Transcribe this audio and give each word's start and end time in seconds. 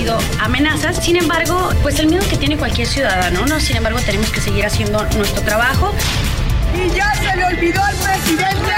Recibido 0.00 0.18
amenazas. 0.40 1.04
Sin 1.04 1.16
embargo, 1.16 1.70
pues 1.82 1.98
el 1.98 2.06
miedo 2.08 2.24
que 2.28 2.36
tiene 2.36 2.56
cualquier 2.56 2.86
ciudadano, 2.86 3.44
¿no? 3.46 3.60
Sin 3.60 3.76
embargo, 3.76 3.98
tenemos 4.04 4.30
que 4.30 4.40
seguir 4.40 4.64
haciendo 4.66 5.04
nuestro 5.16 5.42
trabajo. 5.42 5.92
Y 6.74 6.90
ya 6.94 7.12
se 7.14 7.36
le 7.36 7.44
olvidó 7.44 7.82
al 7.82 7.96
presidente. 7.96 8.70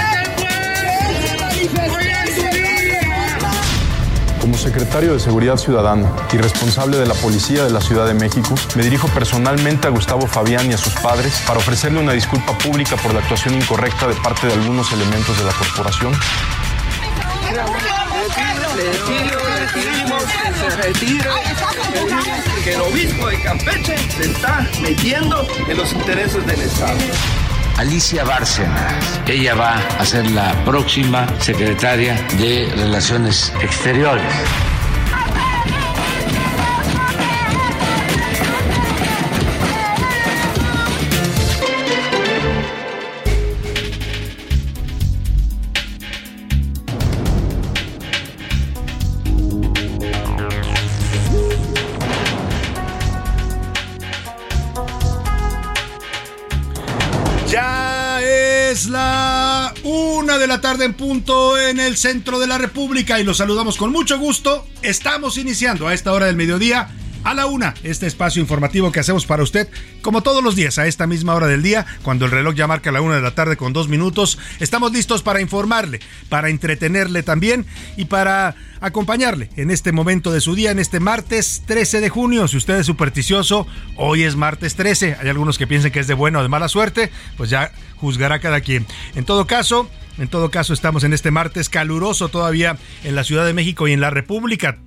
Como 4.39 4.57
secretario 4.57 5.13
de 5.13 5.21
Seguridad 5.21 5.55
Ciudadana 5.55 6.11
y 6.33 6.37
responsable 6.37 6.97
de 6.97 7.05
la 7.05 7.13
Policía 7.13 7.63
de 7.63 7.69
la 7.69 7.79
Ciudad 7.79 8.05
de 8.05 8.13
México, 8.13 8.55
me 8.75 8.83
dirijo 8.83 9.07
personalmente 9.07 9.87
a 9.87 9.89
Gustavo 9.89 10.27
Fabián 10.27 10.69
y 10.69 10.73
a 10.73 10.77
sus 10.77 10.93
padres 10.95 11.41
para 11.47 11.59
ofrecerle 11.59 11.99
una 11.99 12.11
disculpa 12.11 12.57
pública 12.57 12.97
por 12.97 13.13
la 13.13 13.21
actuación 13.21 13.55
incorrecta 13.55 14.05
de 14.05 14.15
parte 14.15 14.47
de 14.47 14.53
algunos 14.53 14.91
elementos 14.91 15.37
de 15.37 15.45
la 15.45 15.53
corporación. 15.53 16.13
Que 22.63 22.73
el 22.73 22.81
obispo 22.81 23.27
de 23.27 23.41
Campeche 23.41 23.97
se 23.97 24.23
está 24.23 24.67
metiendo 24.81 25.47
en 25.67 25.77
los 25.77 25.91
intereses 25.91 26.45
del 26.45 26.61
Estado. 26.61 26.97
Alicia 27.77 28.23
Bárcenas. 28.23 29.19
Ella 29.27 29.55
va 29.55 29.75
a 29.99 30.05
ser 30.05 30.29
la 30.31 30.53
próxima 30.63 31.27
secretaria 31.39 32.15
de 32.37 32.71
Relaciones 32.75 33.51
Exteriores. 33.61 34.33
De 60.43 60.47
la 60.47 60.59
tarde 60.59 60.83
en 60.83 60.93
punto 60.93 61.57
en 61.57 61.79
el 61.79 61.95
centro 61.95 62.37
de 62.37 62.47
la 62.47 62.57
República 62.57 63.17
y 63.17 63.23
los 63.23 63.37
saludamos 63.37 63.77
con 63.77 63.93
mucho 63.93 64.19
gusto. 64.19 64.67
Estamos 64.81 65.37
iniciando 65.37 65.87
a 65.87 65.93
esta 65.93 66.11
hora 66.11 66.25
del 66.25 66.35
mediodía 66.35 66.89
a 67.23 67.33
la 67.33 67.45
una 67.45 67.73
este 67.83 68.07
espacio 68.07 68.41
informativo 68.41 68.91
que 68.91 68.99
hacemos 68.99 69.25
para 69.25 69.41
usted 69.41 69.69
como 70.01 70.21
todos 70.21 70.43
los 70.43 70.57
días 70.57 70.77
a 70.79 70.85
esta 70.85 71.07
misma 71.07 71.33
hora 71.33 71.47
del 71.47 71.63
día 71.63 71.85
cuando 72.01 72.25
el 72.25 72.31
reloj 72.31 72.55
ya 72.55 72.67
marca 72.67 72.91
la 72.91 72.99
una 72.99 73.15
de 73.15 73.21
la 73.21 73.35
tarde 73.35 73.55
con 73.55 73.71
dos 73.71 73.87
minutos. 73.87 74.37
Estamos 74.59 74.91
listos 74.91 75.21
para 75.21 75.39
informarle 75.39 76.01
para 76.27 76.49
entretenerle 76.49 77.23
también 77.23 77.65
y 77.95 78.03
para 78.03 78.55
acompañarle 78.81 79.49
en 79.55 79.71
este 79.71 79.93
momento 79.93 80.29
de 80.29 80.41
su 80.41 80.55
día 80.55 80.71
en 80.71 80.79
este 80.79 80.99
martes 80.99 81.63
13 81.67 82.01
de 82.01 82.09
junio. 82.09 82.49
Si 82.49 82.57
usted 82.57 82.79
es 82.79 82.85
supersticioso 82.85 83.65
hoy 83.95 84.23
es 84.23 84.35
martes 84.35 84.75
13 84.75 85.15
hay 85.21 85.29
algunos 85.29 85.57
que 85.57 85.67
piensen 85.67 85.93
que 85.93 86.01
es 86.01 86.07
de 86.07 86.15
buena 86.15 86.39
o 86.39 86.43
de 86.43 86.49
mala 86.49 86.67
suerte 86.67 87.13
pues 87.37 87.49
ya 87.49 87.71
juzgará 87.95 88.39
cada 88.39 88.59
quien. 88.59 88.85
En 89.15 89.23
todo 89.23 89.47
caso 89.47 89.89
en 90.17 90.27
todo 90.27 90.51
caso, 90.51 90.73
estamos 90.73 91.03
en 91.03 91.13
este 91.13 91.31
martes 91.31 91.69
caluroso 91.69 92.29
todavía 92.29 92.77
en 93.03 93.15
la 93.15 93.23
Ciudad 93.23 93.45
de 93.45 93.53
México 93.53 93.87
y 93.87 93.93
en 93.93 94.01
la 94.01 94.09
República. 94.09 94.77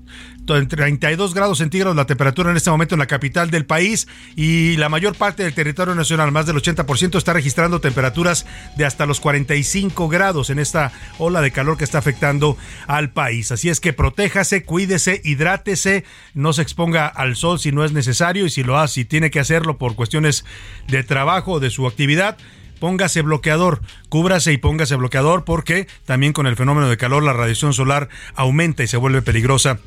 En 0.48 0.68
32 0.68 1.34
grados 1.34 1.58
centígrados 1.58 1.96
la 1.96 2.06
temperatura 2.06 2.50
en 2.50 2.56
este 2.56 2.70
momento 2.70 2.94
en 2.94 3.00
la 3.00 3.06
capital 3.06 3.50
del 3.50 3.66
país 3.66 4.06
y 4.36 4.76
la 4.76 4.88
mayor 4.88 5.16
parte 5.16 5.42
del 5.42 5.54
territorio 5.54 5.96
nacional, 5.96 6.30
más 6.30 6.46
del 6.46 6.54
80%, 6.54 7.18
está 7.18 7.32
registrando 7.32 7.80
temperaturas 7.80 8.46
de 8.76 8.84
hasta 8.84 9.06
los 9.06 9.18
45 9.18 10.08
grados 10.08 10.50
en 10.50 10.60
esta 10.60 10.92
ola 11.18 11.40
de 11.40 11.50
calor 11.50 11.76
que 11.76 11.84
está 11.84 11.98
afectando 11.98 12.56
al 12.86 13.10
país. 13.10 13.50
Así 13.50 13.68
es 13.68 13.80
que 13.80 13.92
protéjase, 13.92 14.62
cuídese, 14.62 15.20
hidrátese, 15.24 16.04
no 16.34 16.52
se 16.52 16.62
exponga 16.62 17.08
al 17.08 17.34
sol 17.34 17.58
si 17.58 17.72
no 17.72 17.84
es 17.84 17.90
necesario 17.90 18.46
y 18.46 18.50
si 18.50 18.62
lo 18.62 18.78
hace, 18.78 18.94
si 18.94 19.04
tiene 19.04 19.32
que 19.32 19.40
hacerlo 19.40 19.78
por 19.78 19.96
cuestiones 19.96 20.44
de 20.86 21.02
trabajo 21.02 21.52
o 21.52 21.60
de 21.60 21.70
su 21.70 21.88
actividad 21.88 22.38
póngase 22.78 23.22
bloqueador, 23.22 23.80
cúbrase 24.08 24.52
y 24.52 24.58
póngase 24.58 24.96
bloqueador 24.96 25.44
porque 25.44 25.86
también 26.04 26.32
con 26.32 26.46
el 26.46 26.56
fenómeno 26.56 26.88
de 26.88 26.96
calor 26.96 27.22
la 27.22 27.32
radiación 27.32 27.72
solar 27.72 28.08
aumenta 28.34 28.82
y 28.82 28.86
se 28.86 28.96
vuelve 28.96 29.22
peligrosa 29.22 29.78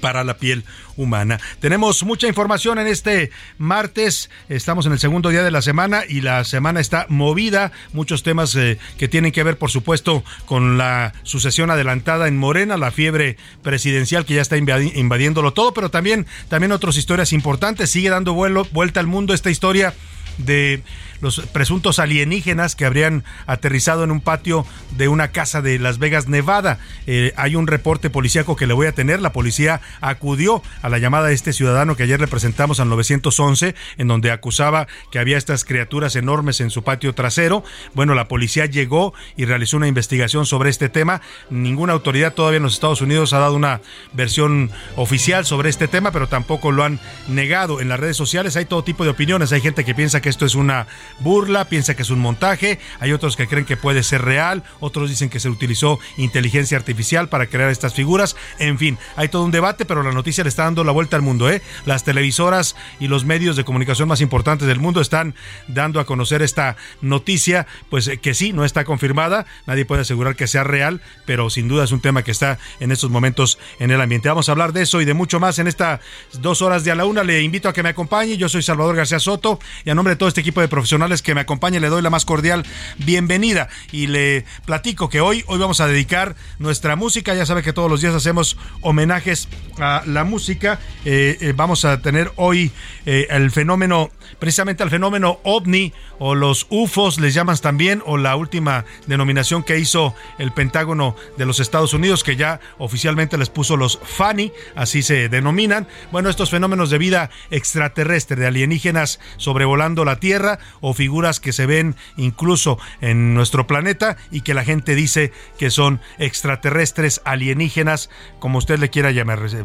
para 0.00 0.24
la 0.24 0.36
piel 0.36 0.64
humana. 0.96 1.40
Tenemos 1.60 2.02
mucha 2.04 2.26
información 2.26 2.78
en 2.78 2.86
este 2.86 3.30
martes, 3.58 4.30
estamos 4.48 4.86
en 4.86 4.92
el 4.92 4.98
segundo 4.98 5.30
día 5.30 5.42
de 5.42 5.50
la 5.50 5.62
semana 5.62 6.02
y 6.08 6.20
la 6.20 6.44
semana 6.44 6.80
está 6.80 7.06
movida, 7.08 7.72
muchos 7.92 8.22
temas 8.22 8.54
eh, 8.56 8.78
que 8.98 9.08
tienen 9.08 9.32
que 9.32 9.42
ver 9.42 9.58
por 9.58 9.70
supuesto 9.70 10.24
con 10.44 10.78
la 10.78 11.12
sucesión 11.22 11.70
adelantada 11.70 12.28
en 12.28 12.36
Morena, 12.36 12.76
la 12.76 12.90
fiebre 12.90 13.36
presidencial 13.62 14.24
que 14.24 14.34
ya 14.34 14.42
está 14.42 14.56
invadi 14.56 14.92
invadiéndolo 14.94 15.52
todo, 15.52 15.72
pero 15.72 15.90
también, 15.90 16.26
también 16.48 16.72
otras 16.72 16.96
historias 16.96 17.32
importantes, 17.32 17.90
sigue 17.90 18.10
dando 18.10 18.34
vuelo, 18.34 18.66
vuelta 18.72 19.00
al 19.00 19.06
mundo 19.06 19.34
esta 19.34 19.50
historia 19.50 19.94
de 20.38 20.82
los 21.20 21.40
presuntos 21.52 21.98
alienígenas 21.98 22.76
que 22.76 22.84
habrían 22.84 23.24
aterrizado 23.46 24.04
en 24.04 24.10
un 24.10 24.20
patio 24.20 24.66
de 24.96 25.08
una 25.08 25.28
casa 25.28 25.62
de 25.62 25.78
Las 25.78 25.98
Vegas, 25.98 26.28
Nevada. 26.28 26.78
Eh, 27.06 27.32
hay 27.36 27.56
un 27.56 27.66
reporte 27.66 28.10
policíaco 28.10 28.56
que 28.56 28.66
le 28.66 28.74
voy 28.74 28.86
a 28.86 28.92
tener. 28.92 29.20
La 29.20 29.32
policía 29.32 29.80
acudió 30.00 30.62
a 30.82 30.88
la 30.88 30.98
llamada 30.98 31.28
de 31.28 31.34
este 31.34 31.52
ciudadano 31.52 31.96
que 31.96 32.02
ayer 32.02 32.20
le 32.20 32.26
presentamos 32.26 32.80
al 32.80 32.88
911, 32.88 33.74
en 33.98 34.08
donde 34.08 34.30
acusaba 34.30 34.86
que 35.10 35.18
había 35.18 35.38
estas 35.38 35.64
criaturas 35.64 36.16
enormes 36.16 36.60
en 36.60 36.70
su 36.70 36.82
patio 36.82 37.14
trasero. 37.14 37.64
Bueno, 37.94 38.14
la 38.14 38.28
policía 38.28 38.66
llegó 38.66 39.14
y 39.36 39.44
realizó 39.44 39.76
una 39.76 39.88
investigación 39.88 40.46
sobre 40.46 40.70
este 40.70 40.88
tema. 40.88 41.20
Ninguna 41.50 41.92
autoridad 41.92 42.34
todavía 42.34 42.58
en 42.58 42.62
los 42.62 42.74
Estados 42.74 43.00
Unidos 43.00 43.32
ha 43.32 43.38
dado 43.38 43.54
una 43.54 43.80
versión 44.12 44.70
oficial 44.96 45.44
sobre 45.44 45.70
este 45.70 45.88
tema, 45.88 46.12
pero 46.12 46.28
tampoco 46.28 46.72
lo 46.72 46.84
han 46.84 47.00
negado. 47.28 47.80
En 47.80 47.88
las 47.88 48.00
redes 48.00 48.16
sociales 48.16 48.56
hay 48.56 48.64
todo 48.64 48.84
tipo 48.84 49.04
de 49.04 49.10
opiniones. 49.10 49.52
Hay 49.52 49.60
gente 49.60 49.84
que 49.84 49.94
piensa 49.94 50.20
que 50.20 50.28
esto 50.28 50.46
es 50.46 50.54
una 50.54 50.86
burla, 51.20 51.66
piensa 51.66 51.94
que 51.94 52.02
es 52.02 52.10
un 52.10 52.18
montaje, 52.18 52.78
hay 53.00 53.12
otros 53.12 53.36
que 53.36 53.46
creen 53.46 53.64
que 53.64 53.76
puede 53.76 54.02
ser 54.02 54.22
real, 54.22 54.62
otros 54.80 55.08
dicen 55.08 55.28
que 55.28 55.40
se 55.40 55.48
utilizó 55.48 55.98
inteligencia 56.16 56.76
artificial 56.76 57.28
para 57.28 57.46
crear 57.46 57.70
estas 57.70 57.94
figuras, 57.94 58.36
en 58.58 58.78
fin, 58.78 58.98
hay 59.16 59.28
todo 59.28 59.44
un 59.44 59.50
debate, 59.50 59.84
pero 59.84 60.02
la 60.02 60.12
noticia 60.12 60.44
le 60.44 60.48
está 60.48 60.64
dando 60.64 60.84
la 60.84 60.92
vuelta 60.92 61.16
al 61.16 61.22
mundo, 61.22 61.50
¿eh? 61.50 61.62
Las 61.84 62.04
televisoras 62.04 62.76
y 63.00 63.08
los 63.08 63.24
medios 63.24 63.56
de 63.56 63.64
comunicación 63.64 64.08
más 64.08 64.20
importantes 64.20 64.68
del 64.68 64.80
mundo 64.80 65.00
están 65.00 65.34
dando 65.68 66.00
a 66.00 66.06
conocer 66.06 66.42
esta 66.42 66.76
noticia, 67.00 67.66
pues 67.90 68.10
que 68.20 68.34
sí, 68.34 68.52
no 68.52 68.64
está 68.64 68.84
confirmada, 68.84 69.46
nadie 69.66 69.84
puede 69.84 70.02
asegurar 70.02 70.36
que 70.36 70.46
sea 70.46 70.64
real, 70.64 71.00
pero 71.24 71.50
sin 71.50 71.68
duda 71.68 71.84
es 71.84 71.92
un 71.92 72.00
tema 72.00 72.22
que 72.22 72.30
está 72.30 72.58
en 72.80 72.92
estos 72.92 73.10
momentos 73.10 73.58
en 73.78 73.90
el 73.90 74.00
ambiente. 74.00 74.28
Vamos 74.28 74.48
a 74.48 74.52
hablar 74.52 74.72
de 74.72 74.82
eso 74.82 75.00
y 75.00 75.04
de 75.04 75.14
mucho 75.14 75.40
más 75.40 75.58
en 75.58 75.66
estas 75.66 76.00
dos 76.40 76.62
horas 76.62 76.84
de 76.84 76.90
a 76.90 76.94
la 76.94 77.04
una. 77.04 77.22
Le 77.22 77.42
invito 77.42 77.68
a 77.68 77.72
que 77.72 77.82
me 77.82 77.90
acompañe. 77.90 78.36
Yo 78.36 78.48
soy 78.48 78.62
Salvador 78.62 78.96
García 78.96 79.18
Soto 79.18 79.58
y 79.84 79.90
a 79.90 79.94
nombre 79.94 80.14
de 80.14 80.18
todo 80.18 80.28
este 80.28 80.40
equipo 80.40 80.60
de 80.60 80.68
profesionales 80.68 80.95
que 80.96 81.34
me 81.34 81.42
acompaña. 81.42 81.78
Le 81.78 81.88
doy 81.88 82.00
la 82.00 82.08
más 82.08 82.24
cordial 82.24 82.64
bienvenida 82.98 83.68
y 83.92 84.06
le 84.06 84.46
platico 84.64 85.10
que 85.10 85.20
hoy, 85.20 85.44
hoy 85.46 85.58
vamos 85.58 85.80
a 85.80 85.86
dedicar 85.86 86.36
nuestra 86.58 86.96
música. 86.96 87.34
Ya 87.34 87.44
sabe 87.44 87.62
que 87.62 87.74
todos 87.74 87.90
los 87.90 88.00
días 88.00 88.14
hacemos 88.14 88.56
homenajes 88.80 89.48
a 89.78 90.02
la 90.06 90.24
música. 90.24 90.80
Eh, 91.04 91.36
eh, 91.40 91.52
vamos 91.54 91.84
a 91.84 92.00
tener 92.00 92.32
hoy 92.36 92.72
eh, 93.04 93.26
el 93.28 93.50
fenómeno, 93.50 94.10
precisamente 94.38 94.82
al 94.82 94.90
fenómeno 94.90 95.38
ovni 95.44 95.92
o 96.18 96.34
los 96.34 96.66
UFOs, 96.70 97.20
les 97.20 97.34
llaman 97.34 97.58
también, 97.58 98.02
o 98.06 98.16
la 98.16 98.36
última 98.36 98.84
denominación 99.06 99.62
que 99.62 99.78
hizo 99.78 100.14
el 100.38 100.52
Pentágono 100.52 101.14
de 101.36 101.44
los 101.44 101.60
Estados 101.60 101.92
Unidos, 101.92 102.24
que 102.24 102.36
ya 102.36 102.60
oficialmente 102.78 103.36
les 103.36 103.50
puso 103.50 103.76
los 103.76 103.98
FANI, 104.02 104.52
así 104.74 105.02
se 105.02 105.28
denominan. 105.28 105.86
Bueno, 106.10 106.30
estos 106.30 106.50
fenómenos 106.50 106.90
de 106.90 106.98
vida 106.98 107.30
extraterrestre, 107.50 108.36
de 108.36 108.46
alienígenas 108.46 109.20
sobrevolando 109.36 110.04
la 110.04 110.20
Tierra 110.20 110.58
o 110.88 110.94
figuras 110.94 111.40
que 111.40 111.52
se 111.52 111.66
ven 111.66 111.96
incluso 112.16 112.78
en 113.00 113.34
nuestro 113.34 113.66
planeta 113.66 114.16
y 114.30 114.42
que 114.42 114.54
la 114.54 114.62
gente 114.62 114.94
dice 114.94 115.32
que 115.58 115.70
son 115.70 116.00
extraterrestres, 116.20 117.22
alienígenas, 117.24 118.08
como 118.38 118.58
usted 118.58 118.78
le 118.78 118.88
quiera 118.88 119.10
llamar, 119.10 119.40
eh, 119.52 119.64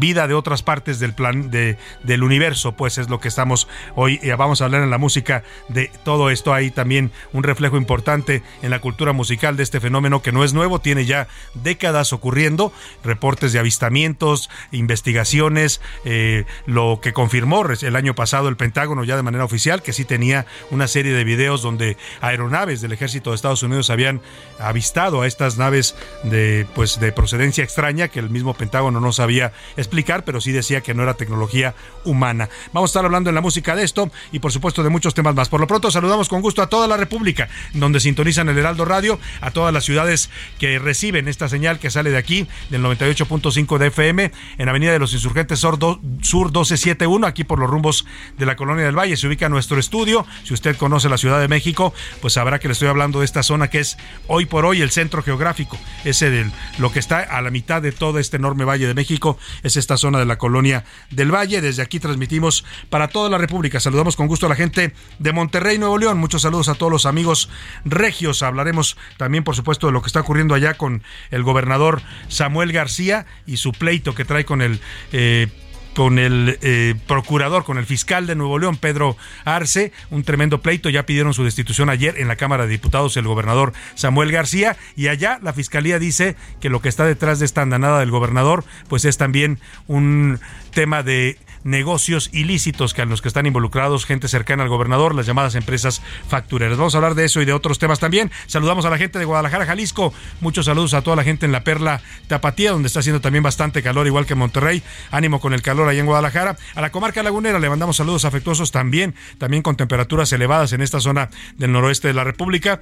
vida 0.00 0.26
de 0.26 0.34
otras 0.34 0.64
partes 0.64 0.98
del 0.98 1.14
plan 1.14 1.52
de, 1.52 1.78
del 2.02 2.24
universo, 2.24 2.72
pues 2.72 2.98
es 2.98 3.08
lo 3.08 3.20
que 3.20 3.28
estamos 3.28 3.68
hoy. 3.94 4.18
y 4.20 4.30
vamos 4.30 4.60
a 4.60 4.64
hablar 4.64 4.82
en 4.82 4.90
la 4.90 4.98
música 4.98 5.44
de 5.68 5.92
todo 6.02 6.28
esto. 6.28 6.52
Hay 6.52 6.72
también 6.72 7.12
un 7.32 7.44
reflejo 7.44 7.76
importante 7.76 8.42
en 8.60 8.70
la 8.70 8.80
cultura 8.80 9.12
musical 9.12 9.56
de 9.56 9.62
este 9.62 9.78
fenómeno 9.78 10.22
que 10.22 10.32
no 10.32 10.42
es 10.42 10.54
nuevo, 10.54 10.80
tiene 10.80 11.04
ya 11.04 11.28
décadas 11.54 12.12
ocurriendo, 12.12 12.72
reportes 13.04 13.52
de 13.52 13.60
avistamientos, 13.60 14.50
investigaciones, 14.72 15.80
eh, 16.04 16.46
lo 16.66 16.98
que 17.00 17.12
confirmó 17.12 17.64
el 17.64 17.94
año 17.94 18.16
pasado 18.16 18.48
el 18.48 18.56
Pentágono 18.56 19.04
ya 19.04 19.14
de 19.14 19.22
manera 19.22 19.44
oficial, 19.44 19.82
que 19.82 19.92
sí 19.92 20.04
tenía 20.04 20.47
una 20.70 20.88
serie 20.88 21.12
de 21.12 21.24
videos 21.24 21.62
donde 21.62 21.96
aeronaves 22.20 22.80
del 22.80 22.92
ejército 22.92 23.30
de 23.30 23.36
Estados 23.36 23.62
Unidos 23.62 23.90
habían 23.90 24.20
avistado 24.58 25.22
a 25.22 25.26
estas 25.26 25.58
naves 25.58 25.94
de, 26.24 26.66
pues, 26.74 27.00
de 27.00 27.12
procedencia 27.12 27.64
extraña 27.64 28.08
que 28.08 28.18
el 28.18 28.30
mismo 28.30 28.54
Pentágono 28.54 29.00
no 29.00 29.12
sabía 29.12 29.52
explicar, 29.76 30.24
pero 30.24 30.40
sí 30.40 30.52
decía 30.52 30.80
que 30.80 30.94
no 30.94 31.02
era 31.02 31.14
tecnología 31.14 31.74
humana. 32.04 32.48
Vamos 32.72 32.90
a 32.90 32.92
estar 32.92 33.04
hablando 33.04 33.30
en 33.30 33.34
la 33.34 33.40
música 33.40 33.76
de 33.76 33.84
esto 33.84 34.10
y 34.32 34.38
por 34.38 34.52
supuesto 34.52 34.82
de 34.82 34.90
muchos 34.90 35.14
temas 35.14 35.34
más. 35.34 35.48
Por 35.48 35.60
lo 35.60 35.66
pronto 35.66 35.90
saludamos 35.90 36.28
con 36.28 36.42
gusto 36.42 36.62
a 36.62 36.68
toda 36.68 36.86
la 36.88 36.96
República, 36.96 37.48
donde 37.74 38.00
sintonizan 38.00 38.48
el 38.48 38.58
Heraldo 38.58 38.84
Radio, 38.84 39.18
a 39.40 39.50
todas 39.50 39.72
las 39.72 39.84
ciudades 39.84 40.30
que 40.58 40.78
reciben 40.78 41.28
esta 41.28 41.48
señal 41.48 41.78
que 41.78 41.90
sale 41.90 42.10
de 42.10 42.16
aquí, 42.18 42.46
del 42.70 42.82
98.5 42.82 43.78
de 43.78 43.86
FM, 43.88 44.32
en 44.58 44.68
Avenida 44.68 44.92
de 44.92 44.98
los 44.98 45.12
Insurgentes 45.12 45.60
Sur, 45.60 45.78
1271, 45.78 47.26
aquí 47.26 47.44
por 47.44 47.58
los 47.58 47.68
rumbos 47.68 48.06
de 48.36 48.46
la 48.46 48.56
Colonia 48.56 48.84
del 48.84 48.98
Valle. 48.98 49.16
Se 49.16 49.26
ubica 49.26 49.48
nuestro 49.48 49.78
estudio. 49.78 50.26
Si 50.44 50.54
usted 50.54 50.76
conoce 50.76 51.08
la 51.08 51.18
Ciudad 51.18 51.40
de 51.40 51.48
México, 51.48 51.92
pues 52.20 52.34
sabrá 52.34 52.58
que 52.58 52.68
le 52.68 52.72
estoy 52.72 52.88
hablando 52.88 53.20
de 53.20 53.24
esta 53.24 53.42
zona 53.42 53.68
que 53.68 53.80
es 53.80 53.98
hoy 54.26 54.46
por 54.46 54.64
hoy 54.64 54.82
el 54.82 54.90
centro 54.90 55.22
geográfico. 55.22 55.78
Ese 56.04 56.30
de 56.30 56.50
lo 56.78 56.92
que 56.92 56.98
está 56.98 57.20
a 57.20 57.42
la 57.42 57.50
mitad 57.50 57.82
de 57.82 57.92
todo 57.92 58.18
este 58.18 58.36
enorme 58.36 58.64
Valle 58.64 58.86
de 58.86 58.94
México, 58.94 59.38
es 59.62 59.76
esta 59.76 59.96
zona 59.96 60.18
de 60.18 60.24
la 60.26 60.38
Colonia 60.38 60.84
del 61.10 61.34
Valle. 61.34 61.60
Desde 61.60 61.82
aquí 61.82 62.00
transmitimos 62.00 62.64
para 62.90 63.08
toda 63.08 63.30
la 63.30 63.38
República. 63.38 63.80
Saludamos 63.80 64.16
con 64.16 64.26
gusto 64.26 64.46
a 64.46 64.48
la 64.48 64.56
gente 64.56 64.92
de 65.18 65.32
Monterrey, 65.32 65.78
Nuevo 65.78 65.98
León. 65.98 66.18
Muchos 66.18 66.42
saludos 66.42 66.68
a 66.68 66.74
todos 66.74 66.92
los 66.92 67.06
amigos 67.06 67.48
regios. 67.84 68.42
Hablaremos 68.42 68.96
también, 69.16 69.44
por 69.44 69.56
supuesto, 69.56 69.86
de 69.86 69.92
lo 69.92 70.02
que 70.02 70.06
está 70.08 70.20
ocurriendo 70.20 70.54
allá 70.54 70.74
con 70.74 71.02
el 71.30 71.42
gobernador 71.42 72.02
Samuel 72.28 72.72
García 72.72 73.26
y 73.46 73.58
su 73.58 73.72
pleito 73.72 74.14
que 74.14 74.24
trae 74.24 74.44
con 74.44 74.62
el 74.62 74.80
eh, 75.12 75.48
con 75.94 76.18
el 76.18 76.58
eh, 76.62 76.94
procurador, 77.06 77.64
con 77.64 77.78
el 77.78 77.86
fiscal 77.86 78.26
de 78.26 78.34
Nuevo 78.34 78.58
León, 78.58 78.76
Pedro 78.76 79.16
Arce, 79.44 79.92
un 80.10 80.22
tremendo 80.22 80.60
pleito. 80.60 80.90
Ya 80.90 81.06
pidieron 81.06 81.34
su 81.34 81.44
destitución 81.44 81.90
ayer 81.90 82.18
en 82.18 82.28
la 82.28 82.36
Cámara 82.36 82.64
de 82.64 82.70
Diputados 82.70 83.16
el 83.16 83.26
gobernador 83.26 83.72
Samuel 83.94 84.32
García. 84.32 84.76
Y 84.96 85.08
allá 85.08 85.38
la 85.42 85.52
fiscalía 85.52 85.98
dice 85.98 86.36
que 86.60 86.70
lo 86.70 86.80
que 86.80 86.88
está 86.88 87.04
detrás 87.04 87.38
de 87.38 87.46
esta 87.46 87.62
andanada 87.62 88.00
del 88.00 88.10
gobernador, 88.10 88.64
pues 88.88 89.04
es 89.04 89.16
también 89.16 89.58
un 89.86 90.40
tema 90.72 91.02
de 91.02 91.38
negocios 91.68 92.30
ilícitos 92.32 92.94
que 92.94 93.02
a 93.02 93.04
los 93.04 93.22
que 93.22 93.28
están 93.28 93.46
involucrados 93.46 94.06
gente 94.06 94.28
cercana 94.28 94.62
al 94.62 94.68
gobernador, 94.68 95.14
las 95.14 95.26
llamadas 95.26 95.54
empresas 95.54 96.02
factureras. 96.28 96.78
Vamos 96.78 96.94
a 96.94 96.98
hablar 96.98 97.14
de 97.14 97.24
eso 97.24 97.40
y 97.40 97.44
de 97.44 97.52
otros 97.52 97.78
temas 97.78 98.00
también. 98.00 98.30
Saludamos 98.46 98.84
a 98.84 98.90
la 98.90 98.98
gente 98.98 99.18
de 99.18 99.24
Guadalajara, 99.24 99.66
Jalisco. 99.66 100.12
Muchos 100.40 100.66
saludos 100.66 100.94
a 100.94 101.02
toda 101.02 101.16
la 101.16 101.24
gente 101.24 101.46
en 101.46 101.52
la 101.52 101.64
Perla 101.64 102.00
Tapatía, 102.26 102.72
donde 102.72 102.86
está 102.86 103.00
haciendo 103.00 103.20
también 103.20 103.42
bastante 103.42 103.82
calor, 103.82 104.06
igual 104.06 104.26
que 104.26 104.34
Monterrey. 104.34 104.82
Ánimo 105.10 105.40
con 105.40 105.54
el 105.54 105.62
calor 105.62 105.88
ahí 105.88 105.98
en 105.98 106.06
Guadalajara. 106.06 106.56
A 106.74 106.80
la 106.80 106.90
comarca 106.90 107.22
lagunera 107.22 107.58
le 107.58 107.68
mandamos 107.68 107.96
saludos 107.96 108.24
afectuosos 108.24 108.72
también, 108.72 109.14
también 109.38 109.62
con 109.62 109.76
temperaturas 109.76 110.32
elevadas 110.32 110.72
en 110.72 110.80
esta 110.80 111.00
zona 111.00 111.30
del 111.56 111.72
noroeste 111.72 112.08
de 112.08 112.14
la 112.14 112.24
República 112.24 112.80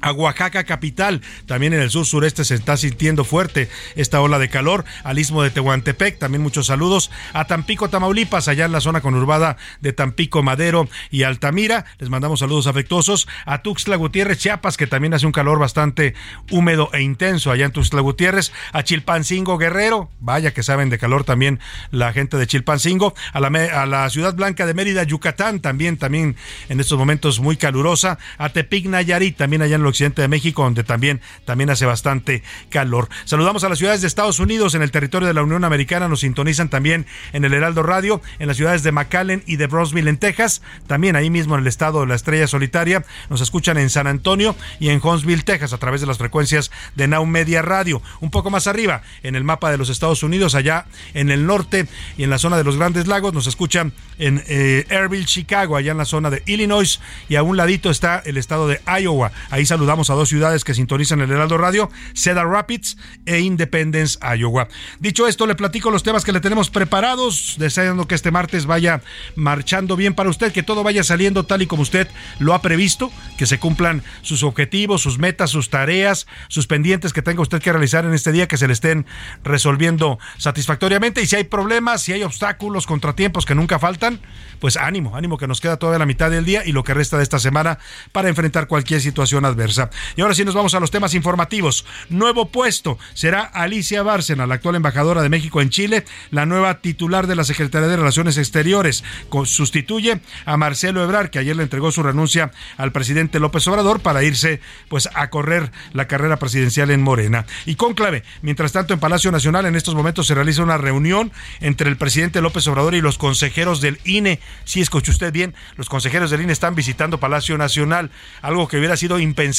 a 0.00 0.12
Oaxaca 0.12 0.64
capital. 0.64 1.22
También 1.46 1.72
en 1.72 1.80
el 1.80 1.90
sur 1.90 2.06
sureste 2.06 2.44
se 2.44 2.54
está 2.54 2.76
sintiendo 2.76 3.24
fuerte 3.24 3.68
esta 3.96 4.20
ola 4.20 4.38
de 4.38 4.48
calor. 4.48 4.84
Al 5.04 5.18
istmo 5.18 5.42
de 5.42 5.50
Tehuantepec, 5.50 6.18
también 6.18 6.42
muchos 6.42 6.66
saludos. 6.66 7.10
A 7.32 7.46
Tampico, 7.46 7.88
Tamaulipas, 7.88 8.48
allá 8.48 8.64
en 8.64 8.72
la 8.72 8.80
zona 8.80 9.00
conurbada 9.00 9.56
de 9.80 9.92
Tampico, 9.92 10.42
Madero 10.42 10.88
y 11.10 11.22
Altamira. 11.22 11.84
Les 11.98 12.10
mandamos 12.10 12.40
saludos 12.40 12.66
afectuosos. 12.66 13.28
A 13.44 13.62
Tuxtla 13.62 13.96
Gutiérrez, 13.96 14.38
Chiapas, 14.38 14.76
que 14.76 14.86
también 14.86 15.14
hace 15.14 15.26
un 15.26 15.32
calor 15.32 15.58
bastante 15.58 16.14
húmedo 16.50 16.90
e 16.92 17.02
intenso 17.02 17.50
allá 17.50 17.66
en 17.66 17.72
Tuxtla 17.72 18.00
Gutiérrez. 18.00 18.52
A 18.72 18.82
Chilpancingo, 18.82 19.58
Guerrero. 19.58 20.10
Vaya 20.20 20.52
que 20.52 20.62
saben 20.62 20.90
de 20.90 20.98
calor 20.98 21.24
también 21.24 21.60
la 21.90 22.12
gente 22.12 22.36
de 22.36 22.46
Chilpancingo. 22.46 23.14
A 23.32 23.40
la, 23.40 24.10
Ciudad 24.10 24.34
Blanca 24.34 24.66
de 24.66 24.74
Mérida, 24.74 25.02
Yucatán, 25.02 25.60
también, 25.60 25.96
también 25.96 26.36
en 26.68 26.80
estos 26.80 26.98
momentos 26.98 27.40
muy 27.40 27.56
calurosa. 27.56 28.18
A 28.38 28.50
Tepic, 28.50 28.86
Nayarit, 28.86 29.36
también 29.36 29.62
allá 29.62 29.76
en 29.76 29.82
occidente 29.88 30.22
de 30.22 30.28
México, 30.28 30.62
donde 30.62 30.84
también, 30.84 31.20
también 31.44 31.70
hace 31.70 31.86
bastante 31.86 32.42
calor. 32.70 33.08
Saludamos 33.24 33.64
a 33.64 33.68
las 33.68 33.78
ciudades 33.78 34.00
de 34.00 34.06
Estados 34.06 34.38
Unidos, 34.40 34.74
en 34.74 34.82
el 34.82 34.90
territorio 34.90 35.28
de 35.28 35.34
la 35.34 35.42
Unión 35.42 35.64
Americana, 35.64 36.08
nos 36.08 36.20
sintonizan 36.20 36.68
también 36.68 37.06
en 37.32 37.44
el 37.44 37.54
Heraldo 37.54 37.82
Radio, 37.82 38.20
en 38.38 38.48
las 38.48 38.56
ciudades 38.56 38.82
de 38.82 38.92
McAllen 38.92 39.42
y 39.46 39.56
de 39.56 39.66
Brownsville, 39.66 40.08
en 40.08 40.18
Texas, 40.18 40.62
también 40.86 41.16
ahí 41.16 41.30
mismo 41.30 41.54
en 41.54 41.62
el 41.62 41.66
estado 41.66 42.00
de 42.00 42.06
la 42.06 42.14
Estrella 42.14 42.46
Solitaria, 42.46 43.04
nos 43.30 43.40
escuchan 43.40 43.78
en 43.78 43.90
San 43.90 44.06
Antonio 44.06 44.54
y 44.80 44.88
en 44.90 45.00
Huntsville, 45.02 45.42
Texas, 45.42 45.72
a 45.72 45.78
través 45.78 46.00
de 46.00 46.06
las 46.06 46.18
frecuencias 46.18 46.70
de 46.94 47.08
Now 47.08 47.26
Media 47.26 47.62
Radio. 47.62 48.02
Un 48.20 48.30
poco 48.30 48.50
más 48.50 48.66
arriba, 48.66 49.02
en 49.22 49.34
el 49.34 49.44
mapa 49.44 49.70
de 49.70 49.78
los 49.78 49.88
Estados 49.88 50.22
Unidos, 50.22 50.54
allá 50.54 50.86
en 51.14 51.30
el 51.30 51.46
norte 51.46 51.86
y 52.16 52.24
en 52.24 52.30
la 52.30 52.38
zona 52.38 52.56
de 52.56 52.64
los 52.64 52.76
Grandes 52.76 53.06
Lagos, 53.06 53.34
nos 53.34 53.46
escuchan 53.46 53.92
en 54.18 54.42
eh, 54.48 54.86
Airville, 54.90 55.26
Chicago, 55.26 55.76
allá 55.76 55.92
en 55.92 55.98
la 55.98 56.04
zona 56.04 56.30
de 56.30 56.42
Illinois, 56.46 57.00
y 57.28 57.36
a 57.36 57.42
un 57.42 57.56
ladito 57.56 57.90
está 57.90 58.22
el 58.24 58.36
estado 58.36 58.68
de 58.68 58.80
Iowa. 59.00 59.32
Ahí 59.50 59.66
saludamos 59.78 60.10
a 60.10 60.14
dos 60.14 60.28
ciudades 60.28 60.64
que 60.64 60.74
sintonizan 60.74 61.20
el 61.20 61.30
Heraldo 61.30 61.56
Radio, 61.56 61.88
Cedar 62.12 62.48
Rapids 62.48 62.96
e 63.26 63.38
Independence, 63.38 64.18
Iowa. 64.36 64.66
Dicho 64.98 65.28
esto, 65.28 65.46
le 65.46 65.54
platico 65.54 65.92
los 65.92 66.02
temas 66.02 66.24
que 66.24 66.32
le 66.32 66.40
tenemos 66.40 66.68
preparados, 66.68 67.54
deseando 67.58 68.08
que 68.08 68.16
este 68.16 68.32
martes 68.32 68.66
vaya 68.66 69.02
marchando 69.36 69.94
bien 69.94 70.14
para 70.14 70.30
usted, 70.30 70.50
que 70.50 70.64
todo 70.64 70.82
vaya 70.82 71.04
saliendo 71.04 71.46
tal 71.46 71.62
y 71.62 71.68
como 71.68 71.82
usted 71.82 72.08
lo 72.40 72.54
ha 72.54 72.60
previsto, 72.60 73.12
que 73.36 73.46
se 73.46 73.60
cumplan 73.60 74.02
sus 74.22 74.42
objetivos, 74.42 75.00
sus 75.00 75.20
metas, 75.20 75.50
sus 75.50 75.70
tareas, 75.70 76.26
sus 76.48 76.66
pendientes 76.66 77.12
que 77.12 77.22
tenga 77.22 77.40
usted 77.40 77.62
que 77.62 77.70
realizar 77.70 78.04
en 78.04 78.14
este 78.14 78.32
día, 78.32 78.48
que 78.48 78.56
se 78.56 78.66
le 78.66 78.72
estén 78.72 79.06
resolviendo 79.44 80.18
satisfactoriamente. 80.38 81.22
Y 81.22 81.26
si 81.28 81.36
hay 81.36 81.44
problemas, 81.44 82.02
si 82.02 82.12
hay 82.14 82.24
obstáculos, 82.24 82.88
contratiempos 82.88 83.46
que 83.46 83.54
nunca 83.54 83.78
faltan, 83.78 84.18
pues 84.58 84.76
ánimo, 84.76 85.14
ánimo 85.14 85.38
que 85.38 85.46
nos 85.46 85.60
queda 85.60 85.76
toda 85.76 86.00
la 86.00 86.06
mitad 86.06 86.32
del 86.32 86.44
día 86.44 86.64
y 86.66 86.72
lo 86.72 86.82
que 86.82 86.94
resta 86.94 87.16
de 87.16 87.22
esta 87.22 87.38
semana 87.38 87.78
para 88.10 88.28
enfrentar 88.28 88.66
cualquier 88.66 89.00
situación 89.00 89.44
adversa. 89.44 89.67
Y 90.16 90.20
ahora 90.20 90.34
sí 90.34 90.44
nos 90.44 90.54
vamos 90.54 90.74
a 90.74 90.80
los 90.80 90.90
temas 90.90 91.14
informativos. 91.14 91.84
Nuevo 92.08 92.48
puesto 92.48 92.98
será 93.14 93.42
Alicia 93.42 94.02
Bárcena, 94.02 94.46
la 94.46 94.54
actual 94.54 94.76
embajadora 94.76 95.22
de 95.22 95.28
México 95.28 95.60
en 95.60 95.70
Chile, 95.70 96.04
la 96.30 96.46
nueva 96.46 96.80
titular 96.80 97.26
de 97.26 97.36
la 97.36 97.44
Secretaría 97.44 97.88
de 97.88 97.96
Relaciones 97.96 98.38
Exteriores. 98.38 99.04
Sustituye 99.44 100.20
a 100.44 100.56
Marcelo 100.56 101.02
Ebrar, 101.02 101.30
que 101.30 101.38
ayer 101.38 101.56
le 101.56 101.62
entregó 101.62 101.92
su 101.92 102.02
renuncia 102.02 102.50
al 102.76 102.92
presidente 102.92 103.40
López 103.40 103.66
Obrador 103.68 104.00
para 104.00 104.22
irse 104.22 104.60
pues 104.88 105.08
a 105.14 105.30
correr 105.30 105.70
la 105.92 106.08
carrera 106.08 106.38
presidencial 106.38 106.90
en 106.90 107.02
Morena. 107.02 107.46
Y 107.66 107.74
conclave, 107.76 108.24
mientras 108.42 108.72
tanto 108.72 108.94
en 108.94 109.00
Palacio 109.00 109.30
Nacional 109.32 109.66
en 109.66 109.76
estos 109.76 109.94
momentos 109.94 110.26
se 110.26 110.34
realiza 110.34 110.62
una 110.62 110.78
reunión 110.78 111.32
entre 111.60 111.88
el 111.88 111.96
presidente 111.96 112.40
López 112.40 112.66
Obrador 112.66 112.94
y 112.94 113.00
los 113.00 113.18
consejeros 113.18 113.80
del 113.80 114.00
INE. 114.04 114.40
Si 114.64 114.80
escuchó 114.80 115.12
usted 115.12 115.32
bien, 115.32 115.54
los 115.76 115.88
consejeros 115.88 116.30
del 116.30 116.42
INE 116.42 116.52
están 116.52 116.74
visitando 116.74 117.20
Palacio 117.20 117.58
Nacional, 117.58 118.10
algo 118.42 118.68
que 118.68 118.78
hubiera 118.78 118.96
sido 118.96 119.18
impensable 119.18 119.57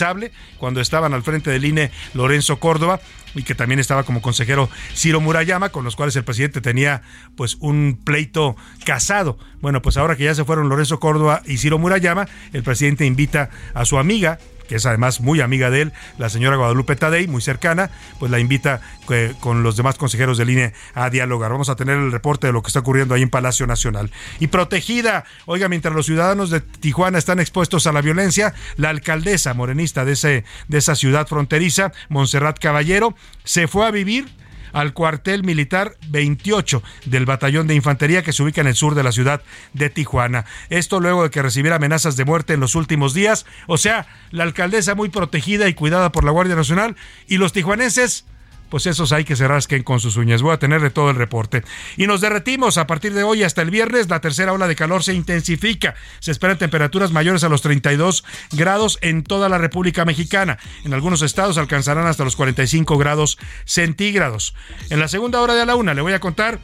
cuando 0.57 0.81
estaban 0.81 1.13
al 1.13 1.23
frente 1.23 1.51
del 1.51 1.65
INE 1.65 1.91
Lorenzo 2.13 2.59
Córdoba 2.59 2.99
y 3.35 3.43
que 3.43 3.55
también 3.55 3.79
estaba 3.79 4.03
como 4.03 4.21
consejero 4.21 4.69
Ciro 4.95 5.21
Murayama, 5.21 5.69
con 5.69 5.83
los 5.83 5.95
cuales 5.95 6.15
el 6.15 6.23
presidente 6.23 6.61
tenía 6.61 7.01
pues 7.35 7.57
un 7.59 7.99
pleito 8.03 8.55
casado. 8.85 9.37
Bueno, 9.61 9.81
pues 9.81 9.97
ahora 9.97 10.15
que 10.15 10.23
ya 10.23 10.35
se 10.35 10.45
fueron 10.45 10.69
Lorenzo 10.69 10.99
Córdoba 10.99 11.41
y 11.45 11.57
Ciro 11.57 11.77
Murayama, 11.77 12.27
el 12.53 12.63
presidente 12.63 13.05
invita 13.05 13.49
a 13.73 13.85
su 13.85 13.97
amiga 13.97 14.39
que 14.69 14.75
es 14.75 14.85
además 14.85 15.19
muy 15.19 15.41
amiga 15.41 15.71
de 15.71 15.81
él, 15.81 15.93
la 16.19 16.29
señora 16.29 16.55
Guadalupe 16.55 16.95
Tadei, 16.95 17.27
muy 17.27 17.41
cercana, 17.41 17.89
pues 18.19 18.31
la 18.31 18.39
invita 18.39 18.81
eh, 19.09 19.33
con 19.39 19.63
los 19.63 19.75
demás 19.75 19.97
consejeros 19.97 20.37
del 20.37 20.51
INE 20.51 20.73
a 20.93 21.09
dialogar. 21.09 21.51
Vamos 21.51 21.69
a 21.69 21.75
tener 21.75 21.97
el 21.97 22.11
reporte 22.11 22.47
de 22.47 22.53
lo 22.53 22.61
que 22.61 22.67
está 22.67 22.81
ocurriendo 22.81 23.15
ahí 23.15 23.23
en 23.23 23.31
Palacio 23.31 23.65
Nacional. 23.65 24.11
Y 24.39 24.47
protegida, 24.47 25.25
oiga, 25.47 25.67
mientras 25.67 25.95
los 25.95 26.05
ciudadanos 26.05 26.51
de 26.51 26.61
Tijuana 26.61 27.17
están 27.17 27.39
expuestos 27.39 27.87
a 27.87 27.91
la 27.91 28.01
violencia, 28.01 28.53
la 28.77 28.89
alcaldesa 28.89 29.55
morenista 29.55 30.05
de, 30.05 30.11
ese, 30.11 30.45
de 30.67 30.77
esa 30.77 30.95
ciudad 30.95 31.27
fronteriza, 31.27 31.91
Montserrat 32.09 32.59
Caballero, 32.59 33.15
se 33.43 33.67
fue 33.67 33.87
a 33.87 33.91
vivir 33.91 34.29
al 34.73 34.93
cuartel 34.93 35.43
militar 35.43 35.95
28 36.09 36.83
del 37.05 37.25
batallón 37.25 37.67
de 37.67 37.75
infantería 37.75 38.23
que 38.23 38.33
se 38.33 38.43
ubica 38.43 38.61
en 38.61 38.67
el 38.67 38.75
sur 38.75 38.95
de 38.95 39.03
la 39.03 39.11
ciudad 39.11 39.41
de 39.73 39.89
Tijuana. 39.89 40.45
Esto 40.69 40.99
luego 40.99 41.23
de 41.23 41.29
que 41.29 41.41
recibiera 41.41 41.77
amenazas 41.77 42.15
de 42.15 42.25
muerte 42.25 42.53
en 42.53 42.59
los 42.59 42.75
últimos 42.75 43.13
días. 43.13 43.45
O 43.67 43.77
sea, 43.77 44.07
la 44.31 44.43
alcaldesa 44.43 44.95
muy 44.95 45.09
protegida 45.09 45.67
y 45.67 45.73
cuidada 45.73 46.11
por 46.11 46.23
la 46.23 46.31
Guardia 46.31 46.55
Nacional 46.55 46.95
y 47.27 47.37
los 47.37 47.53
tijuanenses 47.53 48.25
pues 48.69 48.85
esos 48.85 49.11
hay 49.11 49.25
que 49.25 49.35
se 49.35 49.47
rasquen 49.47 49.83
con 49.83 49.99
sus 49.99 50.17
uñas. 50.17 50.41
Voy 50.41 50.53
a 50.53 50.59
tener 50.59 50.81
de 50.81 50.89
todo 50.89 51.09
el 51.09 51.15
reporte. 51.15 51.63
Y 51.97 52.07
nos 52.07 52.21
derretimos 52.21 52.77
a 52.77 52.87
partir 52.87 53.13
de 53.13 53.23
hoy 53.23 53.43
hasta 53.43 53.61
el 53.61 53.69
viernes. 53.69 54.09
La 54.09 54.21
tercera 54.21 54.53
ola 54.53 54.67
de 54.67 54.75
calor 54.75 55.03
se 55.03 55.13
intensifica. 55.13 55.95
Se 56.19 56.31
esperan 56.31 56.57
temperaturas 56.57 57.11
mayores 57.11 57.43
a 57.43 57.49
los 57.49 57.61
32 57.61 58.23
grados 58.51 58.97
en 59.01 59.23
toda 59.23 59.49
la 59.49 59.57
República 59.57 60.05
Mexicana. 60.05 60.57
En 60.85 60.93
algunos 60.93 61.21
estados 61.21 61.57
alcanzarán 61.57 62.07
hasta 62.07 62.23
los 62.23 62.35
45 62.35 62.97
grados 62.97 63.37
centígrados. 63.65 64.53
En 64.89 64.99
la 64.99 65.07
segunda 65.07 65.41
hora 65.41 65.55
de 65.55 65.65
la 65.65 65.75
una 65.75 65.93
le 65.93 66.01
voy 66.01 66.13
a 66.13 66.19
contar 66.19 66.59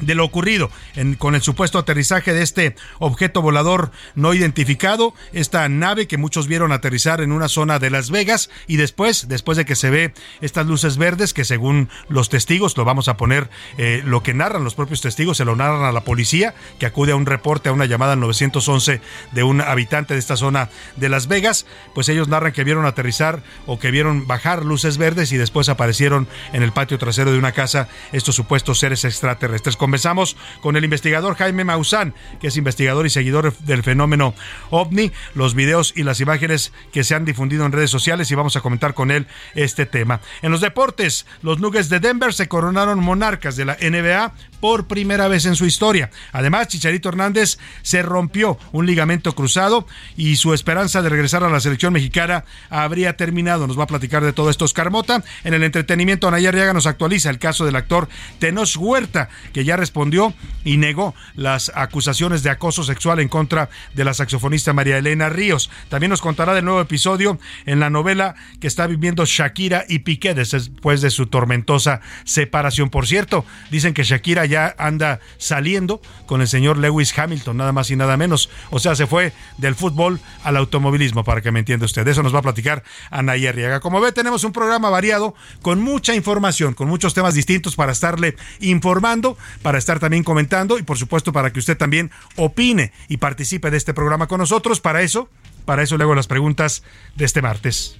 de 0.00 0.14
lo 0.14 0.24
ocurrido 0.24 0.70
con 1.18 1.34
el 1.34 1.42
supuesto 1.42 1.78
aterrizaje 1.78 2.32
de 2.32 2.42
este 2.42 2.76
objeto 2.98 3.42
volador 3.42 3.90
no 4.14 4.34
identificado, 4.34 5.14
esta 5.32 5.68
nave 5.68 6.06
que 6.06 6.18
muchos 6.18 6.46
vieron 6.46 6.72
aterrizar 6.72 7.20
en 7.20 7.32
una 7.32 7.48
zona 7.48 7.78
de 7.78 7.90
Las 7.90 8.10
Vegas 8.10 8.50
y 8.66 8.76
después, 8.76 9.28
después 9.28 9.58
de 9.58 9.64
que 9.64 9.74
se 9.74 9.90
ve 9.90 10.14
estas 10.40 10.66
luces 10.66 10.96
verdes 10.96 11.34
que 11.34 11.44
según 11.44 11.88
los 12.08 12.28
testigos, 12.28 12.76
lo 12.76 12.84
vamos 12.84 13.08
a 13.08 13.16
poner, 13.16 13.50
eh, 13.78 14.02
lo 14.04 14.22
que 14.22 14.34
narran 14.34 14.64
los 14.64 14.74
propios 14.74 15.00
testigos, 15.00 15.36
se 15.36 15.44
lo 15.44 15.56
narran 15.56 15.84
a 15.84 15.92
la 15.92 16.02
policía 16.02 16.54
que 16.78 16.86
acude 16.86 17.12
a 17.12 17.16
un 17.16 17.26
reporte, 17.26 17.68
a 17.68 17.72
una 17.72 17.86
llamada 17.86 18.14
al 18.14 18.20
911 18.20 19.00
de 19.32 19.42
un 19.42 19.60
habitante 19.60 20.14
de 20.14 20.20
esta 20.20 20.36
zona 20.36 20.70
de 20.96 21.08
Las 21.08 21.26
Vegas, 21.28 21.66
pues 21.94 22.08
ellos 22.08 22.28
narran 22.28 22.52
que 22.52 22.64
vieron 22.64 22.86
aterrizar 22.86 23.42
o 23.66 23.78
que 23.78 23.90
vieron 23.90 24.26
bajar 24.26 24.64
luces 24.64 24.98
verdes 24.98 25.32
y 25.32 25.36
después 25.36 25.68
aparecieron 25.68 26.28
en 26.52 26.62
el 26.62 26.72
patio 26.72 26.98
trasero 26.98 27.32
de 27.32 27.38
una 27.38 27.52
casa 27.52 27.88
estos 28.12 28.34
supuestos 28.34 28.78
seres 28.78 29.04
extraterrestres 29.04 29.76
Comenzamos 29.86 30.36
con 30.62 30.74
el 30.74 30.82
investigador 30.82 31.36
Jaime 31.36 31.62
Maussan, 31.62 32.12
que 32.40 32.48
es 32.48 32.56
investigador 32.56 33.06
y 33.06 33.10
seguidor 33.10 33.56
del 33.58 33.84
fenómeno 33.84 34.34
ovni, 34.70 35.12
los 35.36 35.54
videos 35.54 35.92
y 35.94 36.02
las 36.02 36.20
imágenes 36.20 36.72
que 36.90 37.04
se 37.04 37.14
han 37.14 37.24
difundido 37.24 37.64
en 37.64 37.70
redes 37.70 37.92
sociales 37.92 38.28
y 38.32 38.34
vamos 38.34 38.56
a 38.56 38.62
comentar 38.62 38.94
con 38.94 39.12
él 39.12 39.28
este 39.54 39.86
tema. 39.86 40.20
En 40.42 40.50
los 40.50 40.60
deportes, 40.60 41.24
los 41.40 41.60
Nuggets 41.60 41.88
de 41.88 42.00
Denver 42.00 42.34
se 42.34 42.48
coronaron 42.48 42.98
monarcas 42.98 43.54
de 43.54 43.64
la 43.64 43.76
NBA 43.80 44.32
por 44.60 44.86
primera 44.86 45.28
vez 45.28 45.46
en 45.46 45.56
su 45.56 45.66
historia. 45.66 46.10
Además, 46.32 46.68
Chicharito 46.68 47.08
Hernández 47.08 47.58
se 47.82 48.02
rompió 48.02 48.58
un 48.72 48.86
ligamento 48.86 49.34
cruzado 49.34 49.86
y 50.16 50.36
su 50.36 50.54
esperanza 50.54 51.02
de 51.02 51.08
regresar 51.08 51.44
a 51.44 51.50
la 51.50 51.60
selección 51.60 51.92
mexicana 51.92 52.44
habría 52.70 53.16
terminado. 53.16 53.66
Nos 53.66 53.78
va 53.78 53.84
a 53.84 53.88
platicar 53.88 54.24
de 54.24 54.32
todo 54.32 54.50
esto 54.50 54.64
Oscar 54.64 54.90
Mota. 54.90 55.22
En 55.44 55.54
el 55.54 55.62
entretenimiento, 55.62 56.28
Anaya 56.28 56.48
Arriaga 56.48 56.72
nos 56.72 56.86
actualiza 56.86 57.30
el 57.30 57.38
caso 57.38 57.64
del 57.64 57.76
actor 57.76 58.08
Tenoch 58.38 58.76
Huerta, 58.76 59.28
que 59.52 59.64
ya 59.64 59.76
respondió 59.76 60.34
y 60.64 60.76
negó 60.76 61.14
las 61.34 61.70
acusaciones 61.74 62.42
de 62.42 62.50
acoso 62.50 62.82
sexual 62.82 63.20
en 63.20 63.28
contra 63.28 63.68
de 63.94 64.04
la 64.04 64.14
saxofonista 64.14 64.72
María 64.72 64.98
Elena 64.98 65.28
Ríos. 65.28 65.70
También 65.88 66.10
nos 66.10 66.20
contará 66.20 66.54
del 66.54 66.64
nuevo 66.64 66.80
episodio 66.80 67.38
en 67.66 67.80
la 67.80 67.90
novela 67.90 68.34
que 68.60 68.66
está 68.66 68.86
viviendo 68.86 69.24
Shakira 69.24 69.84
y 69.88 70.00
Piqué 70.00 70.34
después 70.34 71.00
de 71.00 71.10
su 71.10 71.26
tormentosa 71.26 72.00
separación. 72.24 72.90
Por 72.90 73.06
cierto, 73.06 73.44
dicen 73.70 73.94
que 73.94 74.04
Shakira 74.04 74.45
ya 74.46 74.74
anda 74.78 75.20
saliendo 75.38 76.00
con 76.26 76.40
el 76.40 76.48
señor 76.48 76.78
Lewis 76.78 77.16
Hamilton, 77.16 77.56
nada 77.56 77.72
más 77.72 77.90
y 77.90 77.96
nada 77.96 78.16
menos. 78.16 78.50
O 78.70 78.78
sea, 78.78 78.96
se 78.96 79.06
fue 79.06 79.32
del 79.58 79.74
fútbol 79.74 80.20
al 80.44 80.56
automovilismo, 80.56 81.24
para 81.24 81.40
que 81.40 81.52
me 81.52 81.60
entienda 81.60 81.86
usted. 81.86 82.06
eso 82.08 82.22
nos 82.22 82.34
va 82.34 82.40
a 82.40 82.42
platicar 82.42 82.82
Ana 83.10 83.32
Arriaga. 83.32 83.80
Como 83.80 84.00
ve, 84.00 84.12
tenemos 84.12 84.44
un 84.44 84.52
programa 84.52 84.90
variado 84.90 85.34
con 85.62 85.80
mucha 85.80 86.14
información, 86.14 86.74
con 86.74 86.88
muchos 86.88 87.14
temas 87.14 87.34
distintos 87.34 87.76
para 87.76 87.92
estarle 87.92 88.36
informando, 88.60 89.36
para 89.62 89.78
estar 89.78 90.00
también 90.00 90.24
comentando 90.24 90.78
y 90.78 90.82
por 90.82 90.98
supuesto 90.98 91.32
para 91.32 91.52
que 91.52 91.58
usted 91.58 91.76
también 91.76 92.10
opine 92.36 92.92
y 93.08 93.18
participe 93.18 93.70
de 93.70 93.76
este 93.76 93.94
programa 93.94 94.26
con 94.26 94.38
nosotros. 94.38 94.80
Para 94.80 95.02
eso, 95.02 95.28
para 95.64 95.82
eso 95.82 95.96
le 95.96 96.04
hago 96.04 96.14
las 96.14 96.26
preguntas 96.26 96.82
de 97.14 97.24
este 97.24 97.42
martes. 97.42 97.98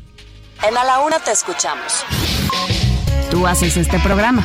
En 0.62 0.76
A 0.76 0.85
la 0.85 1.00
Una 1.00 1.19
te 1.19 1.33
escuchamos. 1.33 2.05
Tú 3.31 3.47
haces 3.47 3.76
este 3.76 3.99
programa. 4.00 4.45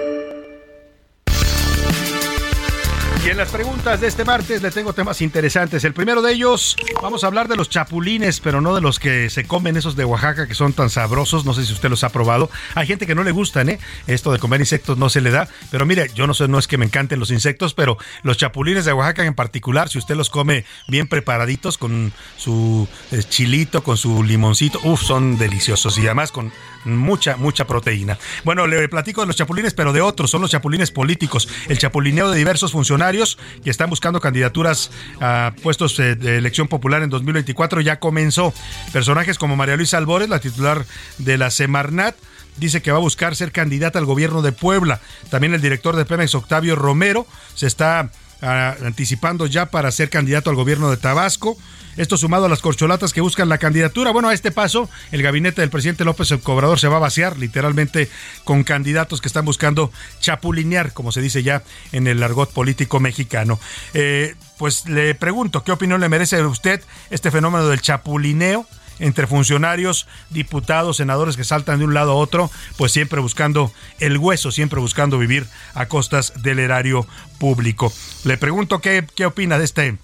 Y 3.23 3.29
en 3.29 3.37
las 3.37 3.51
preguntas 3.51 4.01
de 4.01 4.07
este 4.07 4.25
martes 4.25 4.63
le 4.63 4.71
tengo 4.71 4.93
temas 4.93 5.21
interesantes. 5.21 5.83
El 5.83 5.93
primero 5.93 6.23
de 6.23 6.33
ellos, 6.33 6.75
vamos 7.03 7.23
a 7.23 7.27
hablar 7.27 7.47
de 7.47 7.55
los 7.55 7.69
chapulines, 7.69 8.39
pero 8.39 8.61
no 8.61 8.73
de 8.73 8.81
los 8.81 8.97
que 8.97 9.29
se 9.29 9.43
comen 9.43 9.77
esos 9.77 9.95
de 9.95 10.05
Oaxaca 10.05 10.47
que 10.47 10.55
son 10.55 10.73
tan 10.73 10.89
sabrosos. 10.89 11.45
No 11.45 11.53
sé 11.53 11.63
si 11.63 11.71
usted 11.71 11.91
los 11.91 12.03
ha 12.03 12.09
probado. 12.09 12.49
Hay 12.73 12.87
gente 12.87 13.05
que 13.05 13.13
no 13.13 13.23
le 13.23 13.29
gustan, 13.29 13.69
¿eh? 13.69 13.79
Esto 14.07 14.31
de 14.31 14.39
comer 14.39 14.59
insectos 14.59 14.97
no 14.97 15.07
se 15.07 15.21
le 15.21 15.29
da. 15.29 15.47
Pero 15.69 15.85
mire, 15.85 16.09
yo 16.15 16.25
no 16.25 16.33
sé, 16.33 16.47
no 16.47 16.57
es 16.57 16.67
que 16.67 16.79
me 16.79 16.85
encanten 16.85 17.19
los 17.19 17.29
insectos, 17.29 17.75
pero 17.75 17.99
los 18.23 18.37
chapulines 18.37 18.85
de 18.85 18.93
Oaxaca 18.93 19.23
en 19.23 19.35
particular, 19.35 19.87
si 19.87 19.99
usted 19.99 20.15
los 20.15 20.31
come 20.31 20.65
bien 20.87 21.07
preparaditos 21.07 21.77
con 21.77 22.11
su 22.37 22.87
eh, 23.11 23.21
chilito, 23.21 23.83
con 23.83 23.97
su 23.97 24.23
limoncito, 24.23 24.79
uff, 24.83 25.03
son 25.03 25.37
deliciosos 25.37 25.95
y 25.99 26.05
además 26.07 26.31
con 26.31 26.51
mucha, 26.85 27.37
mucha 27.37 27.65
proteína. 27.65 28.17
Bueno, 28.43 28.67
le 28.67 28.87
platico 28.89 29.21
de 29.21 29.27
los 29.27 29.35
chapulines, 29.35 29.73
pero 29.73 29.93
de 29.93 30.01
otros, 30.01 30.31
son 30.31 30.41
los 30.41 30.51
chapulines 30.51 30.91
políticos. 30.91 31.47
El 31.67 31.77
chapulineo 31.77 32.31
de 32.31 32.37
diversos 32.37 32.71
funcionarios 32.71 33.37
que 33.63 33.69
están 33.69 33.89
buscando 33.89 34.19
candidaturas 34.19 34.91
a 35.19 35.53
puestos 35.61 35.97
de 35.97 36.37
elección 36.37 36.67
popular 36.67 37.03
en 37.03 37.09
2024 37.09 37.81
ya 37.81 37.99
comenzó. 37.99 38.53
Personajes 38.91 39.37
como 39.37 39.55
María 39.55 39.75
Luisa 39.75 39.97
Albores, 39.97 40.29
la 40.29 40.39
titular 40.39 40.85
de 41.17 41.37
la 41.37 41.51
Semarnat, 41.51 42.15
dice 42.57 42.81
que 42.81 42.91
va 42.91 42.97
a 42.97 43.01
buscar 43.01 43.35
ser 43.35 43.51
candidata 43.51 43.99
al 43.99 44.05
gobierno 44.05 44.41
de 44.41 44.51
Puebla. 44.51 45.01
También 45.29 45.53
el 45.53 45.61
director 45.61 45.95
de 45.95 46.05
Pemex, 46.05 46.35
Octavio 46.35 46.75
Romero, 46.75 47.25
se 47.55 47.67
está 47.67 48.11
ah, 48.41 48.75
anticipando 48.85 49.45
ya 49.45 49.67
para 49.67 49.91
ser 49.91 50.09
candidato 50.09 50.49
al 50.49 50.55
gobierno 50.55 50.89
de 50.89 50.97
Tabasco. 50.97 51.57
Esto 51.97 52.17
sumado 52.17 52.45
a 52.45 52.49
las 52.49 52.61
corcholatas 52.61 53.13
que 53.13 53.21
buscan 53.21 53.49
la 53.49 53.57
candidatura. 53.57 54.11
Bueno, 54.11 54.29
a 54.29 54.33
este 54.33 54.51
paso, 54.51 54.89
el 55.11 55.21
gabinete 55.21 55.61
del 55.61 55.69
presidente 55.69 56.05
López 56.05 56.31
Obrador 56.31 56.79
se 56.79 56.87
va 56.87 56.97
a 56.97 56.99
vaciar 56.99 57.37
literalmente 57.37 58.09
con 58.43 58.63
candidatos 58.63 59.21
que 59.21 59.27
están 59.27 59.45
buscando 59.45 59.91
chapulinear, 60.19 60.93
como 60.93 61.11
se 61.11 61.21
dice 61.21 61.43
ya 61.43 61.63
en 61.91 62.07
el 62.07 62.23
argot 62.23 62.51
político 62.51 62.99
mexicano. 62.99 63.59
Eh, 63.93 64.35
pues 64.57 64.87
le 64.87 65.15
pregunto, 65.15 65.63
¿qué 65.63 65.71
opinión 65.71 66.01
le 66.01 66.09
merece 66.09 66.43
usted 66.45 66.81
este 67.09 67.31
fenómeno 67.31 67.67
del 67.67 67.81
chapulineo? 67.81 68.65
entre 68.99 69.25
funcionarios, 69.27 70.07
diputados, 70.29 70.97
senadores 70.97 71.35
que 71.35 71.43
saltan 71.43 71.79
de 71.79 71.85
un 71.85 71.93
lado 71.95 72.11
a 72.11 72.15
otro, 72.15 72.51
pues 72.77 72.91
siempre 72.91 73.19
buscando 73.19 73.73
el 73.99 74.17
hueso, 74.17 74.51
siempre 74.51 74.79
buscando 74.79 75.17
vivir 75.17 75.47
a 75.73 75.87
costas 75.87 76.33
del 76.43 76.59
erario 76.59 77.07
público. 77.39 77.91
Le 78.23 78.37
pregunto 78.37 78.79
qué, 78.79 79.07
qué 79.15 79.25
opina 79.25 79.57
de 79.57 79.65
este 79.65 79.97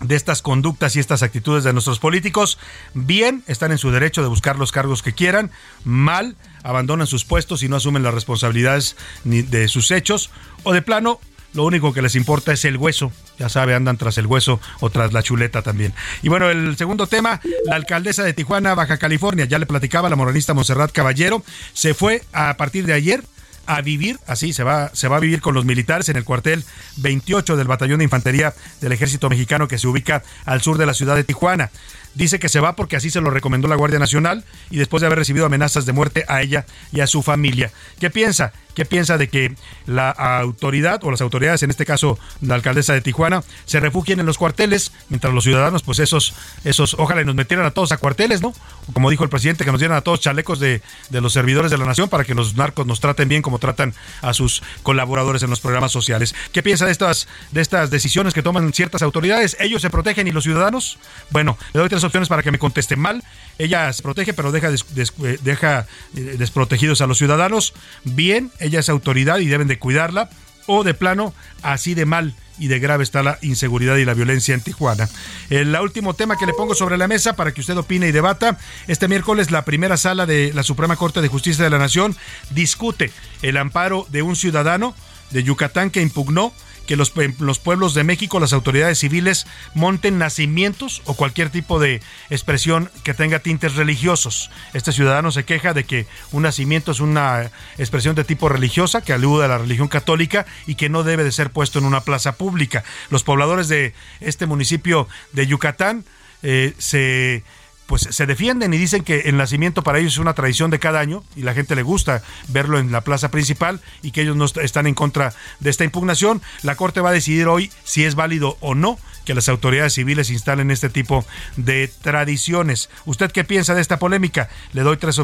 de 0.00 0.16
estas 0.16 0.42
conductas 0.42 0.96
y 0.96 1.00
estas 1.00 1.22
actitudes 1.22 1.64
de 1.64 1.72
nuestros 1.72 1.98
políticos. 1.98 2.58
Bien, 2.94 3.42
están 3.46 3.72
en 3.72 3.78
su 3.78 3.90
derecho 3.90 4.22
de 4.22 4.28
buscar 4.28 4.58
los 4.58 4.72
cargos 4.72 5.02
que 5.02 5.12
quieran. 5.12 5.50
Mal, 5.84 6.36
abandonan 6.62 7.06
sus 7.06 7.24
puestos 7.24 7.62
y 7.62 7.68
no 7.68 7.76
asumen 7.76 8.02
las 8.02 8.14
responsabilidades 8.14 8.96
ni 9.24 9.42
de 9.42 9.68
sus 9.68 9.90
hechos. 9.90 10.30
O 10.62 10.72
de 10.72 10.82
plano, 10.82 11.20
lo 11.54 11.64
único 11.64 11.92
que 11.92 12.02
les 12.02 12.14
importa 12.14 12.52
es 12.52 12.64
el 12.64 12.76
hueso. 12.76 13.12
Ya 13.38 13.48
sabe, 13.48 13.74
andan 13.74 13.96
tras 13.96 14.18
el 14.18 14.26
hueso 14.26 14.60
o 14.80 14.90
tras 14.90 15.12
la 15.12 15.22
chuleta 15.22 15.62
también. 15.62 15.94
Y 16.22 16.28
bueno, 16.28 16.50
el 16.50 16.76
segundo 16.76 17.06
tema, 17.06 17.40
la 17.64 17.76
alcaldesa 17.76 18.22
de 18.22 18.34
Tijuana, 18.34 18.74
Baja 18.74 18.98
California, 18.98 19.46
ya 19.46 19.58
le 19.58 19.66
platicaba 19.66 20.10
la 20.10 20.16
moronista 20.16 20.54
Monserrat 20.54 20.92
Caballero, 20.92 21.42
se 21.72 21.94
fue 21.94 22.22
a 22.32 22.56
partir 22.56 22.86
de 22.86 22.92
ayer 22.92 23.24
a 23.68 23.82
vivir, 23.82 24.18
así 24.26 24.54
se 24.54 24.64
va, 24.64 24.90
se 24.94 25.08
va 25.08 25.18
a 25.18 25.20
vivir 25.20 25.42
con 25.42 25.54
los 25.54 25.66
militares 25.66 26.08
en 26.08 26.16
el 26.16 26.24
cuartel 26.24 26.64
28 26.96 27.54
del 27.54 27.68
Batallón 27.68 27.98
de 27.98 28.04
Infantería 28.04 28.54
del 28.80 28.92
Ejército 28.92 29.28
Mexicano 29.28 29.68
que 29.68 29.78
se 29.78 29.86
ubica 29.86 30.22
al 30.46 30.62
sur 30.62 30.78
de 30.78 30.86
la 30.86 30.94
ciudad 30.94 31.14
de 31.14 31.22
Tijuana. 31.22 31.70
Dice 32.18 32.38
que 32.38 32.48
se 32.48 32.60
va 32.60 32.74
porque 32.74 32.96
así 32.96 33.10
se 33.10 33.20
lo 33.20 33.30
recomendó 33.30 33.68
la 33.68 33.76
Guardia 33.76 33.98
Nacional 33.98 34.44
y 34.70 34.76
después 34.76 35.00
de 35.00 35.06
haber 35.06 35.20
recibido 35.20 35.46
amenazas 35.46 35.86
de 35.86 35.92
muerte 35.92 36.24
a 36.28 36.42
ella 36.42 36.66
y 36.92 37.00
a 37.00 37.06
su 37.06 37.22
familia. 37.22 37.70
¿Qué 38.00 38.10
piensa? 38.10 38.52
¿Qué 38.74 38.84
piensa 38.84 39.18
de 39.18 39.28
que 39.28 39.54
la 39.86 40.10
autoridad 40.10 41.02
o 41.02 41.10
las 41.10 41.20
autoridades, 41.20 41.64
en 41.64 41.70
este 41.70 41.84
caso 41.84 42.18
la 42.40 42.54
alcaldesa 42.54 42.92
de 42.92 43.00
Tijuana, 43.00 43.42
se 43.64 43.80
refugien 43.80 44.20
en 44.20 44.26
los 44.26 44.38
cuarteles, 44.38 44.92
mientras 45.08 45.34
los 45.34 45.42
ciudadanos, 45.42 45.82
pues 45.82 45.98
esos, 45.98 46.34
esos, 46.62 46.94
ojalá 46.94 47.22
y 47.22 47.24
nos 47.24 47.34
metieran 47.34 47.66
a 47.66 47.72
todos 47.72 47.90
a 47.90 47.96
cuarteles, 47.96 48.40
¿no? 48.40 48.52
Como 48.92 49.10
dijo 49.10 49.24
el 49.24 49.30
presidente, 49.30 49.64
que 49.64 49.72
nos 49.72 49.80
dieran 49.80 49.96
a 49.96 50.02
todos 50.02 50.20
chalecos 50.20 50.60
de, 50.60 50.80
de 51.10 51.20
los 51.20 51.32
servidores 51.32 51.72
de 51.72 51.78
la 51.78 51.86
nación 51.86 52.08
para 52.08 52.24
que 52.24 52.34
los 52.34 52.54
narcos 52.54 52.86
nos 52.86 53.00
traten 53.00 53.28
bien 53.28 53.42
como 53.42 53.58
tratan 53.58 53.94
a 54.22 54.32
sus 54.32 54.62
colaboradores 54.84 55.42
en 55.42 55.50
los 55.50 55.58
programas 55.58 55.90
sociales. 55.90 56.34
¿Qué 56.52 56.62
piensa 56.62 56.86
de 56.86 56.92
estas, 56.92 57.26
de 57.50 57.60
estas 57.60 57.90
decisiones 57.90 58.32
que 58.32 58.42
toman 58.42 58.72
ciertas 58.72 59.02
autoridades? 59.02 59.56
¿Ellos 59.58 59.82
se 59.82 59.90
protegen 59.90 60.28
y 60.28 60.30
los 60.30 60.44
ciudadanos? 60.44 60.98
Bueno, 61.30 61.58
le 61.72 61.80
doy 61.80 61.88
tres 61.88 62.04
opciones 62.08 62.28
para 62.28 62.42
que 62.42 62.50
me 62.50 62.58
conteste 62.58 62.96
mal. 62.96 63.22
Ella 63.58 63.92
se 63.92 64.02
protege, 64.02 64.32
pero 64.32 64.52
deja, 64.52 64.68
eh, 64.70 65.38
deja 65.42 65.86
eh, 66.16 66.20
desprotegidos 66.38 67.00
a 67.00 67.06
los 67.06 67.18
ciudadanos. 67.18 67.74
Bien, 68.04 68.50
ella 68.58 68.80
es 68.80 68.88
autoridad 68.88 69.38
y 69.38 69.46
deben 69.46 69.68
de 69.68 69.78
cuidarla, 69.78 70.30
o 70.66 70.84
de 70.84 70.94
plano, 70.94 71.32
así 71.62 71.94
de 71.94 72.04
mal 72.04 72.34
y 72.58 72.68
de 72.68 72.78
grave 72.78 73.04
está 73.04 73.22
la 73.22 73.38
inseguridad 73.42 73.96
y 73.96 74.04
la 74.04 74.14
violencia 74.14 74.54
en 74.54 74.60
Tijuana. 74.60 75.08
El 75.48 75.74
último 75.76 76.14
tema 76.14 76.36
que 76.36 76.46
le 76.46 76.52
pongo 76.52 76.74
sobre 76.74 76.98
la 76.98 77.08
mesa 77.08 77.34
para 77.34 77.52
que 77.52 77.60
usted 77.60 77.76
opine 77.76 78.08
y 78.08 78.12
debata, 78.12 78.58
este 78.86 79.08
miércoles 79.08 79.50
la 79.50 79.64
primera 79.64 79.96
sala 79.96 80.26
de 80.26 80.52
la 80.52 80.62
Suprema 80.62 80.96
Corte 80.96 81.20
de 81.20 81.28
Justicia 81.28 81.64
de 81.64 81.70
la 81.70 81.78
Nación 81.78 82.16
discute 82.50 83.10
el 83.42 83.56
amparo 83.56 84.06
de 84.10 84.22
un 84.22 84.36
ciudadano 84.36 84.94
de 85.30 85.42
Yucatán 85.42 85.90
que 85.90 86.02
impugnó 86.02 86.52
que 86.88 86.96
los, 86.96 87.12
los, 87.38 87.58
pueblos 87.58 87.92
de 87.92 88.02
México, 88.02 88.40
las 88.40 88.54
autoridades 88.54 88.98
civiles, 88.98 89.46
monten 89.74 90.18
nacimientos 90.18 91.02
o 91.04 91.12
cualquier 91.12 91.50
tipo 91.50 91.78
de 91.78 92.00
expresión 92.30 92.90
que 93.04 93.12
tenga 93.12 93.40
tintes 93.40 93.74
religiosos. 93.74 94.50
Este 94.72 94.90
ciudadano 94.90 95.30
se 95.30 95.44
queja 95.44 95.74
de 95.74 95.84
que 95.84 96.06
un 96.32 96.44
nacimiento 96.44 96.90
es 96.90 97.00
una 97.00 97.50
expresión 97.76 98.16
de 98.16 98.24
tipo 98.24 98.48
religiosa 98.48 99.02
que 99.02 99.12
alude 99.12 99.44
a 99.44 99.48
la 99.48 99.58
religión 99.58 99.88
católica 99.88 100.46
y 100.66 100.76
que 100.76 100.88
no 100.88 101.04
debe 101.04 101.24
de 101.24 101.30
ser 101.30 101.50
puesto 101.50 101.78
en 101.78 101.84
una 101.84 102.00
plaza 102.00 102.32
pública. 102.32 102.84
Los 103.10 103.22
pobladores 103.22 103.68
de 103.68 103.92
este 104.20 104.46
municipio 104.46 105.08
de 105.32 105.46
Yucatán 105.46 106.06
eh, 106.42 106.72
se 106.78 107.44
pues 107.88 108.02
se 108.02 108.26
defienden 108.26 108.74
y 108.74 108.76
dicen 108.76 109.02
que 109.02 109.20
el 109.20 109.38
nacimiento 109.38 109.82
para 109.82 109.98
ellos 109.98 110.12
es 110.12 110.18
una 110.18 110.34
tradición 110.34 110.70
de 110.70 110.78
cada 110.78 111.00
año 111.00 111.24
y 111.34 111.42
la 111.42 111.54
gente 111.54 111.74
le 111.74 111.82
gusta 111.82 112.22
verlo 112.48 112.78
en 112.78 112.92
la 112.92 113.00
plaza 113.00 113.30
principal 113.30 113.80
y 114.02 114.10
que 114.10 114.20
ellos 114.20 114.36
no 114.36 114.44
están 114.44 114.86
en 114.86 114.94
contra 114.94 115.32
de 115.60 115.70
esta 115.70 115.84
impugnación. 115.84 116.42
La 116.62 116.76
Corte 116.76 117.00
va 117.00 117.08
a 117.08 117.14
decidir 117.14 117.48
hoy 117.48 117.72
si 117.84 118.04
es 118.04 118.14
válido 118.14 118.58
o 118.60 118.74
no 118.74 118.98
que 119.24 119.32
las 119.32 119.48
autoridades 119.48 119.94
civiles 119.94 120.28
instalen 120.28 120.70
este 120.70 120.90
tipo 120.90 121.24
de 121.56 121.90
tradiciones. 122.02 122.90
¿Usted 123.06 123.32
qué 123.32 123.42
piensa 123.42 123.74
de 123.74 123.80
esta 123.80 123.98
polémica? 123.98 124.50
Le 124.74 124.82
doy 124.82 124.98
tres, 124.98 125.18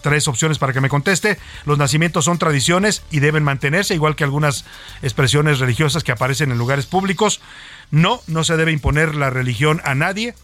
tres 0.00 0.28
opciones 0.28 0.58
para 0.58 0.72
que 0.72 0.80
me 0.80 0.88
conteste. 0.88 1.36
Los 1.66 1.78
nacimientos 1.78 2.26
son 2.26 2.38
tradiciones 2.38 3.02
y 3.10 3.18
deben 3.18 3.42
mantenerse, 3.42 3.94
igual 3.94 4.14
que 4.14 4.22
algunas 4.22 4.64
expresiones 5.02 5.58
religiosas 5.58 6.04
que 6.04 6.12
aparecen 6.12 6.52
en 6.52 6.58
lugares 6.58 6.86
públicos. 6.86 7.40
No, 7.90 8.20
no 8.28 8.44
se 8.44 8.56
debe 8.56 8.70
imponer 8.70 9.16
la 9.16 9.30
religión 9.30 9.80
a 9.84 9.96
nadie. 9.96 10.34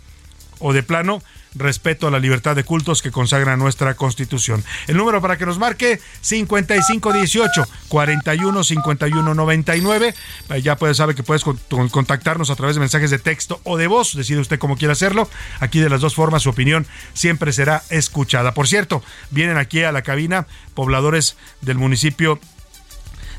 O 0.59 0.73
de 0.73 0.83
plano, 0.83 1.23
respeto 1.55 2.07
a 2.07 2.11
la 2.11 2.19
libertad 2.19 2.57
de 2.57 2.65
cultos 2.65 3.03
que 3.03 3.11
consagra 3.11 3.57
nuestra 3.57 3.95
Constitución. 3.95 4.65
El 4.87 4.97
número 4.97 5.21
para 5.21 5.37
que 5.37 5.47
nos 5.47 5.59
marque 5.59 6.01
5518 6.21 7.67
41 7.89 8.65
51 8.65 9.35
99. 9.35 10.15
Ya 10.63 10.77
puede 10.77 10.95
saber 10.95 11.15
que 11.15 11.23
puedes 11.23 11.45
contactarnos 11.45 12.51
a 12.51 12.57
través 12.57 12.77
de 12.77 12.81
mensajes 12.81 13.11
de 13.11 13.19
texto 13.19 13.61
o 13.65 13.77
de 13.77 13.87
voz, 13.87 14.15
decide 14.15 14.41
usted 14.41 14.59
cómo 14.59 14.77
quiere 14.77 14.93
hacerlo. 14.93 15.29
Aquí 15.61 15.81
de 15.81 15.91
las 15.91 16.01
dos 16.01 16.15
formas 16.15 16.43
su 16.43 16.51
opinión 16.51 16.87
siempre 17.15 17.53
será 17.53 17.83
escuchada. 17.91 18.55
Por 18.55 18.69
cierto, 18.69 19.03
vienen 19.31 19.57
aquí 19.57 19.83
a 19.83 19.93
la 19.93 20.03
cabina 20.03 20.47
pobladores 20.75 21.37
del 21.61 21.79
municipio 21.79 22.41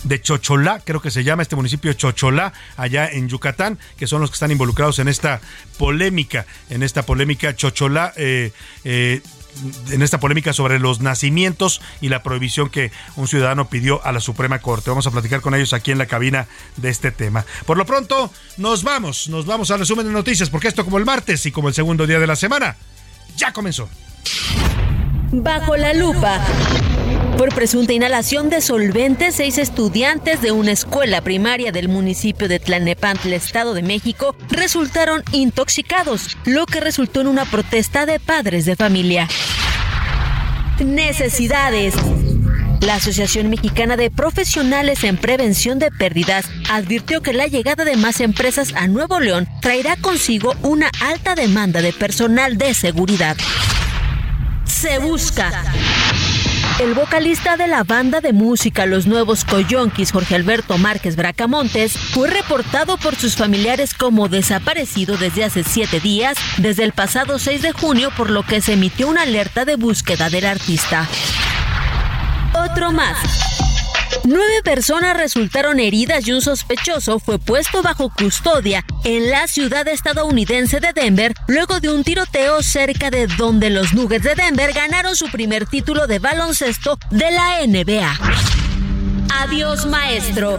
de 0.03 0.21
Chocholá, 0.21 0.81
creo 0.83 1.01
que 1.01 1.11
se 1.11 1.23
llama 1.23 1.43
este 1.43 1.55
municipio 1.55 1.93
Chocholá, 1.93 2.53
allá 2.77 3.07
en 3.07 3.29
Yucatán, 3.29 3.79
que 3.97 4.07
son 4.07 4.21
los 4.21 4.29
que 4.29 4.35
están 4.35 4.51
involucrados 4.51 4.99
en 4.99 5.07
esta 5.07 5.41
polémica, 5.77 6.45
en 6.69 6.83
esta 6.83 7.03
polémica 7.03 7.55
Chocholá. 7.55 8.13
Eh, 8.15 8.51
eh, 8.83 9.21
en 9.89 10.01
esta 10.01 10.19
polémica 10.19 10.53
sobre 10.53 10.79
los 10.79 11.01
nacimientos 11.01 11.81
y 11.99 12.09
la 12.09 12.23
prohibición 12.23 12.69
que 12.69 12.91
un 13.17 13.27
ciudadano 13.27 13.69
pidió 13.69 14.03
a 14.05 14.11
la 14.11 14.19
Suprema 14.19 14.59
Corte. 14.59 14.89
Vamos 14.89 15.07
a 15.07 15.11
platicar 15.11 15.41
con 15.41 15.53
ellos 15.53 15.73
aquí 15.73 15.91
en 15.91 15.97
la 15.97 16.05
cabina 16.05 16.47
de 16.77 16.89
este 16.89 17.11
tema. 17.11 17.45
Por 17.65 17.77
lo 17.77 17.85
pronto, 17.85 18.31
nos 18.57 18.83
vamos, 18.83 19.27
nos 19.27 19.45
vamos 19.45 19.69
al 19.71 19.79
resumen 19.79 20.07
de 20.07 20.13
noticias, 20.13 20.49
porque 20.49 20.69
esto 20.69 20.85
como 20.85 20.97
el 20.97 21.05
martes 21.05 21.45
y 21.45 21.51
como 21.51 21.67
el 21.67 21.73
segundo 21.73 22.07
día 22.07 22.19
de 22.19 22.27
la 22.27 22.35
semana, 22.35 22.77
ya 23.35 23.51
comenzó. 23.51 23.89
Bajo 25.31 25.77
la 25.77 25.93
lupa. 25.93 26.41
Por 27.37 27.55
presunta 27.55 27.93
inhalación 27.93 28.49
de 28.49 28.59
solventes, 28.59 29.35
seis 29.35 29.57
estudiantes 29.57 30.41
de 30.41 30.51
una 30.51 30.71
escuela 30.71 31.21
primaria 31.21 31.71
del 31.71 31.87
municipio 31.87 32.49
de 32.49 32.59
Tlalnepantla, 32.59 33.35
Estado 33.35 33.73
de 33.73 33.81
México, 33.81 34.35
resultaron 34.49 35.23
intoxicados, 35.31 36.37
lo 36.45 36.65
que 36.65 36.81
resultó 36.81 37.21
en 37.21 37.27
una 37.27 37.45
protesta 37.45 38.05
de 38.05 38.19
padres 38.19 38.65
de 38.65 38.75
familia. 38.75 39.27
Necesidades. 40.83 41.95
La 42.81 42.95
Asociación 42.95 43.49
Mexicana 43.49 43.95
de 43.95 44.11
Profesionales 44.11 45.03
en 45.03 45.17
Prevención 45.17 45.79
de 45.79 45.91
Pérdidas 45.91 46.45
advirtió 46.69 47.21
que 47.21 47.31
la 47.31 47.47
llegada 47.47 47.85
de 47.85 47.95
más 47.95 48.19
empresas 48.19 48.73
a 48.75 48.87
Nuevo 48.87 49.19
León 49.19 49.47
traerá 49.61 49.95
consigo 49.95 50.55
una 50.61 50.91
alta 50.99 51.35
demanda 51.35 51.81
de 51.81 51.93
personal 51.93 52.57
de 52.57 52.73
seguridad. 52.73 53.37
Se 54.71 54.99
busca. 54.99 55.51
El 56.79 56.93
vocalista 56.93 57.57
de 57.57 57.67
la 57.67 57.83
banda 57.83 58.21
de 58.21 58.31
música 58.31 58.85
Los 58.85 59.05
Nuevos 59.05 59.43
Coyonquis, 59.43 60.11
Jorge 60.11 60.35
Alberto 60.35 60.77
Márquez 60.77 61.17
Bracamontes, 61.17 61.97
fue 61.97 62.29
reportado 62.29 62.97
por 62.97 63.15
sus 63.15 63.35
familiares 63.35 63.93
como 63.93 64.29
desaparecido 64.29 65.17
desde 65.17 65.43
hace 65.43 65.63
siete 65.63 65.99
días, 65.99 66.37
desde 66.57 66.85
el 66.85 66.93
pasado 66.93 67.37
6 67.37 67.61
de 67.61 67.73
junio, 67.73 68.11
por 68.15 68.29
lo 68.29 68.43
que 68.43 68.61
se 68.61 68.73
emitió 68.73 69.09
una 69.09 69.23
alerta 69.23 69.65
de 69.65 69.75
búsqueda 69.75 70.29
del 70.29 70.45
artista. 70.45 71.07
Otro 72.53 72.91
más. 72.91 73.70
Nueve 74.23 74.61
personas 74.63 75.17
resultaron 75.17 75.79
heridas 75.79 76.27
y 76.27 76.31
un 76.31 76.41
sospechoso 76.41 77.19
fue 77.19 77.39
puesto 77.39 77.81
bajo 77.81 78.11
custodia 78.13 78.85
en 79.03 79.29
la 79.31 79.47
ciudad 79.47 79.87
estadounidense 79.87 80.79
de 80.79 80.93
Denver 80.93 81.33
luego 81.47 81.79
de 81.79 81.89
un 81.89 82.03
tiroteo 82.03 82.61
cerca 82.61 83.09
de 83.09 83.27
donde 83.27 83.69
los 83.69 83.93
Nuggets 83.93 84.23
de 84.23 84.35
Denver 84.35 84.73
ganaron 84.73 85.15
su 85.15 85.29
primer 85.29 85.65
título 85.65 86.07
de 86.07 86.19
baloncesto 86.19 86.97
de 87.09 87.31
la 87.31 87.65
NBA. 87.65 88.17
Adiós 89.39 89.85
maestro. 89.85 90.57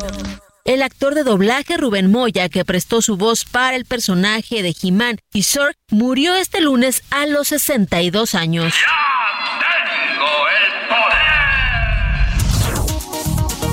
El 0.65 0.83
actor 0.83 1.15
de 1.15 1.25
doblaje 1.25 1.77
Rubén 1.77 2.11
Moya, 2.11 2.49
que 2.49 2.65
prestó 2.65 3.03
su 3.03 3.17
voz 3.17 3.45
para 3.45 3.77
el 3.77 3.85
personaje 3.85 4.63
de 4.63 4.75
He-Man 4.81 5.19
y 5.33 5.43
Zork, 5.43 5.77
murió 5.91 6.37
este 6.37 6.61
lunes 6.61 7.03
a 7.11 7.27
los 7.27 7.49
62 7.49 8.37
años. 8.37 8.73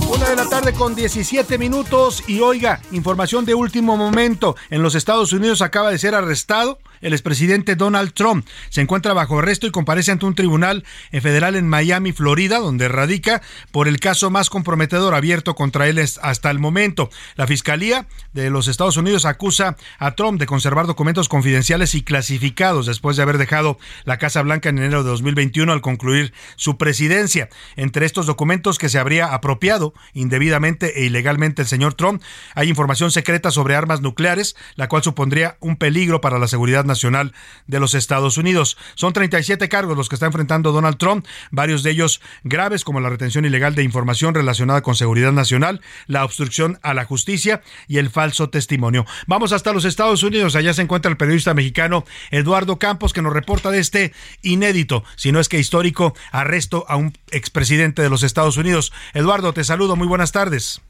Una 0.10 0.28
de 0.28 0.36
la 0.36 0.50
tarde 0.50 0.74
con 0.74 0.96
17 0.96 1.60
minutos 1.60 2.24
y 2.28 2.40
oiga, 2.40 2.82
información 2.92 3.46
de 3.46 3.54
último 3.54 3.96
momento. 3.96 4.56
En 4.72 4.82
los 4.82 4.96
Estados 4.96 5.34
Unidos 5.34 5.62
acaba 5.62 5.92
de 5.92 6.00
ser 6.00 6.16
arrestado 6.16 6.80
el 7.02 7.14
expresidente 7.14 7.76
Donald 7.76 8.14
Trump. 8.14 8.48
Se 8.70 8.82
encuentra 8.82 9.14
bajo 9.14 9.40
arresto 9.40 9.68
y 9.68 9.72
comparece 9.72 10.12
ante 10.12 10.26
un 10.26 10.36
tribunal 10.36 10.84
federal 11.12 11.56
en 11.56 11.68
Miami, 11.68 12.12
Florida, 12.12 12.60
donde 12.60 12.88
radica 12.88 13.42
por 13.72 13.88
el 13.88 14.00
caso 14.00 14.30
más 14.30 14.50
comprometedor 14.50 15.14
abierto 15.14 15.56
contra 15.56 15.88
él 15.88 16.00
hasta 16.22 16.52
el 16.52 16.60
momento. 16.60 17.10
La 17.36 17.48
Fiscalía 17.48 18.08
de 18.34 18.50
los 18.50 18.68
Estados 18.68 18.98
Unidos 18.98 19.26
acusa 19.26 19.76
a 19.98 20.16
Trump 20.16 20.40
de 20.40 20.46
conservar 20.46 20.88
documentos 20.88 21.30
confidenciales 21.30 21.96
y 21.96 22.04
clasificados 22.04 22.86
después 22.86 23.18
de 23.18 23.24
haber 23.24 23.38
dejado 23.38 23.78
la 24.06 24.18
Casa 24.18 24.42
Blanca 24.42 24.70
en 24.70 24.78
enero 24.78 25.04
de 25.04 25.10
2021 25.10 25.72
al 25.72 25.82
concluir 25.82 26.34
su 26.56 26.78
presidencia. 26.78 27.50
Entre 27.76 28.06
estos 28.06 28.26
documentos 28.26 28.78
que 28.78 28.90
se 28.90 29.00
habría 29.00 29.34
apropiado 29.34 29.94
indebidamente 30.14 31.02
e 31.02 31.06
ilegalmente 31.06 31.62
el 31.62 31.68
señor 31.68 31.94
Trump, 31.94 32.22
hay 32.56 32.70
información 32.70 33.12
secreta 33.12 33.52
sobre 33.52 33.76
armas 33.76 34.02
nucleares, 34.02 34.56
la 34.76 34.88
cual 34.88 35.04
supondría 35.04 35.58
un 35.60 35.76
peligro 35.76 36.22
para 36.22 36.40
la 36.40 36.48
seguridad 36.48 36.86
Nacional 36.90 37.34
de 37.68 37.80
los 37.80 37.94
Estados 37.94 38.38
Unidos. 38.38 38.78
Son 38.96 39.14
37 39.14 39.70
cargos 39.70 39.96
los 39.96 40.10
que 40.10 40.16
está 40.16 40.26
enfrentando 40.26 40.74
Donald 40.74 40.98
Trump, 40.98 41.26
varios 41.52 41.84
de 41.84 41.92
ellos 41.92 42.20
graves 42.44 42.84
como 42.84 43.00
la 43.00 43.10
retención 43.10 43.46
ilegal 43.46 43.76
de 43.76 43.84
información 43.84 44.36
relacionada 44.36 44.82
con 44.82 44.96
seguridad 44.96 45.32
nacional, 45.32 45.80
la 46.08 46.26
obstrucción 46.26 46.80
a 46.82 46.94
la 46.94 47.06
justicia 47.06 47.62
y 47.88 48.00
el 48.00 48.10
falso 48.10 48.50
testimonio. 48.50 49.06
Vamos 49.28 49.54
hasta 49.54 49.72
los 49.72 49.86
Estados 49.86 50.24
Unidos. 50.24 50.58
Allá 50.58 50.74
se 50.74 50.82
encuentra 50.82 51.10
el 51.10 51.18
periodista 51.18 51.54
mexicano 51.54 52.04
Eduardo 52.32 52.80
Campos 52.80 53.14
que 53.14 53.22
nos 53.22 53.34
reporta 53.34 53.72
de 53.72 53.80
este 53.80 54.14
inédito, 54.42 55.04
si 55.16 55.32
no 55.32 55.40
es 55.40 55.48
que 55.48 55.60
histórico, 55.60 56.14
arresto 56.32 56.86
a 56.90 56.96
un 56.96 57.14
expresidente 57.32 58.02
de 58.02 58.10
los 58.10 58.24
Estados 58.24 58.58
Unidos. 58.58 58.92
Eduardo, 59.14 59.54
te 59.54 59.64
saludo. 59.64 59.96
Muy 59.96 60.08
buenas 60.08 60.32
tardes. 60.32 60.82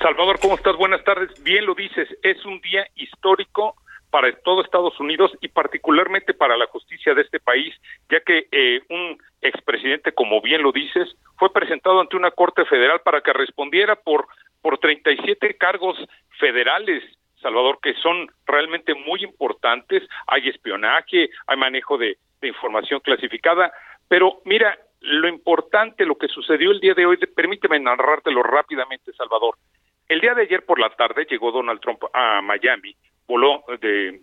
Salvador, 0.00 0.38
¿cómo 0.40 0.56
estás? 0.56 0.76
Buenas 0.76 1.04
tardes. 1.04 1.30
Bien 1.42 1.64
lo 1.64 1.74
dices, 1.74 2.08
es 2.22 2.44
un 2.44 2.60
día 2.60 2.84
histórico 2.96 3.76
para 4.12 4.30
todo 4.44 4.62
Estados 4.62 5.00
Unidos 5.00 5.32
y 5.40 5.48
particularmente 5.48 6.34
para 6.34 6.56
la 6.56 6.66
justicia 6.66 7.14
de 7.14 7.22
este 7.22 7.40
país, 7.40 7.74
ya 8.08 8.20
que 8.20 8.46
eh, 8.52 8.82
un 8.90 9.18
expresidente, 9.40 10.12
como 10.12 10.40
bien 10.40 10.62
lo 10.62 10.70
dices, 10.70 11.16
fue 11.38 11.52
presentado 11.52 11.98
ante 11.98 12.16
una 12.16 12.30
corte 12.30 12.64
federal 12.66 13.00
para 13.00 13.22
que 13.22 13.32
respondiera 13.32 13.96
por 13.96 14.28
por 14.60 14.78
37 14.78 15.56
cargos 15.56 15.98
federales 16.38 17.02
Salvador, 17.42 17.78
que 17.82 17.94
son 17.94 18.28
realmente 18.46 18.94
muy 18.94 19.22
importantes. 19.22 20.04
Hay 20.26 20.48
espionaje, 20.48 21.28
hay 21.46 21.56
manejo 21.56 21.98
de, 21.98 22.16
información 22.44 22.98
clasificada, 22.98 23.72
pero 24.08 24.40
mira, 24.44 24.76
lo 25.00 25.28
importante, 25.28 26.04
lo 26.04 26.18
que 26.18 26.26
sucedió 26.26 26.72
el 26.72 26.80
día 26.80 26.92
de 26.92 27.06
hoy, 27.06 27.16
permíteme 27.18 27.78
narrártelo 27.78 28.42
rápidamente, 28.42 29.12
Salvador. 29.12 29.54
El 30.08 30.20
día 30.20 30.34
de 30.34 30.42
ayer 30.42 30.64
por 30.64 30.80
la 30.80 30.90
tarde 30.90 31.24
llegó 31.30 31.52
Donald 31.52 31.80
Trump 31.80 32.02
a 32.12 32.42
Miami, 32.42 32.96
voló 33.26 33.64
de 33.80 34.20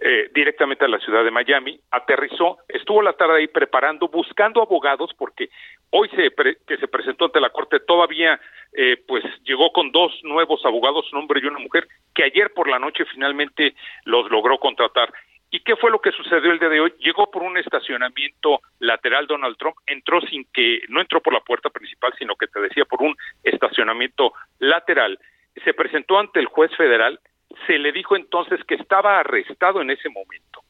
eh, 0.00 0.30
directamente 0.34 0.84
a 0.84 0.88
la 0.88 0.98
ciudad 0.98 1.22
de 1.24 1.30
Miami, 1.30 1.78
aterrizó, 1.90 2.58
estuvo 2.68 3.02
la 3.02 3.12
tarde 3.12 3.38
ahí 3.38 3.48
preparando, 3.48 4.08
buscando 4.08 4.62
abogados, 4.62 5.10
porque 5.16 5.50
hoy 5.90 6.08
se 6.10 6.32
que 6.66 6.78
se 6.78 6.88
presentó 6.88 7.26
ante 7.26 7.40
la 7.40 7.50
corte 7.50 7.80
todavía, 7.80 8.40
eh, 8.72 8.96
pues 9.06 9.22
llegó 9.44 9.72
con 9.72 9.92
dos 9.92 10.12
nuevos 10.22 10.64
abogados, 10.64 11.12
un 11.12 11.18
hombre 11.18 11.40
y 11.42 11.46
una 11.46 11.58
mujer, 11.58 11.86
que 12.14 12.24
ayer 12.24 12.50
por 12.54 12.68
la 12.68 12.78
noche 12.78 13.04
finalmente 13.12 13.74
los 14.04 14.30
logró 14.30 14.58
contratar. 14.58 15.12
¿Y 15.50 15.60
qué 15.60 15.76
fue 15.76 15.90
lo 15.90 16.00
que 16.00 16.12
sucedió 16.12 16.52
el 16.52 16.60
día 16.60 16.68
de 16.68 16.80
hoy? 16.80 16.94
Llegó 17.00 17.30
por 17.30 17.42
un 17.42 17.58
estacionamiento 17.58 18.60
lateral 18.78 19.26
Donald 19.26 19.56
Trump, 19.58 19.76
entró 19.86 20.20
sin 20.22 20.46
que, 20.52 20.80
no 20.88 21.00
entró 21.00 21.20
por 21.20 21.34
la 21.34 21.40
puerta 21.40 21.70
principal, 21.70 22.14
sino 22.18 22.36
que 22.36 22.46
te 22.46 22.60
decía 22.60 22.84
por 22.84 23.02
un 23.02 23.14
estacionamiento 23.42 24.32
lateral. 24.60 25.18
Se 25.64 25.74
presentó 25.74 26.18
ante 26.18 26.38
el 26.38 26.46
juez 26.46 26.74
federal, 26.76 27.18
se 27.66 27.78
le 27.78 27.92
dijo 27.92 28.16
entonces 28.16 28.62
que 28.64 28.74
estaba 28.74 29.20
arrestado 29.20 29.80
en 29.80 29.90
ese 29.90 30.08
momento. 30.08 30.62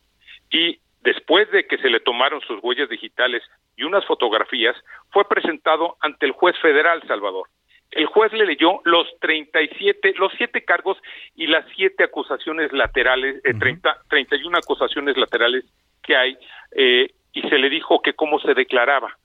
Y 0.51 0.81
después 1.03 1.51
de 1.51 1.67
que 1.67 1.79
se 1.79 1.91
le 1.91 2.01
tomaron 2.01 2.41
sus 2.43 2.63
huellas 2.63 2.89
digitales 2.89 3.43
y 3.77 3.85
unas 3.85 4.05
fotografías, 4.07 4.77
fue 5.11 5.29
presentado 5.29 5.97
ante 6.01 6.27
el 6.27 6.33
juez 6.33 6.57
federal 6.59 7.03
Salvador. 7.07 7.49
El 7.91 8.07
juez 8.07 8.33
le 8.33 8.47
leyó 8.47 8.81
los 8.85 9.09
37, 9.21 10.15
los 10.17 10.33
siete 10.37 10.65
cargos 10.65 10.97
y 11.35 11.49
las 11.49 11.65
siete 11.75 12.05
acusaciones 12.05 12.73
laterales, 12.73 13.41
eh, 13.45 13.55
30, 13.59 14.03
31 14.09 14.59
acusaciones 14.59 15.17
laterales 15.17 15.65
que 16.03 16.17
hay, 16.17 16.39
eh, 16.77 17.11
y 17.33 17.43
se 17.43 17.59
le 17.59 17.69
dijo 17.69 18.01
que 18.01 18.13
cómo 18.13 18.39
se 18.41 18.55
declaraba. 18.55 19.17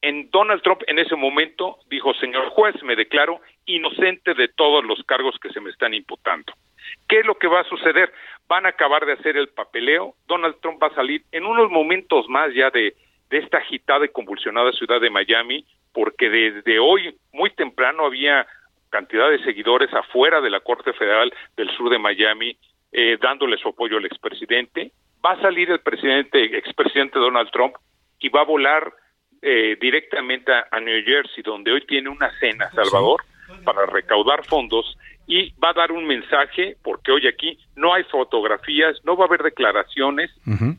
En 0.00 0.30
Donald 0.30 0.62
Trump 0.62 0.82
en 0.86 0.98
ese 0.98 1.16
momento 1.16 1.78
dijo, 1.88 2.14
señor 2.14 2.50
juez, 2.50 2.80
me 2.82 2.94
declaro 2.94 3.40
inocente 3.64 4.34
de 4.34 4.48
todos 4.48 4.84
los 4.84 5.02
cargos 5.04 5.36
que 5.40 5.48
se 5.48 5.60
me 5.60 5.70
están 5.70 5.94
imputando. 5.94 6.52
¿Qué 7.08 7.20
es 7.20 7.26
lo 7.26 7.36
que 7.36 7.48
va 7.48 7.60
a 7.60 7.68
suceder? 7.68 8.12
Van 8.48 8.66
a 8.66 8.70
acabar 8.70 9.06
de 9.06 9.12
hacer 9.12 9.36
el 9.36 9.48
papeleo, 9.48 10.14
Donald 10.26 10.56
Trump 10.60 10.82
va 10.82 10.88
a 10.88 10.94
salir 10.94 11.22
en 11.32 11.44
unos 11.44 11.70
momentos 11.70 12.28
más 12.28 12.52
ya 12.54 12.70
de, 12.70 12.94
de 13.30 13.38
esta 13.38 13.58
agitada 13.58 14.04
y 14.04 14.08
convulsionada 14.08 14.72
ciudad 14.72 15.00
de 15.00 15.10
Miami, 15.10 15.64
porque 15.92 16.28
desde 16.28 16.78
hoy, 16.78 17.16
muy 17.32 17.50
temprano, 17.50 18.06
había 18.06 18.46
cantidad 18.90 19.30
de 19.30 19.42
seguidores 19.42 19.92
afuera 19.92 20.40
de 20.40 20.50
la 20.50 20.60
Corte 20.60 20.92
Federal 20.92 21.32
del 21.56 21.70
Sur 21.76 21.90
de 21.90 21.98
Miami 21.98 22.56
eh, 22.92 23.18
dándole 23.20 23.56
su 23.58 23.68
apoyo 23.68 23.96
al 23.96 24.06
expresidente. 24.06 24.92
Va 25.24 25.32
a 25.32 25.40
salir 25.40 25.68
el 25.68 25.80
presidente, 25.80 26.56
expresidente 26.56 27.18
Donald 27.18 27.50
Trump, 27.50 27.74
y 28.20 28.28
va 28.28 28.42
a 28.42 28.44
volar 28.44 28.92
eh, 29.42 29.76
directamente 29.80 30.52
a, 30.52 30.80
New 30.80 31.04
Jersey, 31.04 31.42
donde 31.42 31.72
hoy 31.72 31.84
tiene 31.86 32.08
una 32.08 32.30
cena, 32.38 32.70
Salvador, 32.70 33.20
para 33.64 33.86
recaudar 33.86 34.44
fondos 34.44 34.96
y 35.26 35.52
va 35.58 35.70
a 35.70 35.74
dar 35.74 35.92
un 35.92 36.06
mensaje, 36.06 36.76
porque 36.82 37.10
hoy 37.12 37.26
aquí 37.26 37.58
no 37.76 37.94
hay 37.94 38.04
fotografías, 38.04 39.00
no 39.04 39.16
va 39.16 39.24
a 39.24 39.28
haber 39.28 39.42
declaraciones, 39.42 40.30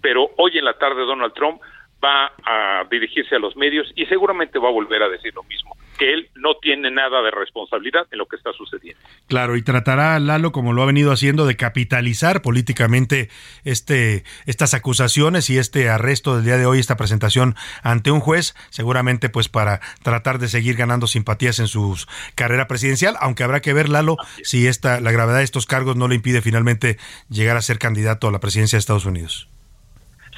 pero 0.01 0.29
hoy 0.37 0.57
en 0.57 0.65
la 0.65 0.77
tarde 0.77 1.05
Donald 1.05 1.33
Trump 1.33 1.61
va 2.05 2.31
a 2.45 2.83
dirigirse 2.89 3.35
a 3.35 3.39
los 3.39 3.55
medios 3.55 3.91
y 3.95 4.05
seguramente 4.05 4.59
va 4.59 4.69
a 4.69 4.71
volver 4.71 5.01
a 5.01 5.09
decir 5.09 5.33
lo 5.33 5.43
mismo 5.43 5.75
que 5.97 6.13
él 6.13 6.29
no 6.35 6.55
tiene 6.55 6.91
nada 6.91 7.21
de 7.21 7.31
responsabilidad 7.31 8.05
en 8.11 8.17
lo 8.17 8.25
que 8.25 8.35
está 8.35 8.51
sucediendo. 8.53 9.01
Claro, 9.27 9.55
y 9.55 9.61
tratará 9.61 10.19
Lalo, 10.19 10.51
como 10.51 10.73
lo 10.73 10.83
ha 10.83 10.85
venido 10.85 11.11
haciendo, 11.11 11.45
de 11.45 11.55
capitalizar 11.55 12.41
políticamente 12.41 13.29
este, 13.63 14.23
estas 14.45 14.73
acusaciones 14.73 15.49
y 15.49 15.57
este 15.57 15.89
arresto 15.89 16.35
del 16.35 16.45
día 16.45 16.57
de 16.57 16.65
hoy, 16.65 16.79
esta 16.79 16.97
presentación 16.97 17.55
ante 17.81 18.11
un 18.11 18.19
juez, 18.19 18.55
seguramente 18.69 19.29
pues 19.29 19.49
para 19.49 19.79
tratar 20.03 20.39
de 20.39 20.47
seguir 20.47 20.75
ganando 20.75 21.07
simpatías 21.07 21.59
en 21.59 21.67
su 21.67 21.95
carrera 22.35 22.67
presidencial, 22.67 23.15
aunque 23.19 23.43
habrá 23.43 23.61
que 23.61 23.73
ver, 23.73 23.89
Lalo, 23.89 24.17
si 24.43 24.67
esta, 24.67 24.99
la 24.99 25.11
gravedad 25.11 25.39
de 25.39 25.43
estos 25.43 25.65
cargos 25.65 25.95
no 25.95 26.07
le 26.07 26.15
impide 26.15 26.41
finalmente 26.41 26.97
llegar 27.29 27.57
a 27.57 27.61
ser 27.61 27.79
candidato 27.79 28.27
a 28.27 28.31
la 28.31 28.39
presidencia 28.39 28.77
de 28.77 28.81
Estados 28.81 29.05
Unidos. 29.05 29.49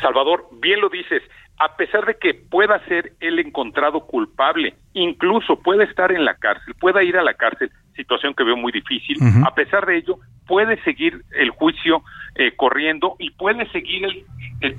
Salvador, 0.02 0.48
bien 0.62 0.80
lo 0.80 0.90
dices, 0.90 1.24
a 1.60 1.76
pesar 1.76 2.06
de 2.06 2.16
que 2.16 2.34
pueda 2.34 2.84
ser 2.86 3.14
él 3.20 3.40
encontrado 3.40 4.02
culpable, 4.02 4.76
incluso 4.94 5.60
puede 5.62 5.86
estar 5.86 6.12
en 6.12 6.24
la 6.24 6.36
cárcel, 6.36 6.76
pueda 6.80 7.04
ir 7.04 7.18
a 7.18 7.24
la 7.24 7.34
cárcel, 7.34 7.72
situación 7.96 8.34
que 8.36 8.44
veo 8.44 8.56
muy 8.56 8.72
difícil, 8.72 9.18
a 9.44 9.56
pesar 9.56 9.86
de 9.86 9.98
ello, 9.98 10.20
puede 10.46 10.82
seguir 10.84 11.24
el 11.32 11.50
juicio 11.50 12.04
eh, 12.36 12.56
corriendo 12.56 13.16
y 13.18 13.32
puede 13.32 13.68
seguir 13.72 14.26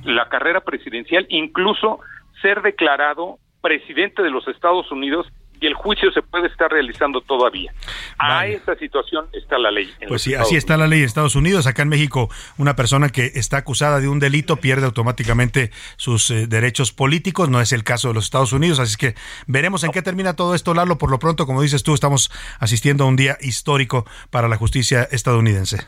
la 0.04 0.28
carrera 0.28 0.60
presidencial, 0.60 1.26
incluso 1.28 2.00
ser 2.42 2.62
declarado 2.62 3.38
presidente 3.60 4.22
de 4.22 4.30
los 4.30 4.46
Estados 4.46 4.90
Unidos 4.92 5.26
y 5.60 5.66
el 5.66 5.74
juicio 5.74 6.10
se 6.12 6.22
puede 6.22 6.46
estar 6.48 6.70
realizando 6.70 7.20
todavía. 7.20 7.72
A 8.18 8.46
esta 8.46 8.76
situación 8.76 9.26
está 9.32 9.58
la 9.58 9.70
ley. 9.70 9.92
pues 10.06 10.22
sí, 10.22 10.34
así 10.34 10.56
está 10.56 10.76
la 10.76 10.86
ley 10.86 11.00
en 11.00 11.06
Estados 11.06 11.36
Unidos. 11.36 11.66
Acá 11.66 11.82
en 11.82 11.88
México, 11.88 12.28
una 12.56 12.76
persona 12.76 13.08
que 13.08 13.32
está 13.34 13.58
acusada 13.58 14.00
de 14.00 14.08
un 14.08 14.20
delito 14.20 14.56
pierde 14.56 14.86
automáticamente 14.86 15.70
sus 15.96 16.30
eh, 16.30 16.46
derechos 16.46 16.92
políticos. 16.92 17.48
No 17.48 17.60
es 17.60 17.72
el 17.72 17.84
caso 17.84 18.08
de 18.08 18.14
los 18.14 18.24
Estados 18.24 18.52
Unidos. 18.52 18.78
Así 18.78 18.96
que 18.96 19.14
veremos 19.46 19.84
en 19.84 19.92
qué 19.92 20.02
termina 20.02 20.36
todo 20.36 20.54
esto, 20.54 20.74
Lalo. 20.74 20.98
Por 20.98 21.10
lo 21.10 21.18
pronto, 21.18 21.46
como 21.46 21.62
dices 21.62 21.82
tú, 21.82 21.94
estamos 21.94 22.30
asistiendo 22.60 23.04
a 23.04 23.06
un 23.08 23.16
día 23.16 23.36
histórico 23.40 24.04
para 24.30 24.48
la 24.48 24.56
justicia 24.56 25.08
estadounidense. 25.10 25.86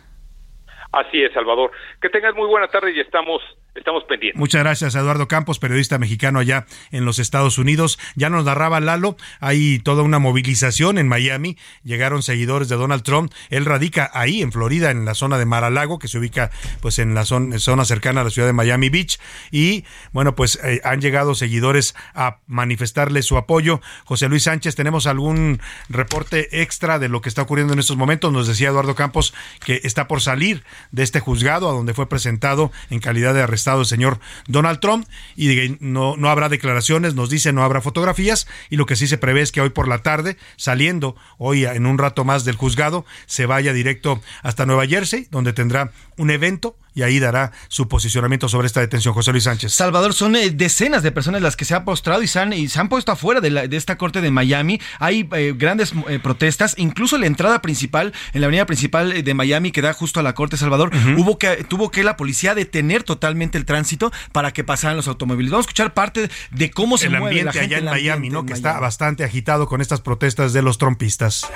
Así 0.92 1.22
es, 1.22 1.33
Salvador. 1.33 1.70
Que 2.00 2.09
tengas 2.09 2.35
muy 2.35 2.48
buena 2.48 2.68
tarde 2.68 2.92
y 2.92 3.00
estamos 3.00 3.40
estamos 3.74 4.04
pendientes. 4.04 4.38
Muchas 4.38 4.62
gracias, 4.62 4.94
Eduardo 4.94 5.28
Campos, 5.28 5.59
periodista 5.59 5.98
mexicano 5.98 6.38
allá 6.38 6.66
en 6.90 7.04
los 7.04 7.18
Estados 7.18 7.59
Unidos. 7.59 7.98
Ya 8.16 8.30
nos 8.30 8.44
narraba 8.44 8.80
Lalo, 8.80 9.16
hay 9.40 9.78
toda 9.78 10.02
una 10.02 10.18
movilización 10.18 10.98
en 10.98 11.09
Miami. 11.09 11.56
Llegaron 11.85 12.22
seguidores 12.22 12.68
de 12.68 12.76
Donald 12.76 13.02
Trump. 13.02 13.33
Él 13.48 13.64
radica 13.64 14.11
ahí, 14.12 14.42
en 14.42 14.52
Florida, 14.52 14.90
en 14.90 15.04
la 15.04 15.14
zona 15.14 15.38
de 15.38 15.46
Mar-a-Lago, 15.46 15.98
que 15.98 16.09
se 16.09 16.18
ubica 16.18 16.50
pues 16.80 16.98
en 16.98 17.14
la 17.14 17.24
zona, 17.24 17.85
cercana 17.85 18.22
a 18.22 18.24
la 18.24 18.30
ciudad 18.30 18.48
de 18.48 18.52
Miami 18.52 18.88
Beach. 18.88 19.18
Y 19.50 19.85
bueno, 20.12 20.35
pues 20.35 20.59
eh, 20.64 20.80
han 20.85 21.00
llegado 21.00 21.35
seguidores 21.35 21.94
a 22.14 22.38
manifestarle 22.46 23.22
su 23.22 23.37
apoyo. 23.37 23.80
José 24.04 24.28
Luis 24.28 24.44
Sánchez, 24.44 24.74
¿tenemos 24.74 25.06
algún 25.06 25.61
reporte 25.88 26.62
extra 26.62 26.98
de 26.98 27.09
lo 27.09 27.20
que 27.20 27.28
está 27.28 27.42
ocurriendo 27.42 27.72
en 27.72 27.78
estos 27.78 27.96
momentos? 27.96 28.33
Nos 28.33 28.46
decía 28.46 28.68
Eduardo 28.68 28.94
Campos 28.94 29.35
que 29.64 29.80
está 29.85 30.09
por 30.09 30.20
salir 30.20 30.64
de 30.90 31.02
este 31.02 31.20
juzgado 31.20 31.68
a 31.68 31.72
donde 31.72 31.94
fue 31.94 32.09
presentado 32.09 32.72
en 32.90 33.00
calidad 33.00 33.35
de 33.35 33.42
arrestado 33.42 33.60
el 33.66 33.87
señor 33.87 34.20
Donald 34.46 34.81
Trump 34.81 35.07
y 35.37 35.77
no, 35.81 36.16
no 36.16 36.31
habrá 36.31 36.49
declaraciones, 36.49 37.14
nos 37.14 37.31
dice 37.31 37.53
no 37.53 37.62
habrá 37.62 37.81
fotografías 37.81 38.46
y 38.68 38.77
lo 38.77 38.87
que 38.87 38.96
sí 38.96 39.07
se 39.07 39.18
prevé 39.18 39.42
es 39.42 39.53
que 39.53 39.61
hoy 39.61 39.70
por 39.70 39.88
la 39.88 40.03
tarde, 40.03 40.37
saliendo 40.57 41.16
hoy 41.38 41.64
en 41.64 41.87
un 41.87 41.99
rato 41.99 42.25
más 42.25 42.44
del 42.44 42.57
juzgado, 42.57 43.05
se 43.27 43.46
vaya 43.46 43.73
directo 43.73 44.20
hasta 44.42 44.66
Nueva 44.66 44.87
Jersey, 44.87 45.29
donde 45.31 45.53
tendrá 45.53 45.92
un 46.16 46.31
evento 46.31 46.77
y 46.94 47.03
ahí 47.03 47.18
dará 47.18 47.53
su 47.68 47.88
posicionamiento 47.88 48.48
sobre 48.48 48.66
esta 48.66 48.81
detención. 48.81 49.14
José 49.14 49.33
Luis 49.33 49.44
Sánchez. 49.44 49.72
Salvador, 49.72 50.14
son 50.14 50.37
eh, 50.37 50.50
decenas 50.50 51.03
de 51.03 51.12
personas 51.12 51.42
las 51.42 51.57
que 51.57 51.64
se 51.64 51.74
han 51.74 51.85
postrado 51.85 52.22
y 52.22 52.26
se 52.26 52.38
han, 52.40 52.53
y 52.53 52.68
se 52.68 52.81
han 52.81 52.88
puesto 52.88 53.12
afuera 53.12 53.40
de, 53.40 53.68
de, 53.68 53.76
esta 53.76 53.96
corte 53.96 54.20
de 54.20 54.31
Miami. 54.31 54.81
Hay 54.98 55.29
eh, 55.33 55.55
grandes 55.57 55.92
eh, 56.09 56.18
protestas, 56.18 56.74
incluso 56.79 57.18
la 57.18 57.26
entrada 57.26 57.62
principal, 57.62 58.12
en 58.33 58.40
la 58.40 58.46
avenida 58.46 58.66
principal 58.66 59.22
de 59.22 59.35
Miami 59.35 59.72
que 59.72 59.83
da 59.83 59.92
justo 59.92 60.20
a 60.20 60.22
la 60.22 60.35
corte 60.35 60.57
Salvador, 60.57 60.90
hubo 61.16 61.38
que, 61.38 61.64
tuvo 61.64 61.90
que 61.90 62.05
la 62.05 62.16
policía 62.16 62.55
detener 62.55 63.03
totalmente 63.03 63.59
el 63.59 63.64
tránsito 63.64 64.12
para 64.33 64.53
que 64.53 64.64
pasaran 64.64 64.96
los 64.96 65.09
automóviles. 65.09 65.50
Vamos 65.50 65.66
a 65.66 65.68
escuchar 65.68 65.94
parte 65.94 66.31
de 66.50 66.70
cómo 66.70 66.98
se 66.98 67.07
el 67.07 67.12
mueve 67.12 67.26
ambiente 67.26 67.44
la 67.46 67.53
gente 67.53 67.74
allá 67.76 67.79
en 67.79 67.85
Miami, 67.85 68.31
¿no? 68.31 68.46
Que 68.46 68.53
está 68.53 68.79
bastante 68.81 69.24
agitado 69.24 69.66
con 69.66 69.81
estas 69.81 70.00
protestas 70.00 70.53
de 70.53 70.62
los 70.62 70.79
trompistas. 70.79 71.46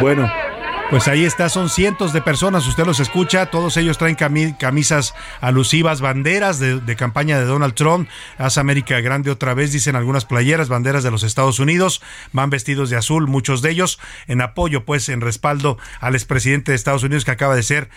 Bueno, 0.00 0.32
pues 0.88 1.08
ahí 1.08 1.26
está, 1.26 1.50
son 1.50 1.68
cientos 1.68 2.14
de 2.14 2.22
personas, 2.22 2.66
usted 2.66 2.86
los 2.86 3.00
escucha, 3.00 3.46
todos 3.46 3.76
ellos 3.76 3.98
traen 3.98 4.16
camisas 4.16 5.14
alusivas, 5.42 6.00
banderas 6.00 6.58
de, 6.58 6.96
campaña 6.96 7.38
de 7.38 7.44
Donald 7.44 7.74
Trump, 7.74 8.08
Haz 8.38 8.56
América 8.56 8.98
Grande 9.00 9.30
otra 9.30 9.52
vez, 9.52 9.72
dicen 9.72 9.94
algunas 9.94 10.24
playeras, 10.24 10.70
banderas 10.70 11.04
de 11.04 11.10
los 11.10 11.22
Estados 11.22 11.58
Unidos, 11.58 12.00
van 12.32 12.48
vestidos 12.48 12.88
de 12.88 12.96
azul, 12.96 13.26
muchos 13.26 13.60
de 13.60 13.70
ellos, 13.70 14.00
en 14.26 14.40
apoyo, 14.40 14.86
pues, 14.86 15.10
en 15.10 15.20
respaldo 15.20 15.76
al 16.00 16.14
expresidente 16.14 16.72
de 16.72 16.76
Estados 16.76 17.02
Unidos 17.02 17.26
que 17.26 17.32
acaba 17.32 17.54
de 17.54 17.62
ser 17.62 17.90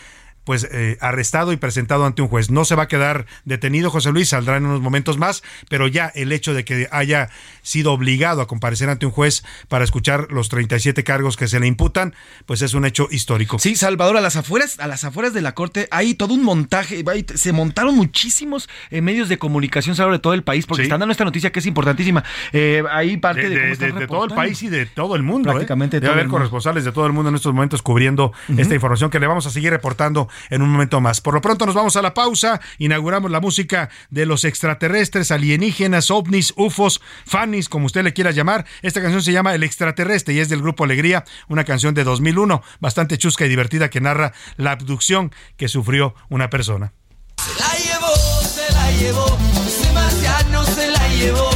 pues 0.44 0.68
eh, 0.72 0.98
arrestado 1.00 1.54
y 1.54 1.58
presentado 1.58 2.06
ante 2.06 2.22
un 2.22 2.28
juez. 2.28 2.50
No 2.52 2.66
se 2.66 2.76
va 2.76 2.84
a 2.84 2.88
quedar 2.88 3.26
detenido 3.46 3.90
José 3.90 4.12
Luis, 4.12 4.30
saldrá 4.30 4.58
en 4.58 4.66
unos 4.66 4.82
momentos 4.82 5.18
más, 5.18 5.44
pero 5.70 5.88
ya 5.88 6.12
el 6.16 6.32
hecho 6.32 6.54
de 6.54 6.66
que 6.66 6.88
haya 6.92 7.30
sido 7.62 7.94
obligado 7.94 8.42
a 8.42 8.48
comparecer 8.48 8.90
ante 8.90 9.06
un 9.06 9.12
juez 9.12 9.44
para 9.68 9.84
escuchar 9.84 10.28
los 10.32 10.50
37 10.50 11.04
cargos 11.04 11.38
que 11.38 11.48
se 11.48 11.60
le 11.60 11.68
imputan, 11.68 12.14
pues 12.46 12.62
es 12.62 12.74
un 12.74 12.86
hecho 12.86 13.08
histórico. 13.10 13.60
Sí, 13.60 13.76
Salvador, 13.76 14.18
a 14.18 14.22
las 14.22 14.36
afueras, 14.36 14.80
a 14.80 14.88
las 14.88 15.04
afueras 15.04 15.34
de 15.34 15.42
la 15.42 15.54
corte 15.54 15.88
hay 15.92 16.16
todo 16.16 16.34
un 16.34 16.44
montaje, 16.44 17.04
se 17.36 17.54
montaron 17.54 17.96
muchísimos 17.96 18.70
eh, 18.90 19.02
medios 19.02 19.30
de 19.30 19.38
comunicación 19.38 19.96
de 19.96 20.20
todo 20.20 20.34
el 20.34 20.44
país, 20.44 20.66
porque 20.66 20.84
están 20.84 21.00
dando 21.00 21.12
esta 21.12 21.24
noticia 21.24 21.52
que 21.52 21.60
es 21.60 21.66
importantísima. 21.66 22.24
Eh, 22.52 22.84
ahí 22.92 23.18
parte 23.18 23.50
de, 23.50 23.76
de, 23.76 24.08
todo 24.08 24.26
el 24.26 24.34
país 24.34 24.62
y 24.64 24.70
de 24.70 24.86
todo 24.86 25.16
el 25.16 25.24
mundo. 25.24 25.50
¿eh? 25.50 25.54
Prácticamente 25.54 26.00
Debe 26.00 26.14
haber 26.14 26.28
corresponsales 26.28 26.84
de 26.84 26.92
todo 26.92 27.06
el 27.06 27.14
mundo 27.14 27.30
en 27.30 27.36
estos 27.36 27.54
momentos 27.54 27.82
cubriendo 27.82 28.34
esta 28.58 28.74
información 28.74 29.10
que 29.10 29.20
le 29.20 29.28
vamos 29.28 29.46
a 29.46 29.50
seguir 29.50 29.72
reportando 29.72 30.28
en 30.50 30.62
un 30.62 30.70
momento 30.70 31.02
más. 31.02 31.22
Por 31.22 31.34
lo 31.34 31.42
pronto 31.42 31.66
nos 31.66 31.76
vamos 31.76 31.96
a 31.96 32.02
la 32.02 32.14
pausa, 32.14 32.62
inauguramos 32.78 33.32
la 33.32 33.40
música 33.40 33.90
de 34.10 34.26
los 34.26 34.44
extraterrestres, 34.44 35.32
alienígenas, 35.32 36.12
ovnis, 36.12 36.54
ufos, 36.58 37.02
fanis, 37.26 37.70
como 37.70 37.86
usted 37.86 38.04
le 38.04 38.14
quiera 38.14 38.32
llamar. 38.32 38.66
Esta 38.82 39.02
canción 39.02 39.22
se 39.22 39.32
llama 39.32 39.56
El 39.56 39.64
extraterrestre 39.64 40.34
y 40.34 40.40
es 40.40 40.50
del 40.50 40.62
grupo 40.62 40.84
Alegría, 40.84 41.24
una 41.48 41.64
canción 41.64 41.94
de 41.94 42.04
2001, 42.04 42.62
bastante 42.80 43.18
chusca 43.18 43.46
y 43.46 43.50
divertida 43.50 43.90
que 43.90 44.02
narra 44.02 44.34
la 44.58 44.72
abducción 44.72 45.32
que 45.58 45.68
sufrió 45.68 46.16
una 46.30 46.50
persona. 46.50 46.94
Se 47.38 47.60
la 47.60 47.74
llevó, 47.78 48.16
se 48.42 48.74
la 48.74 48.92
llevó, 48.92 49.38
se 49.68 49.94
la 49.94 50.10
llevó, 50.10 50.66
se 50.66 50.92
la 50.92 51.08
llevó, 51.10 51.50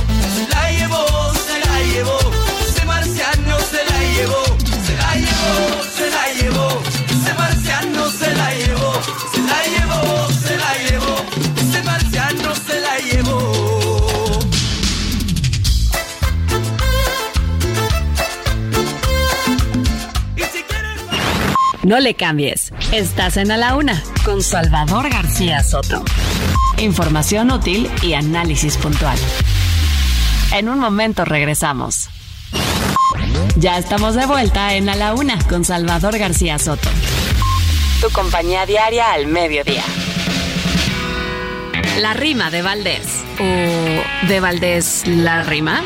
No 21.88 22.02
le 22.02 22.16
cambies. 22.16 22.74
Estás 22.92 23.38
en 23.38 23.50
A 23.50 23.56
la 23.56 23.78
Una 23.78 24.04
con 24.26 24.44
Salvador 24.44 25.10
García 25.10 25.64
Soto. 25.64 26.04
Información 26.80 27.50
útil 27.50 27.90
y 28.04 28.12
análisis 28.12 28.76
puntual. 28.76 29.18
En 30.52 30.68
un 30.68 30.80
momento 30.80 31.24
regresamos. 31.24 32.10
Ya 33.56 33.78
estamos 33.78 34.16
de 34.16 34.26
vuelta 34.26 34.76
en 34.76 34.90
A 34.90 34.96
la 34.96 35.14
Una 35.14 35.42
con 35.48 35.64
Salvador 35.64 36.18
García 36.18 36.60
Soto. 36.60 36.90
Tu 38.02 38.10
compañía 38.10 38.66
diaria 38.66 39.14
al 39.14 39.28
mediodía. 39.28 39.86
La 42.02 42.14
rima 42.14 42.52
de 42.52 42.64
Valdés. 42.64 43.24
¿O 43.40 44.28
de 44.28 44.40
Valdés 44.42 45.08
la 45.08 45.44
rima? 45.44 45.82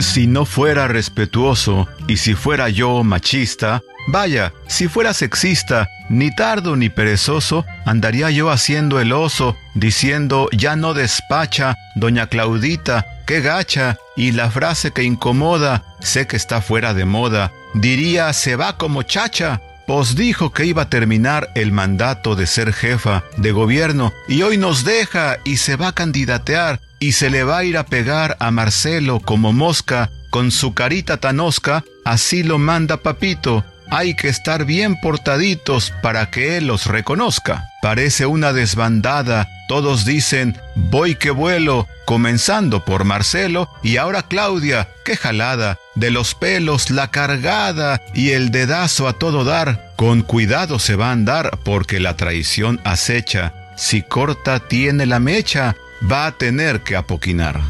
Si 0.00 0.26
no 0.26 0.44
fuera 0.44 0.88
respetuoso 0.88 1.86
y 2.08 2.16
si 2.16 2.34
fuera 2.34 2.68
yo 2.68 3.04
machista, 3.04 3.84
vaya, 4.08 4.52
si 4.66 4.88
fuera 4.88 5.14
sexista, 5.14 5.88
ni 6.08 6.34
tardo 6.34 6.76
ni 6.76 6.88
perezoso, 6.88 7.64
andaría 7.84 8.30
yo 8.30 8.50
haciendo 8.50 9.00
el 9.00 9.12
oso, 9.12 9.56
diciendo 9.74 10.48
ya 10.52 10.76
no 10.76 10.94
despacha, 10.94 11.76
doña 11.94 12.26
Claudita, 12.26 13.06
qué 13.26 13.40
gacha, 13.40 13.98
y 14.16 14.32
la 14.32 14.50
frase 14.50 14.90
que 14.90 15.04
incomoda, 15.04 15.84
sé 16.00 16.26
que 16.26 16.36
está 16.36 16.60
fuera 16.60 16.94
de 16.94 17.04
moda, 17.04 17.52
diría 17.74 18.32
se 18.32 18.56
va 18.56 18.76
como 18.78 19.02
chacha, 19.02 19.60
pues 19.86 20.16
dijo 20.16 20.52
que 20.52 20.64
iba 20.64 20.82
a 20.82 20.90
terminar 20.90 21.50
el 21.54 21.72
mandato 21.72 22.34
de 22.34 22.46
ser 22.46 22.72
jefa 22.72 23.24
de 23.36 23.52
gobierno 23.52 24.12
y 24.28 24.42
hoy 24.42 24.58
nos 24.58 24.84
deja 24.84 25.38
y 25.44 25.56
se 25.56 25.76
va 25.76 25.88
a 25.88 25.94
candidatear 25.94 26.80
y 26.98 27.12
se 27.12 27.30
le 27.30 27.44
va 27.44 27.58
a 27.58 27.64
ir 27.64 27.78
a 27.78 27.86
pegar 27.86 28.36
a 28.40 28.50
Marcelo 28.50 29.20
como 29.20 29.52
mosca 29.52 30.10
con 30.30 30.50
su 30.50 30.74
carita 30.74 31.16
tan 31.16 31.40
osca, 31.40 31.84
así 32.04 32.42
lo 32.42 32.58
manda 32.58 32.98
papito. 32.98 33.64
Hay 33.90 34.14
que 34.14 34.28
estar 34.28 34.64
bien 34.64 35.00
portaditos 35.00 35.92
para 36.02 36.30
que 36.30 36.56
él 36.58 36.66
los 36.66 36.86
reconozca. 36.86 37.70
Parece 37.80 38.26
una 38.26 38.52
desbandada, 38.52 39.48
todos 39.66 40.04
dicen, 40.04 40.56
voy 40.74 41.14
que 41.14 41.30
vuelo, 41.30 41.88
comenzando 42.04 42.84
por 42.84 43.04
Marcelo 43.04 43.70
y 43.82 43.96
ahora 43.96 44.22
Claudia, 44.24 44.88
qué 45.04 45.16
jalada, 45.16 45.78
de 45.94 46.10
los 46.10 46.34
pelos 46.34 46.90
la 46.90 47.10
cargada 47.10 48.02
y 48.14 48.30
el 48.30 48.50
dedazo 48.50 49.08
a 49.08 49.14
todo 49.14 49.44
dar, 49.44 49.92
con 49.96 50.22
cuidado 50.22 50.78
se 50.78 50.94
va 50.94 51.08
a 51.08 51.12
andar 51.12 51.58
porque 51.64 51.98
la 51.98 52.16
traición 52.16 52.80
acecha, 52.84 53.54
si 53.76 54.02
corta 54.02 54.58
tiene 54.60 55.06
la 55.06 55.18
mecha, 55.18 55.76
va 56.10 56.26
a 56.26 56.32
tener 56.32 56.82
que 56.82 56.96
apoquinar. 56.96 57.60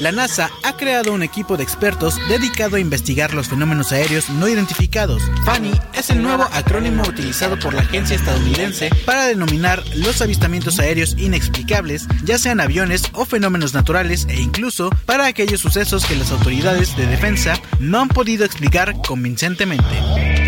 La 0.00 0.12
NASA 0.12 0.50
ha 0.62 0.76
creado 0.76 1.12
un 1.12 1.24
equipo 1.24 1.56
de 1.56 1.64
expertos 1.64 2.16
dedicado 2.28 2.76
a 2.76 2.80
investigar 2.80 3.34
los 3.34 3.48
fenómenos 3.48 3.90
aéreos 3.90 4.30
no 4.30 4.46
identificados. 4.48 5.22
FANI 5.44 5.72
es 5.92 6.10
el 6.10 6.22
nuevo 6.22 6.44
acrónimo 6.52 7.02
utilizado 7.02 7.58
por 7.58 7.74
la 7.74 7.80
agencia 7.82 8.14
estadounidense 8.14 8.90
para 9.04 9.26
denominar 9.26 9.82
los 9.96 10.22
avistamientos 10.22 10.78
aéreos 10.78 11.16
inexplicables, 11.18 12.06
ya 12.22 12.38
sean 12.38 12.60
aviones 12.60 13.02
o 13.12 13.24
fenómenos 13.24 13.74
naturales 13.74 14.26
e 14.28 14.40
incluso 14.40 14.90
para 15.04 15.26
aquellos 15.26 15.60
sucesos 15.60 16.06
que 16.06 16.16
las 16.16 16.30
autoridades 16.30 16.96
de 16.96 17.06
defensa 17.06 17.60
no 17.80 18.00
han 18.00 18.08
podido 18.08 18.44
explicar 18.44 18.94
convincentemente. 19.04 20.47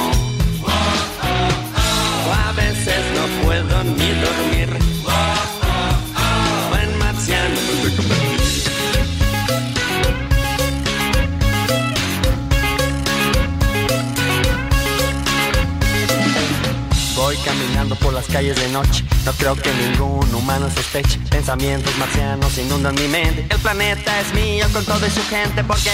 Por 17.95 18.13
las 18.13 18.25
calles 18.27 18.55
de 18.55 18.69
noche. 18.69 19.03
No 19.25 19.31
creo 19.33 19.55
que 19.55 19.71
ningún 19.73 20.33
humano 20.33 20.69
sospeche. 20.69 21.19
Pensamientos 21.29 21.97
marcianos 21.97 22.57
inundan 22.57 22.95
mi 22.95 23.07
mente. 23.07 23.45
El 23.49 23.59
planeta 23.59 24.19
es 24.19 24.33
mío 24.33 24.67
con 24.73 24.83
todo 24.85 25.05
y 25.05 25.09
su 25.09 25.23
gente 25.23 25.63
porque 25.63 25.91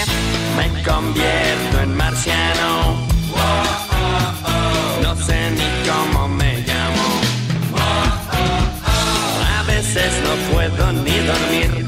me 0.56 0.82
convierto 0.82 1.80
en 1.82 1.96
marciano. 1.96 3.06
No 5.02 5.16
sé 5.26 5.50
ni 5.50 5.88
cómo 5.88 6.28
me 6.28 6.58
llamo. 6.58 7.20
A 9.58 9.62
veces 9.64 10.12
no 10.24 10.52
puedo 10.52 10.92
ni 10.92 11.16
dormir. 11.18 11.86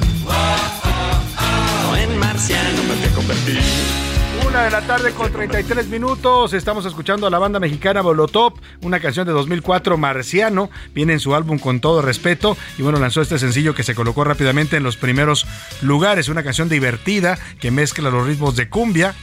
Una 4.50 4.64
de 4.64 4.70
la 4.72 4.80
tarde 4.80 5.12
con 5.12 5.30
33 5.30 5.86
minutos. 5.86 6.54
Estamos 6.54 6.84
escuchando 6.84 7.28
a 7.28 7.30
la 7.30 7.38
banda 7.38 7.60
mexicana 7.60 8.02
Molotov, 8.02 8.54
una 8.82 8.98
canción 8.98 9.24
de 9.24 9.32
2004, 9.32 9.96
Marciano. 9.96 10.70
Viene 10.92 11.12
en 11.12 11.20
su 11.20 11.36
álbum 11.36 11.60
con 11.60 11.78
todo 11.78 12.02
respeto. 12.02 12.56
Y 12.76 12.82
bueno, 12.82 12.98
lanzó 12.98 13.22
este 13.22 13.38
sencillo 13.38 13.76
que 13.76 13.84
se 13.84 13.94
colocó 13.94 14.24
rápidamente 14.24 14.76
en 14.76 14.82
los 14.82 14.96
primeros 14.96 15.46
lugares. 15.82 16.28
Una 16.28 16.42
canción 16.42 16.68
divertida 16.68 17.38
que 17.60 17.70
mezcla 17.70 18.10
los 18.10 18.26
ritmos 18.26 18.56
de 18.56 18.68
cumbia 18.68 19.14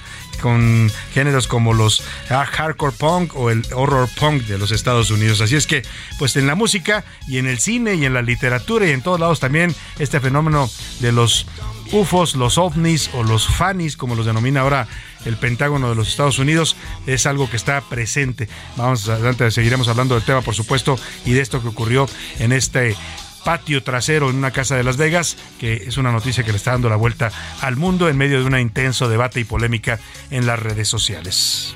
con 0.41 0.89
géneros 1.13 1.47
como 1.47 1.73
los 1.73 2.03
hardcore 2.29 2.95
punk 2.97 3.35
o 3.35 3.49
el 3.49 3.65
horror 3.73 4.07
punk 4.17 4.43
de 4.43 4.57
los 4.57 4.71
Estados 4.71 5.11
Unidos. 5.11 5.41
Así 5.41 5.57
es 5.57 5.67
que, 5.67 5.83
pues 6.19 6.37
en 6.37 6.47
la 6.47 6.55
música 6.55 7.03
y 7.27 7.37
en 7.37 7.47
el 7.47 7.59
cine 7.59 7.95
y 7.95 8.05
en 8.05 8.13
la 8.13 8.21
literatura 8.21 8.87
y 8.87 8.91
en 8.91 9.01
todos 9.01 9.19
lados 9.19 9.41
también 9.41 9.75
este 9.99 10.21
fenómeno 10.21 10.69
de 11.01 11.11
los 11.11 11.47
UFOs, 11.91 12.35
los 12.35 12.57
ovnis 12.57 13.09
o 13.13 13.23
los 13.23 13.47
fanis, 13.47 13.97
como 13.97 14.15
los 14.15 14.25
denomina 14.25 14.61
ahora 14.61 14.87
el 15.25 15.37
Pentágono 15.37 15.89
de 15.89 15.95
los 15.95 16.07
Estados 16.07 16.39
Unidos, 16.39 16.75
es 17.05 17.25
algo 17.25 17.49
que 17.49 17.57
está 17.57 17.81
presente. 17.81 18.47
Vamos 18.75 19.07
adelante, 19.09 19.49
seguiremos 19.51 19.87
hablando 19.87 20.15
del 20.15 20.23
tema, 20.23 20.41
por 20.41 20.55
supuesto, 20.55 20.99
y 21.25 21.33
de 21.33 21.41
esto 21.41 21.61
que 21.61 21.67
ocurrió 21.67 22.07
en 22.39 22.51
este 22.51 22.95
patio 23.43 23.81
trasero 23.81 24.29
en 24.29 24.35
una 24.35 24.51
casa 24.51 24.75
de 24.75 24.83
Las 24.83 24.97
Vegas, 24.97 25.37
que 25.59 25.85
es 25.87 25.97
una 25.97 26.11
noticia 26.11 26.43
que 26.43 26.51
le 26.51 26.57
está 26.57 26.71
dando 26.71 26.89
la 26.89 26.97
vuelta 26.97 27.31
al 27.61 27.77
mundo 27.77 28.09
en 28.09 28.17
medio 28.17 28.39
de 28.39 28.45
un 28.45 28.59
intenso 28.59 29.07
debate 29.07 29.39
y 29.39 29.45
polémica 29.45 29.99
en 30.31 30.45
las 30.45 30.59
redes 30.59 30.89
sociales. 30.89 31.75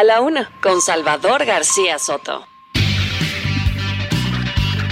A 0.00 0.02
la 0.02 0.22
una, 0.22 0.50
con 0.62 0.80
Salvador 0.80 1.44
García 1.44 1.98
Soto. 1.98 2.46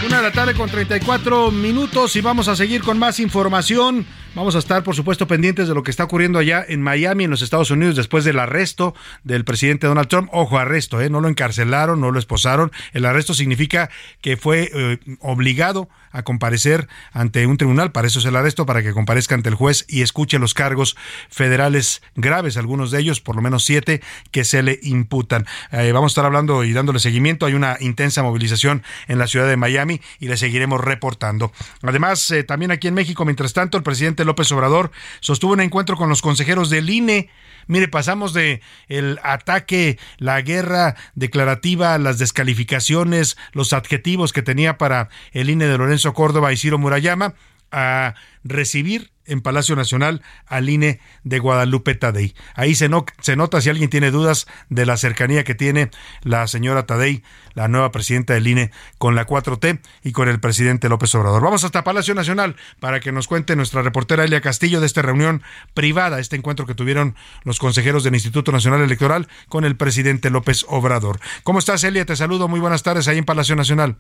Una 0.05 0.19
de 0.19 0.23
la 0.23 0.33
tarde 0.33 0.53
con 0.53 0.69
34 0.69 1.51
minutos 1.51 2.15
y 2.15 2.21
vamos 2.21 2.47
a 2.49 2.55
seguir 2.55 2.83
con 2.83 2.99
más 2.99 3.19
información. 3.19 4.05
Vamos 4.35 4.55
a 4.55 4.59
estar, 4.59 4.85
por 4.85 4.95
supuesto, 4.95 5.27
pendientes 5.27 5.67
de 5.67 5.75
lo 5.75 5.83
que 5.83 5.91
está 5.91 6.05
ocurriendo 6.05 6.39
allá 6.39 6.63
en 6.69 6.83
Miami, 6.83 7.25
en 7.25 7.31
los 7.31 7.41
Estados 7.41 7.71
Unidos, 7.71 7.97
después 7.97 8.23
del 8.25 8.39
arresto 8.39 8.95
del 9.25 9.47
presidente 9.47 9.87
Donald 9.87 10.09
Trump. 10.09 10.29
Ojo, 10.31 10.59
arresto, 10.59 11.01
¿eh? 11.01 11.09
no 11.09 11.23
lo 11.23 11.29
encarcelaron, 11.29 12.03
no 12.03 12.11
lo 12.11 12.19
esposaron. 12.19 12.71
El 12.93 13.07
arresto 13.07 13.33
significa 13.33 13.89
que 14.21 14.37
fue 14.37 14.71
eh, 14.75 14.99
obligado 15.21 15.89
a 16.11 16.23
comparecer 16.23 16.89
ante 17.13 17.47
un 17.47 17.57
tribunal, 17.57 17.93
para 17.93 18.07
eso 18.07 18.19
es 18.19 18.25
el 18.25 18.37
arresto, 18.37 18.67
para 18.67 18.83
que 18.83 18.93
comparezca 18.93 19.35
ante 19.35 19.49
el 19.49 19.55
juez 19.55 19.85
y 19.89 20.03
escuche 20.03 20.39
los 20.39 20.55
cargos 20.55 20.97
federales 21.31 22.03
graves, 22.15 22.57
algunos 22.57 22.91
de 22.91 23.01
ellos, 23.01 23.21
por 23.21 23.37
lo 23.37 23.43
menos 23.43 23.65
siete, 23.65 24.03
que 24.31 24.45
se 24.45 24.63
le 24.63 24.79
imputan. 24.83 25.47
Eh, 25.73 25.93
vamos 25.93 26.11
a 26.11 26.13
estar 26.13 26.25
hablando 26.25 26.65
y 26.65 26.73
dándole 26.73 26.99
seguimiento. 26.99 27.47
Hay 27.47 27.55
una 27.55 27.77
intensa 27.81 28.23
movilización 28.23 28.83
en 29.07 29.19
la 29.19 29.27
ciudad 29.27 29.49
de 29.49 29.57
Miami 29.57 30.01
y 30.19 30.29
le 30.29 30.37
seguiremos 30.37 30.81
reportando. 30.81 31.53
Además, 31.83 32.31
eh, 32.31 32.45
también 32.45 32.71
aquí 32.71 32.89
en 32.89 32.95
México, 32.95 33.25
mientras 33.25 33.53
tanto, 33.53 33.77
el 33.77 33.83
presidente 33.83 34.25
López 34.25 34.51
Obrador 34.53 34.91
sostuvo 35.21 35.53
un 35.53 35.61
encuentro 35.61 35.97
con 35.97 36.09
los 36.09 36.23
consejeros 36.23 36.71
del 36.71 36.91
INE. 36.91 37.31
Mire, 37.69 37.87
pasamos 37.87 38.33
de 38.33 38.61
el 38.89 39.21
ataque, 39.23 39.99
la 40.17 40.41
guerra 40.41 40.97
declarativa, 41.15 41.97
las 41.99 42.19
descalificaciones, 42.19 43.37
los 43.53 43.73
adjetivos 43.73 44.33
que 44.33 44.43
tenía 44.43 44.79
para 44.79 45.11
el 45.33 45.51
INE 45.51 45.67
de 45.67 45.79
Lorenzo 45.79 46.15
Córdoba 46.15 46.53
y 46.53 46.57
Ciro 46.57 46.79
Murayama 46.79 47.35
a 47.71 48.15
recibir 48.45 49.11
en 49.29 49.43
Palacio 49.43 49.77
Nacional 49.77 50.23
al 50.47 50.69
INE 50.69 51.01
de 51.23 51.39
Guadalupe 51.39 51.95
Tadei. 51.95 52.35
Ahí 52.55 52.75
se, 52.75 52.89
no, 52.89 53.05
se 53.21 53.37
nota 53.37 53.61
si 53.61 53.69
alguien 53.69 53.91
tiene 53.91 54.11
dudas 54.11 54.47
de 54.71 54.87
la 54.87 54.97
cercanía 54.97 55.45
que 55.45 55.55
tiene 55.55 55.91
la 56.23 56.47
señora 56.47 56.87
Tadei, 56.87 57.23
la 57.55 57.69
nueva 57.69 57.93
presidenta 57.93 58.35
del 58.35 58.47
INE, 58.47 58.71
con 58.97 59.15
la 59.15 59.27
4T 59.27 59.81
y 60.03 60.13
con 60.13 60.29
el 60.29 60.41
presidente 60.41 60.89
López 60.89 61.15
Obrador. 61.15 61.43
Vamos 61.43 61.65
hasta 61.65 61.85
Palacio 61.85 62.15
Nacional 62.15 62.57
para 62.81 63.01
que 63.01 63.13
nos 63.13 63.29
cuente 63.29 63.55
nuestra 63.55 63.83
reportera 63.83 64.25
Elia 64.25 64.41
Castillo 64.41 64.81
de 64.81 64.87
esta 64.87 65.03
reunión 65.03 65.43
privada, 65.75 66.19
este 66.19 66.37
encuentro 66.37 66.67
que 66.67 66.75
tuvieron 66.75 67.15
los 67.45 67.59
consejeros 67.59 68.05
del 68.05 68.15
Instituto 68.15 68.51
Nacional 68.51 68.81
Electoral 68.81 69.29
con 69.49 69.65
el 69.65 69.77
presidente 69.77 70.31
López 70.31 70.65
Obrador. 70.69 71.21
¿Cómo 71.43 71.59
estás, 71.59 71.85
Elia? 71.85 72.07
Te 72.07 72.17
saludo. 72.17 72.49
Muy 72.49 72.61
buenas 72.61 72.83
tardes 72.83 73.09
ahí 73.09 73.19
en 73.19 73.25
Palacio 73.25 73.57
Nacional. 73.57 73.97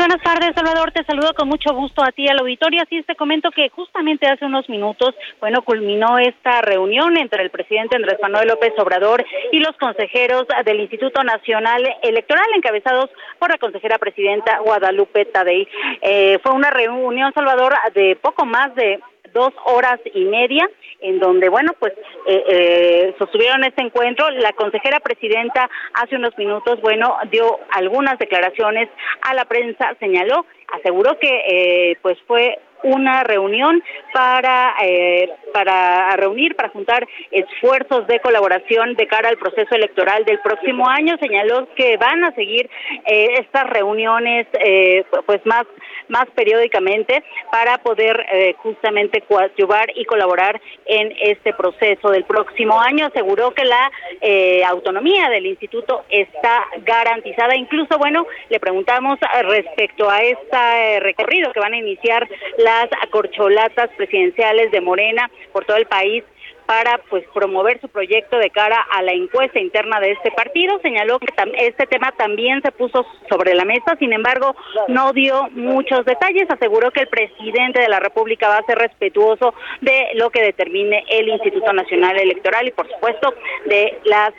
Buenas 0.00 0.22
tardes, 0.22 0.54
Salvador. 0.54 0.92
Te 0.92 1.04
saludo 1.04 1.34
con 1.34 1.46
mucho 1.46 1.74
gusto 1.74 2.02
a 2.02 2.10
ti, 2.10 2.26
al 2.26 2.38
auditorio. 2.38 2.80
Así 2.82 3.02
te 3.02 3.14
comento 3.16 3.50
que 3.50 3.68
justamente 3.68 4.26
hace 4.26 4.46
unos 4.46 4.66
minutos, 4.70 5.14
bueno, 5.40 5.60
culminó 5.60 6.18
esta 6.18 6.62
reunión 6.62 7.18
entre 7.18 7.42
el 7.42 7.50
presidente 7.50 7.96
Andrés 7.96 8.16
Manuel 8.22 8.48
López 8.48 8.72
Obrador 8.78 9.22
y 9.52 9.58
los 9.58 9.76
consejeros 9.76 10.46
del 10.64 10.80
Instituto 10.80 11.22
Nacional 11.22 11.86
Electoral, 12.02 12.46
encabezados 12.56 13.10
por 13.38 13.50
la 13.50 13.58
consejera 13.58 13.98
presidenta 13.98 14.60
Guadalupe 14.60 15.26
Tadei. 15.26 15.68
Eh, 16.00 16.38
fue 16.42 16.52
una 16.52 16.70
reunión, 16.70 17.34
Salvador, 17.34 17.74
de 17.92 18.16
poco 18.16 18.46
más 18.46 18.74
de 18.74 19.00
dos 19.32 19.50
horas 19.64 20.00
y 20.14 20.24
media, 20.24 20.68
en 21.00 21.18
donde, 21.18 21.48
bueno, 21.48 21.72
pues 21.78 21.92
eh, 22.26 22.44
eh, 22.48 23.14
sostuvieron 23.18 23.64
este 23.64 23.82
encuentro. 23.82 24.28
La 24.30 24.52
consejera 24.52 25.00
presidenta 25.00 25.68
hace 25.94 26.16
unos 26.16 26.36
minutos, 26.38 26.80
bueno, 26.80 27.16
dio 27.30 27.58
algunas 27.72 28.18
declaraciones 28.18 28.88
a 29.22 29.34
la 29.34 29.44
prensa, 29.44 29.94
señaló, 29.98 30.46
aseguró 30.72 31.18
que 31.18 31.42
eh, 31.46 31.96
pues 32.02 32.18
fue 32.26 32.58
una 32.82 33.22
reunión 33.24 33.82
para 34.12 34.74
eh, 34.82 35.28
para 35.52 36.16
reunir 36.16 36.54
para 36.56 36.68
juntar 36.68 37.06
esfuerzos 37.30 38.06
de 38.06 38.20
colaboración 38.20 38.94
de 38.94 39.06
cara 39.06 39.28
al 39.28 39.38
proceso 39.38 39.74
electoral 39.74 40.24
del 40.24 40.38
próximo 40.40 40.88
año. 40.88 41.16
Señaló 41.18 41.68
que 41.74 41.96
van 41.96 42.24
a 42.24 42.32
seguir 42.32 42.70
eh, 43.06 43.28
estas 43.38 43.68
reuniones 43.68 44.46
eh, 44.52 45.04
pues 45.26 45.44
más 45.44 45.66
más 46.10 46.26
periódicamente 46.34 47.22
para 47.50 47.78
poder 47.78 48.26
eh, 48.32 48.54
justamente 48.58 49.22
coadyuvar 49.22 49.90
y 49.94 50.04
colaborar 50.04 50.60
en 50.84 51.14
este 51.20 51.54
proceso 51.54 52.10
del 52.10 52.24
próximo 52.24 52.80
año. 52.80 53.06
Aseguró 53.06 53.52
que 53.52 53.64
la 53.64 53.90
eh, 54.20 54.62
autonomía 54.64 55.30
del 55.30 55.46
instituto 55.46 56.04
está 56.10 56.66
garantizada. 56.84 57.56
Incluso 57.56 57.96
bueno 57.96 58.26
le 58.48 58.60
preguntamos 58.60 59.18
eh, 59.22 59.42
respecto 59.44 60.10
a 60.10 60.18
este 60.18 61.00
recorrido 61.00 61.52
que 61.52 61.60
van 61.60 61.74
a 61.74 61.78
iniciar 61.78 62.28
las 62.70 62.88
acorcholatas 63.02 63.90
presidenciales 63.96 64.70
de 64.70 64.80
Morena 64.80 65.28
por 65.52 65.64
todo 65.64 65.76
el 65.76 65.86
país 65.86 66.22
para 66.70 66.98
pues 67.10 67.24
promover 67.34 67.80
su 67.80 67.88
proyecto 67.88 68.38
de 68.38 68.48
cara 68.48 68.86
a 68.92 69.02
la 69.02 69.10
encuesta 69.10 69.58
interna 69.58 69.98
de 69.98 70.12
este 70.12 70.30
partido. 70.30 70.78
Señaló 70.82 71.18
que 71.18 71.26
este 71.58 71.84
tema 71.88 72.12
también 72.12 72.62
se 72.62 72.70
puso 72.70 73.04
sobre 73.28 73.54
la 73.54 73.64
mesa, 73.64 73.96
sin 73.98 74.12
embargo, 74.12 74.54
no 74.86 75.12
dio 75.12 75.48
muchos 75.50 76.04
detalles. 76.04 76.48
Aseguró 76.48 76.92
que 76.92 77.00
el 77.00 77.08
presidente 77.08 77.80
de 77.80 77.88
la 77.88 77.98
República 77.98 78.48
va 78.48 78.58
a 78.58 78.66
ser 78.66 78.78
respetuoso 78.78 79.52
de 79.80 80.10
lo 80.14 80.30
que 80.30 80.42
determine 80.42 81.04
el 81.08 81.30
Instituto 81.30 81.72
Nacional 81.72 82.16
Electoral 82.20 82.68
y, 82.68 82.70
por 82.70 82.88
supuesto, 82.88 83.34
de 83.64 83.98
las 84.04 84.30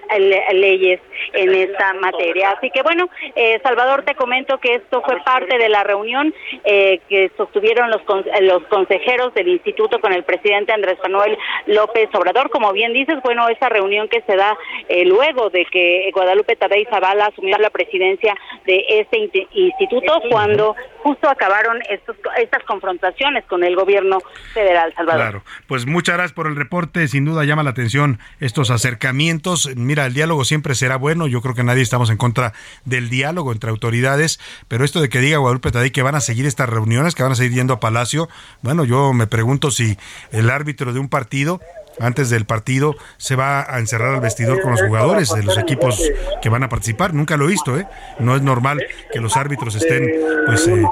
leyes 0.53 1.01
en 1.33 1.53
esta 1.53 1.93
materia. 1.95 2.51
Así 2.51 2.71
que, 2.71 2.81
bueno, 2.81 3.09
eh, 3.35 3.59
Salvador, 3.61 4.03
te 4.03 4.15
comento 4.15 4.57
que 4.59 4.75
esto 4.75 5.01
fue 5.01 5.21
parte 5.25 5.57
de 5.57 5.67
la 5.67 5.83
reunión 5.83 6.33
eh, 6.63 7.01
que 7.09 7.29
sostuvieron 7.35 7.91
los, 7.91 8.03
los 8.39 8.63
consejeros 8.67 9.33
del 9.33 9.49
instituto 9.49 9.99
con 9.99 10.13
el 10.13 10.23
presidente 10.23 10.71
Andrés 10.71 10.97
Manuel 11.03 11.37
López 11.65 12.07
Obrador 12.13 12.20
Obrador. 12.21 12.49
Como 12.49 12.71
bien 12.73 12.93
dices, 12.93 13.17
bueno, 13.23 13.47
esa 13.49 13.69
reunión 13.69 14.07
que 14.07 14.21
se 14.21 14.35
da 14.35 14.57
eh, 14.89 15.05
luego 15.05 15.49
de 15.49 15.65
que 15.65 16.09
Guadalupe 16.13 16.55
Tadei 16.55 16.85
Zavala 16.85 17.25
asumió 17.25 17.57
la 17.57 17.69
presidencia 17.69 18.35
de 18.65 18.83
este 18.89 19.29
instituto 19.53 20.21
cuando 20.29 20.75
justo 20.99 21.29
acabaron 21.29 21.79
estos, 21.89 22.15
estas 22.37 22.63
confrontaciones 22.63 23.43
con 23.45 23.63
el 23.63 23.75
gobierno 23.75 24.19
federal, 24.53 24.93
Salvador. 24.95 25.21
Claro, 25.21 25.43
pues 25.67 25.85
muchas 25.85 26.15
gracias 26.15 26.33
por 26.33 26.47
el 26.47 26.55
reporte. 26.55 27.07
Sin 27.07 27.25
duda 27.25 27.43
llama 27.43 27.63
la 27.63 27.71
atención 27.71 28.19
estos 28.39 28.69
acercamientos. 28.69 29.75
Mira, 29.75 30.05
el 30.05 30.13
diálogo 30.13 30.45
siempre 30.45 30.75
será 30.75 30.97
bueno. 30.97 31.27
Yo 31.27 31.41
creo 31.41 31.55
que 31.55 31.63
nadie 31.63 31.81
estamos 31.81 32.09
en 32.09 32.17
contra 32.17 32.53
del 32.85 33.09
diálogo 33.09 33.51
entre 33.51 33.69
autoridades, 33.69 34.39
pero 34.67 34.85
esto 34.85 35.01
de 35.01 35.09
que 35.09 35.19
diga 35.19 35.37
Guadalupe 35.37 35.71
Tadei 35.71 35.91
que 35.91 36.03
van 36.03 36.15
a 36.15 36.21
seguir 36.21 36.45
estas 36.45 36.69
reuniones, 36.69 37.15
que 37.15 37.23
van 37.23 37.31
a 37.31 37.35
seguir 37.35 37.53
yendo 37.53 37.73
a 37.73 37.79
Palacio, 37.79 38.29
bueno, 38.61 38.85
yo 38.85 39.13
me 39.13 39.27
pregunto 39.27 39.71
si 39.71 39.97
el 40.31 40.49
árbitro 40.49 40.93
de 40.93 40.99
un 40.99 41.09
partido 41.09 41.59
antes 42.01 42.29
del 42.29 42.45
partido 42.45 42.95
se 43.17 43.35
va 43.35 43.61
a 43.61 43.79
encerrar 43.79 44.15
al 44.15 44.21
vestidor 44.21 44.61
con 44.61 44.71
los 44.71 44.81
jugadores 44.81 45.29
de 45.29 45.43
los 45.43 45.57
equipos 45.57 46.01
que 46.41 46.49
van 46.49 46.63
a 46.63 46.69
participar. 46.69 47.13
Nunca 47.13 47.37
lo 47.37 47.45
he 47.45 47.47
visto, 47.47 47.77
¿eh? 47.77 47.87
No 48.19 48.35
es 48.35 48.41
normal 48.41 48.83
que 49.11 49.19
los 49.19 49.37
árbitros 49.37 49.75
estén 49.75 50.11
pues 50.45 50.67
eh, 50.67 50.83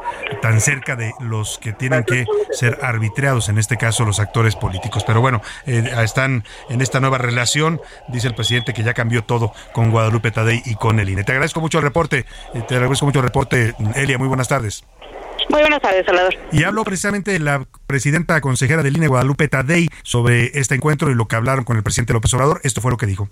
tan 0.42 0.62
cerca 0.62 0.96
de 0.96 1.14
los 1.20 1.58
que 1.60 1.74
tienen 1.74 2.04
que 2.04 2.26
ser 2.52 2.80
arbitrados, 2.82 3.50
en 3.50 3.58
este 3.58 3.78
caso 3.78 4.06
los 4.06 4.20
actores 4.20 4.56
políticos. 4.56 5.04
Pero 5.06 5.22
bueno, 5.22 5.42
eh, 5.66 5.84
están 6.04 6.44
en 6.70 6.82
esta 6.82 7.00
nueva 7.00 7.18
relación, 7.18 7.82
dice 8.08 8.28
el 8.28 8.36
presidente 8.36 8.74
que 8.74 8.84
ya 8.84 8.94
cambió 8.94 9.24
todo 9.24 9.54
con 9.74 9.92
Guadalupe 9.92 10.32
Tadei 10.32 10.62
y 10.66 10.76
con 10.76 11.00
el 11.00 11.10
INE. 11.10 11.24
Te 11.24 11.32
agradezco 11.32 11.62
mucho 11.62 11.80
el 11.80 11.84
reporte, 11.84 12.26
eh, 12.54 12.64
te 12.68 12.76
agradezco 12.76 13.06
mucho 13.06 13.20
el 13.20 13.26
reporte, 13.26 13.74
Elia, 13.96 14.18
muy 14.18 14.28
buenas 14.28 14.48
tardes. 14.48 14.84
Muy 15.50 15.62
buenas 15.62 15.82
tardes, 15.82 16.06
Salvador. 16.06 16.36
Y 16.52 16.64
hablo 16.64 16.84
precisamente 16.84 17.32
de 17.32 17.40
la 17.40 17.66
presidenta 17.88 18.40
consejera 18.40 18.84
del 18.84 18.98
INE, 18.98 19.08
Guadalupe 19.08 19.48
Tadei, 19.48 19.90
sobre 20.04 20.58
este 20.60 20.76
encuentro 20.76 21.10
y 21.10 21.16
lo 21.16 21.28
que 21.28 21.36
hablaron 21.36 21.66
con 21.66 21.76
el 21.76 21.84
presidente 21.84 22.14
López 22.14 22.34
Obrador. 22.36 22.62
Esto 22.64 22.82
fue 22.82 22.92
lo 22.92 22.98
que 22.98 23.08
dijo. 23.08 23.30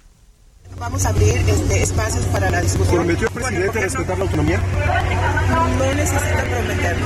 Vamos 0.79 1.05
a 1.05 1.09
abrir 1.09 1.37
este, 1.37 1.81
espacios 1.81 2.25
para 2.25 2.49
la 2.49 2.61
discusión. 2.61 2.97
¿Prometió 2.97 3.27
el 3.27 3.33
presidente 3.33 3.81
respetar 3.81 4.17
la 4.17 4.23
autonomía? 4.25 4.61
No 5.49 5.93
necesita 5.93 6.43
prometerlo. 6.43 7.05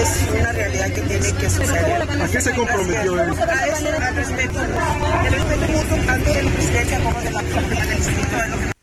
Es 0.00 0.28
una 0.38 0.52
realidad 0.52 0.92
que 0.92 1.00
tiene 1.02 1.32
que 1.32 1.50
suceder. 1.50 2.22
¿A 2.22 2.28
qué 2.28 2.40
se 2.40 2.54
comprometió 2.54 3.22
él? 3.22 3.30
A 3.30 3.66
eso, 3.66 3.88
al 3.88 4.16
respeto. 4.16 4.60
El 4.62 5.32
respeto 5.32 5.72
mutuo 5.72 6.06
tanto 6.06 6.32
de 6.32 6.42
la 6.42 6.50
presidencia 6.50 7.00
como 7.02 7.20
de 7.20 7.30
la, 7.30 7.42
del 7.42 7.96
instituto. 7.96 8.75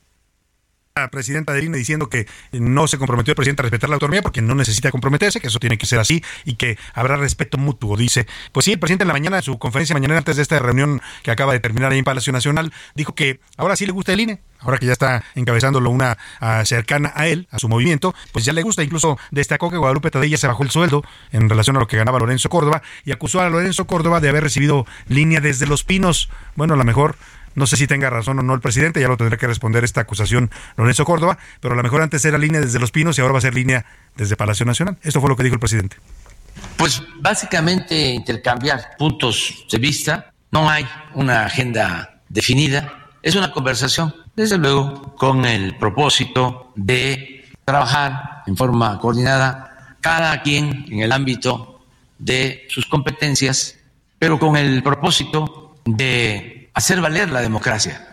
La 0.95 1.09
presidenta 1.09 1.53
del 1.53 1.63
INE 1.63 1.77
diciendo 1.79 2.07
que 2.07 2.27
no 2.51 2.87
se 2.87 2.99
comprometió 2.99 3.31
el 3.31 3.35
presidente 3.35 3.61
a 3.61 3.63
respetar 3.63 3.89
la 3.89 3.95
autonomía 3.95 4.21
porque 4.21 4.43
no 4.43 4.53
necesita 4.53 4.91
comprometerse, 4.91 5.39
que 5.39 5.47
eso 5.47 5.57
tiene 5.57 5.79
que 5.79 5.87
ser 5.87 5.97
así 5.97 6.23
y 6.45 6.53
que 6.53 6.77
habrá 6.93 7.17
respeto 7.17 7.57
mutuo, 7.57 7.97
dice. 7.97 8.27
Pues 8.51 8.65
sí, 8.65 8.73
el 8.73 8.79
presidente 8.79 9.01
en 9.01 9.07
la 9.07 9.13
mañana, 9.13 9.37
en 9.37 9.43
su 9.43 9.57
conferencia 9.57 9.95
mañana 9.95 10.19
antes 10.19 10.35
de 10.35 10.43
esta 10.43 10.59
reunión 10.59 11.01
que 11.23 11.31
acaba 11.31 11.53
de 11.53 11.59
terminar 11.59 11.91
ahí 11.91 11.97
en 11.97 12.03
Palacio 12.03 12.31
Nacional, 12.31 12.71
dijo 12.93 13.15
que 13.15 13.39
ahora 13.57 13.75
sí 13.75 13.87
le 13.87 13.91
gusta 13.91 14.13
el 14.13 14.19
INE, 14.19 14.41
ahora 14.59 14.77
que 14.77 14.85
ya 14.85 14.91
está 14.91 15.23
encabezándolo 15.33 15.89
una 15.89 16.15
uh, 16.41 16.63
cercana 16.63 17.11
a 17.15 17.27
él, 17.27 17.47
a 17.49 17.57
su 17.57 17.69
movimiento, 17.69 18.13
pues 18.31 18.45
ya 18.45 18.53
le 18.53 18.61
gusta. 18.61 18.83
Incluso 18.83 19.17
destacó 19.31 19.71
que 19.71 19.77
Guadalupe 19.77 20.11
Tadella 20.11 20.37
se 20.37 20.45
bajó 20.45 20.61
el 20.61 20.69
sueldo 20.69 21.03
en 21.31 21.49
relación 21.49 21.75
a 21.75 21.79
lo 21.79 21.87
que 21.87 21.97
ganaba 21.97 22.19
Lorenzo 22.19 22.49
Córdoba 22.49 22.83
y 23.03 23.11
acusó 23.11 23.41
a 23.41 23.49
Lorenzo 23.49 23.87
Córdoba 23.87 24.19
de 24.19 24.29
haber 24.29 24.43
recibido 24.43 24.85
línea 25.07 25.41
desde 25.41 25.65
Los 25.65 25.83
Pinos. 25.83 26.29
Bueno, 26.55 26.75
a 26.75 26.77
lo 26.77 26.83
mejor 26.83 27.15
no 27.55 27.67
sé 27.67 27.77
si 27.77 27.87
tenga 27.87 28.09
razón 28.09 28.39
o 28.39 28.43
no 28.43 28.53
el 28.53 28.61
presidente, 28.61 28.99
ya 28.99 29.07
lo 29.07 29.17
tendrá 29.17 29.37
que 29.37 29.47
responder 29.47 29.83
esta 29.83 30.01
acusación 30.01 30.49
Lorenzo 30.77 31.05
Córdoba, 31.05 31.37
pero 31.59 31.73
a 31.73 31.77
lo 31.77 31.83
mejor 31.83 32.01
antes 32.01 32.23
era 32.25 32.37
línea 32.37 32.61
desde 32.61 32.79
Los 32.79 32.91
Pinos 32.91 33.17
y 33.17 33.21
ahora 33.21 33.33
va 33.33 33.39
a 33.39 33.41
ser 33.41 33.53
línea 33.53 33.85
desde 34.15 34.35
Palacio 34.35 34.65
Nacional. 34.65 34.97
Esto 35.01 35.21
fue 35.21 35.29
lo 35.29 35.35
que 35.35 35.43
dijo 35.43 35.55
el 35.55 35.59
presidente. 35.59 35.97
Pues 36.77 37.01
básicamente 37.19 37.95
intercambiar 38.09 38.95
puntos 38.97 39.65
de 39.71 39.77
vista, 39.79 40.31
no 40.51 40.69
hay 40.69 40.87
una 41.13 41.45
agenda 41.45 42.21
definida, 42.29 43.09
es 43.21 43.35
una 43.35 43.51
conversación, 43.51 44.13
desde 44.35 44.57
luego, 44.57 45.15
con 45.15 45.45
el 45.45 45.77
propósito 45.77 46.71
de 46.75 47.45
trabajar 47.65 48.43
en 48.45 48.57
forma 48.57 48.99
coordinada, 48.99 49.97
cada 50.01 50.41
quien 50.41 50.85
en 50.89 50.99
el 50.99 51.11
ámbito 51.11 51.81
de 52.19 52.65
sus 52.69 52.85
competencias, 52.85 53.77
pero 54.19 54.39
con 54.39 54.57
el 54.57 54.83
propósito 54.83 55.75
de 55.85 56.62
hacer 56.73 57.01
valer 57.01 57.31
la 57.31 57.41
democracia. 57.41 58.09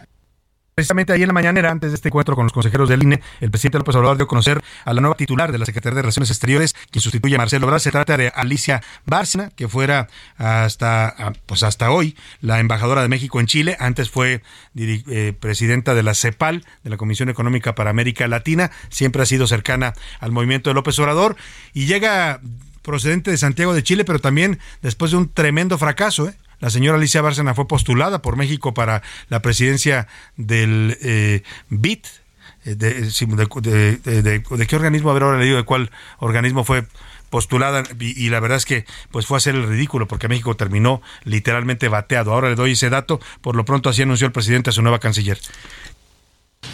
Precisamente 0.81 1.13
ahí 1.13 1.21
en 1.21 1.27
la 1.27 1.35
mañanera, 1.35 1.71
antes 1.71 1.91
de 1.91 1.97
este 1.97 2.09
encuentro 2.09 2.35
con 2.35 2.47
los 2.47 2.55
consejeros 2.55 2.89
del 2.89 3.03
INE, 3.03 3.21
el 3.41 3.51
presidente 3.51 3.77
López 3.77 3.95
Obrador 3.97 4.17
dio 4.17 4.25
a 4.25 4.29
conocer 4.29 4.63
a 4.87 4.95
la 4.95 5.03
nueva 5.03 5.15
titular 5.15 5.53
de 5.53 5.59
la 5.59 5.67
Secretaría 5.67 5.97
de 5.97 6.03
Relaciones 6.03 6.31
Exteriores, 6.31 6.75
quien 6.91 7.03
sustituye 7.03 7.35
a 7.35 7.39
Marcelo 7.39 7.67
Obrador. 7.67 7.81
Se 7.83 7.91
trata 7.91 8.17
de 8.17 8.29
Alicia 8.29 8.83
Bárcena, 9.05 9.51
que 9.51 9.69
fuera 9.69 10.09
hasta, 10.39 11.35
pues 11.45 11.65
hasta 11.65 11.91
hoy 11.91 12.17
la 12.41 12.61
embajadora 12.61 13.03
de 13.03 13.09
México 13.09 13.41
en 13.41 13.47
Chile. 13.47 13.77
Antes 13.79 14.09
fue 14.09 14.43
eh, 14.75 15.35
presidenta 15.39 15.95
de 15.95 16.03
la 16.03 16.15
CEPAL, 16.15 16.65
de 16.83 16.89
la 16.89 16.97
Comisión 16.97 17.29
Económica 17.29 17.75
para 17.75 17.91
América 17.91 18.27
Latina. 18.27 18.71
Siempre 18.89 19.21
ha 19.21 19.27
sido 19.27 19.47
cercana 19.47 19.93
al 20.19 20.33
movimiento 20.33 20.71
de 20.71 20.75
López 20.75 20.99
Obrador. 20.99 21.37
Y 21.75 21.87
llega 21.87 22.41
procedente 22.81 23.31
de 23.31 23.37
Santiago 23.37 23.75
de 23.75 23.83
Chile, 23.83 24.07
pero 24.07 24.19
también 24.19 24.61
después 24.81 25.11
de 25.11 25.19
un 25.19 25.29
tremendo 25.29 25.77
fracaso, 25.77 26.29
¿eh? 26.29 26.35
La 26.61 26.71
señora 26.71 26.99
Alicia 26.99 27.23
Bárcena 27.23 27.55
fue 27.55 27.67
postulada 27.67 28.23
por 28.23 28.37
México 28.37 28.75
para 28.75 29.03
la 29.29 29.41
presidencia 29.41 30.07
del 30.37 30.97
eh, 31.01 31.43
BIT. 31.69 32.07
De, 32.65 32.75
de, 32.75 34.23
de, 34.23 34.67
qué 34.67 34.77
organismo? 34.77 35.11
haber 35.11 35.23
ahora 35.23 35.39
leído 35.39 35.57
de 35.57 35.63
cuál 35.63 35.91
organismo 36.19 36.63
fue 36.63 36.85
postulada 37.31 37.85
y, 37.99 38.23
y, 38.23 38.29
la 38.29 38.39
verdad 38.39 38.59
es 38.59 38.67
que 38.67 38.85
pues 39.11 39.25
fue 39.25 39.37
a 39.37 39.39
hacer 39.39 39.55
el 39.55 39.67
ridículo 39.67 40.07
porque 40.07 40.29
México 40.29 40.55
terminó 40.57 41.01
literalmente 41.25 41.89
bateado. 41.89 42.35
Ahora 42.35 42.51
le 42.51 42.57
doy 42.57 42.73
ese 42.73 42.91
dato, 42.91 43.19
por 43.41 43.57
lo 43.57 43.65
pronto 43.65 43.89
así 43.89 44.03
anunció 44.03 44.27
el 44.27 44.33
presidente 44.33 44.69
a 44.69 44.73
su 44.75 44.83
nueva 44.83 44.99
canciller. 44.99 45.39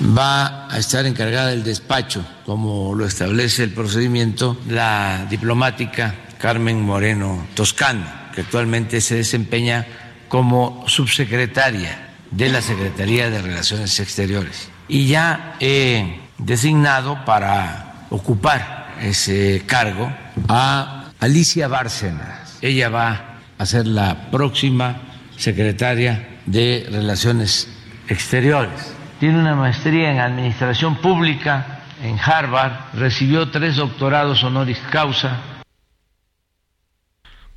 Va 0.03 0.69
a 0.69 0.79
estar 0.79 1.07
encargada 1.07 1.51
del 1.51 1.63
despacho, 1.63 2.27
como 2.45 2.95
lo 2.97 3.07
establece 3.07 3.63
el 3.63 3.73
procedimiento, 3.73 4.59
la 4.69 5.27
diplomática 5.31 6.17
Carmen 6.39 6.83
Moreno 6.83 7.47
Toscano 7.55 8.26
que 8.37 8.43
actualmente 8.43 9.01
se 9.01 9.17
desempeña 9.17 9.87
como 10.29 10.85
subsecretaria 10.87 12.11
de 12.31 12.51
la 12.51 12.61
Secretaría 12.61 13.31
de 13.31 13.41
Relaciones 13.41 13.99
Exteriores. 13.99 14.69
Y 14.89 15.07
ya 15.07 15.55
he 15.59 16.21
designado 16.37 17.25
para 17.25 18.05
ocupar 18.11 18.95
ese 19.01 19.63
cargo 19.67 20.13
a 20.49 21.07
Alicia 21.19 21.67
Bárcenas. 21.67 22.59
Ella 22.61 22.91
va 22.91 23.39
a 23.57 23.65
ser 23.65 23.87
la 23.87 24.31
próxima 24.31 25.01
secretaria 25.39 26.41
de 26.45 26.87
Relaciones 26.91 27.69
Exteriores. 28.07 28.95
Tiene 29.19 29.39
una 29.39 29.55
maestría 29.55 30.13
en 30.13 30.21
Administración 30.21 30.97
Pública 30.97 31.81
en 32.03 32.19
Harvard, 32.19 32.73
recibió 32.93 33.51
tres 33.51 33.77
doctorados 33.77 34.45
honoris 34.45 34.79
causa 34.91 35.56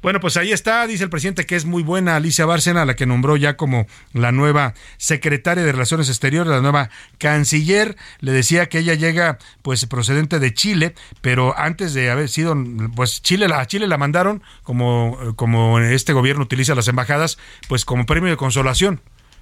bueno, 0.01 0.21
pues 0.21 0.37
ahí 0.37 0.53
está, 0.53 0.87
dice 0.87 1.03
el 1.03 1.09
presidente 1.09 1.45
que 1.45 1.57
es 1.57 1.65
muy 1.65 1.83
buena 1.83 2.15
Alicia 2.15 2.45
Bárcena, 2.45 2.85
la 2.85 2.95
que 2.95 3.05
nombró 3.05 3.35
ya 3.35 3.57
como 3.57 3.85
la 4.13 4.31
nueva 4.31 4.73
secretaria 4.97 5.63
de 5.63 5.71
Relaciones 5.71 6.07
Exteriores, 6.07 6.49
la 6.49 6.61
nueva 6.61 6.89
canciller. 7.17 7.97
Le 8.19 8.31
decía 8.31 8.69
que 8.69 8.79
ella 8.79 8.93
llega 8.93 9.39
pues 9.61 9.85
procedente 9.87 10.39
de 10.39 10.53
Chile, 10.53 10.95
pero 11.19 11.57
antes 11.57 11.93
de 11.93 12.09
haber 12.09 12.29
sido, 12.29 12.55
pues 12.95 13.21
Chile, 13.21 13.47
a 13.53 13.65
Chile 13.65 13.87
la 13.87 13.97
mandaron, 13.97 14.41
como, 14.63 15.17
como 15.35 15.79
este 15.79 16.13
gobierno 16.13 16.43
utiliza 16.43 16.75
las 16.75 16.87
embajadas, 16.87 17.37
pues 17.67 17.83
como 17.83 18.05
premio 18.05 18.29
de 18.29 18.37
consolación, 18.37 19.01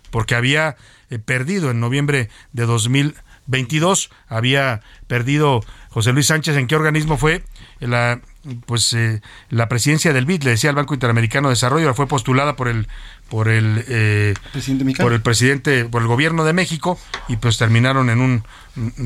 porque 0.09 0.33
había 0.33 0.75
eh, 1.11 1.19
perdido 1.19 1.69
en 1.69 1.79
noviembre 1.79 2.29
de 2.53 2.65
2022, 2.65 4.09
había 4.27 4.81
perdido 5.05 5.61
José 5.89 6.13
Luis 6.13 6.27
Sánchez, 6.27 6.57
¿en 6.57 6.65
qué 6.65 6.75
organismo 6.75 7.17
fue? 7.17 7.43
La 7.79 8.21
pues 8.65 8.93
eh, 8.93 9.21
la 9.49 9.67
presidencia 9.67 10.13
del 10.13 10.25
BID, 10.25 10.43
le 10.43 10.51
decía 10.51 10.69
al 10.69 10.75
Banco 10.75 10.93
Interamericano 10.93 11.49
de 11.49 11.53
Desarrollo, 11.53 11.93
fue 11.93 12.07
postulada 12.07 12.55
por 12.55 12.67
el 12.67 12.87
por 13.29 13.49
el 13.49 13.83
eh, 13.87 14.33
por 14.99 15.11
el 15.11 15.21
presidente 15.21 15.85
por 15.85 16.01
el 16.01 16.07
gobierno 16.07 16.45
de 16.45 16.53
México 16.53 16.97
y 17.27 17.35
pues 17.37 17.57
terminaron 17.57 18.09
en 18.09 18.21
un 18.21 18.43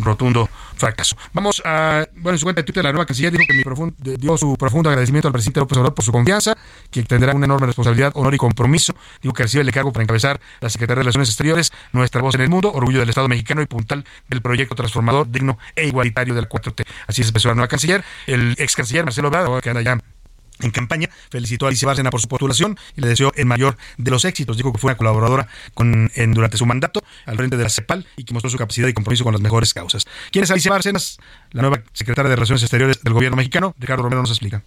rotundo 0.03 0.49
fracaso. 0.81 1.15
Vamos 1.33 1.61
a, 1.65 2.07
bueno, 2.15 2.31
en 2.31 2.37
su 2.39 2.45
cuenta 2.45 2.61
de 2.61 2.65
Twitter, 2.65 2.83
la 2.83 2.91
nueva 2.91 3.05
canciller 3.05 3.31
dijo 3.31 3.43
que 3.47 3.53
mi 3.53 3.63
profundo, 3.63 3.95
dio 3.99 4.37
su 4.37 4.55
profundo 4.57 4.89
agradecimiento 4.89 5.27
al 5.27 5.31
presidente 5.31 5.59
López 5.61 5.77
Obrador 5.77 5.95
por 5.95 6.03
su 6.03 6.11
confianza, 6.11 6.57
que 6.89 7.03
tendrá 7.03 7.33
una 7.33 7.45
enorme 7.45 7.67
responsabilidad, 7.67 8.11
honor 8.15 8.33
y 8.33 8.37
compromiso. 8.37 8.93
Digo 9.21 9.33
que 9.33 9.43
recibe 9.43 9.63
el 9.63 9.71
cargo 9.71 9.93
para 9.93 10.03
encabezar 10.03 10.39
la 10.59 10.69
Secretaría 10.69 10.99
de 10.99 11.03
Relaciones 11.03 11.29
Exteriores, 11.29 11.71
nuestra 11.93 12.21
voz 12.21 12.35
en 12.35 12.41
el 12.41 12.49
mundo, 12.49 12.71
orgullo 12.73 12.99
del 12.99 13.09
Estado 13.09 13.27
mexicano 13.27 13.61
y 13.61 13.65
puntal 13.65 14.05
del 14.27 14.41
proyecto 14.41 14.75
transformador, 14.75 15.31
digno 15.31 15.57
e 15.75 15.87
igualitario 15.87 16.33
del 16.33 16.49
4T. 16.49 16.85
Así 17.07 17.23
se 17.23 17.29
expresó 17.29 17.47
la 17.49 17.55
nueva 17.55 17.67
canciller. 17.67 18.03
El 18.27 18.55
ex 18.57 18.75
canciller 18.75 19.05
Marcelo 19.05 19.29
Obrador, 19.29 19.61
que 19.61 19.69
anda 19.69 19.81
ya 19.81 19.97
en 20.61 20.71
campaña. 20.71 21.09
Felicitó 21.29 21.65
a 21.65 21.69
Alicia 21.69 21.87
Bárcena 21.87 22.09
por 22.09 22.21
su 22.21 22.27
postulación 22.27 22.77
y 22.95 23.01
le 23.01 23.07
deseó 23.07 23.31
el 23.35 23.45
mayor 23.45 23.77
de 23.97 24.11
los 24.11 24.25
éxitos. 24.25 24.57
Dijo 24.57 24.71
que 24.71 24.79
fue 24.79 24.89
una 24.89 24.97
colaboradora 24.97 25.47
con, 25.73 26.11
en, 26.15 26.33
durante 26.33 26.57
su 26.57 26.65
mandato 26.65 27.01
al 27.25 27.37
frente 27.37 27.57
de 27.57 27.63
la 27.63 27.69
CEPAL 27.69 28.05
y 28.17 28.23
que 28.23 28.33
mostró 28.33 28.49
su 28.49 28.57
capacidad 28.57 28.87
y 28.87 28.93
compromiso 28.93 29.23
con 29.23 29.33
las 29.33 29.41
mejores 29.41 29.73
causas. 29.73 30.05
¿Quién 30.31 30.43
es 30.43 30.51
Alicia 30.51 30.71
Bárcenas? 30.71 31.17
La 31.51 31.61
nueva 31.61 31.81
secretaria 31.93 32.29
de 32.29 32.35
Relaciones 32.35 32.63
Exteriores 32.63 33.01
del 33.03 33.13
gobierno 33.13 33.37
mexicano. 33.37 33.75
Ricardo 33.79 34.03
Romero 34.03 34.21
nos 34.21 34.31
explica 34.31 34.63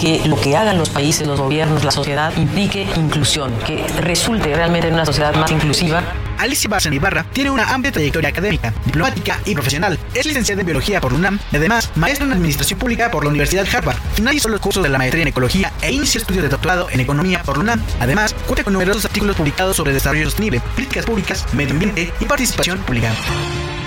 que 0.00 0.26
lo 0.26 0.40
que 0.40 0.56
hagan 0.56 0.78
los 0.78 0.88
países, 0.88 1.26
los 1.26 1.38
gobiernos, 1.38 1.84
la 1.84 1.90
sociedad 1.90 2.32
implique 2.38 2.86
inclusión, 2.96 3.52
que 3.66 3.86
resulte 4.00 4.54
realmente 4.54 4.88
en 4.88 4.94
una 4.94 5.04
sociedad 5.04 5.34
más 5.34 5.50
inclusiva. 5.50 6.02
Alicia 6.38 6.70
Bárcena 6.70 6.96
Ibarra 6.96 7.26
tiene 7.34 7.50
una 7.50 7.64
amplia 7.64 7.92
trayectoria 7.92 8.30
académica, 8.30 8.72
diplomática 8.86 9.38
y 9.44 9.52
profesional. 9.52 9.98
Es 10.14 10.24
licenciada 10.24 10.62
en 10.62 10.66
Biología 10.66 10.98
por 11.02 11.12
UNAM 11.12 11.38
y 11.52 11.56
además 11.56 11.90
maestra 11.96 12.24
en 12.24 12.32
Administración 12.32 12.78
Pública 12.78 13.10
por 13.10 13.24
la 13.24 13.30
Universidad 13.30 13.66
Harvard. 13.70 13.98
Finalizó 14.14 14.48
los 14.48 14.60
cursos 14.60 14.82
de 14.82 14.88
la 14.88 14.96
maestría 14.96 15.22
en 15.22 15.28
Ecología 15.28 15.70
e 15.82 15.92
inició 15.92 16.18
estudios 16.18 16.44
de 16.44 16.48
doctorado 16.48 16.88
en 16.90 17.00
Economía 17.00 17.42
por 17.42 17.58
UNAM. 17.58 17.82
Además, 18.00 18.34
cuenta 18.46 18.64
con 18.64 18.72
numerosos 18.72 19.04
artículos 19.04 19.36
publicados 19.36 19.76
sobre 19.76 19.92
desarrollo 19.92 20.24
sostenible, 20.24 20.60
políticas 20.74 21.04
públicas, 21.04 21.44
medio 21.52 21.72
ambiente 21.72 22.10
y 22.20 22.24
participación 22.24 22.78
pública 22.78 23.12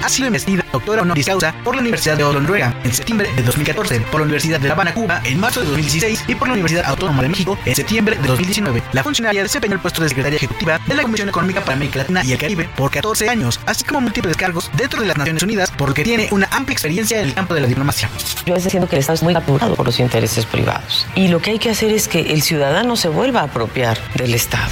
ha 0.04 0.10
sido 0.10 0.28
investida 0.28 0.66
doctora 0.72 1.02
honoris 1.04 1.26
causa 1.26 1.54
por 1.64 1.76
la 1.76 1.82
Universidad 1.82 2.18
de 2.18 2.24
Noruega, 2.24 2.76
en 2.84 2.94
septiembre 2.94 3.32
de 3.36 3.44
2014, 3.44 4.02
por 4.02 4.22
la 4.22 4.26
Universidad 4.26 4.60
de 4.60 4.68
La 4.68 4.74
Habana, 4.74 4.94
Cuba, 4.94 5.22
en 5.24 5.40
marzo 5.40 5.62
de 5.62 5.68
2016 5.68 6.26
y 6.28 6.36
por 6.36 6.48
la 6.48 6.54
Universidad 6.54 6.86
Autónoma 6.86 7.22
de 7.22 7.30
México 7.30 7.58
en 7.66 7.76
septiembre 7.76 8.18
de 8.18 8.28
2019. 8.28 8.84
La 8.92 9.04
funcionaria 9.04 9.44
desempeñó 9.44 9.76
el 9.76 9.80
puesto 9.80 10.02
de 10.02 10.10
secretaria 10.10 10.38
ejecutiva 10.38 10.80
de 10.86 10.94
la 10.96 11.04
Comisión 11.04 11.30
Económica 11.30 11.62
para 11.62 11.74
América 11.74 12.00
Latina 12.00 12.24
y 12.26 12.32
el 12.34 12.38
Caribe 12.38 12.70
por 12.76 12.92
14 12.92 13.30
años, 13.30 13.60
así 13.66 13.84
como 13.84 14.02
múltiples 14.02 14.36
cargos 14.36 14.70
dentro 14.76 15.00
de 15.02 15.08
las 15.08 15.18
Naciones 15.18 15.44
Unidas, 15.44 15.72
por 15.72 15.90
lo 15.90 15.96
que 15.96 16.04
tiene 16.04 16.28
una 16.32 16.48
amplia 16.52 16.74
experiencia 16.74 17.20
en 17.20 17.28
el 17.28 17.34
campo 17.34 17.54
de 17.54 17.62
la 17.62 17.68
diplomacia. 17.68 18.10
Yo 18.46 18.56
estoy 18.56 18.64
diciendo 18.64 18.90
que 18.90 18.96
el 18.96 19.02
Estado 19.02 19.16
es 19.16 19.24
muy 19.24 19.36
apurado 19.36 19.76
por 19.76 19.86
los 19.86 20.00
intereses 20.00 20.46
privados. 20.46 21.06
Y 21.16 21.28
lo 21.28 21.40
que 21.40 21.52
hay 21.52 21.60
que 21.60 21.70
hacer 21.70 21.92
es 21.92 22.08
que 22.08 22.34
el 22.34 22.42
ciudadano 22.42 22.96
se 22.96 23.10
vuelva 23.10 23.42
a 23.42 23.44
apropiar 23.44 24.00
del 24.16 24.34
Estado. 24.34 24.72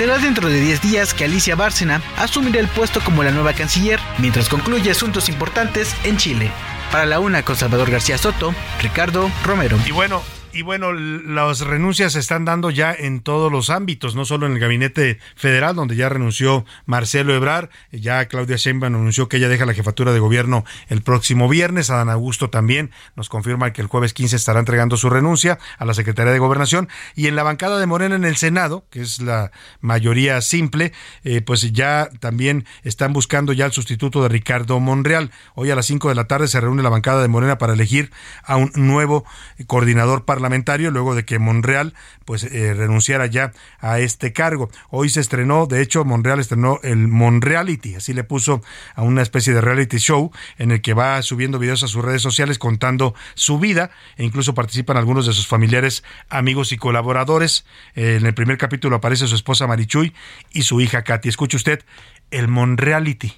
Será 0.00 0.16
dentro 0.16 0.48
de 0.48 0.58
10 0.58 0.80
días 0.80 1.12
que 1.12 1.26
Alicia 1.26 1.56
Bárcena 1.56 2.00
asumirá 2.16 2.58
el 2.58 2.68
puesto 2.68 3.02
como 3.02 3.22
la 3.22 3.32
nueva 3.32 3.52
canciller, 3.52 4.00
mientras 4.16 4.48
concluye 4.48 4.90
asuntos 4.90 5.28
importantes 5.28 5.94
en 6.04 6.16
Chile. 6.16 6.50
Para 6.90 7.04
la 7.04 7.20
una 7.20 7.42
con 7.42 7.54
Salvador 7.54 7.90
García 7.90 8.16
Soto, 8.16 8.54
Ricardo 8.80 9.30
Romero. 9.44 9.78
Y 9.84 9.90
bueno, 9.90 10.22
Y 10.52 10.62
bueno, 10.62 10.92
las 10.92 11.60
renuncias 11.60 12.14
se 12.14 12.18
están 12.18 12.44
dando 12.44 12.70
ya 12.70 12.92
en 12.92 13.20
todos 13.20 13.52
los 13.52 13.70
ámbitos, 13.70 14.16
no 14.16 14.24
solo 14.24 14.46
en 14.46 14.54
el 14.54 14.58
gabinete 14.58 15.20
federal, 15.36 15.76
donde 15.76 15.94
ya 15.94 16.08
renunció 16.08 16.64
Marcelo 16.86 17.32
Ebrar, 17.32 17.70
ya 17.92 18.26
Claudia 18.26 18.56
Sheinbaum 18.56 18.96
anunció 18.96 19.28
que 19.28 19.36
ella 19.36 19.48
deja 19.48 19.64
la 19.64 19.74
jefatura 19.74 20.12
de 20.12 20.18
gobierno 20.18 20.64
el 20.88 21.02
próximo 21.02 21.48
viernes, 21.48 21.88
Adán 21.90 22.10
Augusto 22.10 22.50
también 22.50 22.90
nos 23.14 23.28
confirma 23.28 23.72
que 23.72 23.80
el 23.80 23.86
jueves 23.86 24.12
15 24.12 24.34
estará 24.34 24.58
entregando 24.58 24.96
su 24.96 25.08
renuncia 25.08 25.60
a 25.78 25.84
la 25.84 25.94
Secretaría 25.94 26.32
de 26.32 26.40
Gobernación, 26.40 26.88
y 27.14 27.28
en 27.28 27.36
la 27.36 27.44
bancada 27.44 27.78
de 27.78 27.86
Morena 27.86 28.16
en 28.16 28.24
el 28.24 28.36
Senado, 28.36 28.84
que 28.90 29.02
es 29.02 29.20
la 29.20 29.52
mayoría 29.80 30.40
simple, 30.40 30.92
eh, 31.22 31.42
pues 31.42 31.72
ya 31.72 32.10
también 32.18 32.64
están 32.82 33.12
buscando 33.12 33.52
ya 33.52 33.66
el 33.66 33.72
sustituto 33.72 34.20
de 34.24 34.28
Ricardo 34.28 34.80
Monreal. 34.80 35.30
Hoy 35.54 35.70
a 35.70 35.76
las 35.76 35.86
5 35.86 36.08
de 36.08 36.16
la 36.16 36.24
tarde 36.24 36.48
se 36.48 36.60
reúne 36.60 36.82
la 36.82 36.88
bancada 36.88 37.22
de 37.22 37.28
Morena 37.28 37.56
para 37.56 37.74
elegir 37.74 38.10
a 38.42 38.56
un 38.56 38.72
nuevo 38.74 39.24
coordinador 39.68 40.24
parlamentario 40.24 40.39
parlamentario 40.40 40.90
luego 40.90 41.14
de 41.14 41.26
que 41.26 41.38
Monreal 41.38 41.92
pues 42.24 42.44
eh, 42.44 42.72
renunciara 42.72 43.26
ya 43.26 43.52
a 43.78 43.98
este 43.98 44.32
cargo. 44.32 44.70
Hoy 44.88 45.10
se 45.10 45.20
estrenó, 45.20 45.66
de 45.66 45.82
hecho 45.82 46.02
Monreal 46.06 46.40
estrenó 46.40 46.80
el 46.82 47.08
Monreality, 47.08 47.96
así 47.96 48.14
le 48.14 48.24
puso 48.24 48.62
a 48.94 49.02
una 49.02 49.20
especie 49.20 49.52
de 49.52 49.60
reality 49.60 49.98
show 49.98 50.32
en 50.56 50.70
el 50.70 50.80
que 50.80 50.94
va 50.94 51.20
subiendo 51.20 51.58
videos 51.58 51.82
a 51.82 51.88
sus 51.88 52.02
redes 52.02 52.22
sociales 52.22 52.58
contando 52.58 53.14
su 53.34 53.58
vida 53.58 53.90
e 54.16 54.24
incluso 54.24 54.54
participan 54.54 54.96
algunos 54.96 55.26
de 55.26 55.34
sus 55.34 55.46
familiares, 55.46 56.04
amigos 56.30 56.72
y 56.72 56.78
colaboradores. 56.78 57.66
Eh, 57.94 58.16
en 58.18 58.24
el 58.24 58.32
primer 58.32 58.56
capítulo 58.56 58.96
aparece 58.96 59.26
su 59.26 59.34
esposa 59.34 59.66
Marichuy 59.66 60.14
y 60.52 60.62
su 60.62 60.80
hija 60.80 61.02
Katy. 61.02 61.28
Escuche 61.28 61.58
usted 61.58 61.84
el 62.30 62.48
Monreality. 62.48 63.34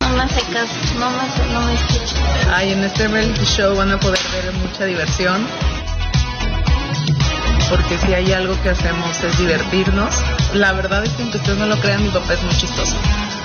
No 0.00 0.16
me 0.16 0.22
hace 0.22 0.42
caso, 0.52 0.74
no 0.98 1.10
me, 1.10 1.52
no 1.52 1.64
me 1.64 1.74
escucha. 1.74 2.54
Ay, 2.54 2.72
en 2.72 2.84
este 2.84 3.08
reality 3.08 3.44
show 3.44 3.74
van 3.74 3.92
a 3.92 3.98
poder 3.98 4.20
ver 4.32 4.52
mucha 4.54 4.84
diversión 4.84 5.46
porque 7.70 7.96
si 7.98 8.12
hay 8.12 8.32
algo 8.32 8.60
que 8.62 8.70
hacemos 8.70 9.22
es 9.22 9.38
divertirnos. 9.38 10.14
La 10.52 10.72
verdad 10.72 11.04
es 11.04 11.10
que 11.10 11.22
aunque 11.22 11.38
ustedes 11.38 11.58
no 11.58 11.66
lo 11.66 11.78
crean, 11.80 12.02
mi 12.02 12.10
papá 12.10 12.34
es 12.34 12.42
muy 12.42 12.54
chistoso 12.54 12.96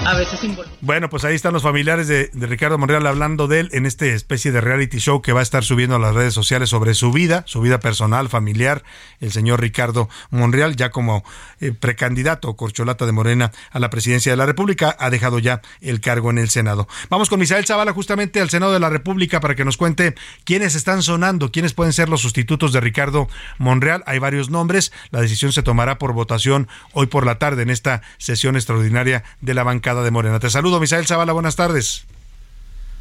a 0.05 0.13
veces 0.15 0.39
Bueno, 0.81 1.09
pues 1.09 1.25
ahí 1.25 1.35
están 1.35 1.53
los 1.53 1.63
familiares 1.63 2.07
de, 2.07 2.29
Ricardo 2.33 2.77
Monreal 2.77 3.05
hablando 3.07 3.47
de 3.47 3.61
él 3.61 3.69
en 3.73 3.85
este 3.85 4.13
especie 4.13 4.51
de 4.51 4.61
reality 4.61 4.99
show 4.99 5.21
que 5.21 5.33
va 5.33 5.39
a 5.39 5.43
estar 5.43 5.63
subiendo 5.63 5.95
a 5.95 5.99
las 5.99 6.13
redes 6.13 6.33
sociales 6.33 6.69
sobre 6.69 6.93
su 6.93 7.11
vida, 7.11 7.43
su 7.47 7.61
vida 7.61 7.79
personal, 7.79 8.29
familiar, 8.29 8.83
el 9.19 9.31
señor 9.31 9.61
Ricardo 9.61 10.07
Monreal, 10.29 10.75
ya 10.75 10.91
como 10.91 11.23
eh, 11.59 11.71
precandidato 11.71 12.55
corcholata 12.55 13.05
de 13.05 13.11
Morena 13.11 13.51
a 13.71 13.79
la 13.79 13.89
presidencia 13.89 14.31
de 14.31 14.37
la 14.37 14.45
República, 14.45 14.95
ha 14.99 15.09
dejado 15.09 15.39
ya 15.39 15.61
el 15.81 16.01
cargo 16.01 16.29
en 16.29 16.37
el 16.37 16.49
Senado. 16.49 16.87
Vamos 17.09 17.29
con 17.29 17.39
Misael 17.39 17.65
Zavala 17.65 17.93
justamente 17.93 18.41
al 18.41 18.49
Senado 18.49 18.73
de 18.73 18.79
la 18.79 18.89
República 18.89 19.39
para 19.39 19.55
que 19.55 19.65
nos 19.65 19.77
cuente 19.77 20.15
quiénes 20.43 20.75
están 20.75 21.01
sonando, 21.01 21.51
quiénes 21.51 21.73
pueden 21.73 21.93
ser 21.93 22.09
los 22.09 22.21
sustitutos 22.21 22.73
de 22.73 22.81
Ricardo 22.81 23.27
Monreal. 23.57 24.03
Hay 24.05 24.19
varios 24.19 24.49
nombres, 24.49 24.91
la 25.09 25.21
decisión 25.21 25.51
se 25.51 25.63
tomará 25.63 25.97
por 25.97 26.13
votación 26.13 26.67
hoy 26.93 27.07
por 27.07 27.25
la 27.25 27.39
tarde 27.39 27.63
en 27.63 27.69
esta 27.69 28.01
sesión 28.17 28.55
extraordinaria 28.55 29.23
de 29.41 29.53
la 29.53 29.63
de 30.03 30.11
Morena. 30.11 30.39
Te 30.39 30.49
saludo, 30.49 30.79
Misael 30.79 31.05
Zavala, 31.05 31.33
buenas 31.33 31.55
tardes. 31.55 32.07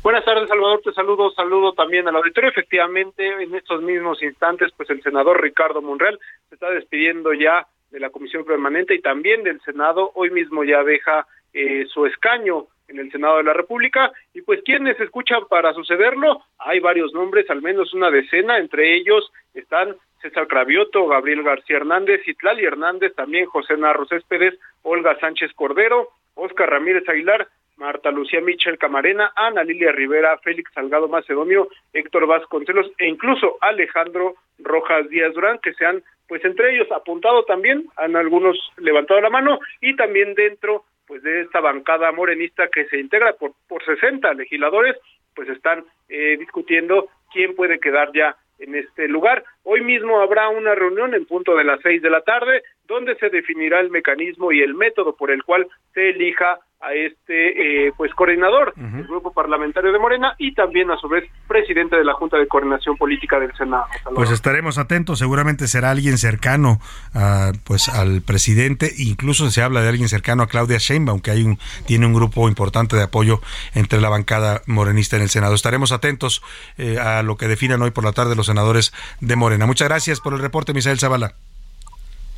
Buenas 0.03 0.25
tardes, 0.27 0.49
Salvador. 0.49 0.83
Te 0.85 0.93
saludo, 0.93 1.31
saludo 1.31 1.73
también 1.73 2.07
al 2.07 2.17
auditorio. 2.17 2.51
Efectivamente, 2.51 3.27
en 3.43 3.55
estos 3.55 3.81
mismos 3.81 4.23
instantes, 4.23 4.71
pues 4.77 4.91
el 4.91 5.03
senador 5.03 5.41
Ricardo 5.41 5.81
Monreal 5.81 6.19
se 6.51 6.57
está 6.57 6.69
despidiendo 6.71 7.33
ya 7.33 7.67
de 7.91 8.01
la 8.01 8.11
comisión 8.11 8.45
permanente 8.45 8.95
y 8.95 9.01
también 9.01 9.43
del 9.43 9.63
Senado. 9.63 10.13
Hoy 10.15 10.31
mismo 10.31 10.63
ya 10.63 10.83
deja 10.85 11.27
eh, 11.55 11.87
su 11.89 12.05
escaño 12.05 12.67
en 12.89 12.99
el 12.99 13.11
Senado 13.11 13.39
de 13.39 13.45
la 13.45 13.55
República. 13.55 14.13
Y 14.35 14.43
pues, 14.43 14.61
¿quiénes 14.63 15.01
escuchan 15.01 15.47
para 15.49 15.73
sucederlo? 15.73 16.43
Hay 16.59 16.81
varios 16.81 17.15
nombres, 17.15 17.49
al 17.49 17.63
menos 17.63 17.95
una 17.95 18.11
decena. 18.11 18.59
Entre 18.59 18.95
ellos 18.95 19.33
están 19.55 19.97
César 20.21 20.49
Cravioto, 20.49 21.07
Gabriel 21.07 21.43
García 21.43 21.77
Hernández, 21.77 22.27
Itlali 22.27 22.65
Hernández, 22.65 23.15
también 23.15 23.47
José 23.47 23.77
Narro 23.77 24.07
Céspedes, 24.07 24.59
Olga 24.83 25.19
Sánchez 25.19 25.53
Cordero, 25.55 26.09
Oscar 26.35 26.71
Ramírez 26.71 27.09
Aguilar, 27.09 27.49
Marta 27.77 28.11
Lucía 28.11 28.41
Michel 28.41 28.79
Camarena, 28.79 29.33
Ana 29.35 29.65
Lilia 29.65 29.93
Rivera, 29.93 30.39
Félix 30.39 30.73
Salgado 30.73 31.09
Macedonio, 31.09 31.69
Héctor 31.93 32.27
Vasconcelos 32.27 32.91
e 32.99 33.09
incluso 33.09 33.57
Alejandro 33.61 34.37
Rojas 34.59 35.09
Díaz 35.09 35.35
Durán, 35.35 35.59
que 35.59 35.75
se 35.75 35.85
han, 35.85 36.03
pues 36.29 36.45
entre 36.45 36.75
ellos, 36.75 36.91
apuntado 36.93 37.45
también, 37.45 37.87
han 37.97 38.17
algunos 38.17 38.57
levantado 38.77 39.21
la 39.21 39.31
mano 39.31 39.59
y 39.81 39.97
también 39.97 40.35
dentro 40.35 40.85
pues 41.07 41.23
de 41.23 41.43
esta 41.43 41.61
bancada 41.61 42.13
morenista 42.13 42.69
que 42.69 42.87
se 42.87 42.99
integra 42.99 43.35
por, 43.35 43.53
por 43.69 43.85
60 43.85 44.33
legisladores, 44.35 44.97
pues 45.35 45.49
están 45.49 45.85
eh, 46.09 46.37
discutiendo 46.39 47.09
quién 47.33 47.55
puede 47.55 47.79
quedar 47.79 48.11
ya 48.15 48.37
en 48.65 48.75
este 48.75 49.09
lugar. 49.09 49.45
Hoy 49.63 49.81
mismo 49.83 50.21
habrá 50.21 50.49
una 50.49 50.75
reunión 50.75 51.15
en 51.15 51.27
punto 51.27 51.55
de 51.57 51.65
las 51.65 51.81
seis 51.83 52.03
de 52.03 52.11
la 52.11 52.23
tarde 52.23 52.63
donde 52.87 53.15
se 53.17 53.31
definirá 53.31 53.81
el 53.81 53.91
mecanismo 53.91 54.53
y 54.53 54.61
el 54.61 54.75
método 54.75 55.15
por 55.17 55.31
el 55.31 55.43
cual 55.43 55.67
se 55.93 56.11
elija 56.11 56.59
a 56.81 56.93
este 56.93 57.87
eh, 57.87 57.93
pues 57.97 58.13
coordinador 58.15 58.75
del 58.75 59.07
grupo 59.07 59.33
parlamentario 59.33 59.91
de 59.91 59.99
Morena 59.99 60.35
y 60.39 60.55
también 60.55 60.91
a 60.91 60.99
su 60.99 61.09
vez 61.09 61.25
presidente 61.49 61.97
de 61.97 62.05
la 62.05 62.13
Junta 62.13 62.37
de 62.37 62.47
Coordinación 62.47 62.97
Política 62.97 63.41
del 63.41 63.55
Senado. 63.57 63.85
Pues 64.15 64.31
estaremos 64.31 64.77
atentos, 64.77 65.19
seguramente 65.19 65.67
será 65.67 65.91
alguien 65.91 66.19
cercano 66.19 66.81
a, 67.15 67.53
pues 67.65 67.89
al 67.89 68.21
presidente, 68.21 68.91
incluso 68.99 69.51
se 69.51 69.63
habla 69.63 69.81
de 69.81 69.89
alguien 69.89 70.09
cercano 70.09 70.43
a 70.43 70.47
Claudia 70.47 70.79
Sheinbaum, 70.79 71.21
que 71.21 71.31
hay 71.31 71.43
un 71.43 71.59
tiene 71.87 72.07
un 72.07 72.13
grupo 72.13 72.49
importante 72.49 72.97
de 72.97 73.05
apoyo 73.05 73.41
entre 73.75 74.01
la 74.01 74.11
bancada 74.11 74.63
morenista 74.67 75.17
en 75.17 75.23
el 75.23 75.31
Senado. 75.31 75.55
Estaremos 75.55 75.93
atentos 75.93 76.43
eh, 76.77 76.99
a 76.99 77.23
lo 77.23 77.37
que 77.37 77.49
definan 77.49 77.81
hoy 77.83 77.93
por 77.93 78.05
la 78.05 78.13
tarde 78.13 78.37
los 78.37 78.47
senadores 78.47 78.93
de 79.21 79.37
Morena. 79.37 79.67
Muchas 79.67 79.89
gracias 79.89 80.21
por 80.21 80.35
el 80.35 80.41
reporte, 80.41 80.75
Misael 80.75 80.99
Zavala. 80.99 81.35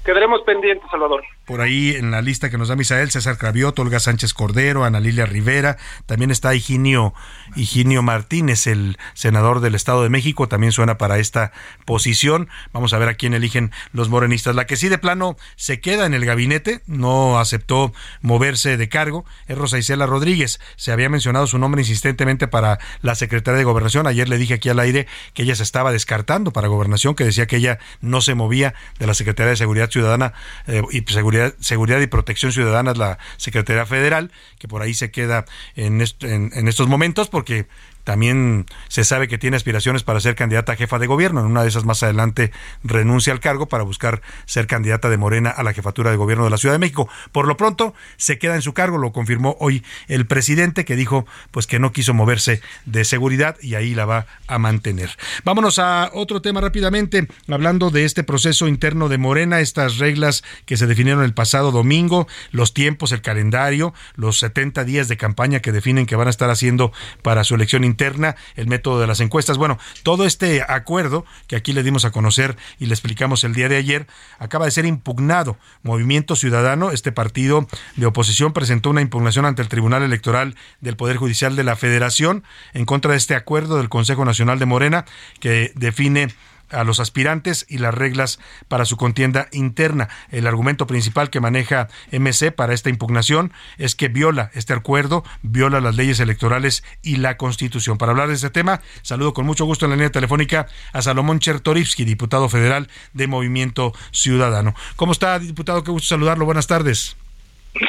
Quedaremos 0.07 0.43
pendientes, 0.47 0.89
Salvador. 0.89 1.25
Por 1.47 1.61
ahí 1.61 1.91
en 1.91 2.13
la 2.13 2.23
lista 2.23 2.49
que 2.49 2.59
nos 2.59 2.69
da 2.69 2.77
Misael, 2.77 3.11
César 3.11 3.39
Cravioto, 3.39 3.83
Olga 3.83 3.99
Sánchez 3.99 4.35
Cordero, 4.35 4.85
Ana 4.85 5.01
Lilia 5.01 5.27
Rivera, 5.27 5.79
también 6.07 6.31
está 6.31 6.55
Higinio, 6.55 7.13
Higinio 7.57 8.03
Martínez, 8.03 8.69
el 8.69 8.99
senador 9.15 9.59
del 9.59 9.75
Estado 9.75 10.05
de 10.05 10.09
México, 10.09 10.47
también 10.47 10.71
suena 10.71 10.97
para 10.97 11.19
esta 11.19 11.51
posición. 11.85 12.49
Vamos 12.73 12.93
a 12.93 12.99
ver 12.99 13.09
a 13.09 13.15
quién 13.15 13.35
eligen 13.35 13.73
los 13.93 14.09
morenistas. 14.09 14.55
La 14.55 14.67
que 14.67 14.77
sí 14.77 14.89
de 14.89 14.99
plano 14.99 15.37
se 15.57 15.81
queda 15.81 16.07
en 16.07 16.15
el 16.15 16.25
gabinete, 16.25 16.83
no 16.87 17.41
aceptó 17.41 17.93
moverse 18.23 18.77
de 18.77 18.89
cargo, 18.89 19.25
es 19.49 19.59
Rosa 19.59 19.79
Isela 19.79 20.07
Rodríguez. 20.07 20.61
Se 20.77 20.93
había 20.93 21.09
mencionado 21.09 21.49
su 21.49 21.59
nombre 21.59 21.83
insistentemente 21.83 22.47
para 22.47 22.79
la 23.03 23.17
Secretaría 23.17 23.59
de 23.59 23.65
Gobernación. 23.65 24.07
Ayer 24.07 24.29
le 24.29 24.39
dije 24.39 24.55
aquí 24.55 24.69
al 24.69 24.79
aire 24.79 25.09
que 25.35 25.43
ella 25.43 25.57
se 25.57 25.65
estaba 25.65 25.91
descartando 25.91 26.53
para 26.53 26.69
Gobernación, 26.69 27.17
que 27.17 27.25
decía 27.25 27.47
que 27.47 27.57
ella 27.57 27.81
no 28.01 28.21
se 28.21 28.37
movía 28.37 28.75
de 29.01 29.09
la 29.09 29.15
Secretaría 29.15 29.51
de 29.51 29.57
Seguridad 29.57 29.96
Ciudadana 29.97 30.35
eh, 30.67 30.83
y 30.91 31.01
Seguridad, 31.11 31.55
Seguridad 31.59 32.01
y 32.01 32.07
Protección 32.07 32.53
Ciudadana, 32.53 32.93
la 32.93 33.19
Secretaría 33.39 33.87
Federal, 33.87 34.31
que 34.59 34.69
por 34.69 34.83
ahí 34.83 34.93
se 34.93 35.11
queda 35.11 35.47
en, 35.75 36.03
en 36.21 36.69
estos 36.69 36.87
momentos 36.89 37.29
porque 37.29 37.67
también 38.07 38.67
se 38.87 39.03
sabe 39.03 39.27
que 39.27 39.37
tiene 39.37 39.57
aspiraciones 39.57 40.05
para 40.05 40.21
ser 40.21 40.37
candidata 40.37 40.71
a 40.71 40.77
jefa 40.77 41.01
de 41.01 41.09
gobierno. 41.09 41.41
En 41.41 41.47
una 41.47 41.63
de 41.63 41.69
esas 41.69 41.85
más 41.85 42.05
adelante 42.05 42.53
renuncia 42.85 43.33
al 43.33 43.41
cargo 43.41 43.67
para 43.67 43.83
buscar 43.83 44.23
ser 44.45 44.69
candidata 44.69 45.11
de 45.11 45.17
Morena 45.17 45.51
a 45.51 45.65
la 45.65 45.73
jefatura 45.73 46.13
de 46.13 46.17
gobierno 46.17 46.45
de 46.45 46.51
la 46.51 46.57
Ciudad 46.57 46.77
de 46.77 46.79
México. 46.79 47.09
Por 47.33 47.49
lo 47.49 47.57
pronto 47.57 47.95
se 48.17 48.39
queda 48.39 48.55
en 48.55 48.63
su 48.63 48.75
cargo, 48.75 48.97
lo 48.97 49.11
confirmó 49.11 49.57
hoy 49.59 49.83
el 50.07 50.25
presidente 50.25 50.85
que 50.85 50.95
dijo 50.95 51.27
pues 51.51 51.67
que 51.67 51.81
no 51.81 51.91
quiso 51.91 52.15
moverse 52.15 52.61
de 52.85 53.05
seguridad 53.05 53.57
y 53.61 53.75
ahí 53.75 53.93
la 53.93 54.05
va 54.05 54.27
a 54.47 54.61
mantener. 54.61 55.11
Vámonos 55.43 55.81
a 55.81 56.11
otro 56.15 56.41
tema 56.41 56.61
rápidamente, 56.61 57.27
hablando 57.49 57.91
de 57.91 58.05
este 58.05 58.23
proceso 58.23 58.69
interno 58.69 59.09
de 59.09 59.19
Morena, 59.19 59.59
estas 59.59 59.99
reglas 59.99 60.45
que 60.65 60.77
se 60.77 60.87
definieron 60.87 61.25
el 61.25 61.35
pasado 61.35 61.73
domingo, 61.73 62.29
los 62.53 62.73
tiempos, 62.73 63.11
el 63.11 63.21
calendario, 63.21 63.95
los 64.15 64.39
70 64.39 64.85
días 64.85 65.09
de 65.09 65.17
campaña 65.17 65.59
que 65.59 65.73
definen 65.73 66.07
que 66.07 66.15
van 66.15 66.29
a 66.29 66.31
estar 66.31 66.51
haciendo 66.51 66.93
para 67.23 67.43
su 67.43 67.57
elección 67.57 67.83
interna 67.83 67.96
interna, 67.97 68.37
el 68.57 68.67
método 68.67 69.01
de 69.01 69.07
las 69.07 69.21
encuestas. 69.21 69.57
Bueno, 69.57 69.79
todo 70.03 70.27
este 70.27 70.63
acuerdo 70.69 71.25
que 71.47 71.57
aquí 71.57 71.73
le 71.73 71.83
dimos 71.83 72.05
a 72.05 72.11
conocer 72.11 72.57
y 72.79 72.87
le 72.87 72.93
explicamos 72.93 73.43
el 73.43 73.55
día 73.55 73.71
de 73.71 73.77
ayer, 73.77 74.07
acaba 74.39 74.67
de 74.67 74.71
ser 74.71 74.85
impugnado. 74.85 75.57
Movimiento 75.83 76.37
Ciudadano, 76.37 76.91
este 76.91 77.11
partido 77.11 77.67
de 77.97 78.05
oposición, 78.05 78.53
presentó 78.53 78.91
una 78.91 79.01
impugnación 79.01 79.47
ante 79.47 79.63
el 79.63 79.69
Tribunal 79.69 80.03
Electoral 80.03 80.57
del 80.83 80.97
Poder 80.97 81.17
Judicial 81.17 81.57
de 81.57 81.65
la 81.65 81.75
Federación 81.75 82.45
en 82.75 82.85
contra 82.85 83.13
de 83.13 83.17
este 83.17 83.35
acuerdo 83.35 83.79
del 83.79 83.89
Consejo 83.89 84.27
Nacional 84.27 84.59
de 84.59 84.67
Morena 84.67 85.07
que 85.41 85.73
define 85.75 86.29
a 86.71 86.85
los 86.85 87.01
aspirantes 87.01 87.67
y 87.69 87.79
las 87.79 87.95
reglas 87.95 88.41
para 88.69 88.85
su 88.85 88.97
contienda 88.97 89.49
interna. 89.53 90.09
El 90.31 90.47
argumento 90.47 90.87
principal 90.87 91.31
que 91.31 91.41
maneja 91.41 91.89
MC 92.13 92.53
para 92.53 92.75
esta 92.75 92.91
impugnación 92.91 93.53
es 93.79 93.95
que 93.95 94.09
viola 94.09 94.51
este 94.55 94.73
acuerdo, 94.73 95.25
viola 95.43 95.81
las 95.81 95.97
leyes 95.97 96.21
electorales 96.21 96.85
y 97.03 97.17
la 97.17 97.37
Constitución. 97.37 97.99
Para 97.99 98.13
hablar 98.13 98.29
de 98.29 98.35
este 98.35 98.51
tema, 98.51 98.81
saludo 99.03 99.35
con 99.35 99.47
mucho 99.47 99.65
gusto 99.65 99.87
en 99.87 99.91
la 99.91 99.97
línea 99.97 100.11
telefónica 100.11 100.67
a 100.93 101.03
Salomón 101.03 101.41
Chertorivsky, 101.41 102.05
diputado 102.05 102.49
federal 102.49 102.89
de 103.13 103.27
Movimiento 103.27 103.93
Ciudadano. 104.11 104.75
¿Cómo 104.97 105.13
está, 105.13 105.39
diputado? 105.39 105.85
Qué 105.85 105.91
gusto 105.91 106.09
saludarlo. 106.09 106.45
Buenas 106.45 106.67
tardes. 106.67 107.17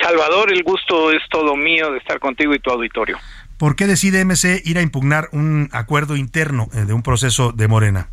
Salvador, 0.01 0.51
el 0.51 0.63
gusto 0.63 1.11
es 1.11 1.21
todo 1.29 1.55
mío 1.55 1.91
de 1.91 1.99
estar 1.99 2.19
contigo 2.19 2.53
y 2.53 2.59
tu 2.59 2.71
auditorio. 2.71 3.17
¿Por 3.57 3.75
qué 3.75 3.87
decide 3.87 4.23
MC 4.23 4.61
ir 4.65 4.77
a 4.77 4.81
impugnar 4.81 5.29
un 5.31 5.69
acuerdo 5.71 6.15
interno 6.15 6.67
eh, 6.73 6.81
de 6.85 6.93
un 6.93 7.03
proceso 7.03 7.51
de 7.51 7.67
Morena? 7.67 8.09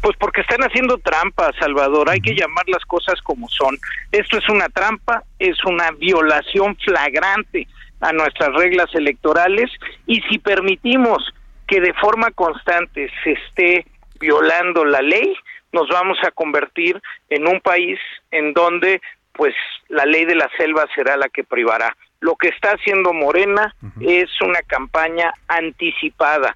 Pues 0.00 0.16
porque 0.18 0.42
están 0.42 0.60
haciendo 0.60 0.98
trampa, 0.98 1.50
Salvador. 1.58 2.10
Hay 2.10 2.20
que 2.20 2.34
llamar 2.34 2.68
las 2.68 2.84
cosas 2.84 3.20
como 3.22 3.48
son. 3.48 3.76
Esto 4.12 4.38
es 4.38 4.48
una 4.48 4.68
trampa, 4.68 5.24
es 5.38 5.56
una 5.64 5.90
violación 5.92 6.76
flagrante 6.76 7.66
a 8.00 8.12
nuestras 8.12 8.52
reglas 8.54 8.94
electorales 8.94 9.70
y 10.06 10.20
si 10.22 10.38
permitimos 10.38 11.34
que 11.66 11.80
de 11.80 11.94
forma 11.94 12.30
constante 12.30 13.10
se 13.24 13.32
esté 13.32 13.86
violando 14.20 14.84
la 14.84 15.02
ley, 15.02 15.34
nos 15.72 15.88
vamos 15.88 16.18
a 16.24 16.30
convertir 16.30 17.00
en 17.28 17.46
un 17.46 17.60
país 17.60 17.98
en 18.30 18.52
donde 18.52 19.00
pues 19.32 19.54
la 19.88 20.06
ley 20.06 20.24
de 20.24 20.34
la 20.34 20.48
selva 20.56 20.86
será 20.94 21.16
la 21.16 21.28
que 21.28 21.44
privará. 21.44 21.96
Lo 22.20 22.36
que 22.36 22.48
está 22.48 22.70
haciendo 22.70 23.12
Morena 23.12 23.74
es 24.00 24.30
una 24.40 24.62
campaña 24.62 25.32
anticipada, 25.48 26.54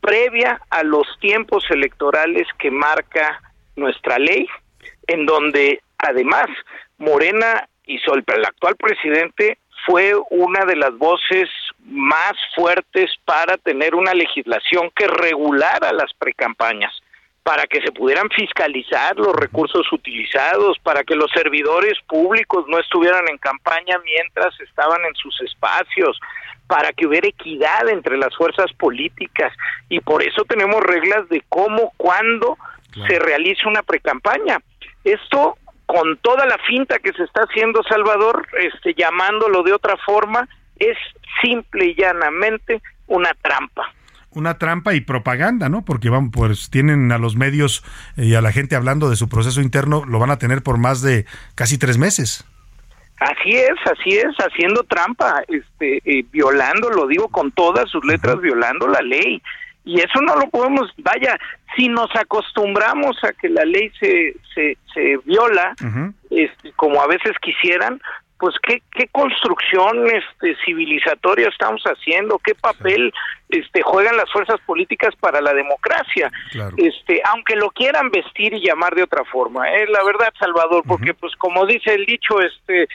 previa 0.00 0.60
a 0.70 0.82
los 0.82 1.06
tiempos 1.20 1.64
electorales 1.70 2.46
que 2.58 2.70
marca 2.70 3.40
nuestra 3.76 4.18
ley, 4.18 4.46
en 5.06 5.26
donde 5.26 5.82
además 5.98 6.46
Morena 6.98 7.68
y 7.84 7.96
el 7.96 8.44
actual 8.44 8.76
presidente 8.76 9.58
fue 9.86 10.12
una 10.30 10.64
de 10.66 10.76
las 10.76 10.96
voces 10.98 11.48
más 11.86 12.34
fuertes 12.54 13.10
para 13.24 13.56
tener 13.56 13.94
una 13.94 14.12
legislación 14.12 14.90
que 14.94 15.06
regulara 15.06 15.92
las 15.92 16.12
precampañas 16.14 16.92
para 17.48 17.66
que 17.66 17.80
se 17.80 17.92
pudieran 17.92 18.28
fiscalizar 18.28 19.16
los 19.16 19.34
recursos 19.34 19.90
utilizados, 19.90 20.78
para 20.80 21.02
que 21.02 21.14
los 21.14 21.30
servidores 21.30 21.94
públicos 22.06 22.66
no 22.68 22.78
estuvieran 22.78 23.26
en 23.26 23.38
campaña 23.38 23.96
mientras 24.04 24.48
estaban 24.60 25.02
en 25.06 25.14
sus 25.14 25.40
espacios, 25.40 26.20
para 26.68 26.92
que 26.92 27.06
hubiera 27.06 27.26
equidad 27.26 27.88
entre 27.88 28.16
las 28.16 28.36
fuerzas 28.36 28.72
políticas 28.74 29.52
y 29.88 30.00
por 30.00 30.22
eso 30.22 30.44
tenemos 30.44 30.80
reglas 30.82 31.28
de 31.28 31.42
cómo, 31.48 31.92
cuándo 31.96 32.56
se 33.08 33.18
realiza 33.18 33.68
una 33.68 33.82
precampaña. 33.82 34.58
Esto 35.02 35.56
con 35.86 36.18
toda 36.18 36.46
la 36.46 36.58
finta 36.58 36.98
que 36.98 37.12
se 37.14 37.24
está 37.24 37.42
haciendo 37.42 37.82
Salvador, 37.82 38.46
este 38.60 38.94
llamándolo 38.94 39.62
de 39.62 39.72
otra 39.72 39.96
forma, 39.96 40.46
es 40.78 40.96
simple 41.42 41.86
y 41.86 41.94
llanamente 41.94 42.82
una 43.06 43.30
trampa 43.42 43.90
una 44.30 44.58
trampa 44.58 44.94
y 44.94 45.00
propaganda, 45.00 45.68
¿no? 45.68 45.84
Porque 45.84 46.10
van, 46.10 46.30
pues 46.30 46.70
tienen 46.70 47.10
a 47.12 47.18
los 47.18 47.36
medios 47.36 47.82
y 48.16 48.34
a 48.34 48.40
la 48.40 48.52
gente 48.52 48.76
hablando 48.76 49.10
de 49.10 49.16
su 49.16 49.28
proceso 49.28 49.60
interno, 49.60 50.04
lo 50.04 50.18
van 50.18 50.30
a 50.30 50.38
tener 50.38 50.62
por 50.62 50.78
más 50.78 51.02
de 51.02 51.26
casi 51.54 51.78
tres 51.78 51.98
meses. 51.98 52.44
Así 53.20 53.56
es, 53.56 53.74
así 53.84 54.16
es, 54.16 54.34
haciendo 54.38 54.84
trampa, 54.84 55.42
este, 55.48 56.00
eh, 56.04 56.24
violando, 56.30 56.88
lo 56.90 57.06
digo 57.06 57.28
con 57.28 57.50
todas 57.50 57.90
sus 57.90 58.04
letras, 58.04 58.40
violando 58.40 58.86
la 58.86 59.00
ley. 59.00 59.42
Y 59.84 60.00
eso 60.00 60.20
no 60.20 60.36
lo 60.36 60.48
podemos, 60.50 60.92
vaya, 60.98 61.38
si 61.74 61.88
nos 61.88 62.14
acostumbramos 62.14 63.16
a 63.24 63.32
que 63.32 63.48
la 63.48 63.64
ley 63.64 63.90
se, 63.98 64.36
se, 64.54 64.76
se 64.92 65.16
viola, 65.24 65.74
este, 66.30 66.72
como 66.76 67.00
a 67.02 67.06
veces 67.06 67.32
quisieran, 67.40 68.00
pues 68.38 68.54
qué, 68.62 68.82
qué 68.92 69.08
construcción 69.08 70.06
este, 70.06 70.56
civilizatoria 70.64 71.48
estamos 71.48 71.82
haciendo, 71.84 72.38
qué 72.38 72.54
papel 72.54 73.12
este, 73.48 73.82
juegan 73.82 74.16
las 74.16 74.30
fuerzas 74.30 74.60
políticas 74.66 75.14
para 75.16 75.40
la 75.40 75.52
democracia, 75.52 76.30
este, 76.76 77.20
aunque 77.24 77.56
lo 77.56 77.70
quieran 77.70 78.10
vestir 78.10 78.54
y 78.54 78.64
llamar 78.64 78.94
de 78.94 79.02
otra 79.02 79.24
forma, 79.24 79.68
es 79.72 79.88
¿eh? 79.88 79.90
la 79.90 80.04
verdad, 80.04 80.32
Salvador, 80.38 80.84
porque 80.86 81.14
pues 81.14 81.34
como 81.36 81.66
dice 81.66 81.94
el 81.94 82.06
dicho, 82.06 82.40
este, 82.40 82.88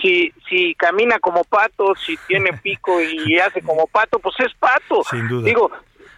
si, 0.00 0.32
si 0.48 0.74
camina 0.74 1.18
como 1.18 1.44
pato, 1.44 1.94
si 1.96 2.16
tiene 2.28 2.52
pico 2.62 3.00
y 3.00 3.38
hace 3.38 3.62
como 3.62 3.86
pato, 3.86 4.18
pues 4.18 4.34
es 4.40 4.54
pato. 4.54 5.02
Digo, 5.42 5.70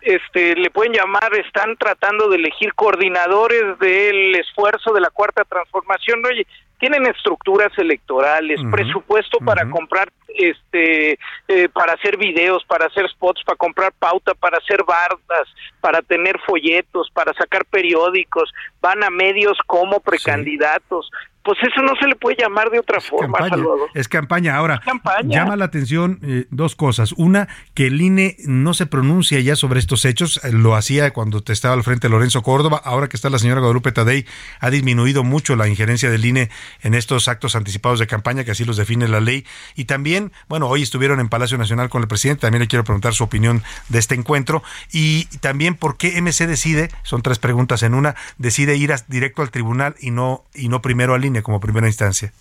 este, 0.06 0.54
le 0.54 0.70
pueden 0.70 0.92
llamar, 0.92 1.34
están 1.34 1.76
tratando 1.76 2.28
de 2.28 2.36
elegir 2.36 2.72
coordinadores 2.74 3.76
del 3.80 4.36
esfuerzo 4.36 4.92
de 4.92 5.00
la 5.00 5.10
cuarta 5.10 5.42
transformación. 5.42 6.24
Oye, 6.24 6.46
tienen 6.78 7.06
estructuras 7.06 7.76
electorales, 7.76 8.60
presupuesto 8.70 9.38
para 9.38 9.68
comprar, 9.68 10.12
este, 10.28 11.18
eh, 11.48 11.68
para 11.70 11.94
hacer 11.94 12.16
videos, 12.18 12.64
para 12.66 12.86
hacer 12.86 13.08
spots, 13.10 13.42
para 13.44 13.56
comprar 13.56 13.92
pauta, 13.98 14.34
para 14.34 14.58
hacer 14.58 14.84
bardas, 14.84 15.48
para 15.80 16.02
tener 16.02 16.38
folletos, 16.46 17.10
para 17.12 17.32
sacar 17.34 17.64
periódicos, 17.64 18.52
van 18.80 19.02
a 19.02 19.10
medios 19.10 19.58
como 19.66 19.98
precandidatos 19.98 21.10
pues 21.46 21.58
eso 21.62 21.80
no 21.80 21.94
se 22.00 22.08
le 22.08 22.16
puede 22.16 22.36
llamar 22.36 22.70
de 22.70 22.80
otra 22.80 23.00
forma, 23.00 23.38
campaña, 23.38 23.64
Es 23.94 24.08
campaña. 24.08 24.56
Ahora, 24.56 24.82
llama 25.22 25.54
la 25.54 25.66
atención 25.66 26.18
eh, 26.24 26.46
dos 26.50 26.74
cosas. 26.74 27.12
Una, 27.12 27.46
que 27.72 27.86
el 27.86 28.00
INE 28.00 28.36
no 28.46 28.74
se 28.74 28.86
pronuncia 28.86 29.38
ya 29.38 29.54
sobre 29.54 29.78
estos 29.78 30.04
hechos. 30.04 30.40
Eh, 30.42 30.50
lo 30.50 30.74
hacía 30.74 31.12
cuando 31.12 31.44
te 31.44 31.52
estaba 31.52 31.74
al 31.74 31.84
frente 31.84 32.08
Lorenzo 32.08 32.42
Córdoba. 32.42 32.82
Ahora 32.84 33.08
que 33.08 33.16
está 33.16 33.30
la 33.30 33.38
señora 33.38 33.60
Guadalupe 33.60 33.92
Tadei, 33.92 34.26
ha 34.58 34.70
disminuido 34.70 35.22
mucho 35.22 35.54
la 35.54 35.68
injerencia 35.68 36.10
del 36.10 36.24
INE 36.24 36.50
en 36.82 36.94
estos 36.94 37.28
actos 37.28 37.54
anticipados 37.54 38.00
de 38.00 38.08
campaña, 38.08 38.42
que 38.42 38.50
así 38.50 38.64
los 38.64 38.76
define 38.76 39.06
la 39.06 39.20
ley. 39.20 39.46
Y 39.76 39.84
también, 39.84 40.32
bueno, 40.48 40.66
hoy 40.66 40.82
estuvieron 40.82 41.20
en 41.20 41.28
Palacio 41.28 41.58
Nacional 41.58 41.90
con 41.90 42.02
el 42.02 42.08
presidente. 42.08 42.40
También 42.40 42.62
le 42.62 42.66
quiero 42.66 42.82
preguntar 42.82 43.14
su 43.14 43.22
opinión 43.22 43.62
de 43.88 44.00
este 44.00 44.16
encuentro. 44.16 44.64
Y 44.90 45.26
también, 45.38 45.76
¿por 45.76 45.96
qué 45.96 46.20
MC 46.20 46.48
decide, 46.48 46.88
son 47.04 47.22
tres 47.22 47.38
preguntas 47.38 47.84
en 47.84 47.94
una, 47.94 48.16
decide 48.36 48.74
ir 48.74 48.92
directo 49.06 49.42
al 49.42 49.52
tribunal 49.52 49.94
y 50.00 50.10
no, 50.10 50.42
y 50.52 50.68
no 50.68 50.82
primero 50.82 51.14
al 51.14 51.24
INE? 51.24 51.35
Como 51.42 51.60
primera 51.60 51.86
instancia? 51.86 52.32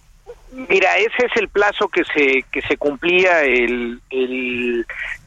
Mira, 0.52 0.98
ese 0.98 1.26
es 1.26 1.36
el 1.36 1.50
plazo 1.50 1.90
que 1.90 2.04
se 2.06 2.44
que 2.52 2.62
se 2.62 2.78
cumplía 2.78 3.44
el, 3.44 4.00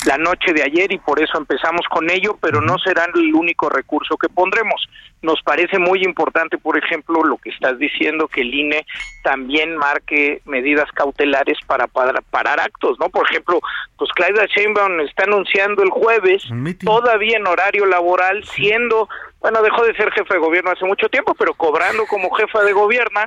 la 0.07 0.17
noche 0.17 0.53
de 0.53 0.63
ayer 0.63 0.93
y 0.93 0.99
por 0.99 1.21
eso 1.21 1.39
empezamos 1.39 1.83
con 1.91 2.11
ello, 2.11 2.37
pero 2.41 2.61
no 2.61 2.79
será 2.79 3.07
el 3.15 3.35
único 3.35 3.69
recurso 3.69 4.17
que 4.17 4.29
pondremos. 4.29 4.89
Nos 5.23 5.43
parece 5.43 5.79
muy 5.79 6.05
importante, 6.05 6.59
por 6.59 6.79
ejemplo, 6.79 7.25
lo 7.25 7.37
que 7.39 7.51
estás 7.51 7.79
diciendo, 7.79 8.29
que 8.29 8.43
el 8.43 8.55
INE 8.55 8.87
también 9.25 9.77
marque 9.77 10.41
medidas 10.45 10.91
cautelares 10.93 11.59
para, 11.67 11.89
para 11.89 12.21
parar 12.21 12.61
actos, 12.61 12.97
¿no? 13.01 13.09
Por 13.09 13.29
ejemplo, 13.29 13.61
pues 13.97 14.11
Claudia 14.13 14.47
Sheinbaum 14.47 15.01
está 15.01 15.25
anunciando 15.25 15.83
el 15.83 15.91
jueves, 15.91 16.45
todavía 16.85 17.37
en 17.37 17.47
horario 17.47 17.85
laboral, 17.87 18.45
siendo 18.45 19.09
bueno, 19.41 19.63
dejó 19.63 19.85
de 19.85 19.95
ser 19.95 20.11
jefe 20.11 20.35
de 20.35 20.41
gobierno 20.41 20.73
hace 20.73 20.85
mucho 20.85 21.09
tiempo, 21.09 21.33
pero 21.35 21.55
cobrando 21.55 22.05
como 22.07 22.31
jefa 22.31 22.63
de 22.65 22.73
gobierno, 22.73 23.21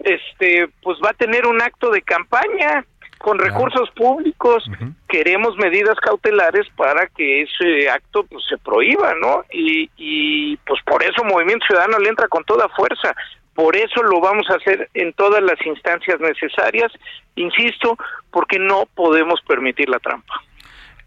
este, 0.00 0.68
pues 0.82 0.98
va 1.04 1.10
a 1.10 1.14
tener 1.14 1.46
un 1.46 1.60
acto 1.60 1.90
de 1.90 2.00
campaña 2.00 2.84
con 3.18 3.38
recursos 3.38 3.90
públicos. 3.90 4.64
Queremos 5.08 5.56
medidas 5.56 5.96
cautelares 6.00 6.66
para 6.76 7.06
que 7.08 7.42
ese 7.42 7.90
acto 7.90 8.24
pues, 8.24 8.44
se 8.48 8.56
prohíba, 8.58 9.14
¿no? 9.14 9.44
Y, 9.52 9.90
y 9.96 10.56
pues 10.58 10.80
por 10.84 11.02
eso 11.02 11.24
Movimiento 11.24 11.66
Ciudadano 11.66 11.98
le 11.98 12.08
entra 12.08 12.28
con 12.28 12.44
toda 12.44 12.68
fuerza. 12.70 13.14
Por 13.54 13.74
eso 13.76 14.02
lo 14.04 14.20
vamos 14.20 14.48
a 14.50 14.54
hacer 14.54 14.88
en 14.94 15.12
todas 15.14 15.42
las 15.42 15.60
instancias 15.66 16.20
necesarias, 16.20 16.92
insisto, 17.34 17.96
porque 18.30 18.58
no 18.58 18.84
podemos 18.94 19.40
permitir 19.42 19.88
la 19.88 19.98
trampa. 19.98 20.34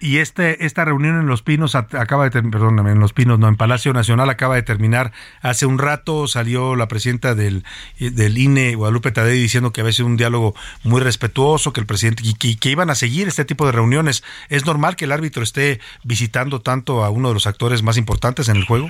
Y 0.04 0.18
este, 0.18 0.66
esta 0.66 0.84
reunión 0.84 1.20
en 1.20 1.28
Los 1.28 1.44
Pinos 1.44 1.76
acaba 1.76 2.28
de 2.28 2.42
perdóname, 2.42 2.92
en 2.92 3.00
Los 3.00 3.14
Pinos, 3.14 3.38
no, 3.38 3.48
en 3.48 3.56
Palacio 3.56 3.94
Nacional 3.94 4.32
acaba 4.32 4.56
de 4.56 4.64
terminar. 4.64 5.12
Hace 5.42 5.68
un 5.68 5.78
rato 5.78 6.26
salió 6.26 6.76
la 6.76 6.88
presidenta 6.88 7.36
del, 7.36 7.64
del 8.00 8.36
INE, 8.36 8.74
Guadalupe 8.74 9.12
Tadei, 9.12 9.40
diciendo 9.40 9.72
que 9.72 9.82
había 9.82 9.94
sido 9.94 10.08
un 10.08 10.18
diálogo 10.18 10.56
muy 10.84 11.02
respetuoso, 11.02 11.72
que 11.72 11.82
el 11.82 11.86
presidente, 11.86 12.24
y 12.26 12.34
que, 12.34 12.58
que, 12.58 12.70
iban 12.70 12.90
a 12.90 12.96
seguir 12.96 13.28
este 13.28 13.46
tipo 13.46 13.68
de 13.68 13.74
reuniones. 13.74 14.24
¿Es 14.50 14.66
normal 14.66 14.96
que 14.96 15.06
el 15.06 15.12
árbitro 15.12 15.44
esté 15.44 15.80
visitando 16.04 16.62
tanto 16.62 17.04
a 17.04 17.12
uno 17.12 17.28
de 17.28 17.36
los 17.36 17.46
actores 17.46 17.84
más 17.84 17.98
importantes 17.98 18.50
en 18.50 18.56
el 18.56 18.66
juego? 18.66 18.90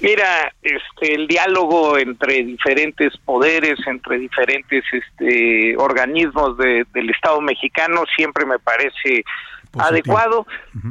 Mira, 0.00 0.52
este, 0.62 1.14
el 1.14 1.28
diálogo 1.28 1.96
entre 1.96 2.42
diferentes 2.42 3.16
poderes, 3.18 3.78
entre 3.86 4.18
diferentes 4.18 4.82
este, 4.92 5.76
organismos 5.76 6.58
del 6.58 7.10
Estado 7.10 7.40
mexicano 7.40 8.02
siempre 8.16 8.44
me 8.44 8.58
parece 8.58 9.24
adecuado. 9.78 10.46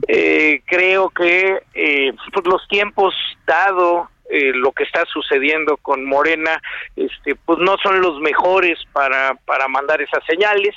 eh, 0.07 0.61
creo 0.65 1.09
que 1.09 1.61
eh, 1.73 2.13
pues 2.34 2.47
los 2.47 2.67
tiempos 2.67 3.13
dado 3.45 4.09
eh, 4.29 4.51
lo 4.53 4.71
que 4.71 4.84
está 4.84 5.03
sucediendo 5.11 5.77
con 5.77 6.05
Morena, 6.05 6.61
este, 6.95 7.36
pues 7.36 7.59
no 7.59 7.75
son 7.84 8.01
los 8.01 8.19
mejores 8.21 8.79
para 8.93 9.36
para 9.45 9.67
mandar 9.67 10.01
esas 10.01 10.23
señales, 10.25 10.75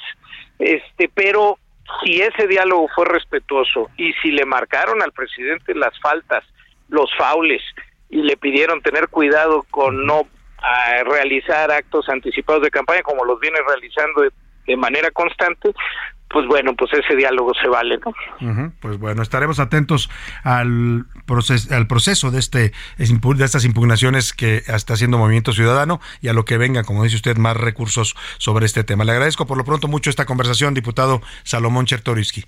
este, 0.59 1.09
pero 1.15 1.59
si 2.03 2.21
ese 2.21 2.49
diálogo 2.49 2.89
fue 2.95 3.05
respetuoso 3.05 3.91
y 3.97 4.13
si 4.15 4.31
le 4.33 4.45
marcaron 4.45 5.03
al 5.03 5.13
presidente 5.13 5.75
las 5.75 5.99
faltas, 6.01 6.45
los 6.89 7.11
faules 7.17 7.63
y 8.11 8.23
le 8.23 8.37
pidieron 8.37 8.83
tener 8.83 9.09
cuidado 9.09 9.65
con 9.71 10.05
no 10.05 10.27
realizar 11.05 11.71
actos 11.71 12.09
anticipados 12.09 12.63
de 12.63 12.71
campaña 12.71 13.03
como 13.03 13.27
los 13.27 13.39
viene 13.39 13.59
realizando 13.69 14.23
de 14.67 14.77
manera 14.77 15.11
constante, 15.11 15.75
pues 16.35 16.49
bueno, 16.49 16.75
pues 16.75 16.93
ese 16.93 17.15
diálogo 17.15 17.53
se 17.55 17.69
vale, 17.69 17.97
¿no? 18.05 18.73
Pues 18.81 18.99
bueno, 18.99 19.23
estaremos 19.23 19.61
atentos 19.61 20.11
al, 20.43 21.07
proceso, 21.27 21.73
al 21.73 21.87
proceso 21.87 22.33
de, 22.33 22.41
este, 22.41 22.73
de 22.99 23.45
estas 23.45 23.65
impugnaciones 23.65 24.33
que 24.33 24.65
está 24.67 24.95
haciendo 24.95 25.17
Movimiento 25.17 25.53
Ciudadano 25.53 26.01
y 26.21 26.27
a 26.27 26.33
lo 26.33 26.45
que 26.45 26.59
venga, 26.59 26.83
como 26.83 27.05
dice 27.05 27.15
usted, 27.15 27.37
más 27.37 27.57
recursos 27.57 28.17
sobre 28.39 28.67
este 28.67 28.83
tema. 28.83 29.05
Le 29.05 29.13
agradezco 29.13 29.47
por 29.47 29.57
lo 29.57 29.65
pronto 29.65 29.87
mucho 29.87 30.11
esta 30.11 30.27
conversación, 30.27 30.75
diputado 30.75 31.23
Salomón 31.45 31.87
Chertoriski. 31.87 32.45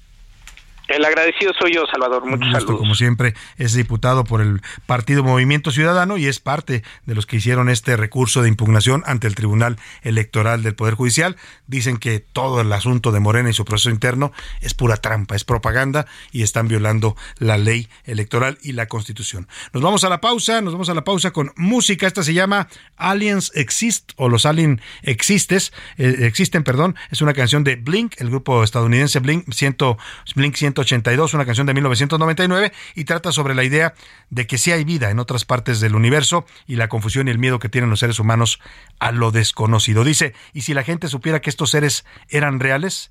El 0.89 1.05
agradecido 1.05 1.53
soy 1.59 1.75
yo, 1.75 1.85
Salvador. 1.91 2.25
Muchos 2.25 2.53
saludos. 2.53 2.79
Como 2.79 2.95
siempre, 2.95 3.35
es 3.57 3.73
diputado 3.75 4.25
por 4.25 4.41
el 4.41 4.61
Partido 4.87 5.25
Movimiento 5.25 5.73
Ciudadano 5.73 6.17
y 6.17 6.27
es 6.27 6.39
parte 6.39 6.85
de 7.07 7.15
los 7.15 7.27
que 7.27 7.37
hicieron 7.37 7.69
este 7.69 7.97
recurso 7.97 8.43
de 8.43 8.49
impugnación 8.49 9.03
ante 9.07 9.27
el 9.27 9.35
Tribunal 9.35 9.79
Electoral 10.03 10.63
del 10.63 10.77
Poder 10.77 10.95
Judicial. 10.95 11.37
Dicen 11.67 11.97
que 11.97 12.21
todo 12.21 12.61
el 12.61 12.73
asunto 12.73 13.11
de 13.11 13.19
Morena 13.19 13.51
y 13.51 13.53
su 13.53 13.65
proceso 13.65 13.91
interno 13.91 14.33
es 14.61 14.75
pura 14.75 14.97
trampa, 14.97 15.35
es 15.35 15.45
propaganda 15.45 16.07
y 16.31 16.43
están 16.43 16.69
violando 16.69 17.17
la 17.39 17.59
ley 17.59 17.89
electoral 18.05 18.59
y 18.63 18.73
la 18.73 18.87
Constitución. 18.87 19.49
Nos 19.73 19.83
vamos 19.83 20.05
a 20.05 20.09
la 20.09 20.21
pausa, 20.21 20.61
nos 20.61 20.73
vamos 20.73 20.89
a 20.89 20.95
la 20.95 21.03
pausa 21.03 21.33
con 21.33 21.53
música. 21.57 22.07
Esta 22.07 22.23
se 22.23 22.35
llama 22.35 22.69
Aliens 22.97 23.51
Exist 23.55 24.13
o 24.17 24.29
los 24.29 24.47
Alien 24.47 24.81
Existes, 25.03 25.73
eh, 25.99 26.19
existen, 26.21 26.63
perdón. 26.63 26.95
Es 27.11 27.23
una 27.23 27.35
canción 27.35 27.65
de 27.65 27.75
Blink, 27.75 28.15
el 28.19 28.29
grupo 28.29 28.63
estadounidense 28.63 29.19
Blink, 29.19 29.53
ciento, 29.53 29.99
Blink 30.37 30.55
182, 30.77 31.35
una 31.35 31.47
canción 31.47 31.67
de 31.67 31.75
1999 31.75 32.73
y 32.95 33.05
trata 33.05 33.33
sobre 33.33 33.55
la 33.55 33.65
idea 33.65 33.95
de 34.31 34.47
que 34.47 34.59
sí 34.59 34.73
hay 34.73 34.85
vida 34.85 35.11
en 35.11 35.19
otras 35.19 35.45
partes 35.45 35.81
del 35.81 35.95
universo 35.95 36.45
y 36.67 36.77
la 36.77 36.89
confusión 36.89 37.29
y 37.29 37.31
el 37.31 37.39
miedo 37.39 37.59
que 37.59 37.69
tienen 37.69 37.89
los 37.89 38.01
seres 38.01 38.19
humanos 38.19 38.61
a 38.99 39.13
lo 39.13 39.31
desconocido. 39.31 40.05
Dice, 40.05 40.35
¿y 40.53 40.63
si 40.63 40.75
la 40.75 40.83
gente 40.83 41.09
supiera 41.09 41.41
que 41.41 41.51
estos 41.51 41.71
seres 41.71 42.05
eran 42.29 42.61
reales? 42.61 43.11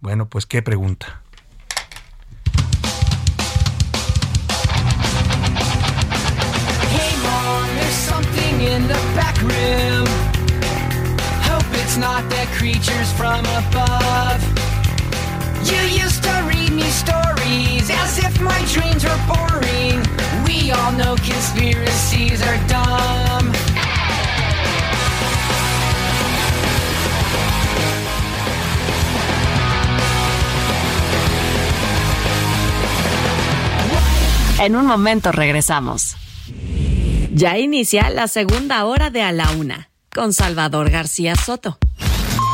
Bueno, 0.00 0.28
pues 0.28 0.46
qué 0.46 0.62
pregunta. 0.62 1.22
in. 8.62 10.06
Hope 11.42 11.64
it's 11.82 11.96
not 11.96 12.28
the 12.28 12.46
creatures 12.56 13.12
from 13.14 13.44
above. 13.46 14.60
Me 16.80 16.90
stories 16.90 17.90
as 17.90 18.18
if 18.18 18.40
my 18.40 18.60
dreams 18.72 19.04
were 19.04 19.22
boring. 19.28 20.00
We 20.46 20.72
all 20.72 20.92
know 20.92 21.14
conspiracies 21.16 22.40
are 22.42 22.58
dumb. 22.68 23.52
En 34.60 34.76
un 34.76 34.86
momento 34.86 35.32
regresamos. 35.32 36.16
Ya 37.32 37.56
inicia 37.58 38.10
la 38.10 38.28
segunda 38.28 38.84
hora 38.84 39.10
de 39.10 39.22
A 39.22 39.32
la 39.32 39.50
Una 39.52 39.88
con 40.14 40.32
Salvador 40.32 40.90
García 40.90 41.34
Soto. 41.34 41.78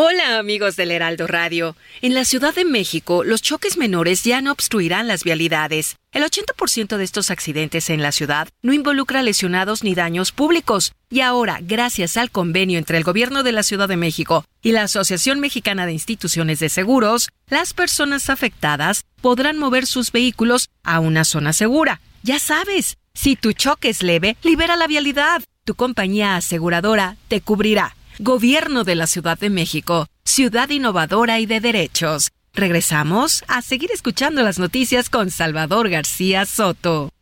Hola 0.00 0.38
amigos 0.38 0.76
del 0.76 0.92
Heraldo 0.92 1.26
Radio. 1.26 1.74
En 2.02 2.14
la 2.14 2.24
Ciudad 2.24 2.54
de 2.54 2.64
México, 2.64 3.24
los 3.24 3.42
choques 3.42 3.76
menores 3.76 4.22
ya 4.22 4.40
no 4.40 4.52
obstruirán 4.52 5.08
las 5.08 5.24
vialidades. 5.24 5.96
El 6.12 6.22
80% 6.22 6.96
de 6.96 7.02
estos 7.02 7.32
accidentes 7.32 7.90
en 7.90 8.00
la 8.00 8.12
ciudad 8.12 8.46
no 8.62 8.72
involucra 8.72 9.22
lesionados 9.22 9.82
ni 9.82 9.96
daños 9.96 10.30
públicos. 10.30 10.92
Y 11.10 11.22
ahora, 11.22 11.58
gracias 11.60 12.16
al 12.16 12.30
convenio 12.30 12.78
entre 12.78 12.96
el 12.96 13.02
Gobierno 13.02 13.42
de 13.42 13.50
la 13.50 13.64
Ciudad 13.64 13.88
de 13.88 13.96
México 13.96 14.44
y 14.62 14.70
la 14.70 14.84
Asociación 14.84 15.40
Mexicana 15.40 15.84
de 15.84 15.94
Instituciones 15.94 16.60
de 16.60 16.68
Seguros, 16.68 17.30
las 17.48 17.74
personas 17.74 18.30
afectadas 18.30 19.04
podrán 19.20 19.58
mover 19.58 19.84
sus 19.84 20.12
vehículos 20.12 20.68
a 20.84 21.00
una 21.00 21.24
zona 21.24 21.52
segura. 21.52 22.00
Ya 22.22 22.38
sabes, 22.38 22.98
si 23.14 23.34
tu 23.34 23.52
choque 23.52 23.88
es 23.88 24.04
leve, 24.04 24.36
libera 24.44 24.76
la 24.76 24.86
vialidad. 24.86 25.42
Tu 25.64 25.74
compañía 25.74 26.36
aseguradora 26.36 27.16
te 27.26 27.40
cubrirá. 27.40 27.96
Gobierno 28.20 28.82
de 28.82 28.96
la 28.96 29.06
Ciudad 29.06 29.38
de 29.38 29.48
México, 29.48 30.08
ciudad 30.24 30.68
innovadora 30.70 31.38
y 31.38 31.46
de 31.46 31.60
derechos. 31.60 32.30
Regresamos 32.52 33.44
a 33.46 33.62
seguir 33.62 33.92
escuchando 33.92 34.42
las 34.42 34.58
noticias 34.58 35.08
con 35.08 35.30
Salvador 35.30 35.88
García 35.88 36.44
Soto. 36.44 37.12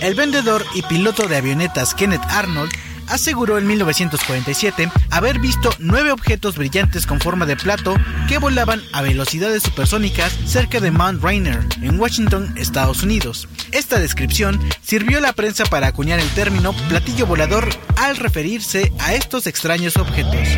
El 0.00 0.14
vendedor 0.14 0.64
y 0.74 0.80
piloto 0.80 1.28
de 1.28 1.36
avionetas 1.36 1.94
Kenneth 1.94 2.24
Arnold 2.30 2.72
aseguró 3.10 3.58
en 3.58 3.66
1947 3.66 4.90
haber 5.10 5.38
visto 5.38 5.70
nueve 5.78 6.12
objetos 6.12 6.56
brillantes 6.56 7.06
con 7.06 7.20
forma 7.20 7.44
de 7.44 7.56
plato 7.56 7.94
que 8.28 8.38
volaban 8.38 8.80
a 8.92 9.02
velocidades 9.02 9.62
supersónicas 9.64 10.32
cerca 10.46 10.80
de 10.80 10.90
Mount 10.90 11.22
Rainier, 11.22 11.66
en 11.82 12.00
Washington, 12.00 12.54
Estados 12.56 13.02
Unidos. 13.02 13.48
Esta 13.72 13.98
descripción 13.98 14.60
sirvió 14.82 15.18
a 15.18 15.20
la 15.20 15.32
prensa 15.32 15.64
para 15.64 15.88
acuñar 15.88 16.20
el 16.20 16.28
término 16.30 16.72
platillo 16.88 17.26
volador 17.26 17.68
al 17.96 18.16
referirse 18.16 18.92
a 18.98 19.14
estos 19.14 19.46
extraños 19.46 19.96
objetos. 19.96 20.48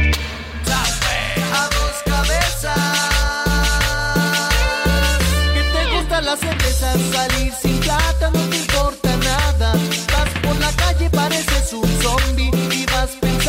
Salir 7.12 7.52
sin 7.60 7.78
plata 7.80 8.30
been 13.20 13.41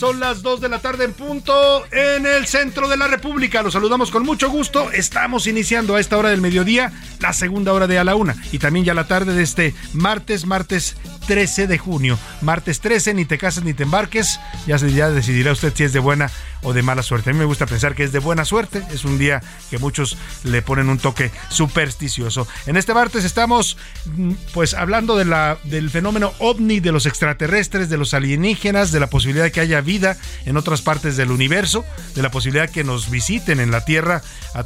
son 0.00 0.18
las 0.18 0.40
2 0.40 0.62
de 0.62 0.70
la 0.70 0.78
tarde 0.78 1.04
en 1.04 1.12
punto 1.12 1.84
en 1.92 2.24
el 2.24 2.46
centro 2.46 2.88
de 2.88 2.96
la 2.96 3.06
República. 3.06 3.62
Los 3.62 3.74
saludamos 3.74 4.10
con 4.10 4.24
mucho 4.24 4.48
gusto. 4.48 4.90
Estamos 4.92 5.46
iniciando 5.46 5.94
a 5.94 6.00
esta 6.00 6.16
hora 6.16 6.30
del 6.30 6.40
mediodía 6.40 6.90
la 7.20 7.34
segunda 7.34 7.74
hora 7.74 7.86
de 7.86 7.98
a 7.98 8.04
la 8.04 8.14
una 8.14 8.34
y 8.50 8.58
también 8.58 8.86
ya 8.86 8.94
la 8.94 9.06
tarde 9.06 9.34
de 9.34 9.42
este 9.42 9.74
martes, 9.92 10.46
martes 10.46 10.96
13 11.30 11.68
de 11.68 11.78
junio. 11.78 12.18
Martes 12.40 12.80
13, 12.80 13.14
ni 13.14 13.24
te 13.24 13.38
cases 13.38 13.62
ni 13.62 13.72
te 13.72 13.84
embarques. 13.84 14.40
Ya, 14.66 14.80
se, 14.80 14.92
ya 14.92 15.10
decidirá 15.10 15.52
usted 15.52 15.72
si 15.72 15.84
es 15.84 15.92
de 15.92 16.00
buena 16.00 16.28
o 16.62 16.72
de 16.72 16.82
mala 16.82 17.04
suerte. 17.04 17.30
A 17.30 17.32
mí 17.32 17.38
me 17.38 17.44
gusta 17.44 17.66
pensar 17.66 17.94
que 17.94 18.02
es 18.02 18.10
de 18.10 18.18
buena 18.18 18.44
suerte. 18.44 18.82
Es 18.92 19.04
un 19.04 19.16
día 19.16 19.40
que 19.70 19.78
muchos 19.78 20.18
le 20.42 20.60
ponen 20.60 20.88
un 20.88 20.98
toque 20.98 21.30
supersticioso. 21.48 22.48
En 22.66 22.76
este 22.76 22.94
martes 22.94 23.24
estamos 23.24 23.76
mm, 24.06 24.32
pues 24.52 24.74
hablando 24.74 25.16
de 25.16 25.24
la, 25.24 25.58
del 25.62 25.88
fenómeno 25.88 26.32
ovni, 26.40 26.80
de 26.80 26.90
los 26.90 27.06
extraterrestres, 27.06 27.88
de 27.88 27.96
los 27.96 28.12
alienígenas, 28.12 28.90
de 28.90 28.98
la 28.98 29.06
posibilidad 29.06 29.44
de 29.44 29.52
que 29.52 29.60
haya 29.60 29.80
vida 29.82 30.16
en 30.46 30.56
otras 30.56 30.82
partes 30.82 31.16
del 31.16 31.30
universo, 31.30 31.84
de 32.16 32.22
la 32.22 32.32
posibilidad 32.32 32.68
que 32.68 32.82
nos 32.82 33.08
visiten 33.08 33.60
en 33.60 33.70
la 33.70 33.84
Tierra 33.84 34.20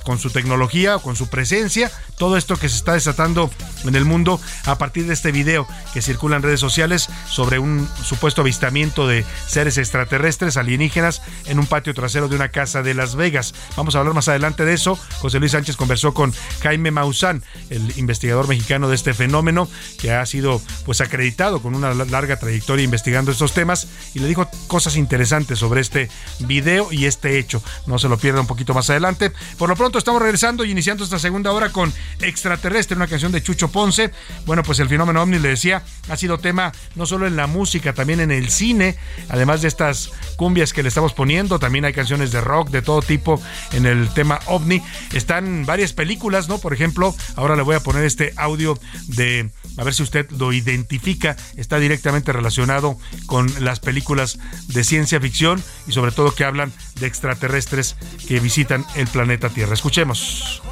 con 0.04 0.18
su 0.18 0.30
tecnología 0.30 0.96
o 0.96 1.02
con 1.02 1.14
su 1.14 1.28
presencia. 1.28 1.90
Todo 2.16 2.38
esto 2.38 2.56
que 2.56 2.70
se 2.70 2.76
está 2.76 2.94
desatando 2.94 3.50
en 3.84 3.94
el 3.96 4.06
mundo 4.06 4.40
a 4.64 4.78
partir 4.78 5.06
de 5.06 5.12
este 5.12 5.30
video 5.30 5.68
que 5.92 6.00
circula 6.00 6.36
en 6.36 6.42
redes 6.42 6.53
sociales 6.60 7.08
sobre 7.28 7.58
un 7.58 7.88
supuesto 8.02 8.42
avistamiento 8.42 9.06
de 9.06 9.24
seres 9.46 9.78
extraterrestres 9.78 10.56
alienígenas 10.56 11.22
en 11.46 11.58
un 11.58 11.66
patio 11.66 11.94
trasero 11.94 12.28
de 12.28 12.36
una 12.36 12.48
casa 12.48 12.82
de 12.82 12.94
Las 12.94 13.14
Vegas. 13.16 13.54
Vamos 13.76 13.94
a 13.94 13.98
hablar 13.98 14.14
más 14.14 14.28
adelante 14.28 14.64
de 14.64 14.74
eso. 14.74 14.98
José 15.18 15.38
Luis 15.40 15.52
Sánchez 15.52 15.76
conversó 15.76 16.14
con 16.14 16.32
Jaime 16.62 16.90
Maussan, 16.90 17.42
el 17.70 17.96
investigador 17.98 18.48
mexicano 18.48 18.88
de 18.88 18.94
este 18.94 19.14
fenómeno, 19.14 19.68
que 19.98 20.12
ha 20.12 20.24
sido 20.26 20.60
pues 20.84 21.00
acreditado 21.00 21.62
con 21.62 21.74
una 21.74 21.94
larga 21.94 22.38
trayectoria 22.38 22.84
investigando 22.84 23.32
estos 23.32 23.52
temas 23.52 23.88
y 24.14 24.18
le 24.18 24.28
dijo 24.28 24.48
cosas 24.66 24.96
interesantes 24.96 25.58
sobre 25.58 25.80
este 25.80 26.08
video 26.40 26.92
y 26.92 27.06
este 27.06 27.38
hecho. 27.38 27.62
No 27.86 27.98
se 27.98 28.08
lo 28.08 28.18
pierda 28.18 28.40
un 28.40 28.46
poquito 28.46 28.74
más 28.74 28.90
adelante. 28.90 29.32
Por 29.58 29.68
lo 29.68 29.76
pronto 29.76 29.98
estamos 29.98 30.20
regresando 30.22 30.64
y 30.64 30.70
iniciando 30.70 31.04
esta 31.04 31.18
segunda 31.18 31.52
hora 31.52 31.70
con 31.70 31.92
Extraterrestre, 32.20 32.96
una 32.96 33.06
canción 33.06 33.32
de 33.32 33.42
Chucho 33.42 33.68
Ponce. 33.68 34.10
Bueno, 34.46 34.62
pues 34.62 34.78
el 34.78 34.88
fenómeno 34.88 35.22
ovni, 35.22 35.38
le 35.38 35.50
decía, 35.50 35.82
ha 36.08 36.16
sido 36.16 36.38
tema 36.44 36.72
no 36.94 37.06
solo 37.06 37.26
en 37.26 37.36
la 37.36 37.46
música, 37.46 37.94
también 37.94 38.20
en 38.20 38.30
el 38.30 38.50
cine, 38.50 38.96
además 39.30 39.62
de 39.62 39.68
estas 39.68 40.10
cumbias 40.36 40.74
que 40.74 40.82
le 40.82 40.88
estamos 40.88 41.14
poniendo, 41.14 41.58
también 41.58 41.86
hay 41.86 41.94
canciones 41.94 42.32
de 42.32 42.42
rock 42.42 42.68
de 42.68 42.82
todo 42.82 43.00
tipo 43.00 43.40
en 43.72 43.86
el 43.86 44.10
tema 44.10 44.40
ovni. 44.46 44.82
Están 45.14 45.64
varias 45.64 45.94
películas, 45.94 46.48
¿no? 46.48 46.58
Por 46.58 46.74
ejemplo, 46.74 47.16
ahora 47.36 47.56
le 47.56 47.62
voy 47.62 47.76
a 47.76 47.80
poner 47.80 48.04
este 48.04 48.34
audio 48.36 48.78
de, 49.08 49.50
a 49.78 49.84
ver 49.84 49.94
si 49.94 50.02
usted 50.02 50.30
lo 50.32 50.52
identifica, 50.52 51.34
está 51.56 51.78
directamente 51.78 52.30
relacionado 52.30 52.98
con 53.24 53.50
las 53.64 53.80
películas 53.80 54.38
de 54.68 54.84
ciencia 54.84 55.18
ficción 55.20 55.62
y 55.86 55.92
sobre 55.92 56.12
todo 56.12 56.34
que 56.34 56.44
hablan 56.44 56.74
de 57.00 57.06
extraterrestres 57.06 57.96
que 58.28 58.38
visitan 58.38 58.84
el 58.96 59.06
planeta 59.06 59.48
Tierra. 59.48 59.72
Escuchemos. 59.72 60.62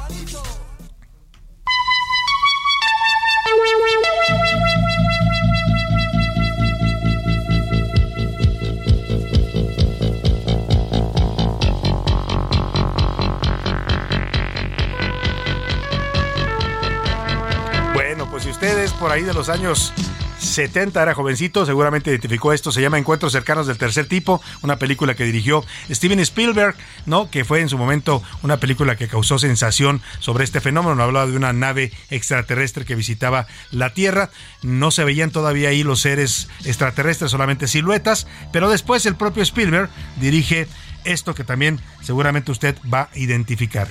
Ahí 19.13 19.23
de 19.23 19.33
los 19.33 19.49
años 19.49 19.93
70 20.39 21.01
era 21.01 21.13
jovencito, 21.13 21.67
seguramente 21.67 22.09
identificó 22.09 22.51
esto, 22.51 22.71
se 22.71 22.81
llama 22.81 22.97
Encuentros 22.97 23.31
cercanos 23.31 23.67
del 23.67 23.77
tercer 23.77 24.07
tipo, 24.07 24.41
una 24.63 24.77
película 24.77 25.13
que 25.13 25.23
dirigió 25.23 25.63
Steven 25.89 26.19
Spielberg, 26.19 26.75
¿no? 27.05 27.29
Que 27.29 27.45
fue 27.45 27.61
en 27.61 27.69
su 27.69 27.77
momento 27.77 28.23
una 28.41 28.57
película 28.57 28.95
que 28.95 29.07
causó 29.07 29.37
sensación 29.37 30.01
sobre 30.19 30.43
este 30.43 30.61
fenómeno, 30.61 31.03
hablaba 31.03 31.27
de 31.27 31.37
una 31.37 31.53
nave 31.53 31.91
extraterrestre 32.09 32.85
que 32.85 32.95
visitaba 32.95 33.45
la 33.69 33.93
Tierra, 33.93 34.31
no 34.63 34.89
se 34.89 35.03
veían 35.03 35.29
todavía 35.29 35.69
ahí 35.69 35.83
los 35.83 36.01
seres 36.01 36.49
extraterrestres, 36.65 37.29
solamente 37.29 37.67
siluetas, 37.67 38.25
pero 38.51 38.67
después 38.67 39.05
el 39.05 39.15
propio 39.15 39.43
Spielberg 39.43 39.89
dirige 40.19 40.67
esto 41.03 41.35
que 41.35 41.43
también 41.43 41.79
seguramente 42.01 42.51
usted 42.51 42.75
va 42.91 43.09
a 43.13 43.17
identificar. 43.17 43.89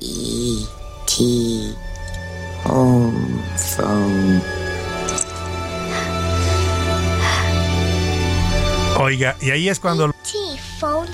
E.T. 0.00 1.87
Oiga, 8.98 9.36
y 9.40 9.50
ahí 9.50 9.68
es 9.68 9.80
cuando. 9.80 10.12
Phone. 10.78 11.08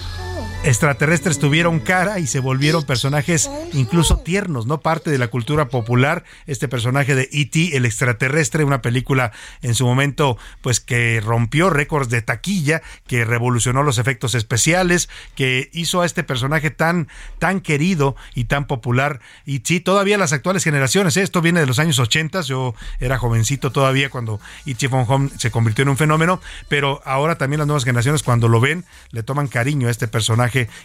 Extraterrestres 0.64 1.38
tuvieron 1.38 1.78
cara 1.78 2.18
y 2.18 2.26
se 2.26 2.40
volvieron 2.40 2.84
personajes 2.84 3.50
incluso 3.74 4.18
tiernos, 4.18 4.66
¿no? 4.66 4.80
Parte 4.80 5.10
de 5.10 5.18
la 5.18 5.28
cultura 5.28 5.68
popular, 5.68 6.24
este 6.46 6.68
personaje 6.68 7.14
de 7.14 7.28
E.T., 7.32 7.76
el 7.76 7.84
extraterrestre, 7.84 8.64
una 8.64 8.80
película 8.80 9.32
en 9.62 9.74
su 9.74 9.84
momento, 9.84 10.38
pues 10.62 10.80
que 10.80 11.20
rompió 11.24 11.70
récords 11.70 12.08
de 12.08 12.22
taquilla, 12.22 12.82
que 13.06 13.24
revolucionó 13.24 13.82
los 13.82 13.98
efectos 13.98 14.34
especiales, 14.34 15.08
que 15.36 15.70
hizo 15.72 16.00
a 16.00 16.06
este 16.06 16.24
personaje 16.24 16.70
tan, 16.70 17.08
tan 17.38 17.60
querido 17.60 18.16
y 18.34 18.44
tan 18.44 18.66
popular. 18.66 19.20
E.T., 19.46 19.80
todavía 19.80 20.18
las 20.18 20.32
actuales 20.32 20.64
generaciones, 20.64 21.16
¿eh? 21.16 21.22
esto 21.22 21.42
viene 21.42 21.60
de 21.60 21.66
los 21.66 21.78
años 21.78 21.98
80, 21.98 22.40
yo 22.40 22.74
era 23.00 23.18
jovencito 23.18 23.70
todavía 23.70 24.10
cuando 24.10 24.40
E.T. 24.66 24.88
Phone 24.88 25.04
Home 25.08 25.30
se 25.38 25.50
convirtió 25.50 25.82
en 25.82 25.90
un 25.90 25.96
fenómeno, 25.96 26.40
pero 26.68 27.02
ahora 27.04 27.36
también 27.36 27.58
las 27.58 27.66
nuevas 27.66 27.84
generaciones 27.84 28.22
cuando 28.22 28.48
lo 28.48 28.60
ven, 28.60 28.84
le 29.10 29.22
toman 29.22 29.46
cariño 29.46 29.88
a 29.88 29.90
este 29.90 30.08
personaje 30.08 30.23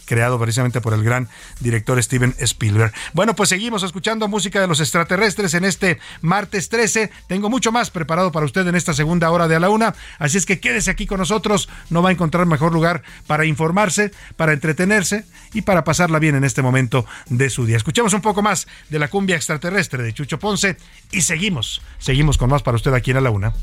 creado 0.06 0.40
precisamente 0.40 0.82
por 0.82 0.94
el 0.94 1.04
gran 1.04 1.28
director 1.60 2.02
Steven 2.02 2.36
Spielberg. 2.40 2.94
Bueno, 3.14 3.36
pues 3.36 3.50
seguimos 3.50 3.84
escuchando 3.84 4.28
música 4.28 4.62
de 4.62 4.68
los 4.68 4.80
extraterrestres 4.80 5.54
en 5.54 5.66
este 5.66 6.00
martes 6.22 6.70
13. 6.70 7.12
Tengo 7.28 7.50
mucho 7.50 7.72
más 7.72 7.90
preparado 7.90 8.32
para 8.32 8.46
usted 8.46 8.68
en 8.68 8.76
esta 8.76 8.94
segunda 8.94 9.30
hora 9.32 9.48
de 9.48 9.56
a 9.56 9.60
la 9.60 9.70
una, 9.70 9.96
así 10.18 10.38
es 10.38 10.46
que 10.46 10.60
quédese 10.60 10.92
aquí 10.92 11.06
con 11.06 11.20
nosotros. 11.20 11.70
No 11.90 12.02
va 12.02 12.10
a 12.10 12.12
encontrar 12.12 12.46
mejor 12.46 12.74
lugar 12.74 13.04
para 13.28 13.46
informarse, 13.46 14.12
para 14.36 14.54
entretenerse 14.54 15.26
y 15.54 15.62
para 15.62 15.84
pasarla 15.84 16.20
bien 16.20 16.36
en 16.36 16.44
este 16.44 16.62
momento 16.62 17.06
de 17.30 17.50
su 17.50 17.66
día. 17.66 17.78
Escuchemos 17.78 18.14
un 18.14 18.22
poco 18.22 18.42
más 18.42 18.68
de 18.90 19.00
la 19.00 19.08
cumbia 19.08 19.36
extraterrestre 19.36 20.04
de 20.04 20.14
Chucho 20.14 20.40
Ponce 20.40 20.78
y 21.12 21.22
seguimos, 21.22 21.82
seguimos 21.98 22.38
con 22.38 22.50
más 22.50 22.64
para 22.64 22.76
usted 22.76 22.94
aquí 22.94 23.12
en 23.12 23.18
a 23.18 23.22
la 23.22 23.32
una. 23.32 23.54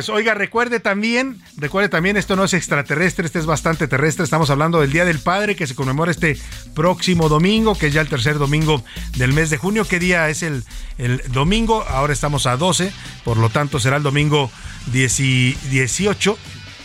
Pues 0.00 0.08
oiga, 0.08 0.32
recuerde 0.32 0.80
también, 0.80 1.42
recuerde 1.58 1.90
también, 1.90 2.16
esto 2.16 2.34
no 2.34 2.44
es 2.44 2.54
extraterrestre, 2.54 3.26
este 3.26 3.38
es 3.38 3.44
bastante 3.44 3.86
terrestre. 3.86 4.24
Estamos 4.24 4.48
hablando 4.48 4.80
del 4.80 4.90
Día 4.90 5.04
del 5.04 5.18
Padre 5.18 5.54
que 5.54 5.66
se 5.66 5.74
conmemora 5.74 6.10
este 6.10 6.38
próximo 6.74 7.28
domingo, 7.28 7.76
que 7.76 7.88
es 7.88 7.92
ya 7.92 8.00
el 8.00 8.08
tercer 8.08 8.38
domingo 8.38 8.82
del 9.18 9.34
mes 9.34 9.50
de 9.50 9.58
junio. 9.58 9.84
¿Qué 9.84 9.98
día 9.98 10.30
es 10.30 10.42
el, 10.42 10.64
el 10.96 11.20
domingo? 11.32 11.84
Ahora 11.86 12.14
estamos 12.14 12.46
a 12.46 12.56
12, 12.56 12.90
por 13.24 13.36
lo 13.36 13.50
tanto 13.50 13.78
será 13.78 13.98
el 13.98 14.02
domingo 14.02 14.50
10 14.90 15.20
y 15.20 15.52
18. 15.68 16.38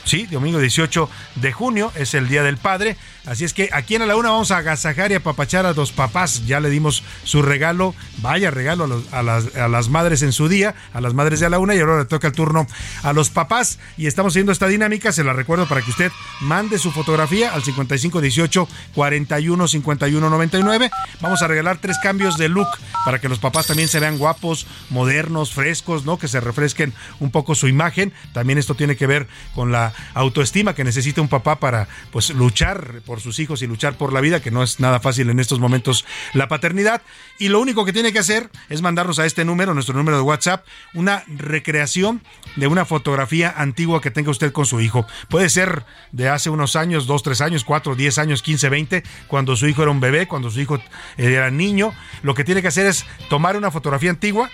Sí, 0.06 0.28
domingo 0.28 0.60
18 0.60 1.10
de 1.36 1.52
junio 1.52 1.92
es 1.96 2.14
el 2.14 2.28
Día 2.28 2.44
del 2.44 2.58
Padre. 2.58 2.96
Así 3.26 3.44
es 3.44 3.54
que 3.54 3.70
aquí 3.74 3.96
en 3.96 4.04
A 4.04 4.06
la 4.06 4.16
Una 4.16 4.30
vamos 4.30 4.52
a 4.52 4.58
agasajar 4.58 5.12
y 5.12 5.16
apapachar 5.16 5.66
a 5.66 5.74
los 5.74 5.92
papás. 5.92 6.46
Ya 6.46 6.60
le 6.60 6.70
dimos 6.70 7.04
su 7.24 7.42
regalo, 7.42 7.96
vaya 8.20 8.52
regalo 8.52 9.04
a 9.12 9.24
las 9.24 9.90
madres 9.90 10.22
en 10.22 10.32
su 10.32 10.48
día, 10.48 10.76
a 10.94 11.02
las 11.02 11.16
madres 11.16 11.40
de 11.40 11.48
A 11.48 11.50
la 11.50 11.58
Una 11.58 11.74
y 11.74 11.80
ahora 11.80 11.98
le 11.98 12.06
toca 12.06 12.28
el 12.28 12.34
turno 12.34 12.68
a 13.02 13.14
los 13.14 13.32
papás. 13.32 13.80
Y 13.98 14.06
estamos 14.06 14.34
haciendo 14.34 14.52
esta 14.52 14.68
dinámica, 14.68 15.12
se 15.12 15.24
la 15.24 15.34
recuerdo 15.34 15.68
para 15.68 15.82
que 15.82 15.90
usted 15.90 16.12
mande 16.40 16.78
su 16.78 16.92
fotografía 16.92 17.52
al 17.52 17.64
5518 17.64 18.68
41 18.94 19.68
51 19.68 20.30
99. 20.30 20.92
Vamos 21.20 21.42
a 21.42 21.48
regalar 21.48 21.80
tres 21.80 21.98
cambios 21.98 22.38
de 22.38 22.48
look 22.48 22.68
para 23.06 23.20
que 23.20 23.28
los 23.28 23.40
papás 23.40 23.66
también 23.66 23.88
se 23.88 24.00
vean 24.00 24.20
guapos, 24.20 24.68
modernos, 24.92 25.52
frescos, 25.52 26.06
¿no? 26.06 26.20
Que 26.20 26.28
se 26.28 26.42
refresquen 26.42 26.94
un 27.20 27.32
poco 27.32 27.56
su 27.56 27.68
imagen. 27.68 28.14
También 28.34 28.60
esto 28.60 28.76
tiene 28.76 28.96
que 28.96 29.08
ver 29.08 29.28
con 29.56 29.72
la 29.72 29.95
autoestima 30.14 30.76
que 30.76 30.84
necesita 30.84 31.22
un 31.22 31.28
papá 31.28 31.60
para 31.60 31.88
pues 32.12 32.30
luchar 32.30 33.02
por 33.06 33.22
sus 33.22 33.40
hijos 33.40 33.62
y 33.62 33.68
luchar 33.68 33.98
por 33.98 34.14
la 34.14 34.22
vida, 34.22 34.42
que 34.42 34.52
no 34.52 34.64
es 34.64 34.80
nada 34.80 35.00
fácil 35.00 35.30
en 35.30 35.40
estos 35.40 35.60
momentos 35.60 36.06
la 36.34 36.48
paternidad. 36.48 37.02
Y 37.38 37.50
lo 37.50 37.60
único 37.60 37.86
que 37.86 37.94
tiene 37.94 38.14
que 38.14 38.20
hacer 38.20 38.50
es 38.70 38.82
mandarnos 38.82 39.20
a 39.20 39.26
este 39.26 39.46
número, 39.46 39.74
nuestro 39.74 39.96
número 39.96 40.18
de 40.18 40.24
WhatsApp, 40.24 40.66
una 40.94 41.24
recreación 41.28 42.22
de 42.56 42.68
una 42.68 42.86
fotografía 42.86 43.54
antigua 43.56 44.02
que 44.02 44.12
tenga 44.12 44.32
usted 44.32 44.52
con 44.52 44.66
su 44.66 44.80
hijo. 44.82 45.06
Puede 45.30 45.50
ser 45.50 45.86
de 46.12 46.30
hace 46.30 46.50
unos 46.50 46.76
años, 46.76 47.08
dos, 47.08 47.24
tres 47.24 47.42
años, 47.42 47.64
cuatro, 47.64 47.96
diez 47.96 48.18
años, 48.18 48.42
quince, 48.42 48.70
veinte, 48.70 49.04
cuando 49.28 49.56
su 49.56 49.68
hijo 49.68 49.82
era 49.82 49.92
un 49.92 50.00
bebé, 50.00 50.28
cuando 50.28 50.50
su 50.50 50.60
hijo 50.60 50.80
era 51.18 51.52
niño. 51.52 51.94
Lo 52.24 52.34
que 52.34 52.44
tiene 52.44 52.62
que 52.62 52.70
hacer 52.70 52.86
es 52.86 53.06
tomar 53.30 53.58
una 53.58 53.72
fotografía 53.72 54.10
antigua 54.10 54.50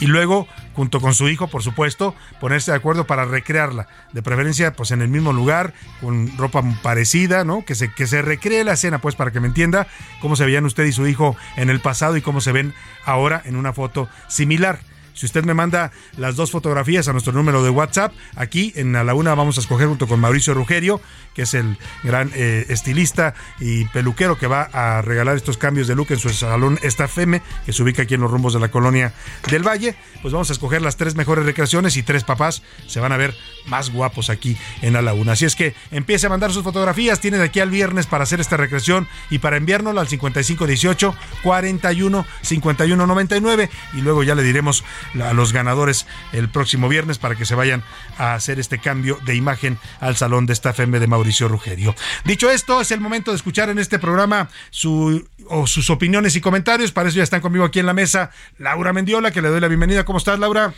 y 0.00 0.06
luego, 0.06 0.48
junto 0.74 1.00
con 1.00 1.14
su 1.14 1.28
hijo, 1.28 1.48
por 1.48 1.62
supuesto, 1.62 2.14
ponerse 2.40 2.70
de 2.70 2.78
acuerdo 2.78 3.06
para 3.06 3.26
recrearla. 3.26 3.86
De 4.12 4.22
preferencia, 4.22 4.72
pues 4.72 4.90
en 4.90 5.02
el 5.02 5.08
mismo 5.08 5.32
lugar, 5.32 5.74
con 6.00 6.36
ropa 6.38 6.62
parecida, 6.82 7.44
¿no? 7.44 7.64
Que 7.64 7.74
se, 7.74 7.92
que 7.92 8.06
se 8.06 8.22
recree 8.22 8.64
la 8.64 8.72
escena, 8.72 9.00
pues 9.00 9.14
para 9.14 9.30
que 9.30 9.40
me 9.40 9.48
entienda 9.48 9.86
cómo 10.20 10.36
se 10.36 10.46
veían 10.46 10.64
usted 10.64 10.84
y 10.84 10.92
su 10.92 11.06
hijo 11.06 11.36
en 11.56 11.70
el 11.70 11.80
pasado 11.80 12.16
y 12.16 12.22
cómo 12.22 12.40
se 12.40 12.52
ven 12.52 12.74
ahora 13.04 13.42
en 13.44 13.56
una 13.56 13.72
foto 13.72 14.08
similar. 14.28 14.80
Si 15.20 15.26
usted 15.26 15.44
me 15.44 15.52
manda 15.52 15.92
las 16.16 16.34
dos 16.34 16.50
fotografías 16.50 17.06
a 17.06 17.12
nuestro 17.12 17.34
número 17.34 17.62
de 17.62 17.68
WhatsApp, 17.68 18.14
aquí 18.36 18.72
en 18.74 18.96
A 18.96 19.04
la 19.04 19.12
Una 19.12 19.34
vamos 19.34 19.58
a 19.58 19.60
escoger 19.60 19.86
junto 19.86 20.08
con 20.08 20.18
Mauricio 20.18 20.54
Rugerio, 20.54 20.98
que 21.34 21.42
es 21.42 21.52
el 21.52 21.76
gran 22.02 22.30
eh, 22.34 22.64
estilista 22.70 23.34
y 23.58 23.84
peluquero 23.84 24.38
que 24.38 24.46
va 24.46 24.70
a 24.72 25.02
regalar 25.02 25.36
estos 25.36 25.58
cambios 25.58 25.88
de 25.88 25.94
look 25.94 26.06
en 26.08 26.18
su 26.18 26.30
salón 26.30 26.78
Estafeme, 26.82 27.42
que 27.66 27.74
se 27.74 27.82
ubica 27.82 28.04
aquí 28.04 28.14
en 28.14 28.22
los 28.22 28.30
rumbos 28.30 28.54
de 28.54 28.60
la 28.60 28.70
colonia 28.70 29.12
del 29.50 29.62
Valle. 29.62 29.94
Pues 30.22 30.32
vamos 30.32 30.48
a 30.48 30.54
escoger 30.54 30.80
las 30.80 30.96
tres 30.96 31.14
mejores 31.16 31.44
recreaciones 31.44 31.98
y 31.98 32.02
tres 32.02 32.24
papás 32.24 32.62
se 32.86 32.98
van 32.98 33.12
a 33.12 33.18
ver 33.18 33.36
más 33.66 33.90
guapos 33.90 34.30
aquí 34.30 34.56
en 34.80 34.96
A 34.96 35.02
la 35.02 35.12
Una. 35.12 35.32
Así 35.32 35.44
es 35.44 35.54
que 35.54 35.74
empiece 35.90 36.28
a 36.28 36.30
mandar 36.30 36.50
sus 36.50 36.64
fotografías, 36.64 37.20
tiene 37.20 37.36
de 37.36 37.44
aquí 37.44 37.60
al 37.60 37.68
viernes 37.68 38.06
para 38.06 38.24
hacer 38.24 38.40
esta 38.40 38.56
recreación 38.56 39.06
y 39.28 39.38
para 39.38 39.58
enviárnosla 39.58 40.00
al 40.00 40.08
5518 40.08 41.14
41 41.42 42.26
51 42.40 43.06
99 43.06 43.70
y 43.92 44.00
luego 44.00 44.22
ya 44.22 44.34
le 44.34 44.42
diremos 44.42 44.82
a 45.20 45.32
los 45.32 45.52
ganadores 45.52 46.06
el 46.32 46.48
próximo 46.48 46.88
viernes 46.88 47.18
para 47.18 47.34
que 47.34 47.46
se 47.46 47.54
vayan 47.54 47.82
a 48.18 48.34
hacer 48.34 48.60
este 48.60 48.78
cambio 48.78 49.18
de 49.24 49.34
imagen 49.34 49.78
al 50.00 50.16
salón 50.16 50.46
de 50.46 50.52
esta 50.52 50.70
FM 50.70 51.00
de 51.00 51.06
Mauricio 51.06 51.48
Rugerio. 51.48 51.94
Dicho 52.24 52.50
esto, 52.50 52.80
es 52.80 52.90
el 52.90 53.00
momento 53.00 53.30
de 53.30 53.36
escuchar 53.36 53.70
en 53.70 53.78
este 53.78 53.98
programa 53.98 54.48
su, 54.70 55.26
o 55.48 55.66
sus 55.66 55.90
opiniones 55.90 56.36
y 56.36 56.40
comentarios. 56.40 56.92
Para 56.92 57.08
eso 57.08 57.18
ya 57.18 57.24
están 57.24 57.40
conmigo 57.40 57.64
aquí 57.64 57.78
en 57.78 57.86
la 57.86 57.94
mesa 57.94 58.30
Laura 58.58 58.92
Mendiola, 58.92 59.30
que 59.30 59.42
le 59.42 59.48
doy 59.48 59.60
la 59.60 59.68
bienvenida. 59.68 60.04
¿Cómo 60.04 60.18
estás, 60.18 60.38
Laura? 60.38 60.74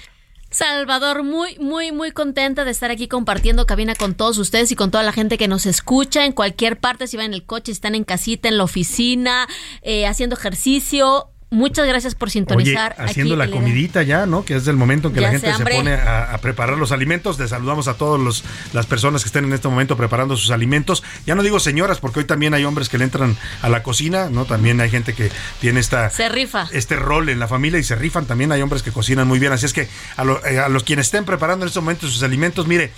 Salvador, 0.53 1.23
muy, 1.23 1.57
muy, 1.59 1.93
muy 1.93 2.13
contenta 2.13 2.67
de 2.67 2.71
estar 2.71 2.91
aquí 2.91 3.09
compartiendo 3.09 3.67
cabina 3.67 3.95
con 3.95 4.15
todos 4.15 4.37
ustedes 4.37 4.71
y 4.71 4.77
con 4.77 4.91
toda 4.91 5.03
la 5.03 5.13
gente 5.13 5.39
que 5.39 5.49
nos 5.49 5.65
escucha 5.65 6.27
en 6.27 6.33
cualquier 6.33 6.79
parte, 6.79 7.07
si 7.07 7.17
van 7.17 7.27
en 7.27 7.35
el 7.35 7.45
coche, 7.45 7.67
si 7.67 7.73
están 7.73 7.95
en 7.95 8.05
casita, 8.05 8.49
en 8.49 8.59
la 8.59 8.65
oficina, 8.65 9.49
eh, 9.81 10.07
haciendo 10.07 10.37
ejercicio. 10.37 11.32
Muchas 11.53 11.87
gracias 11.87 12.15
por 12.17 12.27
Oye, 12.27 12.33
sintonizar. 12.33 12.97
haciendo 12.99 13.35
aquí 13.41 13.51
la 13.51 13.57
comidita 13.57 14.03
ya, 14.03 14.27
¿no? 14.27 14.45
Que 14.45 14.57
es 14.57 14.67
el 14.67 14.77
momento 14.77 15.09
en 15.09 15.15
que 15.15 15.21
Ya 15.21 15.27
la 15.29 15.33
gente 15.39 15.55
se 15.55 15.65
pone 15.65 15.95
a, 15.95 16.35
a 16.35 16.39
preparar 16.39 16.77
los 16.79 16.91
alimentos. 16.91 17.39
Les 17.39 17.51
saludamos 17.51 17.87
a 17.87 17.95
todas 17.95 18.21
los, 18.21 18.43
las 18.73 18.87
personas 18.87 19.23
que 19.23 19.29
estén 19.29 19.45
en 19.45 19.53
este 19.53 19.69
momento 19.69 19.97
preparando 19.97 20.37
sus 20.37 20.51
alimentos. 20.51 21.05
Ya 21.27 21.35
no 21.37 21.43
digo 21.45 21.61
señoras, 21.61 22.01
porque 22.01 22.19
hoy 22.21 22.25
también 22.25 22.55
hay 22.55 22.65
hombres 22.65 22.89
que 22.89 22.99
le 22.99 23.05
entran 23.05 23.37
a 23.63 23.69
la 23.69 23.83
cocina, 23.85 24.29
¿no? 24.31 24.45
También 24.47 24.81
hay 24.81 24.91
gente 24.91 25.15
que 25.15 25.31
tiene 25.61 25.79
esta 25.81 26.11
Se 26.11 26.29
rifa. 26.29 26.67
este 26.73 26.97
rol 26.97 27.29
en 27.29 27.39
la 27.39 27.47
familia 27.47 27.79
y 27.79 27.85
se 27.85 27.95
rifan. 27.95 28.25
También 28.27 28.51
hay 28.51 28.63
hombres 28.63 28.83
que 28.83 28.91
cocinan 28.91 29.29
muy 29.29 29.39
bien. 29.39 29.53
Así 29.53 29.67
es 29.67 29.73
que 29.73 29.89
a, 30.17 30.25
lo- 30.25 30.45
eh, 30.47 30.59
a 30.59 30.69
los 30.69 30.83
quienes 30.85 31.07
estén 31.07 31.25
preparando 31.25 31.65
en 31.65 31.69
este 31.69 31.81
momento 31.81 32.07
sus 32.09 32.23
alimentos, 32.23 32.67
mire. 32.67 32.91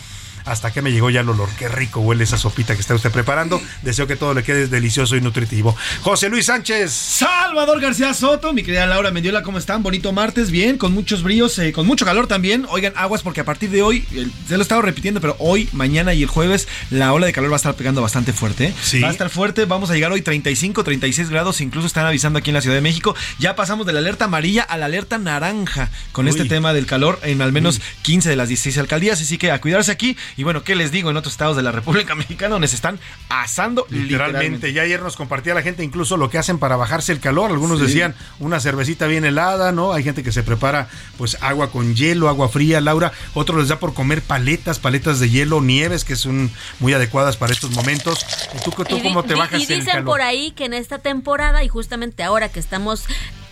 Hasta 0.44 0.72
que 0.72 0.82
me 0.82 0.92
llegó 0.92 1.08
ya 1.10 1.20
el 1.20 1.28
olor. 1.28 1.48
Qué 1.58 1.68
rico 1.68 2.00
huele 2.00 2.24
esa 2.24 2.36
sopita 2.36 2.74
que 2.74 2.80
está 2.80 2.94
usted 2.94 3.10
preparando. 3.10 3.60
Deseo 3.82 4.06
que 4.06 4.16
todo 4.16 4.34
le 4.34 4.42
quede 4.42 4.66
delicioso 4.66 5.16
y 5.16 5.20
nutritivo. 5.20 5.74
José 6.02 6.28
Luis 6.28 6.46
Sánchez. 6.46 6.92
Salvador 6.92 7.80
García 7.80 8.12
Soto, 8.12 8.52
mi 8.52 8.62
querida 8.62 8.86
Laura 8.86 9.10
Mendiola, 9.10 9.42
¿cómo 9.42 9.58
están? 9.58 9.82
Bonito 9.82 10.12
martes, 10.12 10.50
bien, 10.50 10.76
con 10.76 10.92
muchos 10.92 11.22
brillos, 11.22 11.58
eh, 11.58 11.72
con 11.72 11.86
mucho 11.86 12.04
calor 12.04 12.26
también. 12.26 12.66
Oigan, 12.68 12.92
aguas 12.96 13.22
porque 13.22 13.40
a 13.40 13.44
partir 13.44 13.70
de 13.70 13.82
hoy, 13.82 14.04
el- 14.12 14.30
se 14.46 14.54
lo 14.54 14.58
he 14.60 14.62
estado 14.62 14.82
repitiendo, 14.82 15.20
pero 15.20 15.36
hoy, 15.38 15.68
mañana 15.72 16.12
y 16.12 16.22
el 16.22 16.28
jueves, 16.28 16.68
la 16.90 17.12
ola 17.12 17.24
de 17.26 17.32
calor 17.32 17.50
va 17.50 17.56
a 17.56 17.56
estar 17.56 17.74
pegando 17.74 18.02
bastante 18.02 18.32
fuerte. 18.32 18.66
¿eh? 18.66 18.74
Sí. 18.82 19.00
Va 19.00 19.08
a 19.08 19.12
estar 19.12 19.30
fuerte, 19.30 19.64
vamos 19.64 19.90
a 19.90 19.94
llegar 19.94 20.12
hoy 20.12 20.20
35, 20.22 20.84
36 20.84 21.30
grados, 21.30 21.60
incluso 21.62 21.86
están 21.86 22.04
avisando 22.06 22.38
aquí 22.38 22.50
en 22.50 22.54
la 22.54 22.60
Ciudad 22.60 22.76
de 22.76 22.82
México. 22.82 23.14
Ya 23.38 23.56
pasamos 23.56 23.86
de 23.86 23.92
la 23.94 24.00
alerta 24.00 24.26
amarilla 24.26 24.62
a 24.62 24.76
la 24.76 24.86
alerta 24.86 25.16
naranja 25.18 25.90
con 26.12 26.28
este 26.28 26.44
tema 26.44 26.72
del 26.74 26.86
calor 26.86 27.18
en 27.22 27.40
al 27.40 27.52
menos 27.52 27.80
15 28.02 28.28
de 28.28 28.36
las 28.36 28.48
16 28.48 28.76
alcaldías, 28.78 29.20
así 29.20 29.38
que 29.38 29.50
a 29.50 29.60
cuidarse 29.60 29.90
aquí. 29.90 30.16
Y 30.36 30.42
bueno, 30.42 30.64
¿qué 30.64 30.74
les 30.74 30.90
digo? 30.90 31.10
En 31.10 31.16
otros 31.16 31.34
estados 31.34 31.56
de 31.56 31.62
la 31.62 31.72
República 31.72 32.14
Mexicana 32.16 32.52
donde 32.54 32.68
se 32.68 32.76
están 32.76 32.98
asando 33.28 33.86
Literalmente. 33.90 34.12
literalmente. 34.32 34.72
Ya 34.72 34.82
ayer 34.82 35.02
nos 35.02 35.16
compartía 35.16 35.54
la 35.54 35.62
gente 35.62 35.84
incluso 35.84 36.16
lo 36.16 36.30
que 36.30 36.38
hacen 36.38 36.58
para 36.58 36.76
bajarse 36.76 37.12
el 37.12 37.20
calor. 37.20 37.50
Algunos 37.50 37.78
Sí. 37.78 37.86
decían 37.86 38.14
una 38.40 38.60
cervecita 38.60 39.06
bien 39.06 39.24
helada, 39.24 39.72
¿no? 39.72 39.92
Hay 39.92 40.02
gente 40.04 40.22
que 40.22 40.32
se 40.32 40.42
prepara 40.42 40.88
pues 41.18 41.36
agua 41.40 41.70
con 41.70 41.94
hielo, 41.94 42.28
agua 42.28 42.48
fría, 42.48 42.80
Laura. 42.80 43.12
Otros 43.34 43.58
les 43.58 43.68
da 43.68 43.78
por 43.78 43.94
comer 43.94 44.22
paletas, 44.22 44.78
paletas 44.78 45.20
de 45.20 45.30
hielo, 45.30 45.60
nieves, 45.60 46.04
que 46.04 46.16
son 46.16 46.50
muy 46.80 46.92
adecuadas 46.94 47.36
para 47.36 47.52
estos 47.52 47.70
momentos. 47.70 48.24
¿Y 48.54 48.62
tú, 48.64 48.70
tú 48.70 48.84
Y 48.96 49.00
di- 49.00 49.08
cómo 49.08 49.22
te 49.22 49.34
bajas 49.34 49.60
Y 49.60 49.62
el 49.62 49.68
dicen 49.80 49.86
calor? 49.86 50.04
por 50.04 50.22
ahí 50.22 50.50
que 50.52 50.64
en 50.64 50.74
esta 50.74 50.98
temporada 50.98 51.62
y 51.64 51.68
justamente 51.68 52.22
ahora 52.22 52.48
que 52.48 52.60
estamos 52.60 53.04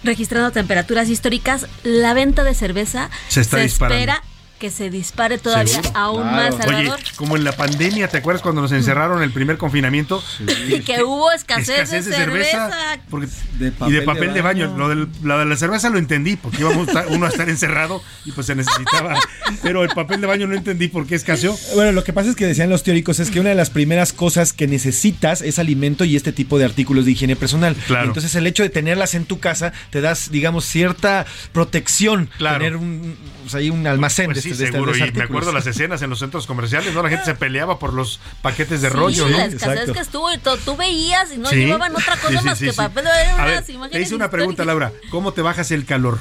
registrando 0.04 0.50
temperaturas 0.50 1.08
históricas, 1.08 1.66
la 1.84 2.12
venta 2.14 2.42
de 2.44 2.54
cerveza 2.54 3.08
Se 3.28 3.40
está 3.40 3.58
disparando. 3.58 4.00
espera 4.00 4.22
que 4.62 4.70
se 4.70 4.90
dispare 4.90 5.38
todavía 5.38 5.74
Seguro. 5.82 5.90
aún 5.98 6.22
Claro. 6.22 6.36
más, 6.56 6.64
Salvador. 6.64 6.98
Oye, 7.02 7.12
como 7.16 7.36
en 7.36 7.42
la 7.42 7.50
pandemia, 7.50 8.06
¿te 8.06 8.18
acuerdas 8.18 8.42
cuando 8.42 8.60
nos 8.62 8.70
encerraron 8.70 9.20
el 9.20 9.32
primer 9.32 9.58
confinamiento? 9.58 10.22
y 10.68 10.78
que 10.82 11.02
hubo 11.02 11.32
escasez, 11.32 11.70
Escasez 11.80 12.04
de 12.04 12.12
cerveza. 12.12 12.70
porque- 13.10 13.26
De 13.58 13.72
y 13.88 13.90
de 13.92 14.02
papel 14.02 14.32
de 14.32 14.40
baño. 14.40 14.68
baño. 14.68 14.78
Lo, 14.78 14.88
del- 14.88 15.08
lo 15.24 15.36
de 15.40 15.46
la 15.46 15.56
cerveza 15.56 15.90
lo 15.90 15.98
entendí, 15.98 16.36
porque 16.36 16.58
íbamos 16.60 16.86
a 16.86 16.90
estar- 16.92 17.06
uno 17.08 17.26
a 17.26 17.28
estar 17.28 17.48
encerrado 17.48 18.04
y 18.24 18.30
pues 18.30 18.46
se 18.46 18.54
necesitaba. 18.54 19.18
Pero 19.64 19.82
el 19.82 19.88
papel 19.90 20.20
de 20.20 20.28
baño 20.28 20.46
no 20.46 20.54
entendí 20.54 20.86
por 20.86 21.08
qué 21.08 21.16
escaseó. 21.16 21.58
Bueno, 21.74 21.90
lo 21.90 22.04
que 22.04 22.12
pasa 22.12 22.30
es 22.30 22.36
que 22.36 22.46
decían 22.46 22.70
los 22.70 22.84
teóricos 22.84 23.18
es 23.18 23.32
que 23.32 23.40
una 23.40 23.48
de 23.48 23.56
las 23.56 23.70
primeras 23.70 24.12
cosas 24.12 24.52
que 24.52 24.68
necesitas 24.68 25.42
es 25.42 25.58
alimento 25.58 26.04
y 26.04 26.14
este 26.14 26.30
tipo 26.32 26.56
de 26.56 26.66
artículos 26.66 27.04
de 27.04 27.10
higiene 27.10 27.34
personal. 27.34 27.74
Claro. 27.88 28.06
Entonces 28.06 28.32
el 28.36 28.46
hecho 28.46 28.62
de 28.62 28.68
tenerlas 28.70 29.14
en 29.16 29.24
tu 29.24 29.40
casa 29.40 29.72
te 29.90 30.00
das, 30.00 30.30
digamos, 30.30 30.64
cierta 30.66 31.26
protección. 31.52 32.30
Claro. 32.38 32.58
Tener 32.58 32.76
un, 32.76 33.16
o 33.44 33.48
sea, 33.48 33.58
ahí 33.60 33.70
un 33.70 33.86
almacén 33.86 34.26
Pues 34.26 34.36
de, 34.36 34.42
sí, 34.42 34.51
este- 34.52 34.64
de 34.64 34.70
estos 34.70 34.96
seguro. 34.96 35.06
Y 35.06 35.12
me 35.18 35.24
acuerdo 35.24 35.52
las 35.52 35.66
escenas 35.66 36.02
en 36.02 36.10
los 36.10 36.18
centros 36.18 36.46
comerciales, 36.46 36.92
¿no? 36.94 37.02
La 37.02 37.08
gente 37.08 37.24
se 37.24 37.34
peleaba 37.34 37.78
por 37.78 37.92
los 37.92 38.20
paquetes 38.42 38.80
de 38.82 38.88
Sí, 38.90 38.94
rollo, 38.96 39.28
¿no? 39.28 39.36
la 39.38 39.44
escasez 39.46 39.90
que 39.92 39.98
estuvo 40.00 40.28
tú 40.64 40.76
veías 40.76 41.32
y 41.32 41.38
no 41.38 41.48
Sí. 41.48 41.56
llevaban 41.56 41.94
otra 41.94 42.16
cosa 42.16 42.28
Sí, 42.32 42.38
sí, 42.38 42.44
más 42.44 42.58
sí, 42.58 42.64
que 42.66 42.70
sí. 42.72 42.76
papel 42.76 43.04
baño, 43.04 43.30
A 43.30 43.34
unas 43.34 43.46
ver, 43.66 43.70
imágenes 43.76 43.90
te 43.92 44.00
hice 44.02 44.14
una 44.14 44.30
pregunta. 44.30 44.64
Laura. 44.64 44.92
¿Cómo 45.10 45.32
te 45.32 45.42
bajas 45.42 45.70
el 45.70 45.84
calor? 45.84 46.18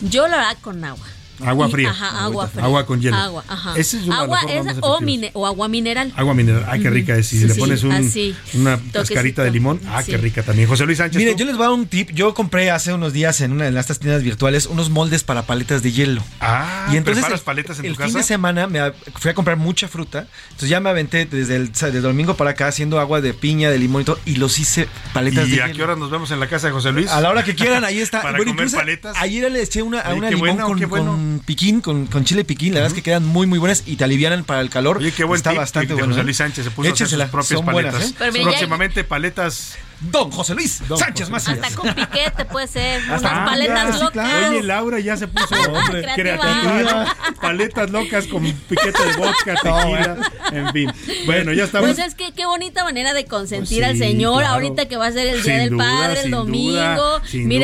Yo 0.00 0.28
lo 0.28 0.36
hago 0.36 0.60
con 0.60 0.84
agua. 0.84 1.06
Agua 1.44 1.68
Y- 1.68 1.72
fría. 1.72 1.90
Ajá, 1.90 2.24
agua 2.24 2.48
fría. 2.48 2.64
Agua 2.64 2.86
con 2.86 3.00
hielo. 3.00 3.16
Agua, 3.16 3.44
ajá. 3.48 3.74
Esa 3.76 3.96
es 3.98 4.04
una 4.04 4.20
agua 4.20 4.36
más 4.42 4.44
o, 4.44 4.48
efectivas. 4.60 5.00
mine- 5.02 5.30
o 5.34 5.46
agua 5.46 5.68
mineral. 5.68 6.12
Agua 6.16 6.34
mineral. 6.34 6.64
Ay, 6.68 6.80
qué 6.80 6.90
rica 6.90 7.16
es. 7.16 7.32
Y 7.32 7.38
Sí, 7.40 7.44
le 7.46 7.54
pones 7.54 7.82
un- 7.84 7.92
así. 7.92 8.34
una 8.54 8.78
cascarita 8.92 9.42
de 9.44 9.50
limón. 9.50 9.80
Ah, 9.88 10.02
Sí. 10.02 10.10
qué 10.12 10.16
rica 10.18 10.42
también. 10.42 10.68
José 10.68 10.84
Luis 10.86 10.98
Sánchez. 10.98 11.18
Mire, 11.18 11.32
¿tú? 11.32 11.38
yo 11.38 11.44
les 11.46 11.56
voy 11.56 11.64
a 11.66 11.68
dar 11.68 11.78
un 11.78 11.86
tip. 11.86 12.10
Yo 12.12 12.34
compré 12.34 12.70
hace 12.70 12.92
unos 12.92 13.12
días 13.12 13.40
en 13.40 13.52
una 13.52 13.70
de 13.70 13.78
estas 13.80 13.98
tiendas 13.98 14.22
virtuales 14.22 14.66
unos 14.66 14.90
moldes 14.90 15.24
para 15.24 15.42
paletas 15.42 15.82
de 15.82 15.92
hielo. 15.92 16.22
Ah, 16.40 16.88
y 16.92 16.96
entonces 16.96 17.22
¿preparas 17.22 17.40
el, 17.40 17.44
paletas 17.44 17.78
en 17.78 17.84
el 17.86 17.92
tu 17.92 17.96
fin 17.98 18.06
casa? 18.06 18.18
de 18.18 18.24
semana 18.24 18.66
me 18.66 18.92
fui 19.16 19.30
a 19.30 19.34
comprar 19.34 19.56
mucha 19.56 19.88
fruta. 19.88 20.26
Entonces 20.46 20.68
ya 20.68 20.80
me 20.80 20.90
aventé 20.90 21.26
desde 21.26 21.56
el, 21.56 21.72
desde 21.72 21.88
el 21.96 22.02
domingo 22.02 22.36
para 22.36 22.50
acá 22.50 22.66
haciendo 22.68 22.98
agua 23.00 23.20
de 23.20 23.34
piña, 23.34 23.70
de 23.70 23.78
limón 23.78 24.02
y 24.02 24.04
todo. 24.04 24.18
Y 24.24 24.36
los 24.36 24.58
hice 24.58 24.88
paletas 25.12 25.48
de 25.48 25.56
¿Y 25.56 25.60
a 25.60 25.66
hielo. 25.66 25.76
qué 25.76 25.82
hora 25.84 25.96
nos 25.96 26.10
vemos 26.10 26.30
en 26.30 26.40
la 26.40 26.48
casa 26.48 26.66
de 26.68 26.72
José 26.72 26.92
Luis? 26.92 27.08
A 27.10 27.20
la 27.20 27.30
hora 27.30 27.44
que 27.44 27.54
quieran, 27.54 27.84
ahí 27.84 27.98
está. 28.00 28.22
Para 28.22 28.36
Bueno, 28.36 28.52
comer 28.52 28.70
paletas. 28.70 29.16
Ayer 29.18 29.50
le 29.50 29.62
eché 29.62 29.82
una, 29.82 30.00
a 30.00 30.14
una 30.14 30.30
limón 30.30 30.56
bueno, 30.56 30.66
con. 30.66 31.27
Con 31.28 31.40
piquín, 31.40 31.80
con, 31.80 32.06
con 32.06 32.24
chile 32.24 32.44
piquín. 32.44 32.72
La 32.74 32.80
verdad 32.80 32.88
es 32.88 32.94
que 32.94 33.02
quedan 33.02 33.26
muy, 33.26 33.46
muy 33.46 33.58
buenas 33.58 33.82
y 33.86 33.96
te 33.96 34.04
alivianan 34.04 34.44
para 34.44 34.60
el 34.60 34.70
calor. 34.70 34.98
Oye, 34.98 35.12
qué 35.12 35.24
buen 35.24 35.36
Está 35.36 35.50
tip 35.50 35.58
bastante 35.58 35.88
de 35.88 35.94
bueno. 35.94 36.08
José 36.08 36.20
¿eh? 36.20 36.24
Luis 36.24 36.36
Sánchez. 36.36 36.64
Se 36.64 36.70
puso 36.70 36.88
a 36.88 36.92
hacer 36.92 37.08
sus 37.08 37.18
propias 37.24 37.46
son 37.46 37.66
buenas, 37.66 37.94
paletas. 37.94 38.34
¿eh? 38.34 38.42
Próximamente 38.42 39.04
paletas. 39.04 39.76
Don 40.00 40.30
José 40.30 40.54
Luis 40.54 40.80
Don 40.88 40.96
Sánchez 40.98 41.28
Macías. 41.28 41.58
Hasta 41.60 41.74
con 41.76 41.92
piquete 41.94 42.44
puede 42.44 42.66
ser. 42.68 43.00
Hasta- 43.02 43.16
unas 43.18 43.32
Ah, 43.32 43.44
paletas 43.44 43.84
ya, 43.86 43.92
sí, 43.92 43.98
locas. 43.98 44.12
claro. 44.12 44.48
Oye, 44.50 44.62
Laura 44.62 45.00
ya 45.00 45.16
se 45.16 45.26
puso 45.28 45.54
hombre, 45.72 46.02
Creativa. 46.02 46.14
creativa. 46.14 47.16
Paletas 47.40 47.90
locas 47.90 48.26
con 48.26 48.42
piquete 48.44 49.02
de 49.04 49.16
vodka, 49.16 49.54
tequila, 49.62 50.16
en 50.52 50.72
fin. 50.72 50.92
Bueno, 51.26 51.52
ya 51.52 51.64
estamos. 51.64 51.88
Pues 51.90 51.98
es 52.06 52.14
que 52.14 52.32
qué 52.32 52.46
bonita 52.46 52.84
manera 52.84 53.12
de 53.12 53.24
consentir 53.26 53.78
Pues 53.78 53.90
al 53.90 53.94
sí, 53.94 53.98
Señor 54.00 54.38
claro. 54.40 54.54
ahorita 54.54 54.86
que 54.86 54.96
va 54.96 55.06
a 55.06 55.12
ser 55.12 55.26
el 55.26 55.42
Día 55.42 55.42
Sin 55.42 55.56
del 55.56 55.70
duda, 55.70 55.84
Padre, 55.84 56.12
el 56.16 56.22
sin 56.22 56.30
domingo. 56.30 56.72
duda, 56.72 57.20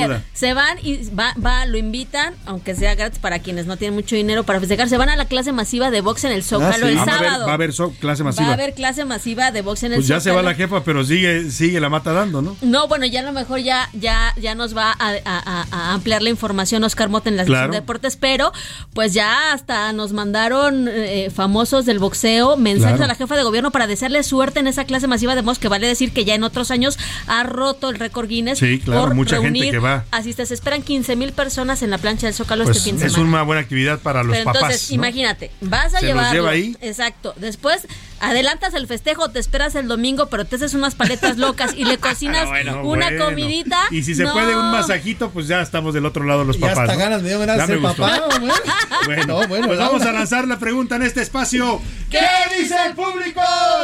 duda. 0.06 0.22
se 0.32 0.54
van 0.54 0.78
y 0.82 1.08
va, 1.10 1.34
va, 1.44 1.66
lo 1.66 1.78
invitan, 1.78 2.34
aunque 2.46 2.74
sea 2.74 2.94
gratis 2.94 3.18
para 3.18 3.38
quienes 3.38 3.66
no 3.66 3.76
tienen 3.76 3.94
mucho 3.94 4.16
dinero 4.16 4.44
para 4.44 4.60
festejar. 4.60 4.88
Se 4.88 4.96
van 4.96 5.08
a 5.08 5.16
la 5.16 5.26
clase 5.26 5.52
masiva 5.52 5.90
de 5.90 6.00
box 6.00 6.24
en 6.24 6.32
el 6.32 6.42
Zócalo 6.42 6.88
el 6.88 6.98
Ah, 6.98 7.04
va 7.04 7.12
a 7.12 7.16
haber- 7.16 7.28
sábado. 7.28 7.46
Va 7.46 7.50
a 7.52 7.54
haber 7.54 7.72
so- 7.72 7.92
clase 8.00 8.22
Va 8.22 8.30
masiva. 8.30 8.48
a 8.50 8.52
haber 8.54 8.74
clase 8.74 9.04
masiva 9.04 9.50
de 9.52 9.62
box 9.62 9.84
en 9.84 9.92
el 9.92 9.98
pues 9.98 10.08
ya 10.08 10.20
se 10.20 10.30
va 10.30 10.36
Zócalo. 10.36 10.48
la 10.50 10.54
jefa, 10.56 10.84
pero 10.84 11.04
sigue, 11.04 11.50
sigue 11.50 11.80
la 11.80 11.88
mata 11.88 12.12
¿no? 12.42 12.56
No, 12.62 12.88
bueno, 12.88 13.06
ya 13.06 13.20
a 13.20 13.22
lo 13.22 13.32
mejor 13.32 13.60
ya, 13.60 13.88
ya, 13.92 14.34
ya 14.40 14.54
nos 14.54 14.76
va 14.76 14.92
a, 14.92 15.10
a- 15.10 15.18
a- 15.24 15.66
a 15.70 15.92
ampliar 15.94 16.22
la 16.22 16.30
información 16.30 16.84
Oscar 16.84 17.08
Mota 17.08 17.28
en 17.28 17.36
la 17.36 17.44
Claro. 17.44 17.72
de 17.72 17.80
deportes, 17.80 18.16
pero 18.16 18.52
pues 18.92 19.12
ya 19.14 19.52
hasta 19.52 19.92
nos 19.92 20.12
mandaron 20.12 20.88
eh, 20.90 21.30
famosos 21.34 21.86
del 21.86 21.98
boxeo 21.98 22.56
mensajes 22.56 22.96
Claro. 22.96 23.04
a 23.04 23.08
la 23.08 23.14
jefa 23.14 23.36
de 23.36 23.42
gobierno 23.42 23.70
para 23.70 23.86
desearle 23.86 24.22
suerte 24.22 24.60
en 24.60 24.66
esa 24.66 24.84
clase 24.84 25.06
masiva 25.06 25.34
de 25.34 25.42
box, 25.42 25.58
que 25.58 25.68
vale 25.68 25.86
decir 25.86 26.12
que 26.12 26.24
ya 26.24 26.34
en 26.34 26.44
otros 26.44 26.70
años 26.70 26.98
ha 27.26 27.42
roto 27.44 27.90
el 27.90 27.98
récord 27.98 28.28
Guinness. 28.28 28.58
Sí, 28.58 28.80
claro, 28.80 29.02
por 29.02 29.14
mucha 29.14 29.40
gente 29.40 29.70
que 29.70 29.78
va. 29.78 30.04
Esperan 30.54 30.82
15 30.82 31.16
mil 31.16 31.32
personas 31.32 31.82
en 31.82 31.90
la 31.90 31.98
plancha 31.98 32.26
del 32.26 32.34
Zócalo 32.34 32.64
Pues 32.64 32.76
este 32.76 32.90
fin 32.90 32.98
de 32.98 33.06
es 33.06 33.12
semana. 33.12 33.30
una 33.30 33.42
buena 33.42 33.60
actividad 33.60 33.98
para 33.98 34.22
los 34.22 34.32
Pero 34.36 34.44
papás. 34.44 34.62
entonces, 34.62 34.90
¿no? 34.90 34.94
imagínate, 34.94 35.50
vas 35.60 35.94
a 35.94 36.00
llevarlo. 36.00 36.32
lleva 36.32 36.50
ahí. 36.50 36.76
Exacto. 36.80 37.34
Después 37.36 37.86
adelantas 38.28 38.74
el 38.74 38.86
festejo, 38.86 39.30
te 39.30 39.38
esperas 39.38 39.74
el 39.74 39.88
domingo, 39.88 40.26
pero 40.28 40.44
te 40.44 40.56
haces 40.56 40.74
unas 40.74 40.94
paletas 40.94 41.36
locas 41.38 41.72
y 41.76 41.84
le 41.84 41.98
cocinas 42.04 42.46
Bueno, 42.48 42.82
una 42.82 43.08
bueno. 43.10 43.24
comidita. 43.26 43.78
Y 43.90 44.02
si 44.02 44.14
se 44.14 44.24
No. 44.24 44.32
puede 44.32 44.56
un 44.56 44.70
masajito, 44.70 45.30
pues 45.30 45.46
ya 45.48 45.60
estamos 45.60 45.94
del 45.94 46.06
otro 46.06 46.24
lado 46.24 46.44
los 46.44 46.56
Ya 46.58 46.68
papás. 46.68 46.78
hasta 46.80 46.92
¿no? 46.94 46.98
ganas 46.98 47.22
me 47.22 47.28
dio 47.28 47.38
ganas 47.38 47.68
de 47.68 47.78
papá. 47.78 48.22
Bueno, 49.06 49.24
No, 49.26 49.48
bueno, 49.48 49.66
pues 49.66 49.78
vamos 49.78 50.02
a 50.02 50.12
lanzar 50.12 50.46
la 50.48 50.58
pregunta 50.58 50.96
en 50.96 51.02
este 51.02 51.20
espacio. 51.20 51.80
¿Qué 52.10 52.20
dice 52.58 52.74
el 52.88 52.94
público? 52.94 53.40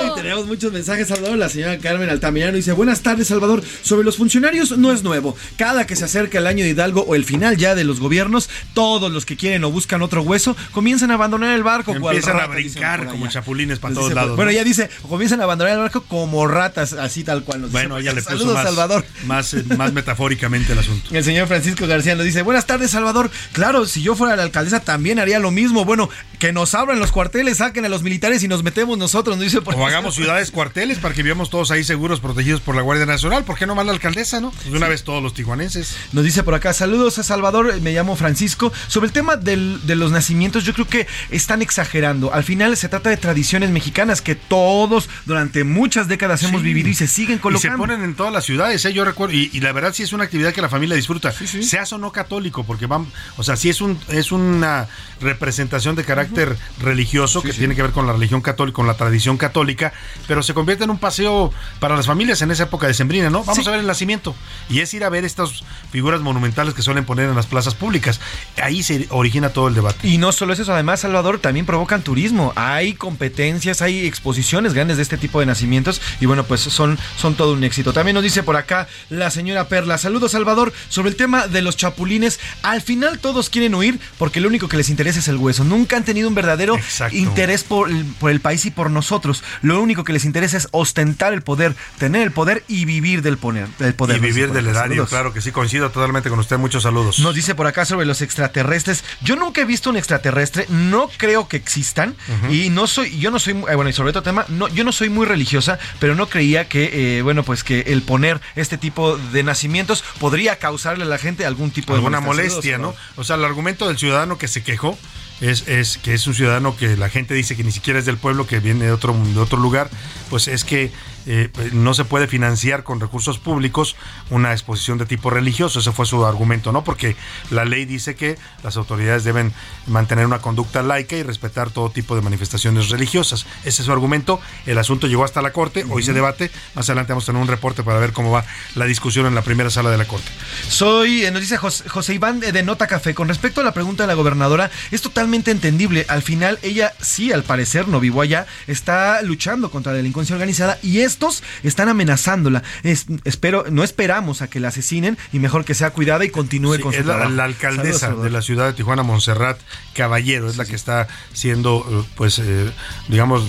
Y 0.07 0.15
tenemos 0.15 0.47
muchos 0.47 0.73
mensajes, 0.73 1.09
Salvador. 1.09 1.37
La 1.37 1.49
señora 1.49 1.77
Carmen 1.79 2.09
Altamirano 2.09 2.55
dice: 2.57 2.73
Buenas 2.73 3.03
tardes, 3.03 3.27
Salvador. 3.29 3.63
Sobre 3.83 4.05
los 4.05 4.17
funcionarios 4.17 4.79
no 4.79 4.93
es 4.93 5.03
nuevo. 5.03 5.37
Cada 5.57 5.87
que 5.87 5.97
se 5.97 6.05
acerca 6.05 6.39
el 6.39 6.47
año 6.47 6.65
de 6.65 6.71
Hidalgo 6.71 7.03
o 7.03 7.15
el 7.15 7.25
final 7.25 7.57
ya 7.57 7.75
de 7.75 7.85
los 7.85 8.01
gobiernos, 8.01 8.49
todos 8.73 9.11
los 9.11 9.27
que 9.27 9.37
quieren 9.37 9.65
o 9.65 9.71
buscan 9.71 10.01
otro 10.03 10.23
hueso 10.23 10.57
comienzan 10.73 11.11
a 11.11 11.15
abandonar 11.15 11.55
el 11.55 11.63
barco. 11.63 11.93
Empiezan 11.93 12.39
a 12.41 12.47
brincar 12.47 13.07
como 13.09 13.27
chapulines 13.29 13.79
para 13.79 13.95
todos 13.95 14.13
pues, 14.13 14.15
Bueno, 14.37 14.51
¿no? 14.51 14.57
ella 14.57 14.65
dice: 14.65 14.91
comienzan 15.09 15.41
a 15.41 15.45
abandonar 15.45 15.75
el 15.75 15.81
barco 15.81 16.03
como 16.05 16.47
ratas, 16.47 16.93
así 16.93 17.25
tal 17.25 17.43
cual. 17.45 17.63
nos 17.63 17.71
dice. 17.71 17.83
Bueno, 17.83 17.99
ella 17.99 18.13
le 18.13 18.23
puso 18.23 18.37
Saludos, 18.39 18.55
más, 18.55 18.65
Salvador. 18.65 19.05
Más, 19.25 19.55
eh, 19.55 19.65
más 19.77 19.93
metafóricamente 19.93 20.73
el 20.73 20.79
asunto. 20.79 21.15
El 21.15 21.25
señor 21.25 21.49
Francisco 21.49 21.87
García 21.87 22.15
nos 22.15 22.25
dice, 22.25 22.43
buenas 22.43 22.67
tardes 22.67 22.91
Salvador, 22.91 23.31
claro, 23.53 23.87
si 23.87 24.03
yo 24.03 24.15
fuera 24.15 24.37
la 24.37 24.43
alcaldesa 24.43 24.81
también 24.81 25.19
haría 25.19 25.39
lo 25.39 25.51
mismo, 25.51 25.85
bueno, 25.85 26.09
que 26.39 26.53
nos 26.53 26.75
abran 26.75 26.99
los 26.99 27.13
cuarteles, 27.13 27.59
saquen 27.59 27.85
a 27.85 27.89
los 27.89 28.03
militares 28.03 28.43
y 28.43 28.49
nos 28.49 28.63
metemos 28.63 28.97
nosotros, 28.99 29.37
nos 29.37 29.45
dice 29.45 29.61
por 29.63 29.75
O 29.75 29.87
hagamos 29.87 30.15
ciudades 30.15 30.51
cuarteles 30.51 30.99
para 30.99 31.15
que 31.15 31.23
vivamos 31.23 31.51
todos 31.51 31.71
ahí 31.71 31.85
seguros, 31.85 32.21
protegidos 32.21 32.61
por 32.61 32.75
la 32.75 32.83
Guardia 32.83 33.07
Nacional. 33.07 33.45
¿Por 33.45 33.59
qué 33.59 33.67
no 33.67 33.75
más 33.75 33.87
la 33.87 33.93
alcaldesa, 33.93 34.41
no? 34.41 34.51
Pues 34.51 34.71
de 34.71 34.77
una 34.77 34.89
vez 34.89 35.05
todos 35.05 35.23
los 35.23 35.35
tijuanenses. 35.35 35.97
Nos 36.13 36.25
dice 36.25 36.43
por 36.43 36.55
acá, 36.55 36.73
saludos 36.73 37.19
a 37.19 37.23
Salvador, 37.23 37.81
me 37.81 37.93
llamo 37.93 38.17
Francisco. 38.17 38.73
Sobre 38.89 39.07
el 39.07 39.13
tema 39.13 39.37
del- 39.37 39.81
de 39.87 39.97
los 39.97 40.11
nacimientos, 40.13 40.65
yo 40.65 40.73
creo 40.73 40.87
que 40.87 41.07
están 41.31 41.63
exagerando. 41.63 42.33
Al 42.33 42.45
final 42.45 42.77
se 42.77 42.89
trata 42.89 43.11
de 43.11 43.17
tradiciones 43.17 43.71
mexicanas 43.71 44.20
que 44.23 44.35
todos 44.35 45.09
durante 45.27 45.65
muchas 45.65 46.09
décadas 46.09 46.43
hemos 46.43 46.63
vivido 46.63 46.89
y 46.89 46.95
se 46.95 47.07
siguen 47.07 47.35
Y 47.35 47.37
se 47.37 47.41
colocando. 47.43 47.79
ponen 47.79 48.03
en 48.03 48.15
todas 48.15 48.33
las 48.33 48.45
ciudades, 48.45 48.85
¿eh? 48.85 48.93
yo 48.93 49.05
recuerdo, 49.05 49.35
y, 49.35 49.51
y 49.53 49.61
la 49.61 49.73
verdad 49.73 49.93
sí 49.95 50.03
es 50.03 50.13
una 50.13 50.25
actividad 50.25 50.53
que 50.53 50.63
la 50.63 50.69
familia 50.69 50.97
disfruta, 50.97 51.33
seas 51.33 51.93
o 51.93 51.99
no 51.99 52.13
católico, 52.13 52.65
porque 52.65 52.87
van, 52.87 53.07
o 53.37 53.43
sea, 53.43 53.57
sí 53.57 53.69
es 53.69 53.81
un 53.81 53.99
es 54.09 54.33
una 54.33 54.89
representación 55.21 55.95
de 55.97 56.05
carácter 56.05 56.57
religioso 56.81 57.43
que 57.43 57.53
tiene 57.53 57.75
que 57.75 57.83
ver 57.83 57.91
con 57.93 58.07
la 58.07 58.13
religión 58.13 58.41
católica, 58.41 58.75
con 58.77 58.87
la 58.87 58.95
tradición 58.95 59.37
católica, 59.37 59.93
pero 60.27 60.43
se 60.43 60.55
convierte 60.55 60.85
en 60.85 60.91
un 60.91 60.99
paseo 60.99 61.53
para 61.79 61.97
las 61.97 62.07
familias 62.07 62.41
en 62.43 62.51
esa 62.51 62.65
época 62.65 62.87
de 62.87 62.95
sembrina, 62.95 63.31
¿no? 63.31 63.45
Vamos 63.45 63.65
Sí. 63.65 63.69
a 63.69 63.71
ver 63.73 63.81
el 63.81 63.87
nacimiento 63.87 64.35
y 64.69 64.81
es 64.81 64.93
ir 64.95 65.05
a 65.05 65.09
ver 65.11 65.25
estas 65.25 65.63
figuras 65.93 66.21
monumentales 66.21 66.73
que 66.75 66.83
suelen 66.83 67.05
poner 67.05 67.29
en 67.29 67.37
las 67.37 67.47
plazas 67.47 67.75
públicas. 67.75 68.21
Ahí 68.63 68.83
se 68.83 69.07
origina 69.11 69.51
todo 69.51 69.69
el 69.69 69.75
debate. 69.75 70.09
Y 70.09 70.19
no 70.19 70.33
solo 70.33 70.53
eso, 70.55 70.73
además, 70.73 71.01
Salvador, 71.01 71.39
también 71.39 71.67
provocan 71.67 72.03
turismo. 72.03 72.53
Hay 72.57 72.95
competencias, 72.95 73.83
hay 73.83 74.00
exposiciones 74.07 74.75
grandes 74.75 74.97
de 74.97 75.03
este 75.03 75.19
tipo 75.19 75.41
de 75.41 75.47
nacimientos 75.47 76.01
y 76.21 76.27
bueno, 76.27 76.45
pues 76.45 76.61
son, 76.61 76.99
son 77.17 77.35
todo 77.35 77.53
un 77.53 77.65
éxito. 77.65 77.93
También 77.93 78.15
nos 78.15 78.23
dice 78.23 78.43
por 78.43 78.57
acá 78.57 78.89
la 79.09 79.31
señora 79.31 79.69
Perla, 79.69 79.99
saludos 79.99 80.33
Salvador, 80.33 80.73
sobre 80.89 81.11
el 81.11 81.17
tema 81.17 81.47
de 81.47 81.63
los 81.63 81.77
chapulines. 81.77 82.41
Al 82.63 82.83
final 82.83 83.19
todos 83.19 83.51
quieren 83.51 83.75
huir 83.75 83.99
porque 84.19 84.41
lo 84.41 84.49
único 84.49 84.69
que 84.69 84.77
les 84.77 84.89
interesa 84.91 85.19
es 85.21 85.29
el 85.29 85.37
hueso. 85.37 85.65
Nunca 85.65 85.97
han 85.97 86.05
tenido 86.05 86.29
un 86.29 86.35
verdadero 86.35 86.77
interés 87.13 87.65
por 87.65 87.89
el, 87.91 88.05
por 88.05 88.31
el 88.31 88.41
país 88.41 88.65
y 88.67 88.71
por 88.71 88.91
nosotros. 88.91 89.43
Lo 89.63 89.81
único 89.81 90.05
que 90.05 90.13
les 90.13 90.25
interesa 90.25 90.57
es 90.57 90.69
ostentar 90.71 91.33
el 91.33 91.43
poder, 91.43 91.75
tener 91.99 92.23
el 92.23 92.31
poder 92.33 92.65
y 92.69 92.85
vivir 92.85 93.23
del 93.23 93.37
poder. 93.39 93.69
Del 93.79 93.95
poder 93.95 94.17
y 94.19 94.21
vivir 94.21 94.53
del 94.53 94.67
erario, 94.67 94.81
Saludos. 94.95 95.09
claro 95.11 95.33
que 95.33 95.41
sí, 95.41 95.51
coincido 95.53 95.91
totalmente 95.91 96.29
con 96.31 96.39
usted. 96.39 96.59
Muchos 96.59 96.83
saludos. 96.83 97.19
Nos 97.21 97.35
dice 97.35 97.55
por 97.55 97.67
acá 97.67 97.85
sobre 97.85 98.07
los 98.07 98.23
extraterrestres. 98.23 99.05
Yo 99.23 99.37
nunca 99.37 99.61
he 99.61 99.65
visto 99.65 99.91
un 99.91 99.97
extraterrestre, 99.97 100.67
no 100.69 101.09
creo 101.17 101.49
que 101.49 101.57
existan 101.57 102.15
y 102.51 102.71
no 102.71 102.87
soy, 102.87 103.19
yo 103.19 103.31
no 103.31 103.39
soy, 103.39 103.55
muy- 103.55 103.71
eh, 103.71 103.75
bueno, 103.75 103.90
y 103.91 103.93
sobre 103.93 104.11
otro 104.11 104.23
tema, 104.23 104.45
no, 104.49 104.69
yo 104.69 104.85
no 104.85 104.93
soy 104.93 105.09
muy 105.09 105.27
religiosa, 105.27 105.79
pero 105.99 106.15
no 106.15 106.29
creía 106.29 106.69
que, 106.69 107.19
eh, 107.19 107.23
bueno, 107.23 107.43
pues 107.43 107.65
que 107.65 107.81
el 107.81 108.03
poner 108.03 108.41
este 108.57 108.79
tipo 108.79 109.17
de 109.17 109.43
nacimientos 109.43 110.03
podría 110.19 110.57
causarle 110.57 111.05
a 111.05 111.09
la 111.09 111.19
gente 111.19 111.45
algún 111.45 111.71
tipo 111.71 111.93
de 111.93 111.99
alguna 111.99 112.21
molestia. 112.21 112.79
molestia, 112.79 112.79
¿no? 112.79 112.95
O 113.17 113.25
sea, 113.25 113.37
el 113.37 113.45
argumento 113.45 113.89
del 113.89 113.99
ciudadano 113.99 114.39
que 114.39 114.49
se 114.49 114.63
quejó 114.63 114.99
es, 115.41 115.69
es 115.69 115.99
que 115.99 116.15
es 116.15 116.27
un 116.27 116.35
ciudadano 116.35 116.77
que 116.77 116.97
la 116.97 117.09
gente 117.09 117.35
dice 117.35 117.57
que 117.57 117.65
ni 117.65 117.73
siquiera 117.73 117.99
es 117.99 118.07
del 118.07 118.19
pueblo, 118.19 118.47
que 118.47 118.61
viene 118.61 118.87
de 118.87 118.93
otro, 118.93 119.15
de 119.15 119.41
otro 119.41 119.59
lugar, 119.59 119.91
pues 120.29 120.49
es 120.49 120.65
que 120.65 120.91
eh, 121.27 121.51
no 121.73 121.95
se 121.95 122.05
puede 122.05 122.27
financiar 122.27 122.85
con 122.85 123.01
recursos 123.01 123.39
públicos 123.39 123.97
una 124.31 124.53
exposición 124.53 124.99
de 124.99 125.07
tipo 125.07 125.31
religioso. 125.31 125.81
Ese 125.81 125.93
fue 125.93 126.07
su 126.07 126.25
argumento, 126.25 126.73
¿no? 126.73 126.85
Porque 126.85 127.17
la 127.51 127.65
ley 127.65 127.85
dice 127.85 128.15
que 128.15 128.39
las 128.63 128.77
autoridades 128.77 129.25
deben 129.25 129.53
mantener 129.87 130.27
una 130.27 130.41
conducta 130.41 130.83
laica 130.83 131.17
y 131.17 131.23
respetar 131.23 131.71
todo 131.71 131.91
tipo 131.91 132.15
de 132.15 132.23
manifestaciones 132.23 132.89
religiosas. 132.89 133.47
Ese 133.65 133.83
es 133.83 133.87
su 133.87 133.93
argumento. 133.93 134.41
El 134.67 134.79
asunto 134.79 135.07
llegó 135.07 135.25
hasta 135.25 135.43
la 135.43 135.53
Corte, 135.53 135.85
hoy 135.89 136.03
se 136.03 136.13
debate. 136.13 136.51
Más 136.75 136.89
adelante 136.89 137.13
vamos 137.13 137.25
a 137.25 137.27
tener 137.27 137.43
un 137.43 137.49
reporte 137.49 137.83
para 137.83 137.99
ver 137.99 138.13
cómo 138.13 138.31
va 138.31 138.45
la 138.75 138.87
discusión 138.87 139.27
en 139.27 139.35
la 139.35 139.43
primera 139.43 139.71
sala 139.71 139.91
de 139.91 139.99
la 139.99 140.07
Corte. 140.07 140.31
Soy, 140.69 141.25
eh, 141.25 141.31
nos 141.31 141.41
dice 141.41 141.57
José, 141.57 141.89
José 141.89 142.15
Iván 142.15 142.41
de, 142.41 142.63
Nota 142.63 142.87
Café, 142.87 143.15
con 143.15 143.29
respecto 143.29 143.61
a 143.61 143.65
la 143.65 143.73
pregunta 143.73 144.03
de 144.03 144.07
la 144.09 144.15
gobernadora, 144.15 144.71
es 144.91 145.03
totalmente 145.03 145.51
entendible. 145.51 146.07
Al 146.09 146.23
final, 146.23 146.59
ella 146.63 146.95
sí, 147.01 147.33
al 147.33 147.43
parecer, 147.43 147.89
no 147.89 148.01
vivo 148.01 148.23
allá, 148.23 148.47
está 148.67 149.23
luchando 149.23 149.71
contra 149.71 149.93
la 149.93 149.97
delincuencia 149.99 150.35
organizada 150.35 150.79
y 150.83 151.01
estos 151.11 151.43
están 151.63 151.89
amenazándola. 151.89 152.63
Es- 152.83 153.07
espero, 153.25 153.65
no 153.71 153.83
esperamos 153.85 154.43
a 154.43 154.49
que 154.49 154.61
la 154.61 154.69
asesinen 154.69 155.19
y 155.33 155.39
mejor 155.39 155.65
que 155.65 155.75
sea 155.75 155.91
cuidada 155.91 156.25
y 156.25 156.31
continúe 156.31 156.77
Sí, 156.77 156.83
con 156.83 156.93
su 156.93 156.99
la, 157.01 157.05
trabajo. 157.05 157.31
la 157.31 157.43
Saludos, 157.43 157.57
alcaldesa 157.63 158.15
de 158.15 158.31
la 158.31 158.43
ciudad 158.43 158.67
de 158.67 158.73
Tijuana, 158.75 159.03
Montserrat 159.03 159.59
Caballero, 159.95 160.49
es 160.49 160.57
la 160.57 160.65
que 160.65 160.77
está 160.77 161.09
siendo, 161.33 161.85
eh, 161.91 162.09
pues, 162.17 162.39
eh, 162.39 162.71
digamos, 163.09 163.43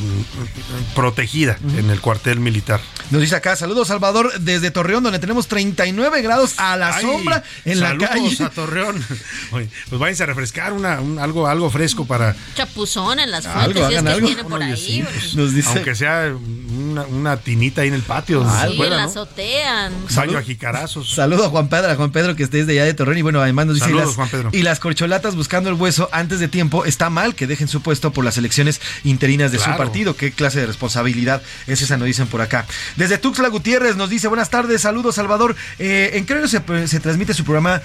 protegida 0.95 1.57
en 1.77 1.89
el 1.89 2.01
cuartel 2.01 2.39
militar. 2.39 2.79
Nos 3.11 3.21
dice 3.21 3.35
acá, 3.35 3.55
saludos 3.55 3.87
Salvador 3.89 4.39
desde 4.39 4.71
Torreón, 4.71 5.03
donde 5.03 5.19
tenemos 5.19 5.47
39 5.47 6.21
grados 6.21 6.53
a 6.57 6.77
la 6.77 6.95
Ay, 6.95 7.03
sombra 7.03 7.43
en 7.65 7.79
la 7.79 7.89
saludos 7.89 8.09
calle. 8.09 8.43
a 8.43 8.49
Torreón. 8.49 9.05
Oye, 9.51 9.69
pues 9.89 9.99
váyanse 9.99 10.23
a 10.23 10.25
refrescar 10.25 10.73
una, 10.73 10.99
un- 11.01 11.19
algo, 11.19 11.47
algo 11.47 11.69
fresco 11.69 12.05
para. 12.05 12.35
Chapuzón 12.55 13.19
en 13.19 13.31
las 13.31 13.45
Algo, 13.45 13.61
fuentes, 13.81 13.87
si 13.87 13.93
es 13.95 14.01
que 14.03 14.09
algo. 14.39 14.49
por 14.49 14.63
ahí. 14.63 14.77
sí, 14.77 15.03
pues. 15.03 15.35
Nos 15.35 15.53
dice- 15.53 15.69
Aunque 15.69 15.95
sea 15.95 16.33
una, 16.77 17.03
una 17.03 17.37
tinita 17.51 17.81
ahí 17.81 17.89
en 17.89 17.95
el 17.95 18.01
patio. 18.01 18.49
se 18.49 18.69
Sí, 18.69 18.77
la 18.77 18.89
¿no? 18.89 19.09
azotea. 19.09 19.91
Baño 20.15 20.37
a 20.37 20.41
jicarazos. 20.41 21.13
Saludo 21.13 21.45
a 21.45 21.49
Juan 21.49 21.67
Pedro, 21.67 21.91
a 21.91 21.95
Juan 21.95 22.09
Pedro 22.11 22.33
que 22.33 22.43
esté 22.43 22.59
desde 22.59 22.71
allá 22.71 22.85
de 22.85 22.93
Torreón 22.93 23.17
y 23.17 23.21
bueno, 23.23 23.41
además 23.41 23.65
nos 23.65 23.75
dice 23.75 23.87
Saludos, 23.87 24.03
y 24.03 24.07
las, 24.07 24.15
Juan 24.15 24.29
Pedro. 24.29 24.49
y 24.53 24.61
las 24.61 24.79
corcholatas 24.79 25.35
buscando 25.35 25.69
el 25.69 25.75
hueso 25.75 26.07
antes 26.13 26.39
de 26.39 26.47
tiempo, 26.47 26.85
está 26.85 27.09
mal 27.09 27.35
que 27.35 27.47
dejen 27.47 27.67
su 27.67 27.81
puesto 27.81 28.13
por 28.13 28.23
las 28.23 28.37
elecciones 28.37 28.79
interinas 29.03 29.51
de 29.51 29.59
su 29.59 29.69
partido. 29.75 30.15
¿Qué 30.15 30.31
clase 30.31 30.61
de 30.61 30.65
responsabilidad 30.67 31.41
es 31.67 31.81
esa? 31.81 31.97
Nos 31.97 32.05
dicen 32.05 32.27
por 32.27 32.39
acá. 32.39 32.65
Desde 32.95 33.17
Tuxtla 33.17 33.49
Gutiérrez 33.49 33.97
nos 33.97 34.09
dice, 34.09 34.29
buenas 34.29 34.49
tardes, 34.49 34.81
saludos 34.81 35.15
Salvador. 35.15 35.57
Eh, 35.77 36.11
¿En 36.13 36.25
qué 36.25 36.33
horario 36.33 36.47
se, 36.47 36.87
se 36.87 36.99
transmite 37.01 37.33
su 37.33 37.43
programa? 37.43 37.81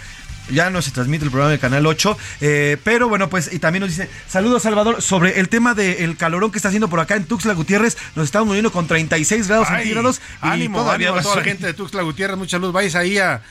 Ya 0.50 0.70
no 0.70 0.80
se 0.82 0.90
transmite 0.92 1.24
el 1.24 1.30
programa 1.30 1.50
del 1.50 1.60
Canal 1.60 1.86
8, 1.86 2.16
eh, 2.40 2.76
pero 2.84 3.08
bueno, 3.08 3.28
pues 3.28 3.52
y 3.52 3.58
también 3.58 3.80
nos 3.80 3.90
dice, 3.90 4.08
saludos 4.28 4.62
Salvador, 4.62 5.02
sobre 5.02 5.40
el 5.40 5.48
tema 5.48 5.74
del 5.74 6.16
calorón 6.16 6.50
que 6.52 6.58
está 6.58 6.68
haciendo 6.68 6.88
por 6.88 7.00
acá 7.00 7.16
en 7.16 7.24
Tuxtla 7.24 7.54
Gutiérrez, 7.54 7.96
nos 8.14 8.26
estamos 8.26 8.46
muriendo 8.46 8.70
con 8.70 8.86
36 8.86 9.48
grados 9.48 9.66
Ay, 9.70 9.78
centígrados. 9.78 10.20
y 10.42 10.46
ánimo, 10.46 10.78
todavía 10.78 11.08
ánimo 11.08 11.20
a 11.20 11.22
toda 11.22 11.36
la 11.36 11.42
gente 11.42 11.66
de 11.66 11.74
Tuxtla 11.74 12.02
Gutiérrez, 12.02 12.36
mucha 12.36 12.58
luz. 12.58 12.72
Vais 12.72 12.94
ahí 12.94 13.18
a. 13.18 13.42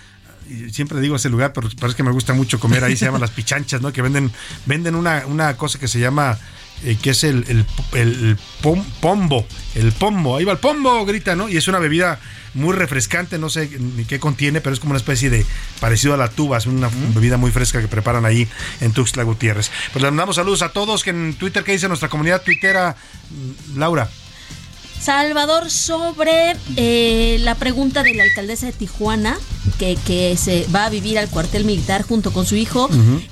y 0.49 0.69
Siempre 0.71 0.99
digo 1.01 1.15
ese 1.17 1.29
lugar, 1.29 1.51
pero 1.53 1.69
parece 1.79 1.97
que 1.97 2.03
me 2.03 2.11
gusta 2.11 2.33
mucho 2.33 2.59
comer 2.59 2.83
ahí. 2.83 2.95
se 2.95 3.05
llaman 3.05 3.21
las 3.21 3.31
pichanchas, 3.31 3.81
¿no? 3.81 3.91
Que 3.91 4.01
venden, 4.01 4.31
venden 4.65 4.95
una, 4.95 5.23
una 5.25 5.57
cosa 5.57 5.79
que 5.79 5.87
se 5.87 5.99
llama. 5.99 6.37
Eh, 6.83 6.97
que 7.01 7.11
es 7.11 7.23
el, 7.23 7.45
el, 7.47 7.65
el 7.93 8.37
pom- 8.61 8.83
pombo. 9.01 9.45
El 9.75 9.91
pombo. 9.91 10.37
Ahí 10.37 10.45
va 10.45 10.51
el 10.53 10.57
pombo, 10.59 11.05
grita, 11.05 11.35
¿no? 11.35 11.49
Y 11.49 11.57
es 11.57 11.67
una 11.67 11.79
bebida 11.79 12.19
muy 12.53 12.73
refrescante, 12.73 13.37
no 13.37 13.49
sé 13.49 13.69
ni 13.79 14.05
qué 14.05 14.19
contiene, 14.19 14.61
pero 14.61 14.73
es 14.73 14.79
como 14.79 14.91
una 14.91 14.97
especie 14.99 15.29
de 15.29 15.45
parecido 15.81 16.13
a 16.13 16.17
la 16.17 16.29
tuba, 16.29 16.57
es 16.57 16.65
una 16.65 16.89
bebida 17.13 17.35
muy 17.35 17.51
fresca 17.51 17.81
que 17.81 17.87
preparan 17.89 18.25
ahí 18.25 18.47
en 18.79 18.93
Tuxtla 18.93 19.23
Gutiérrez. 19.23 19.71
Pues 19.91 20.01
le 20.01 20.09
mandamos 20.09 20.37
saludos 20.37 20.61
a 20.61 20.69
todos 20.69 21.03
que 21.03 21.09
en 21.09 21.33
Twitter, 21.33 21.63
¿qué 21.65 21.73
dice 21.73 21.87
nuestra 21.89 22.07
comunidad 22.09 22.41
tuitera? 22.43 22.95
mm, 23.75 23.77
Laura. 23.79 24.09
Salvador, 25.05 25.69
sobre 25.69 26.55
eh, 26.77 27.37
la 27.41 27.53
pregunta 27.53 28.01
de 28.01 28.15
la 28.15 28.23
alcaldesa 28.23 28.65
de 28.65 28.71
Tijuana, 28.71 29.37
que, 29.77 29.99
que 30.07 30.35
se 30.35 30.65
va 30.73 30.85
a 30.85 30.89
vivir 30.89 31.19
al 31.19 31.29
cuartel 31.29 31.63
militar 31.63 32.01
junto 32.01 32.33
con 32.33 32.47
su 32.47 32.55
hijo, 32.55 32.89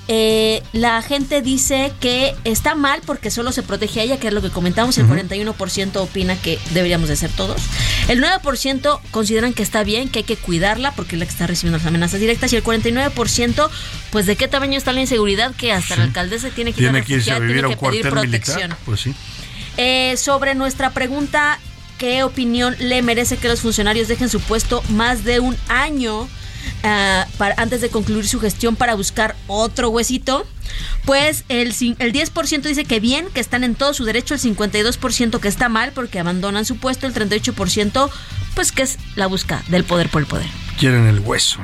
eh, 0.07 0.61
la 0.71 1.01
gente 1.01 1.41
dice 1.41 1.91
que 1.99 2.35
está 2.43 2.75
mal 2.75 3.01
porque 3.03 3.31
solo 3.31 3.51
se 3.51 3.63
protege 3.63 4.01
a 4.01 4.03
ella, 4.03 4.19
que 4.19 4.27
es 4.27 4.33
lo 4.33 4.43
que 4.43 4.51
comentamos, 4.51 4.99
el 4.99 5.05
Ujú. 5.05 5.15
41% 5.15 5.95
opina 5.97 6.35
que 6.35 6.59
deberíamos 6.75 7.09
de 7.09 7.15
ser 7.15 7.31
todos, 7.31 7.59
el 8.07 8.21
9% 8.21 8.99
consideran 9.09 9.53
que 9.53 9.63
está 9.63 9.83
bien, 9.83 10.09
que 10.09 10.19
hay 10.19 10.25
que 10.25 10.37
cuidarla 10.37 10.91
porque 10.91 11.15
es 11.15 11.19
la 11.19 11.25
que 11.25 11.31
está 11.31 11.47
recibiendo 11.47 11.79
las 11.79 11.87
amenazas 11.87 12.19
directas, 12.19 12.53
y 12.53 12.55
el 12.55 12.63
49%, 12.63 13.69
pues 14.11 14.27
de 14.27 14.35
qué 14.35 14.47
tamaño 14.47 14.77
está 14.77 14.91
la 14.91 15.01
inseguridad 15.01 15.55
que 15.55 15.71
hasta 15.73 15.95
la 15.95 16.03
alcaldesa 16.03 16.51
tiene 16.51 16.71
que 16.71 16.83
ir 16.83 16.89
a 16.89 17.01
que 17.01 17.13
irse 17.13 17.31
a 17.31 17.39
vivir 17.39 17.63
a 17.63 17.69
un 17.69 17.73
que 17.73 17.79
pedir 17.79 18.01
cuartel 18.03 18.11
protección. 18.11 18.57
militar. 18.57 18.77
Pues 18.85 18.99
sí. 19.01 19.15
Eh, 19.77 20.15
sobre 20.17 20.55
nuestra 20.55 20.91
pregunta, 20.91 21.59
¿qué 21.97 22.23
opinión 22.23 22.75
le 22.79 23.01
merece 23.01 23.37
que 23.37 23.47
los 23.47 23.61
funcionarios 23.61 24.07
dejen 24.07 24.29
su 24.29 24.39
puesto 24.39 24.83
más 24.89 25.23
de 25.23 25.39
un 25.39 25.57
año 25.67 26.27
ah, 26.83 27.25
antes 27.57 27.81
de 27.81 27.89
concluir 27.89 28.27
su 28.27 28.39
gestión 28.39 28.75
para 28.75 28.95
buscar 28.95 29.35
otro 29.47 29.89
huesito? 29.89 30.45
Pues 31.05 31.43
el, 31.49 31.69
el 31.69 32.13
10% 32.13 32.61
dice 32.61 32.85
que 32.85 32.99
bien, 32.99 33.27
que 33.33 33.39
están 33.39 33.63
en 33.63 33.75
todo 33.75 33.93
su 33.93 34.05
derecho, 34.05 34.33
el 34.33 34.39
52% 34.39 35.39
que 35.39 35.47
está 35.47 35.69
mal 35.69 35.91
porque 35.93 36.19
abandonan 36.19 36.65
su 36.65 36.77
puesto, 36.77 37.07
el 37.07 37.13
38% 37.13 38.09
pues 38.55 38.71
que 38.71 38.83
es 38.83 38.97
la 39.15 39.27
busca 39.27 39.63
del 39.67 39.83
poder 39.83 40.09
por 40.09 40.21
el 40.21 40.27
poder. 40.27 40.47
Quieren 40.79 41.07
el 41.07 41.19
hueso. 41.19 41.59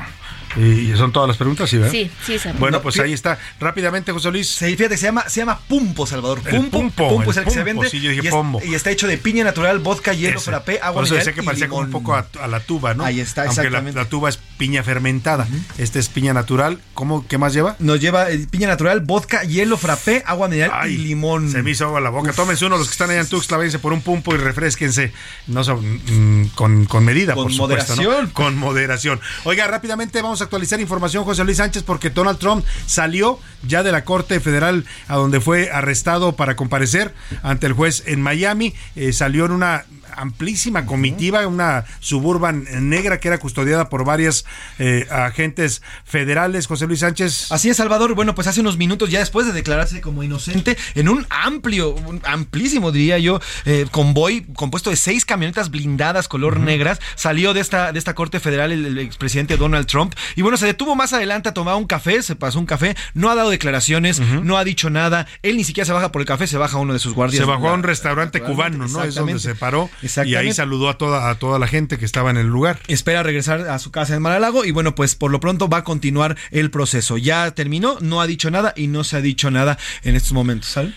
Y 0.57 0.91
son 0.97 1.11
todas 1.11 1.27
las 1.27 1.37
preguntas, 1.37 1.69
¿sí, 1.69 1.77
verdad? 1.77 1.91
Sí, 1.91 2.09
sí, 2.25 2.39
Sam. 2.39 2.55
Bueno, 2.59 2.77
No, 2.77 2.81
pues 2.83 2.99
ahí 2.99 3.13
está. 3.13 3.37
Rápidamente, 3.59 4.11
José 4.11 4.31
Luis. 4.31 4.47
Sí, 4.49 4.75
fíjate, 4.75 4.97
se 4.97 5.05
llama, 5.05 5.29
se 5.29 5.41
llama 5.41 5.59
Pumpo, 5.67 6.07
Salvador. 6.07 6.41
El 6.45 6.65
Pumpo, 6.69 7.07
Pumpo, 7.09 7.31
es 7.31 7.37
el 7.37 7.41
el 7.41 7.45
que 7.45 7.51
se 7.51 7.57
Pumpo, 7.63 7.81
vende. 7.81 7.89
sí, 7.89 8.01
yo 8.01 8.09
dije 8.09 8.21
y, 8.23 8.27
es- 8.27 8.33
pombo. 8.33 8.61
y 8.65 8.73
está 8.73 8.89
hecho 8.89 9.07
de 9.07 9.17
piña 9.17 9.43
natural, 9.43 9.79
vodka, 9.79 10.13
hielo, 10.13 10.39
frappé, 10.39 10.79
agua 10.81 10.93
Por 10.95 11.03
eso 11.03 11.13
mineral 11.13 11.25
decía 11.25 11.33
que 11.35 11.41
y 11.41 11.45
parecía 11.45 11.67
como 11.69 11.81
un 11.81 11.91
poco 11.91 12.15
a, 12.15 12.25
a 12.41 12.47
la 12.47 12.59
tuba, 12.61 12.93
¿no? 12.95 13.03
Ahí 13.05 13.19
está, 13.19 13.43
Aunque 13.43 13.57
la, 13.61 13.67
exactamente. 13.67 13.99
la 13.99 14.05
tuba 14.09 14.29
es 14.29 14.39
piña 14.59 14.83
fermentada. 14.83 15.47
Este 15.77 15.97
es 15.99 16.09
piña 16.09 16.33
natural. 16.33 16.79
¿Cómo, 16.93 17.25
¿Qué 17.27 17.37
más 17.37 17.53
lleva? 17.53 17.77
Nos 17.79 17.99
lleva 18.01 18.29
eh, 18.29 18.45
piña 18.51 18.67
natural, 18.67 18.99
vodka, 18.99 19.41
hielo, 19.43 19.77
frappé, 19.77 20.21
agua 20.27 20.49
mineral 20.49 20.91
y 20.91 20.97
limón. 20.97 21.49
Se 21.49 21.63
me 21.63 21.71
hizo 21.71 21.85
agua 21.85 22.01
la 22.01 22.09
boca. 22.09 22.33
Tómense 22.33 22.65
uno, 22.65 22.77
los 22.77 22.87
que 22.87 22.91
están 22.91 23.09
allá 23.09 23.21
en 23.21 23.27
Tuxtla, 23.27 23.55
váyanse 23.57 23.79
por 23.79 23.93
un 23.93 24.01
pumpo 24.01 24.35
y 24.35 24.37
refresquense. 24.37 25.13
No, 25.47 25.63
so- 25.63 25.77
mm, 25.81 26.47
con, 26.55 26.85
con 26.85 27.05
medida, 27.05 27.33
Con 27.33 27.45
por 27.45 27.53
supuesto, 27.53 27.95
¿no? 27.95 28.01
moderación. 28.03 28.29
Con 28.31 28.57
moderación. 28.57 29.19
Oiga, 29.45 29.65
rápidamente 29.67 30.21
vamos 30.21 30.41
a 30.41 30.43
actualizar 30.43 30.79
información, 30.81 31.23
José 31.23 31.43
Luis 31.45 31.57
Sánchez, 31.57 31.83
porque 31.83 32.09
Donald 32.09 32.37
Trump 32.37 32.65
salió 32.85 33.39
ya 33.65 33.81
de 33.81 33.93
la 33.93 34.03
Corte 34.03 34.41
Federal 34.41 34.83
a 35.07 35.15
donde 35.15 35.39
fue 35.39 35.71
arrestado 35.71 36.35
para 36.35 36.57
comparecer 36.57 37.13
ante 37.43 37.65
el 37.65 37.73
juez 37.73 38.03
en 38.07 38.21
Miami. 38.21 38.75
Eh, 38.97 39.13
salió 39.13 39.45
en 39.45 39.51
una 39.51 39.85
amplísima 40.15 40.85
comitiva, 40.85 41.45
una 41.47 41.85
suburban 41.99 42.65
negra 42.89 43.19
que 43.19 43.27
era 43.27 43.37
custodiada 43.37 43.89
por 43.89 44.05
varias 44.05 44.45
eh, 44.77 45.07
agentes 45.09 45.81
federales. 46.03 46.67
José 46.67 46.87
Luis 46.87 46.99
Sánchez. 46.99 47.51
Así 47.51 47.69
es, 47.69 47.77
Salvador. 47.77 48.13
Bueno, 48.15 48.35
pues 48.35 48.47
hace 48.47 48.61
unos 48.61 48.77
minutos, 48.77 49.09
ya 49.09 49.19
después 49.19 49.45
de 49.47 49.53
declararse 49.53 50.01
como 50.01 50.23
inocente, 50.23 50.77
en 50.95 51.09
un 51.09 51.25
amplio, 51.29 51.91
un 51.91 52.21
amplísimo, 52.25 52.91
diría 52.91 53.19
yo, 53.19 53.39
eh, 53.65 53.85
convoy 53.91 54.45
compuesto 54.55 54.89
de 54.89 54.95
seis 54.95 55.25
camionetas 55.25 55.69
blindadas 55.69 56.27
color 56.27 56.59
negras, 56.59 56.99
salió 57.15 57.53
de 57.53 57.61
esta, 57.61 57.91
de 57.91 57.99
esta 57.99 58.15
Corte 58.15 58.39
Federal 58.39 58.71
el, 58.71 58.85
el 58.85 58.99
expresidente 58.99 59.57
Donald 59.57 59.87
Trump. 59.87 60.13
Y 60.35 60.41
bueno, 60.41 60.57
se 60.57 60.65
detuvo 60.65 60.95
más 60.95 61.13
adelante 61.13 61.49
a 61.49 61.53
tomar 61.53 61.75
un 61.75 61.85
café, 61.85 62.21
se 62.23 62.35
pasó 62.35 62.59
un 62.59 62.65
café, 62.65 62.95
no 63.13 63.29
ha 63.29 63.35
dado 63.35 63.49
declaraciones, 63.49 64.19
no 64.19 64.57
ha 64.57 64.63
dicho 64.63 64.89
nada. 64.89 65.27
Él 65.41 65.57
ni 65.57 65.63
siquiera 65.63 65.85
se 65.85 65.93
baja 65.93 66.11
por 66.11 66.21
el 66.21 66.27
café, 66.27 66.47
se 66.47 66.57
baja 66.57 66.77
uno 66.77 66.93
de 66.93 66.99
sus 66.99 67.13
guardias. 67.13 67.39
Se 67.39 67.45
bajó 67.45 67.69
a 67.69 67.73
un 67.73 67.83
restaurante 67.83 68.41
cubano, 68.41 68.87
¿no? 68.87 69.03
Es 69.03 69.15
donde 69.15 69.39
se 69.39 69.55
paró 69.55 69.89
y 70.25 70.35
ahí 70.35 70.53
saludó 70.53 70.89
a 70.89 70.97
toda, 70.97 71.29
a 71.29 71.35
toda 71.35 71.59
la 71.59 71.67
gente 71.67 71.97
que 71.97 72.05
estaba 72.05 72.29
en 72.29 72.37
el 72.37 72.47
lugar. 72.47 72.79
Espera 72.87 73.23
regresar 73.23 73.61
a 73.69 73.79
su 73.79 73.91
casa 73.91 74.15
en 74.15 74.21
Maralago 74.21 74.65
y 74.65 74.71
bueno, 74.71 74.95
pues 74.95 75.15
por 75.15 75.31
lo 75.31 75.39
pronto 75.39 75.69
va 75.69 75.79
a 75.79 75.83
continuar 75.83 76.37
el 76.51 76.71
proceso. 76.71 77.17
Ya 77.17 77.51
terminó, 77.51 77.97
no 78.01 78.21
ha 78.21 78.27
dicho 78.27 78.51
nada 78.51 78.73
y 78.75 78.87
no 78.87 79.03
se 79.03 79.17
ha 79.17 79.21
dicho 79.21 79.51
nada 79.51 79.77
en 80.03 80.15
estos 80.15 80.33
momentos, 80.33 80.69
¿sale? 80.69 80.93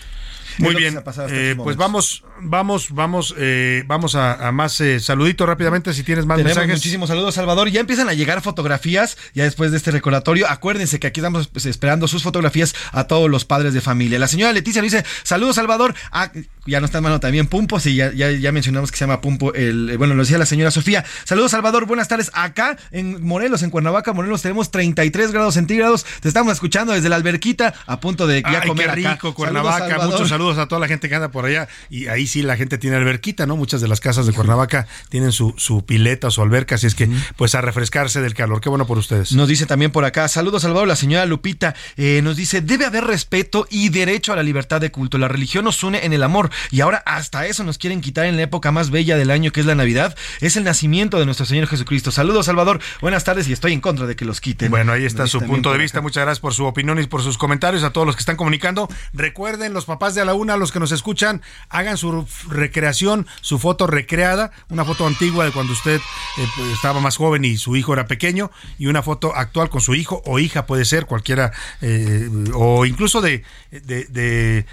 Muy 0.59 0.75
bien, 0.75 1.01
eh, 1.29 1.55
pues 1.57 1.77
vamos, 1.77 2.23
vamos, 2.41 2.89
vamos, 2.91 3.33
eh, 3.37 3.83
vamos 3.87 4.15
a, 4.15 4.47
a 4.47 4.51
más 4.51 4.79
eh, 4.81 4.99
saluditos 4.99 5.47
rápidamente 5.47 5.93
si 5.93 6.03
tienes 6.03 6.25
más 6.25 6.37
Tenemos 6.37 6.57
mensajes. 6.57 6.79
muchísimos 6.79 7.09
saludos, 7.09 7.35
Salvador. 7.35 7.69
Ya 7.69 7.79
empiezan 7.79 8.09
a 8.09 8.13
llegar 8.13 8.41
fotografías 8.41 9.17
ya 9.33 9.43
después 9.43 9.71
de 9.71 9.77
este 9.77 9.91
recordatorio. 9.91 10.47
Acuérdense 10.49 10.99
que 10.99 11.07
aquí 11.07 11.19
estamos 11.19 11.47
pues, 11.47 11.65
esperando 11.65 12.07
sus 12.07 12.23
fotografías 12.23 12.75
a 12.91 13.05
todos 13.05 13.29
los 13.29 13.45
padres 13.45 13.73
de 13.73 13.81
familia. 13.81 14.19
La 14.19 14.27
señora 14.27 14.51
Leticia 14.53 14.81
le 14.81 14.87
dice, 14.89 15.05
saludos, 15.23 15.55
Salvador. 15.55 15.93
Ah, 16.11 16.31
ya 16.65 16.79
no 16.79 16.85
está 16.85 16.99
en 16.99 17.03
mano 17.03 17.19
también 17.19 17.47
Pumpo, 17.47 17.79
sí, 17.79 17.95
ya, 17.95 18.13
ya, 18.13 18.31
ya 18.31 18.51
mencionamos 18.51 18.91
que 18.91 18.97
se 18.97 19.03
llama 19.03 19.21
Pumpo. 19.21 19.53
El, 19.53 19.89
eh, 19.89 19.97
bueno, 19.97 20.13
lo 20.13 20.23
decía 20.23 20.37
la 20.37 20.45
señora 20.45 20.71
Sofía. 20.71 21.03
Saludos, 21.25 21.51
Salvador. 21.51 21.85
Buenas 21.85 22.07
tardes. 22.07 22.31
Acá 22.33 22.77
en 22.91 23.23
Morelos, 23.25 23.63
en 23.63 23.69
Cuernavaca, 23.69 24.13
Morelos, 24.13 24.41
tenemos 24.41 24.71
33 24.71 25.31
grados 25.31 25.55
centígrados. 25.55 26.05
Te 26.21 26.27
estamos 26.27 26.53
escuchando 26.53 26.93
desde 26.93 27.09
la 27.09 27.15
alberquita 27.17 27.73
a 27.85 27.99
punto 27.99 28.27
de 28.27 28.41
ya 28.41 28.61
Ay, 28.61 28.67
comer 28.67 28.93
qué 28.95 29.07
acá. 29.07 29.33
Cuernavaca. 29.33 29.89
Saludos. 29.89 30.11
Muchos 30.11 30.29
saludos 30.29 30.57
a 30.57 30.67
toda 30.67 30.79
la 30.79 30.87
gente 30.87 31.09
que 31.09 31.15
anda 31.15 31.29
por 31.29 31.45
allá. 31.45 31.67
Y 31.89 32.07
ahí 32.07 32.22
sí 32.27 32.41
la 32.41 32.57
gente 32.57 32.77
tiene 32.77 32.95
alberquita, 32.97 33.45
¿no? 33.45 33.57
Muchas 33.57 33.81
de 33.81 33.87
las 33.87 33.99
casas 33.99 34.25
de 34.25 34.33
Cuernavaca 34.33 34.87
tienen 35.09 35.31
su, 35.31 35.53
su 35.57 35.85
pileta 35.85 36.27
o 36.27 36.31
su 36.31 36.41
alberca, 36.41 36.75
así 36.75 36.87
es 36.87 36.95
que, 36.95 37.09
pues 37.35 37.55
a 37.55 37.61
refrescarse 37.61 38.21
del 38.21 38.33
calor. 38.33 38.61
Qué 38.61 38.69
bueno 38.69 38.85
por 38.85 38.97
ustedes. 38.97 39.33
Nos 39.33 39.47
dice 39.47 39.65
también 39.65 39.91
por 39.91 40.05
acá, 40.05 40.27
saludos 40.27 40.63
Salvador, 40.63 40.87
la 40.87 40.95
señora 40.95 41.25
Lupita 41.25 41.75
eh, 41.97 42.21
nos 42.23 42.35
dice, 42.35 42.61
debe 42.61 42.85
haber 42.85 43.05
respeto 43.05 43.67
y 43.69 43.89
derecho 43.89 44.33
a 44.33 44.35
la 44.35 44.43
libertad 44.43 44.81
de 44.81 44.91
culto. 44.91 45.17
La 45.17 45.27
religión 45.27 45.65
nos 45.65 45.83
une 45.83 46.05
en 46.05 46.13
el 46.13 46.23
amor 46.23 46.49
y 46.71 46.81
ahora 46.81 47.03
hasta 47.05 47.45
eso 47.47 47.63
nos 47.63 47.77
quieren 47.77 48.01
quitar 48.01 48.25
en 48.25 48.35
la 48.35 48.43
época 48.43 48.71
más 48.71 48.89
bella 48.89 49.17
del 49.17 49.31
año 49.31 49.51
que 49.51 49.59
es 49.59 49.65
la 49.65 49.75
Navidad. 49.75 50.15
Es 50.41 50.55
el 50.57 50.63
nacimiento 50.63 51.19
de 51.19 51.25
nuestro 51.25 51.45
Señor 51.45 51.67
Jesucristo. 51.67 52.11
Saludos 52.11 52.45
Salvador, 52.45 52.79
buenas 53.01 53.23
tardes 53.23 53.47
y 53.47 53.53
estoy 53.53 53.73
en 53.73 53.81
contra 53.81 54.07
de 54.07 54.15
que 54.15 54.25
los 54.25 54.41
quiten. 54.41 54.71
Bueno, 54.71 54.91
ahí 54.91 55.05
está 55.05 55.23
Nos 55.23 55.31
su 55.31 55.41
punto 55.41 55.71
de 55.71 55.77
vista. 55.77 55.99
acá. 55.99 56.03
Muchas 56.03 56.23
gracias 56.23 56.39
por 56.39 56.53
su 56.53 56.65
opinión 56.65 56.99
y 56.99 57.07
por 57.07 57.21
sus 57.21 57.37
comentarios. 57.37 57.83
A 57.83 57.91
todos 57.91 58.07
los 58.07 58.15
que 58.15 58.21
están 58.21 58.35
comunicando, 58.35 58.87
recuerden, 59.13 59.73
los 59.73 59.85
papás 59.85 60.15
de 60.15 60.21
a 60.21 60.25
la 60.25 60.33
una, 60.33 60.57
los 60.57 60.71
que 60.71 60.79
nos 60.79 60.91
escuchan, 60.91 61.41
hagan 61.69 61.97
su 61.97 62.11
recreación, 62.49 63.27
su 63.41 63.59
foto 63.59 63.87
recreada, 63.87 64.51
una 64.69 64.85
foto 64.85 65.05
antigua 65.07 65.45
de 65.45 65.51
cuando 65.51 65.73
usted 65.73 65.99
eh, 66.37 66.47
pues, 66.55 66.69
estaba 66.71 66.99
más 66.99 67.17
joven 67.17 67.45
y 67.45 67.57
su 67.57 67.75
hijo 67.75 67.93
era 67.93 68.07
pequeño, 68.07 68.51
y 68.77 68.87
una 68.87 69.03
foto 69.03 69.35
actual 69.35 69.69
con 69.69 69.81
su 69.81 69.95
hijo 69.95 70.21
o 70.25 70.39
hija, 70.39 70.65
puede 70.65 70.85
ser 70.85 71.05
cualquiera, 71.05 71.51
eh, 71.81 72.29
o 72.53 72.85
incluso 72.85 73.21
de, 73.21 73.43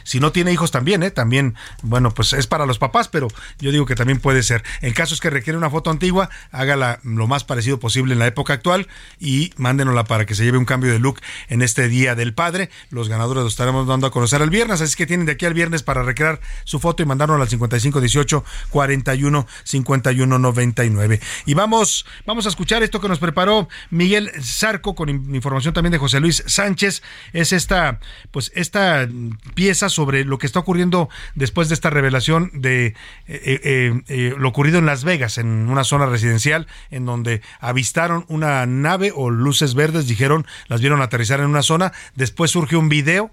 si 0.04 0.20
no 0.20 0.32
tiene 0.32 0.52
hijos 0.52 0.70
también, 0.70 1.02
¿eh? 1.02 1.10
También, 1.10 1.54
bueno, 1.82 2.12
pues 2.12 2.32
es 2.32 2.46
para 2.46 2.66
los 2.66 2.78
papás, 2.78 3.08
pero 3.08 3.28
yo 3.58 3.70
digo 3.72 3.86
que 3.86 3.94
también 3.94 4.20
puede 4.20 4.42
ser. 4.42 4.62
En 4.80 4.92
casos 4.92 5.20
que 5.20 5.30
requiere 5.30 5.56
una 5.56 5.70
foto 5.70 5.90
antigua, 5.90 6.30
hágala 6.52 7.00
lo 7.02 7.26
más 7.26 7.44
parecido 7.44 7.80
posible 7.80 8.12
en 8.12 8.18
la 8.18 8.26
época 8.26 8.54
actual 8.54 8.88
y 9.18 9.52
mándenosla 9.56 10.04
para 10.04 10.26
que 10.26 10.34
se 10.34 10.44
lleve 10.44 10.58
un 10.58 10.64
cambio 10.64 10.92
de 10.92 10.98
look 10.98 11.20
en 11.48 11.62
este 11.62 11.88
Día 11.88 12.14
del 12.14 12.34
Padre. 12.34 12.70
Los 12.90 13.08
ganadores 13.08 13.44
los 13.44 13.52
estaremos 13.52 13.86
dando 13.86 14.06
a 14.06 14.10
conocer 14.10 14.42
el 14.42 14.50
viernes, 14.50 14.80
así 14.80 14.96
que 14.96 15.06
tienen 15.06 15.26
de 15.26 15.32
aquí 15.32 15.46
al 15.46 15.54
viernes 15.54 15.82
para 15.82 16.02
recrear 16.02 16.40
su 16.64 16.80
foto 16.80 17.02
y 17.02 17.06
mandárnosla 17.30 17.44
al 17.44 17.50
5518 17.50 18.44
41 18.70 19.46
51 19.64 20.38
99. 20.38 21.20
Y 21.46 21.54
vamos, 21.54 22.06
vamos 22.26 22.46
a 22.46 22.48
escuchar 22.48 22.82
esto 22.82 23.00
que 23.00 23.08
nos 23.08 23.18
preparó 23.18 23.68
Miguel 23.90 24.30
Zarco 24.42 24.94
con 24.94 25.08
in- 25.08 25.34
información 25.34 25.74
también 25.74 25.92
de 25.92 25.98
José 25.98 26.20
Luis 26.20 26.42
Sánchez. 26.46 27.02
Es 27.32 27.52
esta, 27.52 28.00
pues 28.30 28.52
esta 28.54 29.08
pieza 29.54 29.88
sobre 29.88 30.24
lo 30.24 30.38
que 30.38 30.46
está 30.46 30.58
ocurriendo 30.60 31.08
después 31.34 31.68
de 31.68 31.74
esta 31.74 31.90
revelación 31.90 32.50
de 32.54 32.86
eh, 32.86 32.94
eh, 33.26 34.02
eh, 34.08 34.34
lo 34.36 34.48
ocurrido 34.48 34.78
en 34.78 34.86
Las 34.86 35.04
Vegas, 35.04 35.38
en 35.38 35.46
una 35.68 35.84
zona 35.84 36.06
residencial, 36.06 36.66
en 36.90 37.06
donde 37.06 37.42
avistaron 37.60 38.24
una 38.28 38.66
nave 38.66 39.12
o 39.14 39.30
luces 39.30 39.74
verdes, 39.74 40.06
dijeron, 40.06 40.46
las 40.68 40.80
vieron 40.80 41.02
aterrizar 41.02 41.40
en 41.40 41.46
una 41.46 41.62
zona. 41.62 41.92
Después 42.14 42.50
surgió 42.50 42.78
un 42.78 42.88
video 42.88 43.30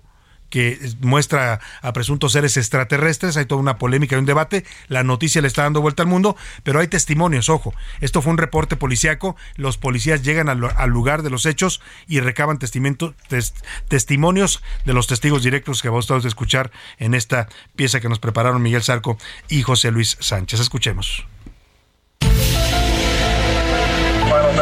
que 0.50 0.80
muestra 1.02 1.60
a 1.82 1.94
presuntos 1.94 2.32
seres 2.32 2.58
extraterrestres, 2.58 3.38
hay 3.38 3.46
toda 3.46 3.62
una 3.62 3.78
polémica 3.78 4.16
y 4.16 4.20
un 4.20 4.26
debate, 4.26 4.66
la 4.88 5.04
noticia 5.04 5.42
le 5.42 5.48
está 5.48 5.64
dando 5.64 5.82
vuelta 5.82 6.04
al 6.04 6.10
mundo, 6.10 6.36
pero 6.64 6.80
hay 6.80 6.88
testimonios, 6.88 7.50
ojo, 7.50 7.74
esto 8.02 8.22
fue 8.22 8.32
un 8.32 8.38
reporte 8.38 8.76
policíaco, 8.76 9.36
los 9.56 9.78
policías 9.78 10.24
llegan 10.24 10.50
al, 10.50 10.90
lugar 10.90 11.22
de 11.22 11.30
los 11.30 11.46
hechos 11.46 11.82
y 12.08 12.20
recaban 12.20 12.60
testimonios 12.60 14.64
de 14.86 14.94
los 14.94 15.08
testigos 15.08 15.44
directos 15.44 15.82
que 15.82 15.90
vamos 15.90 16.10
a 16.10 16.18
escuchar 16.18 16.72
en 16.98 17.14
esta 17.14 17.48
pieza 17.76 18.00
que 18.00 18.10
nos 18.10 18.20
prepararon 18.20 18.62
Miguel 18.62 18.84
Zarco 18.84 19.18
y 19.50 19.64
José 19.64 19.92
Luis 19.92 20.18
Sánchez. 20.20 20.60
Escuchemos. 20.60 21.26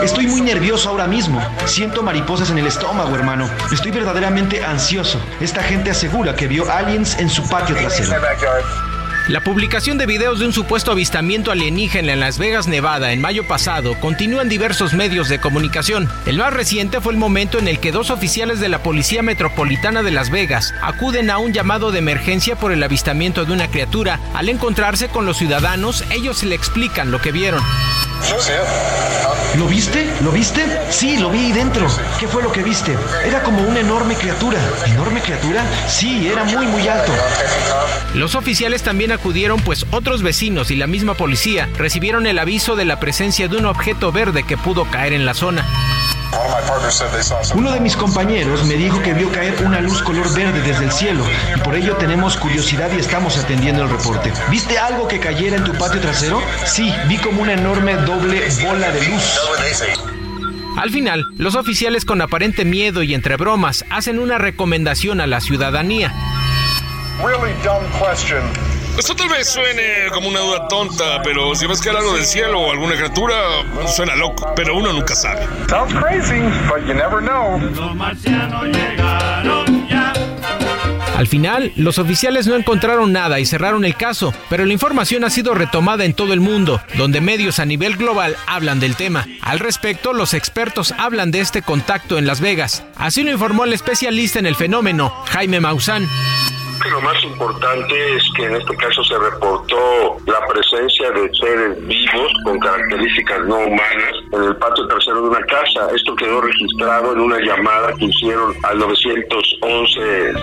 Estoy 0.06 0.28
muy 0.28 0.42
nervioso 0.42 0.90
ahora 0.90 1.08
mismo. 1.08 1.42
Siento 1.66 2.04
mariposas 2.04 2.52
en 2.52 2.60
el 2.60 2.68
estómago, 2.68 3.16
hermano. 3.16 3.50
Estoy 3.72 3.90
verdaderamente 3.90 4.64
ansioso. 4.64 5.20
Esta 5.40 5.64
gente 5.64 5.90
asegura 5.90 6.36
que 6.36 6.48
vio 6.48 6.72
aliens 6.72 7.18
en 7.18 7.28
su 7.28 7.42
patio 7.50 7.76
trasero. 7.76 8.14
La 9.28 9.42
publicación 9.42 9.98
de 9.98 10.06
videos 10.06 10.38
de 10.38 10.46
un 10.46 10.54
supuesto 10.54 10.92
avistamiento 10.92 11.52
alienígena 11.52 12.14
en 12.14 12.20
Las 12.20 12.38
Vegas, 12.38 12.68
Nevada, 12.68 13.12
en 13.12 13.22
mayo 13.22 13.48
pasado, 13.48 14.00
continúa 14.00 14.44
en 14.44 14.50
diversos 14.50 14.94
medios 14.94 15.30
de 15.30 15.40
comunicación. 15.40 16.08
El 16.28 16.38
más 16.38 16.54
reciente 16.54 17.02
fue 17.02 17.14
el 17.14 17.18
momento 17.18 17.58
en 17.58 17.68
el 17.68 17.80
que 17.80 17.92
dos 17.92 18.12
oficiales 18.12 18.60
de 18.60 18.70
la 18.70 18.84
Policía 18.84 19.24
Metropolitana 19.24 20.04
de 20.04 20.12
Las 20.12 20.30
Vegas 20.30 20.76
acuden 20.80 21.32
a 21.32 21.40
un 21.40 21.54
llamado 21.54 21.92
de 21.92 21.98
emergencia 21.98 22.56
por 22.56 22.72
el 22.72 22.84
avistamiento 22.84 23.46
de 23.46 23.54
una 23.54 23.68
criatura. 23.68 24.20
Al 24.36 24.48
encontrarse 24.48 25.08
con 25.08 25.26
los 25.26 25.38
ciudadanos, 25.38 26.04
ellos 26.12 26.44
le 26.44 26.54
explican 26.54 27.10
lo 27.10 27.20
que 27.20 27.32
vieron. 27.32 27.64
¿Lo 29.58 29.68
viste? 29.68 30.12
¿Lo 30.22 30.32
viste? 30.32 30.62
Sí, 30.90 31.18
lo 31.18 31.30
vi 31.30 31.40
ahí 31.40 31.52
dentro. 31.52 31.88
¿Qué 32.20 32.28
fue 32.28 32.44
lo 32.44 32.52
que 32.52 32.62
viste? 32.62 32.96
Era 33.26 33.42
como 33.42 33.62
una 33.62 33.80
enorme 33.80 34.16
criatura. 34.16 34.60
¿Enorme 34.86 35.22
criatura? 35.22 35.64
Sí, 35.88 36.28
era 36.28 36.44
muy, 36.44 36.66
muy 36.66 36.88
alto. 36.88 37.12
Los 38.14 38.36
oficiales 38.36 38.84
también 38.84 39.12
acudieron 39.16 39.60
pues 39.62 39.86
otros 39.92 40.22
vecinos 40.22 40.72
y 40.72 40.76
la 40.76 40.88
misma 40.88 41.16
policía 41.16 41.70
recibieron 41.78 42.28
el 42.28 42.40
aviso 42.40 42.76
de 42.76 42.86
la 42.86 43.00
presencia 43.00 43.48
de 43.48 43.58
un 43.58 43.66
objeto 43.66 44.12
verde 44.12 44.44
que 44.44 44.58
pudo 44.58 44.86
caer 44.86 45.14
en 45.14 45.26
la 45.26 45.34
zona. 45.34 45.66
Uno 47.54 47.72
de 47.72 47.80
mis 47.80 47.96
compañeros 47.96 48.66
me 48.66 48.76
dijo 48.76 49.02
que 49.02 49.14
vio 49.14 49.32
caer 49.32 49.56
una 49.66 49.80
luz 49.80 50.02
color 50.02 50.34
verde 50.36 50.62
desde 50.62 50.86
el 50.86 50.92
cielo 50.92 51.24
y 51.56 51.60
por 51.62 51.76
ello 51.76 51.96
tenemos 51.96 52.38
curiosidad 52.38 52.92
y 52.96 53.00
estamos 53.00 53.38
atendiendo 53.38 53.84
el 53.84 53.90
reporte. 53.90 54.32
¿Viste 54.50 54.78
algo 54.78 55.08
que 55.08 55.20
cayera 55.20 55.58
en 55.58 55.64
tu 55.64 55.74
patio 55.74 56.02
trasero? 56.02 56.42
Sí, 56.66 56.94
vi 57.08 57.18
como 57.18 57.42
una 57.42 57.54
enorme 57.54 57.96
doble 57.96 58.44
bola 58.64 58.92
de 58.92 59.08
luz. 59.08 59.40
Al 60.78 60.90
final, 60.90 61.26
los 61.38 61.56
oficiales 61.56 62.04
con 62.04 62.22
aparente 62.22 62.66
miedo 62.66 63.02
y 63.02 63.14
entre 63.14 63.38
bromas 63.38 63.86
hacen 63.90 64.20
una 64.20 64.38
recomendación 64.38 65.22
a 65.22 65.28
la 65.28 65.40
ciudadanía. 65.40 66.14
Esto 68.98 69.14
tal 69.16 69.30
vez 69.30 69.50
suene 69.50 69.84
como 70.14 70.30
una 70.30 70.40
duda 70.40 70.68
tonta, 70.68 71.22
pero 71.22 71.54
si 71.54 71.68
ves 71.68 71.82
que 71.82 71.90
algo 71.90 72.14
del 72.14 72.26
cielo 72.26 72.62
o 72.62 72.72
alguna 72.72 72.96
criatura, 72.96 73.36
suena 73.88 74.16
loco, 74.16 74.54
pero 74.56 74.78
uno 74.78 74.94
nunca 74.94 75.16
sabe. 75.16 75.46
Sounds 75.68 75.94
crazy, 75.94 76.40
but 76.70 76.86
you 76.88 76.94
never 76.94 77.22
know. 77.22 77.60
Al 81.18 81.28
final, 81.28 81.72
los 81.78 81.98
oficiales 81.98 82.46
no 82.48 82.56
encontraron 82.56 83.14
nada 83.14 83.40
y 83.40 83.46
cerraron 83.46 83.86
el 83.86 83.96
caso, 83.96 84.34
pero 84.50 84.66
la 84.66 84.74
información 84.74 85.24
ha 85.24 85.30
sido 85.30 85.54
retomada 85.54 86.04
en 86.04 86.14
todo 86.14 86.34
el 86.34 86.42
mundo, 86.42 86.82
donde 86.98 87.22
medios 87.22 87.60
a 87.60 87.66
nivel 87.66 87.96
global 87.96 88.36
hablan 88.48 88.82
del 88.82 88.96
tema. 88.96 89.26
Al 89.42 89.60
respecto, 89.60 90.12
los 90.14 90.34
expertos 90.34 90.94
hablan 90.98 91.32
de 91.32 91.40
este 91.40 91.62
contacto 91.62 92.18
en 92.18 92.28
Las 92.28 92.42
Vegas. 92.42 92.84
Así 92.96 93.24
lo 93.24 93.32
informó 93.32 93.64
el 93.64 93.74
especialista 93.74 94.40
en 94.40 94.46
el 94.46 94.56
fenómeno, 94.56 95.14
Jaime 95.28 95.62
Maussan. 95.62 96.08
Lo 96.84 97.02
más 97.02 97.24
importante 97.24 98.16
es 98.16 98.24
que 98.36 98.46
en 98.46 98.56
este 98.56 98.76
caso 98.76 99.04
se 99.04 99.18
reportó 99.18 100.18
la 100.26 100.46
presencia 100.48 101.12
de 101.12 101.34
seres 101.34 101.88
vivos 101.88 102.32
con 102.44 102.60
características 102.60 103.46
no 103.46 103.58
humanas 103.58 104.14
en 104.32 104.44
el 104.44 104.56
patio 104.58 104.88
trasero 104.88 105.22
de 105.22 105.30
una 105.30 105.42
casa. 105.46 105.88
Esto 105.96 106.16
quedó 106.16 106.42
registrado 106.42 107.14
en 107.14 107.20
una 107.20 107.40
llamada 107.40 107.94
que 107.94 108.06
hicieron 108.06 108.54
al 108.64 108.78
911. 108.80 110.34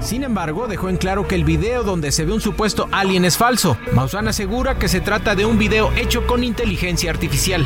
Sin 0.00 0.24
embargo, 0.24 0.66
dejó 0.66 0.88
en 0.88 0.96
claro 0.96 1.28
que 1.28 1.36
el 1.36 1.44
video 1.44 1.84
donde 1.84 2.10
se 2.10 2.24
ve 2.24 2.32
un 2.32 2.40
supuesto 2.40 2.88
alien 2.90 3.24
es 3.24 3.38
falso. 3.38 3.78
Maussan 3.92 4.26
asegura 4.26 4.76
que 4.76 4.88
se 4.88 5.00
trata 5.00 5.36
de 5.36 5.44
un 5.44 5.58
video 5.58 5.92
hecho 5.96 6.26
con 6.26 6.42
inteligencia 6.42 7.10
artificial. 7.10 7.64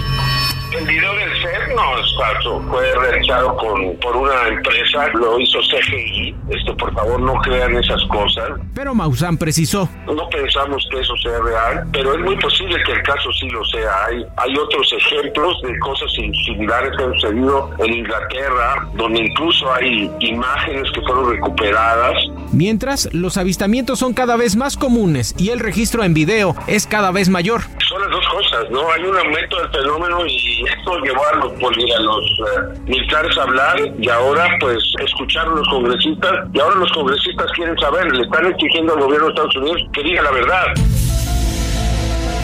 El 0.78 0.86
video 0.86 1.14
del 1.14 1.35
es 1.46 2.16
falso, 2.16 2.62
fue 2.70 2.94
realizado 2.94 3.56
con, 3.56 3.96
por 3.96 4.16
una 4.16 4.48
empresa, 4.48 5.08
lo 5.14 5.38
hizo 5.38 5.58
CGI. 5.60 6.34
Esto, 6.50 6.76
por 6.76 6.92
favor, 6.94 7.20
no 7.20 7.34
crean 7.42 7.76
esas 7.76 8.02
cosas. 8.04 8.50
Pero 8.74 8.94
Maussan 8.94 9.36
precisó. 9.36 9.88
No 10.06 10.28
pensamos 10.28 10.86
que 10.90 11.00
eso 11.00 11.16
sea 11.18 11.38
real, 11.40 11.86
pero 11.92 12.14
es 12.14 12.20
muy 12.20 12.36
posible 12.38 12.82
que 12.84 12.92
el 12.92 13.02
caso 13.02 13.32
sí 13.32 13.48
lo 13.50 13.64
sea. 13.64 14.06
Hay, 14.06 14.24
hay 14.36 14.56
otros 14.56 14.92
ejemplos 14.92 15.60
de 15.62 15.78
cosas 15.78 16.10
similares 16.12 16.90
que 16.96 17.04
han 17.04 17.12
sucedido 17.14 17.70
en 17.78 17.92
Inglaterra, 17.92 18.88
donde 18.94 19.20
incluso 19.20 19.72
hay 19.72 20.10
imágenes 20.20 20.90
que 20.92 21.00
fueron 21.02 21.30
recuperadas. 21.30 22.14
Mientras, 22.52 23.12
los 23.12 23.36
avistamientos 23.36 23.98
son 23.98 24.14
cada 24.14 24.36
vez 24.36 24.56
más 24.56 24.76
comunes 24.76 25.34
y 25.38 25.50
el 25.50 25.60
registro 25.60 26.04
en 26.04 26.14
video 26.14 26.54
es 26.66 26.86
cada 26.86 27.10
vez 27.10 27.28
mayor. 27.28 27.62
Son 27.88 28.00
las 28.00 28.10
dos 28.10 28.26
cosas, 28.28 28.70
¿no? 28.70 28.90
Hay 28.92 29.02
un 29.02 29.16
aumento 29.16 29.60
del 29.60 29.70
fenómeno 29.70 30.26
y 30.26 30.64
esto 30.66 30.98
llevó 31.00 31.22
a 31.26 31.35
los, 31.36 31.52
a 31.52 32.00
los 32.00 32.24
eh, 32.24 32.80
militares 32.86 33.36
a 33.38 33.42
hablar 33.42 33.76
y 33.98 34.08
ahora 34.08 34.48
pues 34.60 34.78
escucharon 35.04 35.56
los 35.56 35.68
congresistas 35.68 36.32
y 36.52 36.60
ahora 36.60 36.76
los 36.76 36.92
congresistas 36.92 37.46
quieren 37.52 37.76
saber, 37.78 38.12
le 38.12 38.22
están 38.22 38.46
exigiendo 38.46 38.94
al 38.94 39.00
gobierno 39.00 39.26
de 39.26 39.32
Estados 39.32 39.56
Unidos 39.56 39.82
que 39.92 40.02
diga 40.02 40.22
la 40.22 40.30
verdad. 40.30 40.66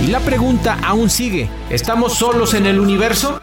Y 0.00 0.08
la 0.08 0.20
pregunta 0.20 0.78
aún 0.84 1.08
sigue, 1.10 1.48
¿estamos 1.70 2.14
solos 2.14 2.54
en 2.54 2.66
el 2.66 2.80
universo? 2.80 3.40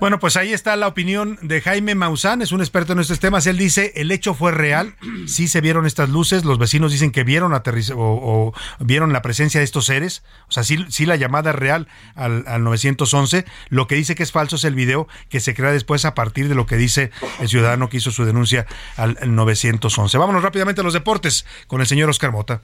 Bueno, 0.00 0.18
pues 0.18 0.36
ahí 0.36 0.52
está 0.52 0.76
la 0.76 0.88
opinión 0.88 1.38
de 1.40 1.60
Jaime 1.60 1.94
Maussan, 1.94 2.42
es 2.42 2.52
un 2.52 2.60
experto 2.60 2.92
en 2.92 2.98
estos 2.98 3.20
temas. 3.20 3.46
Él 3.46 3.56
dice, 3.56 3.92
el 3.96 4.10
hecho 4.10 4.34
fue 4.34 4.52
real, 4.52 4.96
sí 5.26 5.48
se 5.48 5.60
vieron 5.60 5.86
estas 5.86 6.08
luces, 6.08 6.44
los 6.44 6.58
vecinos 6.58 6.92
dicen 6.92 7.10
que 7.10 7.24
vieron 7.24 7.52
o, 7.96 8.52
vieron 8.80 9.12
la 9.12 9.22
presencia 9.22 9.60
de 9.60 9.64
estos 9.64 9.86
seres, 9.86 10.22
o 10.48 10.52
sea, 10.52 10.64
sí, 10.64 10.84
sí 10.88 11.06
la 11.06 11.16
llamada 11.16 11.52
real 11.52 11.88
al, 12.14 12.44
al, 12.46 12.64
911. 12.64 13.44
Lo 13.68 13.86
que 13.86 13.94
dice 13.94 14.14
que 14.14 14.22
es 14.22 14.32
falso 14.32 14.56
es 14.56 14.64
el 14.64 14.74
video 14.74 15.08
que 15.28 15.40
se 15.40 15.54
crea 15.54 15.72
después 15.72 16.04
a 16.04 16.14
partir 16.14 16.48
de 16.48 16.54
lo 16.54 16.66
que 16.66 16.76
dice 16.76 17.10
el 17.40 17.48
ciudadano 17.48 17.88
que 17.88 17.98
hizo 17.98 18.10
su 18.10 18.24
denuncia 18.24 18.66
al, 18.96 19.16
al 19.20 19.34
911. 19.34 20.18
Vámonos 20.18 20.42
rápidamente 20.42 20.80
a 20.80 20.84
los 20.84 20.92
deportes 20.92 21.46
con 21.66 21.80
el 21.80 21.86
señor 21.86 22.10
Oscar 22.10 22.32
Mota. 22.32 22.60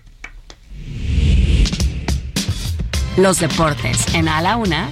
Los 3.17 3.41
deportes 3.41 4.15
en 4.15 4.29
A 4.29 4.41
la 4.41 4.57
Una 4.57 4.91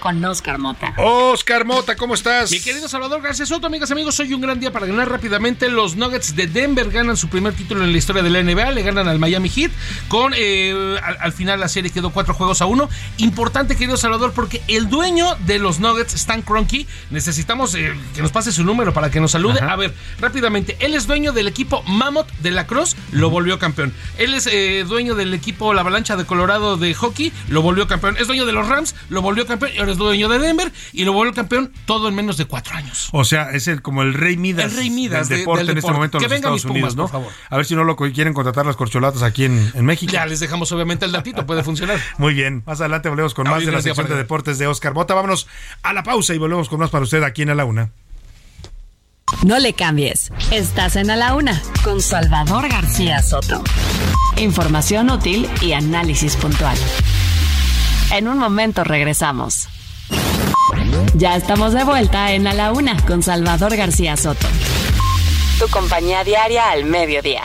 con 0.00 0.24
Oscar 0.24 0.58
Mota. 0.58 0.94
Oscar 0.96 1.64
Mota, 1.64 1.94
¿cómo 1.94 2.14
estás? 2.14 2.50
Mi 2.50 2.58
querido 2.58 2.88
Salvador 2.88 3.20
García 3.22 3.46
Soto, 3.46 3.66
amigas, 3.66 3.90
amigos, 3.90 4.18
hoy 4.18 4.32
un 4.32 4.40
gran 4.40 4.58
día 4.58 4.72
para 4.72 4.86
ganar 4.86 5.08
rápidamente. 5.08 5.68
Los 5.68 5.94
Nuggets 5.94 6.34
de 6.34 6.46
Denver 6.46 6.90
ganan 6.90 7.16
su 7.16 7.28
primer 7.28 7.52
título 7.52 7.84
en 7.84 7.92
la 7.92 7.98
historia 7.98 8.22
de 8.22 8.30
la 8.30 8.42
NBA, 8.42 8.72
le 8.72 8.82
ganan 8.82 9.06
al 9.06 9.18
Miami 9.18 9.50
Heat. 9.50 9.70
Con 10.08 10.32
eh, 10.36 10.98
al, 11.02 11.18
al, 11.20 11.32
final 11.32 11.60
la 11.60 11.68
serie 11.68 11.90
quedó 11.90 12.10
cuatro 12.10 12.34
juegos 12.34 12.62
a 12.62 12.66
uno. 12.66 12.88
Importante, 13.18 13.76
querido 13.76 13.96
Salvador, 13.96 14.32
porque 14.34 14.62
el 14.68 14.88
dueño 14.88 15.36
de 15.46 15.58
los 15.58 15.78
Nuggets, 15.78 16.14
Stan 16.14 16.42
Kroenke, 16.42 16.86
necesitamos 17.10 17.74
eh, 17.74 17.94
que 18.14 18.22
nos 18.22 18.32
pase 18.32 18.52
su 18.52 18.64
número 18.64 18.94
para 18.94 19.10
que 19.10 19.20
nos 19.20 19.32
salude. 19.32 19.60
Ajá. 19.60 19.72
A 19.72 19.76
ver, 19.76 19.94
rápidamente, 20.18 20.76
él 20.80 20.94
es 20.94 21.06
dueño 21.06 21.32
del 21.32 21.46
equipo 21.46 21.82
Mammoth 21.82 22.30
de 22.40 22.50
la 22.50 22.66
Cruz, 22.66 22.96
lo 23.12 23.28
volvió 23.28 23.58
campeón. 23.58 23.92
Él 24.16 24.32
es 24.32 24.48
eh, 24.50 24.84
dueño 24.88 25.14
del 25.14 25.34
equipo 25.34 25.74
La 25.74 25.82
Avalancha 25.82 26.16
de 26.16 26.24
Colorado 26.24 26.78
de 26.78 26.94
hockey, 26.94 27.32
lo 27.48 27.60
volvió 27.60 27.86
campeón. 27.86 28.16
Es 28.18 28.26
dueño 28.26 28.46
de 28.46 28.52
los 28.52 28.66
Rams, 28.66 28.94
lo 29.10 29.20
volvió 29.20 29.46
campeón. 29.46 29.72
Y 29.74 29.78
ahora 29.78 29.89
es 29.92 29.98
dueño 29.98 30.28
de 30.28 30.38
Denver 30.38 30.72
y 30.92 31.04
lo 31.04 31.12
volvió 31.12 31.34
campeón 31.34 31.72
todo 31.86 32.08
en 32.08 32.14
menos 32.14 32.36
de 32.36 32.44
cuatro 32.44 32.74
años. 32.76 33.08
O 33.12 33.24
sea, 33.24 33.50
es 33.50 33.68
el 33.68 33.82
como 33.82 34.02
el 34.02 34.14
rey 34.14 34.36
Midas, 34.36 34.72
el 34.72 34.76
rey 34.76 34.90
Midas 34.90 35.28
del 35.28 35.40
deporte 35.40 35.64
de, 35.64 35.72
en 35.72 35.78
este 35.78 35.92
momento 35.92 36.18
en 36.18 36.24
los 36.24 36.32
Estados 36.32 36.62
Pumas, 36.62 36.74
Unidos, 36.74 36.96
¿no? 36.96 37.02
Por 37.04 37.12
favor. 37.12 37.32
A 37.48 37.56
ver 37.56 37.66
si 37.66 37.74
no 37.74 37.84
lo 37.84 37.96
quieren 37.96 38.34
contratar 38.34 38.66
las 38.66 38.76
corcholatas 38.76 39.22
aquí 39.22 39.44
en, 39.44 39.72
en, 39.74 39.84
México. 39.84 40.12
Ya 40.12 40.26
les 40.26 40.40
dejamos 40.40 40.70
obviamente 40.72 41.04
el 41.04 41.12
datito, 41.12 41.46
puede 41.46 41.62
funcionar. 41.62 41.98
Muy 42.18 42.34
bien, 42.34 42.62
más 42.66 42.80
adelante 42.80 43.08
volvemos 43.08 43.34
con 43.34 43.48
más 43.48 43.64
de 43.64 43.72
la 43.72 43.82
sección 43.82 44.08
de 44.08 44.16
deportes 44.16 44.58
de 44.58 44.66
Oscar 44.66 44.92
Bota. 44.92 45.14
Vámonos 45.14 45.46
a 45.82 45.92
la 45.92 46.02
pausa 46.02 46.34
y 46.34 46.38
volvemos 46.38 46.68
con 46.68 46.80
más 46.80 46.90
para 46.90 47.04
usted 47.04 47.22
aquí 47.22 47.42
en 47.42 47.50
A 47.50 47.54
la 47.54 47.64
Una. 47.64 47.90
No 49.44 49.58
le 49.58 49.72
cambies. 49.72 50.32
Estás 50.50 50.96
en 50.96 51.10
A 51.10 51.16
la 51.16 51.34
Una 51.34 51.62
con 51.84 52.00
Salvador 52.00 52.68
García 52.68 53.22
Soto. 53.22 53.62
Información 54.36 55.10
útil 55.10 55.48
y 55.62 55.72
análisis 55.72 56.36
puntual. 56.36 56.76
En 58.12 58.28
un 58.28 58.38
momento 58.38 58.84
regresamos. 58.84 59.68
Ya 61.14 61.36
estamos 61.36 61.72
de 61.72 61.84
vuelta 61.84 62.32
en 62.32 62.46
A 62.46 62.54
la 62.54 62.72
Una 62.72 62.96
con 63.04 63.22
Salvador 63.22 63.76
García 63.76 64.16
Soto. 64.16 64.46
Tu 65.58 65.68
compañía 65.68 66.24
diaria 66.24 66.70
al 66.70 66.84
mediodía. 66.84 67.44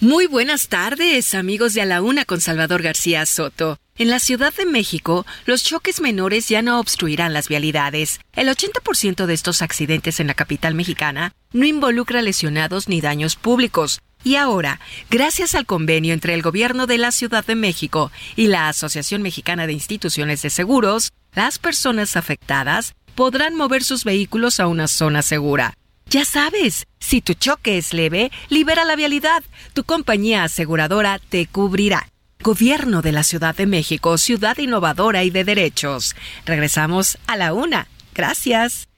Muy 0.00 0.26
buenas 0.26 0.68
tardes, 0.68 1.34
amigos 1.34 1.74
de 1.74 1.82
A 1.82 1.86
la 1.86 2.02
Una 2.02 2.24
con 2.24 2.40
Salvador 2.40 2.82
García 2.82 3.24
Soto. 3.26 3.78
En 3.96 4.10
la 4.10 4.18
Ciudad 4.18 4.52
de 4.52 4.66
México, 4.66 5.24
los 5.46 5.62
choques 5.62 6.00
menores 6.00 6.48
ya 6.48 6.62
no 6.62 6.80
obstruirán 6.80 7.32
las 7.32 7.48
vialidades. 7.48 8.20
El 8.32 8.48
80% 8.48 9.26
de 9.26 9.34
estos 9.34 9.62
accidentes 9.62 10.18
en 10.20 10.26
la 10.26 10.34
capital 10.34 10.74
mexicana 10.74 11.32
no 11.52 11.64
involucra 11.64 12.22
lesionados 12.22 12.88
ni 12.88 13.00
daños 13.00 13.36
públicos. 13.36 14.00
Y 14.24 14.36
ahora, 14.36 14.80
gracias 15.10 15.54
al 15.54 15.66
convenio 15.66 16.14
entre 16.14 16.32
el 16.32 16.40
Gobierno 16.40 16.86
de 16.86 16.96
la 16.96 17.12
Ciudad 17.12 17.44
de 17.44 17.54
México 17.54 18.10
y 18.36 18.46
la 18.46 18.68
Asociación 18.68 19.20
Mexicana 19.20 19.66
de 19.66 19.74
Instituciones 19.74 20.40
de 20.40 20.48
Seguros, 20.48 21.12
las 21.34 21.58
personas 21.58 22.16
afectadas 22.16 22.94
podrán 23.14 23.54
mover 23.54 23.84
sus 23.84 24.04
vehículos 24.04 24.60
a 24.60 24.66
una 24.66 24.88
zona 24.88 25.20
segura. 25.20 25.74
Ya 26.08 26.24
sabes, 26.24 26.86
si 27.00 27.20
tu 27.20 27.34
choque 27.34 27.76
es 27.76 27.92
leve, 27.92 28.30
libera 28.48 28.84
la 28.84 28.96
vialidad. 28.96 29.42
Tu 29.74 29.84
compañía 29.84 30.44
aseguradora 30.44 31.18
te 31.18 31.46
cubrirá. 31.46 32.08
Gobierno 32.42 33.02
de 33.02 33.12
la 33.12 33.24
Ciudad 33.24 33.54
de 33.54 33.66
México, 33.66 34.16
ciudad 34.16 34.56
innovadora 34.58 35.24
y 35.24 35.30
de 35.30 35.44
derechos. 35.44 36.14
Regresamos 36.46 37.18
a 37.26 37.36
la 37.36 37.52
una. 37.52 37.88
Gracias. 38.14 38.88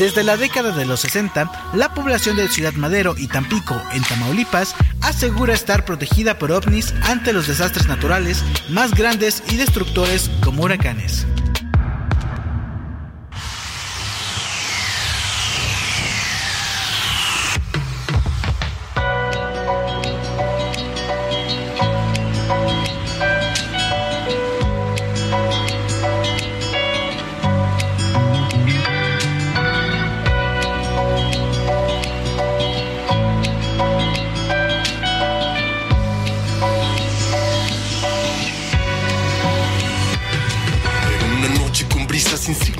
Desde 0.00 0.24
la 0.24 0.38
década 0.38 0.70
de 0.70 0.86
los 0.86 1.00
60, 1.00 1.74
la 1.74 1.92
población 1.92 2.34
de 2.34 2.48
Ciudad 2.48 2.72
Madero 2.72 3.14
y 3.18 3.26
Tampico, 3.26 3.78
en 3.92 4.02
Tamaulipas, 4.02 4.74
asegura 5.02 5.52
estar 5.52 5.84
protegida 5.84 6.38
por 6.38 6.52
ovnis 6.52 6.94
ante 7.02 7.34
los 7.34 7.46
desastres 7.46 7.86
naturales 7.86 8.42
más 8.70 8.94
grandes 8.94 9.42
y 9.50 9.56
destructores 9.56 10.30
como 10.42 10.62
huracanes. 10.62 11.26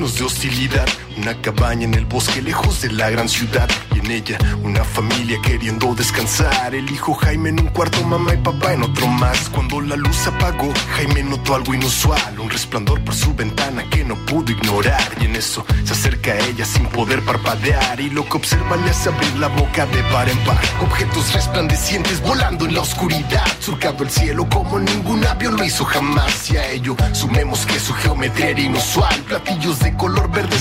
Signos 0.00 0.18
de 0.18 0.24
hostilidad. 0.24 1.09
Una 1.20 1.34
cabaña 1.42 1.84
en 1.84 1.92
el 1.92 2.06
bosque 2.06 2.40
lejos 2.40 2.80
de 2.80 2.90
la 2.92 3.10
gran 3.10 3.28
ciudad. 3.28 3.68
Y 3.94 3.98
en 3.98 4.10
ella 4.10 4.38
una 4.62 4.82
familia 4.84 5.38
queriendo 5.42 5.94
descansar. 5.94 6.74
El 6.74 6.90
hijo 6.90 7.12
Jaime 7.12 7.50
en 7.50 7.60
un 7.60 7.66
cuarto, 7.66 8.02
mamá 8.06 8.32
y 8.32 8.38
papá 8.38 8.72
en 8.72 8.84
otro 8.84 9.06
más. 9.06 9.50
Cuando 9.50 9.82
la 9.82 9.96
luz 9.96 10.26
apagó, 10.26 10.72
Jaime 10.96 11.22
notó 11.22 11.56
algo 11.56 11.74
inusual. 11.74 12.40
Un 12.40 12.48
resplandor 12.48 13.04
por 13.04 13.14
su 13.14 13.34
ventana 13.34 13.84
que 13.90 14.02
no 14.02 14.14
pudo 14.24 14.50
ignorar. 14.50 15.02
Y 15.20 15.26
en 15.26 15.36
eso 15.36 15.62
se 15.84 15.92
acerca 15.92 16.32
a 16.32 16.38
ella 16.38 16.64
sin 16.64 16.86
poder 16.86 17.22
parpadear. 17.22 18.00
Y 18.00 18.08
lo 18.08 18.26
que 18.26 18.38
observa 18.38 18.76
le 18.76 18.88
hace 18.88 19.10
abrir 19.10 19.36
la 19.36 19.48
boca 19.48 19.84
de 19.84 20.02
par 20.04 20.26
en 20.26 20.38
par. 20.38 20.58
Objetos 20.80 21.34
resplandecientes 21.34 22.22
volando 22.22 22.64
en 22.64 22.72
la 22.72 22.80
oscuridad. 22.80 23.44
Surcando 23.60 24.04
el 24.04 24.10
cielo 24.10 24.48
como 24.48 24.78
ningún 24.78 25.22
avión 25.26 25.58
lo 25.58 25.64
hizo 25.64 25.84
jamás. 25.84 26.50
Y 26.50 26.56
a 26.56 26.66
ello 26.70 26.96
sumemos 27.12 27.66
que 27.66 27.78
su 27.78 27.92
geometría 27.92 28.48
era 28.48 28.60
inusual. 28.60 29.14
Platillos 29.28 29.80
de 29.80 29.94
color 29.96 30.30
verde 30.30 30.58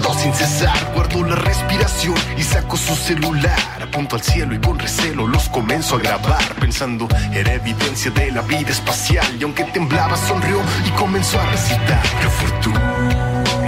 sin 0.00 0.32
cesar. 0.32 0.92
Guardo 0.94 1.22
la 1.24 1.36
respiración 1.36 2.14
y 2.36 2.42
saco 2.42 2.76
su 2.76 2.94
celular. 2.96 3.58
Apunto 3.80 4.16
al 4.16 4.22
cielo 4.22 4.54
y 4.54 4.58
con 4.58 4.78
recelo 4.78 5.26
los 5.26 5.48
comienzo 5.48 5.96
a 5.96 5.98
grabar. 5.98 6.54
Pensando 6.58 7.06
era 7.32 7.54
evidencia 7.54 8.10
de 8.10 8.32
la 8.32 8.42
vida 8.42 8.70
espacial. 8.70 9.26
Y 9.38 9.42
aunque 9.42 9.64
temblaba, 9.64 10.16
sonrió 10.16 10.60
y 10.86 10.90
comenzó 10.90 11.38
a 11.40 11.46
recitar. 11.46 12.02
Qué 12.20 12.28
fortuna 12.28 13.21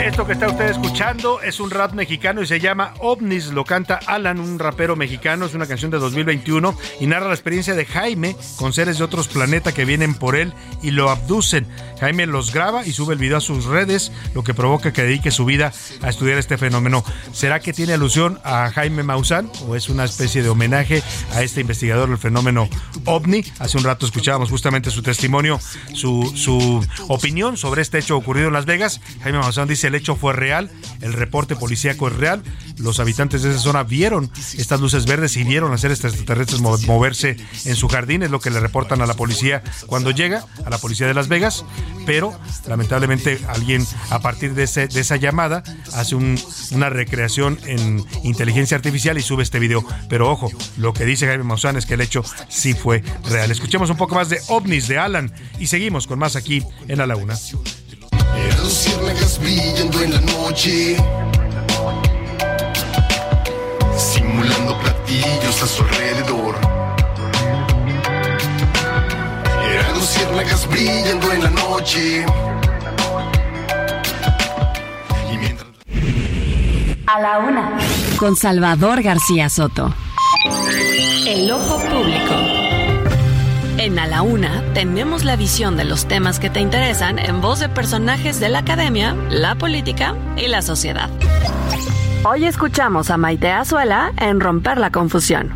Esto 0.05 0.27
que 0.27 0.35
está 0.35 0.49
usted 0.49 0.67
escuchando 0.67 1.41
es 1.41 1.61
un 1.61 1.71
rap 1.71 1.95
mexicano 1.95 2.43
y 2.43 2.47
se 2.47 2.61
llama 2.61 2.93
OVNIS. 2.99 3.47
Lo 3.55 3.65
canta 3.65 3.99
Alan, 4.07 4.39
un 4.39 4.59
rapero 4.59 4.97
mexicano. 4.97 5.47
Es 5.47 5.55
una 5.55 5.67
canción 5.67 5.91
de 5.91 5.99
2021 5.99 6.77
y 7.01 7.07
narra 7.07 7.29
la 7.29 7.33
experiencia 7.33 7.75
de 7.75 7.87
Jaime 7.87 8.37
con 8.57 8.75
seres 8.75 8.99
de 8.99 9.05
otros 9.05 9.29
planetas 9.29 9.73
que 9.73 9.87
vienen 9.87 10.15
por 10.15 10.37
él 10.37 10.53
y 10.83 10.91
lo 10.91 11.09
abducen. 11.09 11.67
Jaime 12.01 12.27
los 12.27 12.53
graba 12.53 12.87
y 12.87 12.93
sube 12.93 13.15
el 13.15 13.19
video 13.19 13.39
a 13.39 13.41
sus 13.41 13.65
redes, 13.65 14.13
lo 14.35 14.45
que 14.45 14.53
provoca 14.53 14.93
que 14.93 15.05
dedique 15.05 15.31
su 15.31 15.47
vida 15.47 15.73
a 16.03 16.11
estudiar 16.11 16.37
este 16.37 16.59
fenómeno. 16.59 17.03
¿Será 17.33 17.61
que 17.61 17.73
tiene 17.73 17.95
alusión 17.95 18.39
a 18.45 18.71
Jaime 18.73 19.05
Maussan 19.05 19.51
o 19.67 19.75
es 19.75 19.89
una 19.89 20.05
especie 20.05 20.43
de 20.43 20.51
homenaje 20.51 21.03
a 21.33 21.43
este 21.43 21.63
investigador 21.63 22.11
del 22.11 22.19
fenómeno 22.19 22.69
OVNI? 23.07 23.43
Hace 23.59 23.79
un 23.79 23.85
rato 23.85 24.05
escuchábamos 24.05 24.51
justamente 24.51 24.91
su 24.91 25.03
testimonio, 25.03 25.59
su, 25.95 26.31
su 26.37 26.87
opinión 27.09 27.57
sobre 27.57 27.81
este 27.81 28.01
hecho 28.01 28.19
ocurrido 28.19 28.49
en 28.49 28.53
Las 28.53 28.67
Vegas. 28.67 29.01
Jaime 29.23 29.39
Maussan 29.39 29.67
dice 29.67 29.94
el 29.95 30.01
hecho 30.01 30.17
fue 30.17 30.33
real, 30.33 30.71
el 31.01 31.13
reporte 31.13 31.55
policíaco 31.57 32.09
es 32.09 32.17
real, 32.17 32.43
los 32.79 32.99
habitantes 32.99 33.43
de 33.43 33.51
esa 33.51 33.61
zona 33.61 33.85
vieron 33.85 34.31
estas 34.59 34.81
luces 34.81 35.07
verdes 35.07 35.37
y 35.37 35.45
vieron 35.45 35.73
hacer 35.73 35.93
extraterrestres 35.93 36.61
moverse 36.61 37.37
en 37.65 37.77
su 37.77 37.89
jardín, 37.89 38.23
es 38.23 38.31
lo 38.31 38.41
que 38.41 38.51
le 38.51 38.59
reportan 38.59 39.01
a 39.03 39.07
la 39.07 39.15
policía 39.15 39.63
cuando 39.87 40.11
llega, 40.11 40.45
a 40.67 40.71
la 40.71 40.79
policía 40.79 41.07
de 41.07 41.15
Las 41.15 41.29
Vegas, 41.29 41.65
pero 42.07 42.37
lamentablemente 42.67 43.39
alguien 43.49 43.87
a 44.11 44.19
partir 44.19 44.55
de, 44.55 44.65
esa 44.65 45.17
llamada 45.17 45.63
hace 45.95 46.17
una 46.17 46.91
recreación 46.91 47.59
en 47.67 48.05
inteligencia 48.25 48.77
artificial 48.77 49.17
y 49.17 49.23
sube 49.23 49.43
este 49.43 49.61
video. 49.61 49.85
Pero 50.09 50.31
ojo, 50.31 50.51
lo 50.77 50.93
que 50.93 51.05
dice 51.05 51.27
Jaime 51.27 51.45
Maussan 51.45 51.77
es 51.77 51.87
que 51.87 51.95
el 51.95 52.01
hecho 52.01 52.25
sí 52.49 52.75
fue 52.75 53.03
real. 53.31 53.51
Escuchemos 53.51 53.91
un 53.91 53.97
poco 53.97 54.17
más 54.17 54.29
de 54.29 54.41
ovnis 54.49 54.89
de 54.89 54.99
Alan 54.99 55.33
y 55.59 55.69
seguimos 55.69 56.07
con 56.07 56.19
más 56.19 56.35
aquí 56.37 56.63
en 56.89 56.99
la 56.99 57.17
Una. 57.17 57.37
Luciérnagas 58.63 59.39
brillando 59.39 60.01
en 60.03 60.13
la 60.13 60.21
noche, 60.21 60.97
simulando 63.97 64.79
platillos 64.79 65.63
a 65.63 65.67
su 65.67 65.83
alrededor. 65.83 66.55
Eran 69.73 69.95
luciérnagas 69.95 70.69
brillando 70.69 71.33
en 71.33 71.43
la 71.43 71.51
noche. 71.51 72.27
A 77.07 77.21
la 77.21 77.39
una. 77.39 77.79
Con 78.19 78.35
Salvador 78.35 79.03
García 79.03 79.49
Soto. 79.49 79.95
El 81.27 81.51
ojo 81.51 81.79
público. 81.79 82.44
En 83.77 83.99
A 83.99 84.07
la 84.07 84.23
Una 84.23 84.63
tenemos 84.73 85.25
la 85.25 85.35
visión 85.35 85.77
de 85.77 85.85
los 85.85 86.07
temas 86.07 86.39
que 86.39 86.49
te 86.49 86.61
interesan 86.61 87.19
en 87.19 87.41
voz 87.41 87.59
de 87.59 87.69
personajes 87.69 88.39
de 88.39 88.49
la 88.49 88.61
academia, 88.61 89.17
la 89.31 89.57
política 89.57 90.15
y 90.37 90.47
la 90.47 90.63
sociedad. 90.63 91.11
Hoy 92.25 92.45
escuchamos 92.45 93.11
a 93.11 93.17
Maite 93.17 93.51
Azuela 93.51 94.13
en 94.17 94.39
Romper 94.39 94.79
la 94.79 94.91
Confusión. 94.91 95.55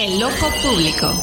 El 0.00 0.22
ojo 0.22 0.48
público. 0.62 1.14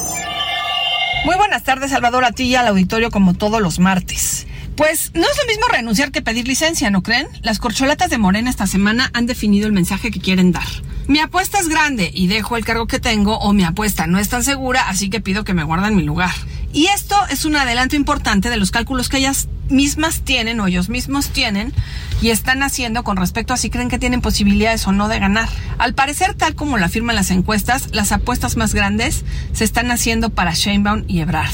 Muy 1.25 1.35
buenas 1.35 1.63
tardes, 1.63 1.91
Salvador, 1.91 2.23
a 2.23 2.31
ti 2.31 2.45
y 2.45 2.55
al 2.55 2.67
auditorio 2.67 3.11
como 3.11 3.33
todos 3.33 3.61
los 3.61 3.79
martes. 3.79 4.47
Pues 4.77 5.11
no 5.13 5.21
es 5.21 5.37
lo 5.37 5.47
mismo 5.47 5.67
renunciar 5.67 6.11
que 6.11 6.21
pedir 6.21 6.47
licencia, 6.47 6.89
¿no 6.89 7.03
creen? 7.03 7.27
Las 7.41 7.59
corcholatas 7.59 8.09
de 8.09 8.17
Morena 8.17 8.49
esta 8.49 8.65
semana 8.65 9.11
han 9.13 9.25
definido 9.25 9.67
el 9.67 9.73
mensaje 9.73 10.09
que 10.09 10.21
quieren 10.21 10.53
dar. 10.53 10.63
Mi 11.07 11.19
apuesta 11.19 11.59
es 11.59 11.67
grande 11.67 12.09
y 12.13 12.27
dejo 12.27 12.55
el 12.55 12.63
cargo 12.63 12.87
que 12.87 12.99
tengo 12.99 13.37
o 13.37 13.51
mi 13.51 13.63
apuesta 13.63 14.07
no 14.07 14.19
es 14.19 14.29
tan 14.29 14.43
segura, 14.43 14.87
así 14.87 15.09
que 15.09 15.19
pido 15.19 15.43
que 15.43 15.53
me 15.53 15.63
guarden 15.63 15.95
mi 15.95 16.03
lugar. 16.03 16.31
Y 16.71 16.87
esto 16.87 17.15
es 17.29 17.45
un 17.45 17.55
adelanto 17.55 17.95
importante 17.95 18.49
de 18.49 18.57
los 18.57 18.71
cálculos 18.71 19.09
que 19.09 19.17
ellas 19.17 19.47
mismas 19.69 20.21
tienen 20.21 20.59
o 20.59 20.67
ellos 20.67 20.89
mismos 20.89 21.29
tienen 21.29 21.73
y 22.21 22.29
están 22.29 22.63
haciendo 22.63 23.03
con 23.03 23.17
respecto 23.17 23.53
a 23.53 23.57
si 23.57 23.69
creen 23.69 23.89
que 23.89 23.99
tienen 23.99 24.21
posibilidades 24.21 24.87
o 24.87 24.91
no 24.91 25.07
de 25.07 25.19
ganar. 25.19 25.49
Al 25.77 25.93
parecer, 25.93 26.35
tal 26.35 26.55
como 26.55 26.77
lo 26.77 26.85
afirman 26.85 27.15
las 27.15 27.31
encuestas, 27.31 27.89
las 27.91 28.11
apuestas 28.11 28.55
más 28.55 28.73
grandes 28.73 29.23
se 29.51 29.65
están 29.65 29.91
haciendo 29.91 30.29
para 30.29 30.53
Sheinbaum 30.53 31.03
y 31.07 31.19
Ebrard. 31.19 31.53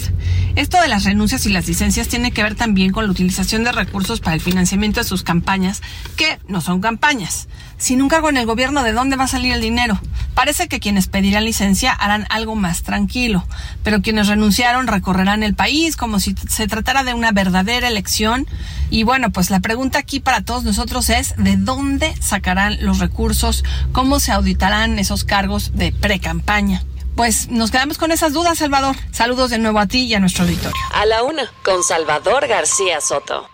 Esto 0.56 0.80
de 0.82 0.88
las 0.88 1.06
renuncias 1.06 1.46
y 1.46 1.50
las 1.50 1.68
licencias 1.68 2.08
tiene 2.08 2.32
que 2.32 2.44
ver 2.44 2.56
también 2.56 2.92
con 2.92 3.06
la 3.06 3.12
utilización 3.12 3.64
de 3.64 3.72
recursos 3.72 4.20
para 4.20 4.36
el 4.36 4.42
financiamiento 4.42 5.00
de 5.00 5.06
sus 5.06 5.24
campañas, 5.24 5.82
que 6.16 6.40
no 6.48 6.62
son 6.62 6.82
campañas. 6.82 7.48
Sin 7.80 8.02
un 8.02 8.10
cargo 8.10 8.30
en 8.30 8.36
el 8.36 8.46
gobierno, 8.46 8.84
¿de 8.84 8.92
dónde 8.92 9.16
va 9.16 9.24
a 9.24 9.28
salir 9.28 9.54
el 9.54 9.62
dinero? 9.62 10.00
Parece 10.36 10.68
que 10.68 10.82
quienes 10.82 11.08
pedirán 11.08 11.46
licencia 11.46 11.94
harán 11.94 12.28
algo 12.30 12.56
más 12.56 12.84
tranquilo, 12.84 13.46
pero 13.84 14.02
quienes 14.02 14.28
renunciaron 14.28 14.88
recorrerán 14.88 15.44
el 15.44 15.56
país 15.56 15.96
como 15.96 16.20
si 16.20 16.36
se 16.50 16.68
tratara 16.68 17.06
de 17.06 17.14
una 17.14 17.32
verdadera 17.32 17.88
elección. 17.88 18.48
Y 18.90 19.04
bueno, 19.04 19.32
pues 19.32 19.50
la 19.50 19.62
pregunta 19.62 19.98
aquí 19.98 20.20
para 20.20 20.42
todos 20.42 20.66
nosotros 20.66 21.10
es 21.10 21.34
¿de 21.38 21.56
dónde 21.56 22.14
sacarán 22.22 22.86
los 22.86 23.00
recursos? 23.00 23.64
¿Cómo 23.94 24.20
se 24.20 24.34
auditarán 24.34 25.00
esos 25.00 25.24
cargos 25.24 25.72
de 25.74 25.94
pre-campaña? 25.94 26.84
Pues 27.16 27.50
nos 27.50 27.72
quedamos 27.72 27.98
con 27.98 28.12
esas 28.12 28.34
dudas, 28.34 28.58
Salvador. 28.58 28.98
Saludos 29.12 29.52
de 29.52 29.58
nuevo 29.58 29.80
a 29.80 29.88
ti 29.88 30.00
y 30.00 30.16
a 30.16 30.20
nuestro 30.20 30.44
auditorio. 30.44 30.82
A 30.94 31.06
la 31.06 31.24
una, 31.24 31.50
con 31.64 31.82
Salvador 31.84 32.46
García 32.48 33.00
Soto. 33.00 33.50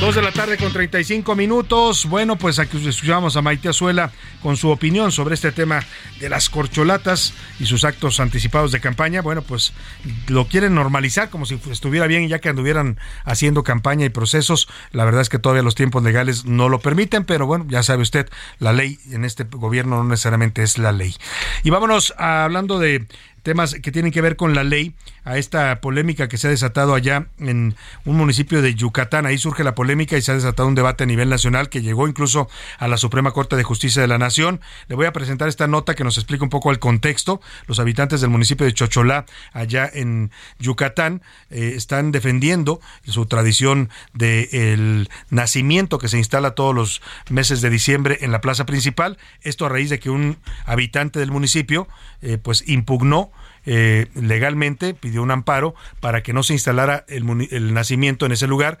Dos 0.00 0.14
de 0.14 0.22
la 0.22 0.32
tarde 0.32 0.56
con 0.56 0.72
35 0.72 1.36
minutos. 1.36 2.06
Bueno, 2.06 2.36
pues 2.36 2.58
aquí 2.58 2.78
escuchamos 2.88 3.36
a 3.36 3.42
Maite 3.42 3.68
Azuela 3.68 4.10
con 4.42 4.56
su 4.56 4.70
opinión 4.70 5.12
sobre 5.12 5.34
este 5.34 5.52
tema 5.52 5.84
de 6.18 6.30
las 6.30 6.48
corcholatas 6.48 7.34
y 7.58 7.66
sus 7.66 7.84
actos 7.84 8.18
anticipados 8.18 8.72
de 8.72 8.80
campaña. 8.80 9.20
Bueno, 9.20 9.42
pues 9.42 9.74
lo 10.26 10.48
quieren 10.48 10.74
normalizar 10.74 11.28
como 11.28 11.44
si 11.44 11.60
estuviera 11.70 12.06
bien, 12.06 12.28
ya 12.28 12.38
que 12.38 12.48
anduvieran 12.48 12.98
haciendo 13.24 13.62
campaña 13.62 14.06
y 14.06 14.08
procesos. 14.08 14.68
La 14.90 15.04
verdad 15.04 15.20
es 15.20 15.28
que 15.28 15.38
todavía 15.38 15.62
los 15.62 15.74
tiempos 15.74 16.02
legales 16.02 16.46
no 16.46 16.70
lo 16.70 16.80
permiten, 16.80 17.26
pero 17.26 17.46
bueno, 17.46 17.66
ya 17.68 17.82
sabe 17.82 18.00
usted, 18.00 18.26
la 18.58 18.72
ley 18.72 18.98
en 19.10 19.26
este 19.26 19.44
gobierno 19.44 19.96
no 19.96 20.04
necesariamente 20.08 20.62
es 20.62 20.78
la 20.78 20.92
ley. 20.92 21.14
Y 21.62 21.68
vámonos 21.68 22.14
a, 22.16 22.44
hablando 22.44 22.78
de 22.78 23.06
temas 23.42 23.74
que 23.74 23.92
tienen 23.92 24.12
que 24.12 24.20
ver 24.20 24.36
con 24.36 24.54
la 24.54 24.64
ley, 24.64 24.94
a 25.24 25.36
esta 25.36 25.80
polémica 25.80 26.28
que 26.28 26.38
se 26.38 26.48
ha 26.48 26.50
desatado 26.50 26.94
allá 26.94 27.26
en 27.38 27.76
un 28.04 28.16
municipio 28.16 28.62
de 28.62 28.74
Yucatán. 28.74 29.26
Ahí 29.26 29.38
surge 29.38 29.64
la 29.64 29.74
polémica 29.74 30.16
y 30.16 30.22
se 30.22 30.32
ha 30.32 30.34
desatado 30.34 30.68
un 30.68 30.74
debate 30.74 31.04
a 31.04 31.06
nivel 31.06 31.28
nacional 31.28 31.68
que 31.68 31.82
llegó 31.82 32.08
incluso 32.08 32.48
a 32.78 32.88
la 32.88 32.96
Suprema 32.96 33.32
Corte 33.32 33.56
de 33.56 33.62
Justicia 33.62 34.02
de 34.02 34.08
la 34.08 34.18
Nación. 34.18 34.60
Le 34.88 34.96
voy 34.96 35.06
a 35.06 35.12
presentar 35.12 35.48
esta 35.48 35.66
nota 35.66 35.94
que 35.94 36.04
nos 36.04 36.16
explica 36.16 36.44
un 36.44 36.50
poco 36.50 36.70
el 36.70 36.78
contexto. 36.78 37.40
Los 37.66 37.78
habitantes 37.78 38.20
del 38.20 38.30
municipio 38.30 38.66
de 38.66 38.72
Chocholá, 38.72 39.26
allá 39.52 39.90
en 39.92 40.30
Yucatán, 40.58 41.22
eh, 41.50 41.72
están 41.76 42.12
defendiendo 42.12 42.80
su 43.04 43.26
tradición 43.26 43.90
del 44.12 45.08
nacimiento 45.30 45.98
que 45.98 46.08
se 46.08 46.18
instala 46.18 46.52
todos 46.52 46.74
los 46.74 47.02
meses 47.28 47.60
de 47.60 47.70
diciembre 47.70 48.18
en 48.22 48.32
la 48.32 48.40
plaza 48.40 48.66
principal. 48.66 49.18
Esto 49.42 49.66
a 49.66 49.68
raíz 49.68 49.90
de 49.90 49.98
que 49.98 50.10
un 50.10 50.38
habitante 50.64 51.18
del 51.18 51.30
municipio 51.30 51.88
eh, 52.22 52.38
pues 52.38 52.64
impugnó 52.66 53.32
eh, 53.66 54.06
legalmente, 54.14 54.94
pidió 54.94 55.22
un 55.22 55.30
amparo 55.30 55.74
para 56.00 56.22
que 56.22 56.32
no 56.32 56.42
se 56.42 56.54
instalara 56.54 57.04
el, 57.08 57.48
el 57.50 57.74
nacimiento 57.74 58.26
en 58.26 58.32
ese 58.32 58.46
lugar 58.46 58.78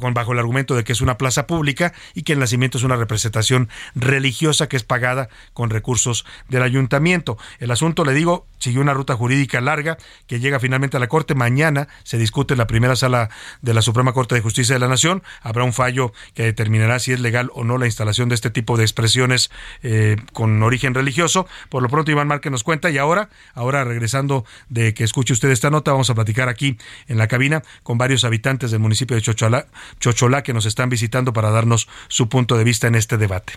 con, 0.00 0.14
bajo 0.14 0.32
el 0.32 0.38
argumento 0.38 0.74
de 0.74 0.84
que 0.84 0.92
es 0.92 1.00
una 1.00 1.18
plaza 1.18 1.46
pública 1.46 1.92
y 2.14 2.22
que 2.22 2.32
el 2.32 2.38
nacimiento 2.38 2.78
es 2.78 2.84
una 2.84 2.96
representación 2.96 3.68
religiosa 3.94 4.68
que 4.68 4.76
es 4.76 4.84
pagada 4.84 5.28
con 5.52 5.70
recursos 5.70 6.24
del 6.48 6.62
ayuntamiento. 6.62 7.38
El 7.58 7.70
asunto, 7.70 8.04
le 8.04 8.14
digo, 8.14 8.46
siguió 8.58 8.80
una 8.80 8.94
ruta 8.94 9.14
jurídica 9.14 9.60
larga 9.60 9.96
que 10.26 10.40
llega 10.40 10.60
finalmente 10.60 10.96
a 10.96 11.00
la 11.00 11.08
Corte. 11.08 11.34
Mañana 11.34 11.88
se 12.04 12.18
discute 12.18 12.54
en 12.54 12.58
la 12.58 12.66
primera 12.66 12.96
sala 12.96 13.30
de 13.62 13.74
la 13.74 13.82
Suprema 13.82 14.12
Corte 14.12 14.34
de 14.34 14.40
Justicia 14.40 14.74
de 14.74 14.80
la 14.80 14.88
Nación. 14.88 15.22
Habrá 15.42 15.64
un 15.64 15.72
fallo 15.72 16.12
que 16.34 16.42
determinará 16.42 16.98
si 16.98 17.12
es 17.12 17.20
legal 17.20 17.50
o 17.54 17.64
no 17.64 17.78
la 17.78 17.86
instalación 17.86 18.28
de 18.28 18.34
este 18.34 18.50
tipo 18.50 18.76
de 18.76 18.84
expresiones 18.84 19.50
eh, 19.82 20.16
con 20.32 20.62
origen 20.62 20.94
religioso. 20.94 21.46
Por 21.68 21.82
lo 21.82 21.88
pronto, 21.88 22.10
Iván 22.10 22.28
Márquez 22.28 22.50
nos 22.50 22.64
cuenta. 22.64 22.90
Y 22.90 22.98
ahora, 22.98 23.28
ahora 23.54 23.84
regresando 23.84 24.44
de 24.68 24.94
que 24.94 25.04
escuche 25.04 25.32
usted 25.32 25.50
esta 25.50 25.70
nota, 25.70 25.92
vamos 25.92 26.10
a 26.10 26.14
platicar 26.14 26.48
aquí 26.48 26.78
en 27.08 27.18
la 27.18 27.28
cabina 27.28 27.62
con 27.82 27.98
varios 27.98 28.24
habitantes 28.24 28.70
del 28.70 28.80
municipio 28.80 29.16
de 29.16 29.22
Chocholá, 29.22 29.65
Chocholá 30.00 30.42
que 30.42 30.52
nos 30.52 30.66
están 30.66 30.88
visitando 30.88 31.32
para 31.32 31.50
darnos 31.50 31.88
su 32.08 32.28
punto 32.28 32.56
de 32.56 32.64
vista 32.64 32.86
en 32.86 32.94
este 32.94 33.16
debate. 33.16 33.54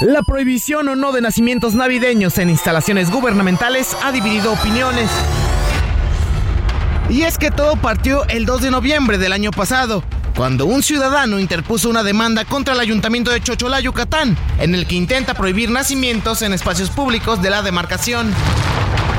La 0.00 0.22
prohibición 0.22 0.88
o 0.88 0.96
no 0.96 1.12
de 1.12 1.20
nacimientos 1.20 1.74
navideños 1.74 2.38
en 2.38 2.48
instalaciones 2.48 3.10
gubernamentales 3.10 3.94
ha 4.02 4.12
dividido 4.12 4.52
opiniones. 4.52 5.10
Y 7.10 7.22
es 7.22 7.36
que 7.36 7.50
todo 7.50 7.76
partió 7.76 8.26
el 8.28 8.46
2 8.46 8.62
de 8.62 8.70
noviembre 8.70 9.18
del 9.18 9.32
año 9.32 9.50
pasado, 9.50 10.02
cuando 10.34 10.64
un 10.64 10.82
ciudadano 10.82 11.38
interpuso 11.38 11.90
una 11.90 12.02
demanda 12.02 12.46
contra 12.46 12.72
el 12.72 12.80
ayuntamiento 12.80 13.30
de 13.30 13.42
Chocholá, 13.42 13.80
Yucatán, 13.80 14.38
en 14.58 14.74
el 14.74 14.86
que 14.86 14.94
intenta 14.94 15.34
prohibir 15.34 15.70
nacimientos 15.70 16.40
en 16.40 16.54
espacios 16.54 16.88
públicos 16.88 17.42
de 17.42 17.50
la 17.50 17.60
demarcación. 17.60 18.32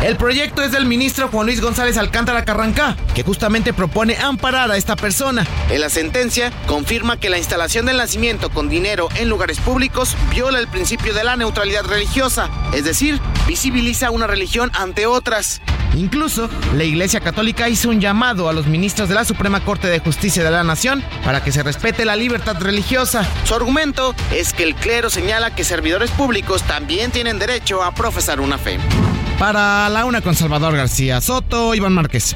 El 0.01 0.17
proyecto 0.17 0.63
es 0.63 0.71
del 0.71 0.87
ministro 0.87 1.27
Juan 1.27 1.45
Luis 1.45 1.61
González 1.61 1.95
Alcántara 1.95 2.43
Carrancá, 2.43 2.97
que 3.13 3.21
justamente 3.21 3.71
propone 3.71 4.17
amparar 4.17 4.71
a 4.71 4.77
esta 4.77 4.95
persona. 4.95 5.45
En 5.69 5.79
la 5.79 5.89
sentencia 5.89 6.51
confirma 6.65 7.19
que 7.19 7.29
la 7.29 7.37
instalación 7.37 7.85
del 7.85 7.97
nacimiento 7.97 8.49
con 8.49 8.67
dinero 8.67 9.09
en 9.15 9.29
lugares 9.29 9.59
públicos 9.59 10.17
viola 10.31 10.57
el 10.57 10.67
principio 10.67 11.13
de 11.13 11.23
la 11.23 11.35
neutralidad 11.35 11.83
religiosa, 11.85 12.49
es 12.73 12.83
decir, 12.83 13.21
visibiliza 13.47 14.09
una 14.09 14.25
religión 14.25 14.71
ante 14.73 15.05
otras. 15.05 15.61
Incluso, 15.95 16.49
la 16.75 16.83
Iglesia 16.83 17.19
Católica 17.19 17.69
hizo 17.69 17.89
un 17.89 18.01
llamado 18.01 18.49
a 18.49 18.53
los 18.53 18.65
ministros 18.65 19.07
de 19.07 19.13
la 19.13 19.25
Suprema 19.25 19.63
Corte 19.63 19.87
de 19.87 19.99
Justicia 19.99 20.43
de 20.43 20.49
la 20.49 20.63
Nación 20.63 21.03
para 21.23 21.43
que 21.43 21.51
se 21.51 21.61
respete 21.61 22.05
la 22.05 22.15
libertad 22.15 22.55
religiosa. 22.59 23.23
Su 23.43 23.53
argumento 23.53 24.15
es 24.31 24.53
que 24.53 24.63
el 24.63 24.73
clero 24.73 25.11
señala 25.11 25.53
que 25.53 25.63
servidores 25.63 26.09
públicos 26.09 26.63
también 26.63 27.11
tienen 27.11 27.37
derecho 27.37 27.83
a 27.83 27.93
profesar 27.93 28.39
una 28.39 28.57
fe. 28.57 28.79
Para 29.41 29.89
la 29.89 30.05
una 30.05 30.21
con 30.21 30.35
Salvador 30.35 30.75
García 30.75 31.19
Soto, 31.19 31.73
Iván 31.73 31.93
Márquez. 31.93 32.35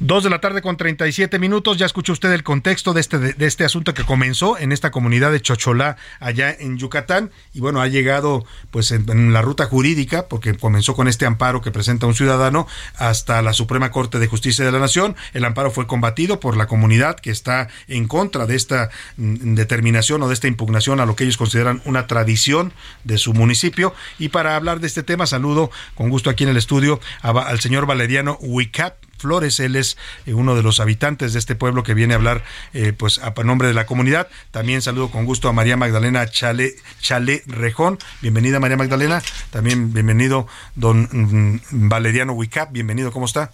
Dos 0.00 0.24
de 0.24 0.30
la 0.30 0.40
tarde 0.40 0.60
con 0.60 0.76
37 0.76 1.38
minutos. 1.38 1.78
Ya 1.78 1.86
escuchó 1.86 2.12
usted 2.12 2.32
el 2.32 2.42
contexto 2.42 2.94
de 2.94 3.00
este, 3.00 3.18
de 3.18 3.46
este 3.46 3.64
asunto 3.64 3.94
que 3.94 4.02
comenzó 4.02 4.58
en 4.58 4.72
esta 4.72 4.90
comunidad 4.90 5.30
de 5.30 5.40
Chocholá, 5.40 5.96
allá 6.18 6.50
en 6.50 6.78
Yucatán. 6.78 7.30
Y 7.52 7.60
bueno, 7.60 7.80
ha 7.80 7.86
llegado 7.86 8.44
pues 8.72 8.90
en, 8.90 9.32
la 9.32 9.40
ruta 9.40 9.66
jurídica, 9.66 10.26
porque 10.26 10.54
comenzó 10.56 10.94
con 10.96 11.06
este 11.06 11.26
amparo 11.26 11.60
que 11.60 11.70
presenta 11.70 12.06
un 12.06 12.14
ciudadano 12.14 12.66
hasta 12.96 13.40
la 13.40 13.52
Suprema 13.52 13.92
Corte 13.92 14.18
de 14.18 14.26
Justicia 14.26 14.64
de 14.64 14.72
la 14.72 14.80
Nación. 14.80 15.14
El 15.32 15.44
amparo 15.44 15.70
fue 15.70 15.86
combatido 15.86 16.40
por 16.40 16.56
la 16.56 16.66
comunidad 16.66 17.14
que 17.14 17.30
está 17.30 17.68
en 17.86 18.08
contra 18.08 18.46
de 18.46 18.56
esta 18.56 18.90
mm, 19.16 19.54
determinación 19.54 20.20
o 20.24 20.28
de 20.28 20.34
esta 20.34 20.48
impugnación 20.48 20.98
a 20.98 21.06
lo 21.06 21.14
que 21.14 21.22
ellos 21.22 21.36
consideran 21.36 21.80
una 21.84 22.08
tradición 22.08 22.72
de 23.04 23.16
su 23.16 23.32
municipio. 23.32 23.94
Y 24.18 24.30
para 24.30 24.56
hablar 24.56 24.80
de 24.80 24.88
este 24.88 25.04
tema, 25.04 25.26
saludo 25.26 25.70
con 25.94 26.10
gusto 26.10 26.30
aquí 26.30 26.42
en 26.42 26.50
el 26.50 26.56
estudio 26.56 27.00
al 27.22 27.60
señor 27.60 27.86
Valeriano 27.86 28.38
Huicap. 28.40 28.96
Flores, 29.24 29.58
él 29.58 29.74
es 29.74 29.96
eh, 30.26 30.34
uno 30.34 30.54
de 30.54 30.62
los 30.62 30.80
habitantes 30.80 31.32
de 31.32 31.38
este 31.38 31.54
pueblo 31.54 31.82
que 31.82 31.94
viene 31.94 32.12
a 32.12 32.18
hablar 32.18 32.44
eh, 32.74 32.92
pues 32.92 33.18
a 33.20 33.32
nombre 33.42 33.68
de 33.68 33.74
la 33.74 33.86
comunidad. 33.86 34.28
También 34.50 34.82
saludo 34.82 35.10
con 35.10 35.24
gusto 35.24 35.48
a 35.48 35.54
María 35.54 35.78
Magdalena 35.78 36.26
Chale, 36.26 36.74
Chale 37.00 37.42
Rejón. 37.46 37.98
Bienvenida 38.20 38.60
María 38.60 38.76
Magdalena. 38.76 39.22
También 39.50 39.94
bienvenido 39.94 40.46
don 40.74 41.08
mm, 41.10 41.88
Valeriano 41.88 42.34
Huicap. 42.34 42.70
Bienvenido, 42.70 43.12
¿cómo 43.12 43.24
está? 43.24 43.50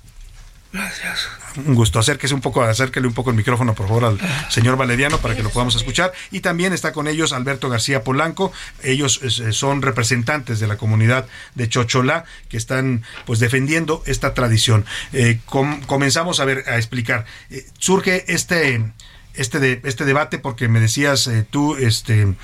Gracias. 0.72 1.28
Un 1.56 1.74
gusto. 1.74 1.98
Acérquese 1.98 2.32
un 2.32 2.40
poco, 2.40 2.62
acérquele 2.62 3.08
un 3.08 3.12
poco 3.12 3.30
el 3.30 3.36
micrófono, 3.36 3.74
por 3.74 3.88
favor, 3.88 4.04
al 4.04 4.20
señor 4.50 4.76
Valeriano 4.76 5.18
para 5.18 5.34
que 5.34 5.42
lo 5.42 5.50
podamos 5.50 5.74
escuchar. 5.74 6.12
Y 6.30 6.40
también 6.40 6.72
está 6.72 6.92
con 6.92 7.08
ellos 7.08 7.32
Alberto 7.32 7.68
García 7.68 8.04
Polanco. 8.04 8.52
Ellos 8.84 9.20
eh, 9.22 9.52
son 9.52 9.82
representantes 9.82 10.60
de 10.60 10.68
la 10.68 10.76
comunidad 10.76 11.26
de 11.56 11.68
Chocholá 11.68 12.24
que 12.48 12.56
están 12.56 13.02
pues 13.26 13.40
defendiendo 13.40 14.02
esta 14.06 14.32
tradición. 14.32 14.86
Eh, 15.12 15.40
com 15.44 15.80
comenzamos 15.82 16.38
a 16.38 16.44
ver, 16.44 16.64
a 16.68 16.76
explicar. 16.76 17.24
Eh, 17.50 17.66
surge 17.78 18.32
este 18.32 18.92
este, 19.34 19.58
de, 19.58 19.80
este 19.84 20.04
debate 20.04 20.38
porque 20.38 20.68
me 20.68 20.80
decías 20.80 21.26
eh, 21.26 21.46
tú, 21.48 21.76
este 21.76 22.34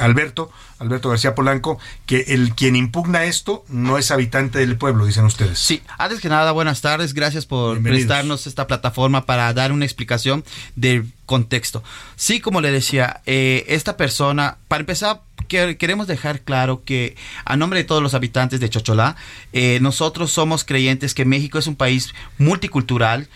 Alberto, 0.00 0.52
Alberto 0.84 1.08
García 1.08 1.34
Polanco, 1.34 1.78
que 2.06 2.24
el 2.28 2.54
quien 2.54 2.76
impugna 2.76 3.24
esto 3.24 3.64
no 3.68 3.98
es 3.98 4.10
habitante 4.10 4.58
del 4.58 4.76
pueblo, 4.76 5.06
dicen 5.06 5.24
ustedes. 5.24 5.58
Sí, 5.58 5.82
antes 5.98 6.20
que 6.20 6.28
nada, 6.28 6.52
buenas 6.52 6.80
tardes, 6.80 7.14
gracias 7.14 7.46
por 7.46 7.82
prestarnos 7.82 8.46
esta 8.46 8.66
plataforma 8.66 9.26
para 9.26 9.52
dar 9.52 9.72
una 9.72 9.84
explicación 9.84 10.44
del 10.76 11.10
contexto. 11.26 11.82
Sí, 12.16 12.40
como 12.40 12.60
le 12.60 12.70
decía, 12.70 13.22
eh, 13.26 13.64
esta 13.68 13.96
persona, 13.96 14.58
para 14.68 14.80
empezar, 14.80 15.22
que 15.48 15.76
queremos 15.76 16.06
dejar 16.06 16.40
claro 16.40 16.84
que 16.84 17.16
a 17.44 17.56
nombre 17.56 17.78
de 17.78 17.84
todos 17.84 18.02
los 18.02 18.14
habitantes 18.14 18.60
de 18.60 18.70
Chocholá, 18.70 19.16
eh, 19.52 19.78
nosotros 19.80 20.30
somos 20.30 20.64
creyentes 20.64 21.14
que 21.14 21.24
México 21.24 21.58
es 21.58 21.66
un 21.66 21.76
país 21.76 22.14
multicultural 22.38 23.28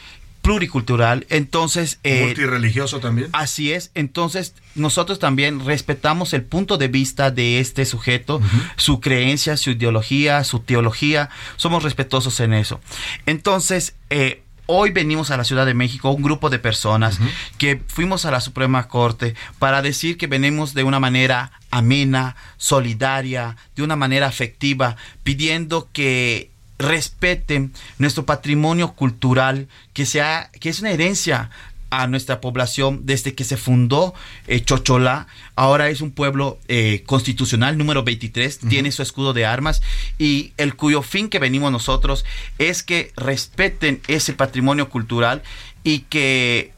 pluricultural, 0.49 1.27
entonces... 1.29 1.99
Eh, 2.05 2.25
Multireligioso 2.25 3.01
también. 3.01 3.29
Así 3.33 3.75
es, 3.75 3.91
entonces 3.95 4.55
nosotros 4.75 5.19
también 5.19 5.63
respetamos 5.63 6.33
el 6.33 6.43
punto 6.43 6.79
de 6.79 6.89
vista 6.89 7.31
de 7.31 7.61
este 7.61 7.85
sujeto, 7.85 8.37
uh 8.37 8.41
-huh. 8.41 8.71
su 8.77 8.99
creencia, 9.01 9.59
su 9.59 9.73
ideología, 9.73 10.43
su 10.45 10.61
teología, 10.61 11.29
somos 11.57 11.83
respetuosos 11.83 12.41
en 12.41 12.55
eso. 12.55 12.81
Entonces, 13.27 13.95
eh, 14.09 14.41
hoy 14.65 14.91
venimos 14.91 15.31
a 15.31 15.37
la 15.37 15.45
Ciudad 15.45 15.67
de 15.67 15.75
México, 15.75 16.11
un 16.13 16.23
grupo 16.23 16.49
de 16.49 16.59
personas 16.59 17.21
uh 17.21 17.25
-huh. 17.25 17.31
que 17.59 17.83
fuimos 17.87 18.25
a 18.25 18.31
la 18.31 18.41
Suprema 18.41 18.89
Corte 18.89 19.35
para 19.59 19.83
decir 19.83 20.17
que 20.17 20.29
venimos 20.29 20.73
de 20.73 20.83
una 20.83 20.99
manera 20.99 21.53
amena, 21.71 22.37
solidaria, 22.57 23.57
de 23.77 23.83
una 23.83 23.97
manera 23.97 24.27
afectiva, 24.29 24.97
pidiendo 25.25 25.91
que 25.93 26.53
respeten 26.79 27.73
nuestro 27.99 28.25
patrimonio 28.25 28.95
cultural, 28.95 29.69
que, 29.93 30.07
sea, 30.07 30.51
que 30.61 30.69
es 30.69 30.81
una 30.81 30.91
herencia 30.91 31.51
a 31.91 32.07
nuestra 32.07 32.41
población 32.41 33.03
desde 33.05 33.35
que 33.35 33.45
se 33.45 33.57
fundó 33.57 34.15
eh, 34.47 34.63
Chocholá. 34.63 35.27
Ahora 35.57 35.89
es 35.89 36.01
un 36.01 36.11
pueblo 36.11 36.59
eh, 36.69 37.03
constitucional 37.07 37.79
número 37.79 38.05
23, 38.05 38.59
uh 38.63 38.67
-huh. 38.67 38.69
tiene 38.69 38.93
su 38.93 39.03
escudo 39.03 39.33
de 39.33 39.47
armas 39.47 39.81
y 40.19 40.53
el 40.57 40.75
cuyo 40.77 41.03
fin 41.03 41.29
que 41.29 41.39
venimos 41.39 41.73
nosotros 41.73 42.25
es 42.59 42.83
que 42.83 43.13
respeten 43.17 44.01
ese 44.07 44.35
patrimonio 44.35 44.91
cultural 44.91 45.43
y 45.83 46.01
que 46.01 46.73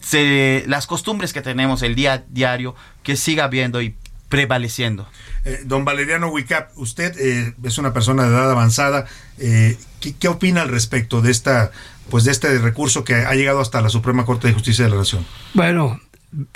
se, 0.00 0.64
las 0.66 0.86
costumbres 0.86 1.32
que 1.32 1.42
tenemos 1.42 1.82
el 1.82 1.94
día 1.94 2.12
a 2.14 2.18
diario 2.28 2.74
que 3.02 3.16
siga 3.16 3.44
habiendo 3.44 3.80
y 3.80 3.94
prevaleciendo. 4.28 5.06
Eh, 5.48 5.62
don 5.64 5.82
Valeriano 5.86 6.28
Wicap, 6.28 6.76
usted 6.76 7.16
eh, 7.18 7.54
es 7.62 7.78
una 7.78 7.94
persona 7.94 8.24
de 8.24 8.28
edad 8.28 8.50
avanzada. 8.50 9.06
Eh, 9.38 9.78
¿qué, 9.98 10.14
¿qué, 10.14 10.28
opina 10.28 10.60
al 10.60 10.68
respecto 10.68 11.22
de 11.22 11.30
esta, 11.30 11.70
pues 12.10 12.24
de 12.24 12.32
este 12.32 12.58
recurso 12.58 13.02
que 13.02 13.14
ha 13.14 13.34
llegado 13.34 13.60
hasta 13.60 13.80
la 13.80 13.88
Suprema 13.88 14.26
Corte 14.26 14.48
de 14.48 14.52
Justicia 14.52 14.84
de 14.84 14.90
la 14.90 14.96
Nación? 14.96 15.24
Bueno, 15.54 16.00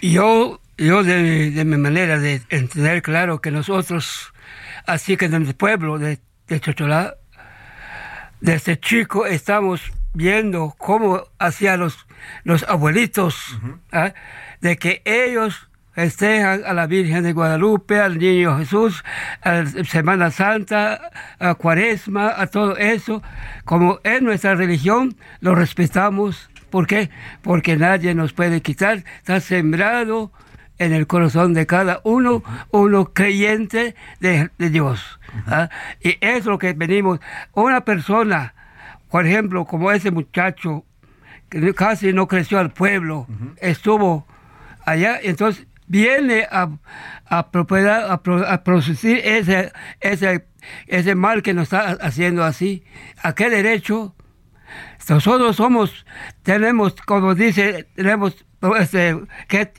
yo, 0.03 0.61
yo 0.77 1.03
de, 1.05 1.51
de 1.53 1.65
mi 1.65 1.79
manera 1.79 2.19
de 2.19 2.43
entender 2.51 3.01
claro 3.01 3.41
que 3.41 3.51
nosotros, 3.51 4.35
así 4.87 5.17
que 5.17 5.25
en 5.25 5.35
el 5.35 5.55
pueblo 5.55 5.99
de, 5.99 6.19
de 6.49 6.61
Chocholá, 6.61 7.15
desde 8.43 8.79
chico 8.79 9.25
estamos 9.25 9.81
viendo 10.13 10.75
cómo 10.77 11.29
hacían 11.39 11.81
los, 11.81 11.97
los 12.45 12.63
abuelitos, 12.65 13.37
uh 13.55 13.67
-huh. 13.67 14.09
¿eh? 14.09 14.15
de 14.61 14.77
que 14.77 15.01
ellos 15.07 15.71
festejan 15.93 16.63
a 16.65 16.73
la 16.73 16.87
Virgen 16.87 17.23
de 17.23 17.33
Guadalupe, 17.33 18.01
al 18.01 18.19
Niño 18.19 18.59
Jesús, 18.59 19.05
a 19.43 19.53
la 19.53 19.85
Semana 19.85 20.31
Santa, 20.31 21.11
a 21.39 21.55
Cuaresma, 21.55 22.33
a 22.37 22.47
todo 22.47 22.77
eso. 22.77 23.23
Como 23.65 24.01
es 24.03 24.23
nuestra 24.23 24.55
religión, 24.55 25.15
lo 25.41 25.55
respetamos. 25.55 26.51
¿Por 26.71 26.87
qué? 26.87 27.11
Porque 27.43 27.77
nadie 27.77 28.15
nos 28.15 28.33
puede 28.33 28.63
quitar. 28.63 29.05
Está 29.19 29.41
sembrado 29.41 30.33
en 30.79 30.93
el 30.93 31.07
corazón 31.07 31.53
de 31.55 31.67
cada 31.67 32.01
uno, 32.03 32.43
uno 32.71 33.13
creyente 33.13 33.95
de, 34.21 34.51
de 34.59 34.71
Dios. 34.71 35.21
¿ah? 35.47 35.69
Y 36.01 36.17
es 36.21 36.47
lo 36.47 36.59
que 36.59 36.73
venimos. 36.73 37.21
Una 37.53 37.85
persona, 37.85 38.55
por 39.11 39.27
ejemplo, 39.27 39.67
como 39.67 39.93
ese 39.93 40.11
muchacho, 40.11 40.85
que 41.51 41.75
casi 41.75 42.15
no 42.15 42.27
creció 42.27 42.59
al 42.59 42.73
pueblo, 42.73 43.27
estuvo 43.59 44.27
allá, 44.87 45.19
entonces 45.23 45.67
viene 45.87 46.47
a, 46.51 46.69
a, 47.27 47.49
a, 47.51 48.13
a 48.53 48.65
producir 48.65 49.21
ese, 49.25 49.73
ese, 50.01 50.47
ese 50.87 51.15
mal 51.15 51.43
que 51.43 51.55
nos 51.55 51.65
está 51.65 51.99
haciendo 52.01 52.45
así. 52.45 52.85
¿A 53.23 53.35
qué 53.35 53.51
derecho? 53.51 54.15
Nosotros 55.09 55.57
somos, 55.57 56.07
tenemos, 56.43 56.95
como 57.03 57.35
dice, 57.35 57.89
tenemos 57.95 58.45
este, 58.79 59.19
que, 59.49 59.73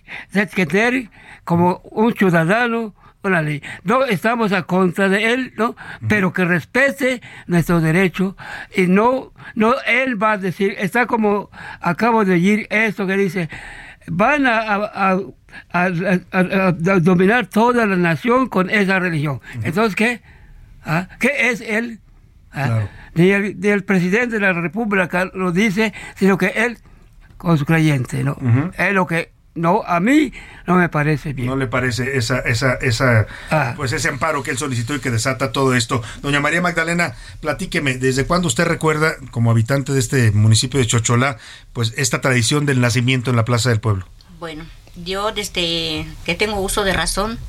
que 0.54 0.66
tener 0.66 1.10
como 1.44 1.82
un 1.86 2.14
ciudadano 2.14 2.94
una 3.24 3.42
ley. 3.42 3.64
No 3.84 4.04
estamos 4.06 4.52
a 4.52 4.64
contra 4.64 5.10
de 5.10 5.34
él, 5.34 5.54
¿no? 5.58 5.76
Pero 6.08 6.34
que 6.34 6.46
respete 6.46 7.22
nuestros 7.48 7.82
derechos 7.82 8.36
y 8.76 8.88
no, 8.88 9.34
no 9.56 9.76
él 9.88 10.22
va 10.22 10.34
a 10.34 10.38
decir, 10.38 10.76
está 10.78 11.06
como 11.06 11.50
acabo 11.80 12.26
de 12.26 12.34
oír 12.34 12.68
esto 12.70 13.08
que 13.08 13.18
dice, 13.18 13.50
van 14.08 14.46
a, 14.46 14.60
a, 14.60 15.12
a, 15.12 15.20
a, 15.72 15.90
dominar 17.02 17.48
toda 17.48 17.86
la 17.86 17.96
nación 17.96 18.48
con 18.48 18.70
esa 18.70 19.00
religión. 19.00 19.36
Uh 19.36 19.60
-huh. 19.60 19.66
Entonces, 19.66 19.96
¿qué? 19.96 20.22
¿Ah? 20.86 21.08
¿Qué 21.20 21.50
es 21.50 21.62
él? 21.62 22.00
¿Ah? 22.52 22.66
Claro. 22.66 22.90
Ni, 23.16 23.30
el, 23.32 23.60
ni, 23.60 23.68
el, 23.68 23.84
presidente 23.84 24.36
de 24.36 24.42
la 24.42 24.54
República 24.54 25.26
lo 25.34 25.52
dice, 25.52 25.94
sino 26.16 26.38
que 26.38 26.48
él 26.48 26.78
con 27.38 27.58
su 27.58 27.66
creyente, 27.66 28.24
¿no? 28.24 28.38
Uh 28.40 28.48
-huh. 28.48 28.72
Es 28.78 28.94
lo 28.94 29.06
que 29.06 29.34
no, 29.56 29.84
a 29.86 30.00
mí 30.00 30.34
no 30.66 30.76
me 30.76 30.90
parece 30.90 31.34
bien. 31.34 31.48
No 31.48 31.56
le 31.56 31.68
parece 31.68 32.18
esa, 32.18 32.40
esa, 32.40 32.74
esa, 32.76 33.28
ah. 33.52 33.74
pues 33.76 33.92
ese 33.94 34.10
amparo 34.10 34.42
que 34.42 34.52
él 34.52 34.58
solicitó 34.58 34.96
y 34.96 35.00
que 35.00 35.12
desata 35.12 35.52
todo 35.52 35.76
esto. 35.76 36.02
Doña 36.22 36.40
María 36.40 36.62
Magdalena, 36.62 37.14
platíqueme, 37.40 37.98
¿desde 37.98 38.26
cuándo 38.26 38.48
usted 38.48 38.66
recuerda, 38.66 39.14
como 39.32 39.52
habitante 39.52 39.94
de 39.94 40.00
este 40.00 40.32
municipio 40.32 40.80
de 40.80 40.88
Chocholá, 40.88 41.38
pues 41.72 41.94
esta 41.98 42.22
tradición 42.22 42.66
del 42.66 42.82
nacimiento 42.82 43.30
en 43.30 43.36
la 43.36 43.46
Plaza 43.46 43.70
del 43.70 43.80
Pueblo? 43.80 44.08
Bueno, 44.40 44.66
yo 44.95 45.32
desde 45.32 46.06
que 46.26 46.36
tengo 46.36 46.60
uso 46.60 46.84
de 46.84 46.94
razón 46.94 47.40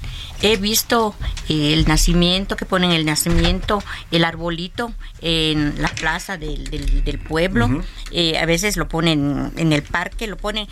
he 0.42 0.56
visto 0.56 1.14
el 1.48 1.86
nacimiento, 1.86 2.56
que 2.56 2.66
ponen 2.66 2.90
el 2.92 3.04
nacimiento, 3.06 3.82
el 4.10 4.24
arbolito 4.24 4.92
en 5.22 5.80
la 5.80 5.88
plaza 5.88 6.36
del, 6.36 6.64
del, 6.70 7.04
del 7.04 7.18
pueblo. 7.18 7.66
Uh 7.66 7.70
-huh. 7.70 7.84
eh, 8.10 8.38
a 8.38 8.44
veces 8.46 8.76
lo 8.76 8.88
ponen 8.88 9.52
en 9.56 9.72
el 9.72 9.82
parque, 9.82 10.26
lo 10.26 10.36
ponen 10.36 10.66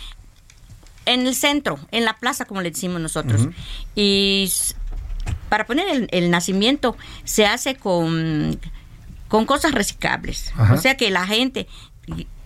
en 1.05 1.27
el 1.27 1.35
centro, 1.35 1.79
en 1.91 2.05
la 2.05 2.13
plaza, 2.17 2.45
como 2.45 2.61
le 2.61 2.71
decimos 2.71 3.01
nosotros. 3.01 3.41
Uh 3.41 3.45
-huh. 3.47 3.53
Y 3.95 4.51
para 5.49 5.65
poner 5.65 5.87
el, 5.89 6.07
el 6.11 6.29
nacimiento 6.29 6.95
se 7.23 7.45
hace 7.45 7.75
con, 7.75 8.59
con 9.27 9.45
cosas 9.45 9.71
reciclables. 9.71 10.51
O 10.71 10.77
sea 10.77 10.97
que 10.97 11.09
la 11.09 11.25
gente, 11.25 11.67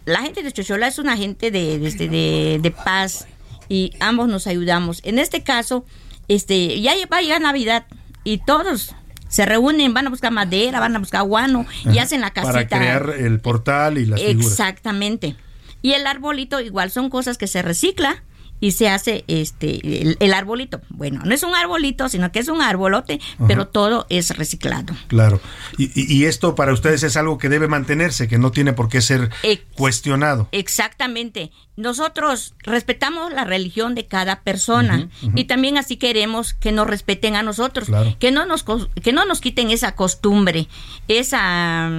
la 0.06 0.22
gente 0.22 0.44
de 0.44 0.52
Chochola 0.52 0.88
es 0.88 1.00
una 1.00 1.18
gente 1.18 1.52
de, 1.52 1.80
de, 1.80 1.92
de- 2.08 2.60
de 2.62 2.72
paz 2.72 3.28
y 3.70 3.94
ambos 4.00 4.28
nos 4.28 4.48
ayudamos. 4.48 5.02
En 5.04 5.20
este 5.20 5.44
caso, 5.44 5.86
este, 6.28 6.80
ya 6.82 6.94
va 7.12 7.18
a 7.18 7.22
llegar 7.22 7.42
Navidad 7.42 7.86
y 8.24 8.40
todos 8.40 8.96
se 9.30 9.46
reúnen, 9.46 9.94
van 9.94 10.08
a 10.08 10.10
buscar 10.10 10.32
madera, 10.32 10.80
van 10.80 10.96
a 10.96 11.00
buscar 11.00 11.24
guano 11.24 11.66
y 11.92 11.98
hacen 12.00 12.22
la 12.22 12.32
casita. 12.32 12.54
Para 12.54 12.68
crear 12.68 13.16
el 13.18 13.40
portal 13.40 13.98
y 13.98 14.06
las 14.06 14.22
figuras. 14.22 14.52
Exactamente. 14.52 15.36
Y 15.82 15.94
el 15.94 16.08
arbolito 16.08 16.60
igual 16.60 16.92
son 16.92 17.10
cosas 17.10 17.38
que 17.38 17.48
se 17.48 17.62
recicla 17.62 18.24
y 18.60 18.72
se 18.72 18.90
hace 18.90 19.24
este 19.28 20.02
el, 20.02 20.18
el 20.20 20.34
arbolito. 20.34 20.82
Bueno, 20.90 21.22
no 21.24 21.34
es 21.34 21.44
un 21.44 21.54
arbolito, 21.56 22.10
sino 22.10 22.32
que 22.32 22.40
es 22.40 22.48
un 22.48 22.62
arbolote, 22.62 23.20
Ajá. 23.36 23.48
pero 23.48 23.68
todo 23.68 24.06
es 24.10 24.36
reciclado. 24.36 24.96
Claro. 25.08 25.40
Y, 25.78 25.92
y- 25.96 26.26
esto 26.26 26.56
para 26.56 26.74
ustedes 26.74 27.04
es 27.04 27.18
algo 27.18 27.38
que 27.38 27.50
debe 27.50 27.68
mantenerse, 27.68 28.28
que 28.28 28.38
no 28.40 28.52
tiene 28.52 28.74
por 28.74 28.90
qué 28.90 29.02
ser 29.02 29.30
Ex- 29.44 29.64
cuestionado. 29.76 30.50
Exactamente. 30.52 31.52
Nosotros 31.76 32.56
respetamos 32.64 33.32
la 33.32 33.44
religión 33.44 33.94
de 33.94 34.08
cada 34.08 34.42
persona 34.42 35.10
y 35.36 35.46
también 35.46 35.78
así 35.78 35.98
queremos 35.98 36.54
que 36.56 36.72
nos 36.72 36.88
respeten 36.88 37.36
a 37.36 37.44
nosotros, 37.44 37.86
Claro. 37.88 38.16
que 38.18 38.32
no 38.32 38.48
nos 38.48 38.66
que 39.04 39.12
no 39.14 39.26
nos 39.26 39.42
quiten 39.42 39.70
esa 39.70 39.96
costumbre, 39.96 40.68
esa 41.08 41.92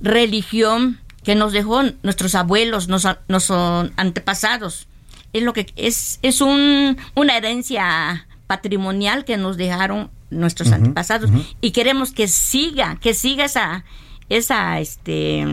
religión 0.00 1.00
que 1.22 1.34
nos 1.34 1.52
dejó 1.52 1.82
nuestros 2.02 2.34
abuelos, 2.34 2.88
nos, 2.88 3.06
nuestros 3.28 3.90
antepasados. 3.96 4.86
Es 5.34 5.42
lo 5.42 5.52
que 5.52 5.66
es 5.76 6.18
es 6.22 6.40
un, 6.40 6.96
una 7.14 7.36
herencia 7.36 8.26
patrimonial 8.46 9.26
que 9.26 9.36
nos 9.36 9.58
dejaron 9.58 10.10
nuestros 10.30 10.72
antepasados 10.72 11.30
y 11.60 11.72
queremos 11.72 12.12
que 12.12 12.26
siga, 12.28 12.96
que 13.00 13.12
siga 13.12 13.44
esa 13.44 13.84
esa 14.30 14.80
este 14.80 15.44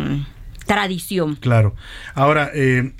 tradición. 0.66 1.36
Claro. 1.36 1.76
Ahora, 2.16 2.50
eh, 2.54 2.94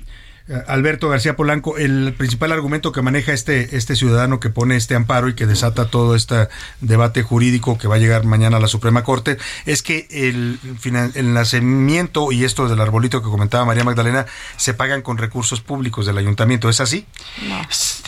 Alberto 0.66 1.08
García 1.08 1.36
Polanco, 1.36 1.78
el 1.78 2.14
principal 2.16 2.52
argumento 2.52 2.92
que 2.92 3.02
maneja 3.02 3.32
este, 3.32 3.76
este 3.76 3.96
ciudadano 3.96 4.40
que 4.40 4.50
pone 4.50 4.76
este 4.76 4.94
amparo 4.94 5.28
y 5.28 5.34
que 5.34 5.46
desata 5.46 5.86
todo 5.86 6.14
este 6.14 6.48
debate 6.80 7.22
jurídico 7.22 7.78
que 7.78 7.88
va 7.88 7.96
a 7.96 7.98
llegar 7.98 8.24
mañana 8.24 8.58
a 8.58 8.60
la 8.60 8.68
Suprema 8.68 9.04
Corte 9.04 9.38
es 9.66 9.82
que 9.82 10.06
el, 10.10 10.58
nacimiento 11.32 12.32
y 12.32 12.44
esto 12.44 12.68
del 12.68 12.80
arbolito 12.80 13.22
que 13.22 13.28
comentaba 13.28 13.64
María 13.64 13.84
Magdalena 13.84 14.26
se 14.56 14.74
pagan 14.74 15.02
con 15.02 15.18
recursos 15.18 15.60
públicos 15.60 16.06
del 16.06 16.18
ayuntamiento. 16.18 16.68
¿Es 16.68 16.80
así? 16.80 17.06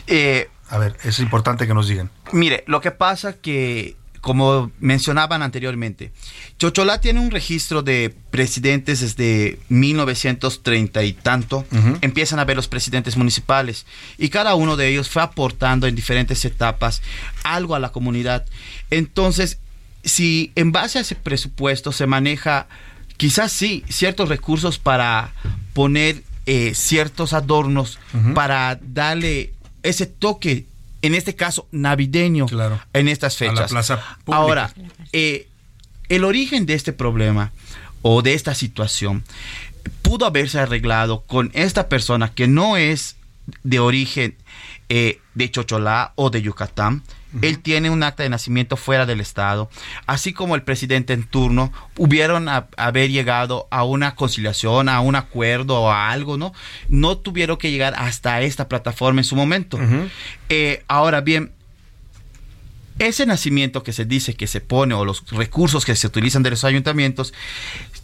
Eh, 0.07 0.49
a 0.69 0.79
ver, 0.79 0.97
es 1.05 1.19
importante 1.19 1.67
que 1.67 1.75
nos 1.75 1.89
digan. 1.89 2.11
Mire, 2.33 2.65
lo 2.67 2.81
que 2.81 2.91
pasa 2.91 3.35
que, 3.35 3.97
como 4.25 4.73
mencionaban 4.81 5.43
anteriormente, 5.43 6.11
Chocholá 6.59 6.99
tiene 6.99 7.21
un 7.21 7.31
registro 7.31 7.83
de 7.83 8.15
presidentes 8.31 9.01
desde 9.01 9.59
1930 9.69 11.05
y 11.05 11.13
tanto. 11.13 11.67
Empiezan 12.01 12.39
a 12.39 12.47
ver 12.47 12.57
los 12.57 12.67
presidentes 12.67 13.19
municipales 13.19 13.85
y 14.17 14.31
cada 14.31 14.55
uno 14.55 14.77
de 14.79 14.89
ellos 14.89 15.11
fue 15.11 15.21
aportando 15.21 15.87
en 15.87 15.95
diferentes 15.95 16.43
etapas 16.47 17.03
algo 17.43 17.75
a 17.75 17.79
la 17.79 17.93
comunidad. 17.93 18.47
Entonces, 18.89 19.59
si 20.05 20.53
en 20.55 20.73
base 20.73 20.97
a 20.97 21.03
ese 21.03 21.17
presupuesto 21.17 21.93
se 21.93 22.07
maneja, 22.07 22.67
quizás 23.19 23.53
sí, 23.53 23.85
ciertos 23.91 24.31
recursos 24.31 24.79
para 24.79 25.35
poner 25.75 26.23
eh, 26.47 26.73
ciertos 26.75 27.35
adornos, 27.35 27.99
para 28.35 28.81
darle 28.81 29.53
ese 29.83 30.07
toque, 30.07 30.65
en 31.07 31.15
este 31.15 31.35
caso 31.37 31.69
navideño, 31.71 32.47
en 32.93 33.09
estas 33.09 33.41
A 33.41 33.45
la 33.45 33.51
fechas. 33.53 33.71
plaza 33.71 33.97
pública. 34.25 34.37
Ahora, 34.39 34.75
eh, 35.13 35.49
el 36.09 36.25
origen 36.25 36.67
de 36.67 36.75
este 36.75 36.93
problema 36.93 37.53
o 38.03 38.23
de 38.23 38.35
esta 38.35 38.55
situación 38.55 39.23
pudo 40.03 40.27
haberse 40.27 40.59
arreglado 40.61 41.23
con 41.27 41.51
esta 41.55 41.89
persona 41.89 42.33
que 42.33 42.49
no 42.49 42.77
es 42.77 43.17
de 43.63 43.79
origen 43.79 44.37
eh, 44.89 45.21
de 45.35 45.51
Chocholá 45.51 46.13
o 46.17 46.31
de 46.31 46.43
Yucatán. 46.43 47.03
Él 47.43 47.59
tiene 47.59 47.91
un 47.91 48.05
acta 48.05 48.23
de 48.23 48.29
nacimiento 48.29 48.77
fuera 48.77 49.07
del 49.07 49.21
estado, 49.21 49.69
así 50.07 50.33
como 50.33 50.55
el 50.55 50.63
presidente 50.63 51.13
en 51.15 51.25
turno 51.25 51.73
hubieron 51.99 52.49
a- 52.49 52.69
haber 52.77 53.11
llegado 53.11 53.67
a 53.73 53.83
una 53.83 54.15
conciliación, 54.15 54.89
a 54.89 55.01
un 55.01 55.17
acuerdo 55.17 55.81
o 55.81 55.91
a 55.91 56.11
algo, 56.13 56.37
¿no? 56.39 56.53
No 56.89 57.19
tuvieron 57.19 57.57
que 57.57 57.73
llegar 57.73 57.93
hasta 57.99 58.41
esta 58.43 58.69
plataforma 58.69 59.21
en 59.21 59.25
su 59.25 59.35
momento. 59.35 59.81
Eh, 60.49 60.85
ahora 60.87 61.23
bien, 61.23 61.51
ese 63.01 63.27
nacimiento 63.27 63.83
que 63.83 63.93
se 63.93 64.05
dice 64.05 64.35
que 64.35 64.47
se 64.47 64.61
pone 64.61 64.95
o 64.95 65.05
los 65.05 65.29
recursos 65.31 65.85
que 65.85 65.97
se 65.97 66.07
utilizan 66.07 66.45
de 66.45 66.51
los 66.51 66.63
ayuntamientos, 66.63 67.35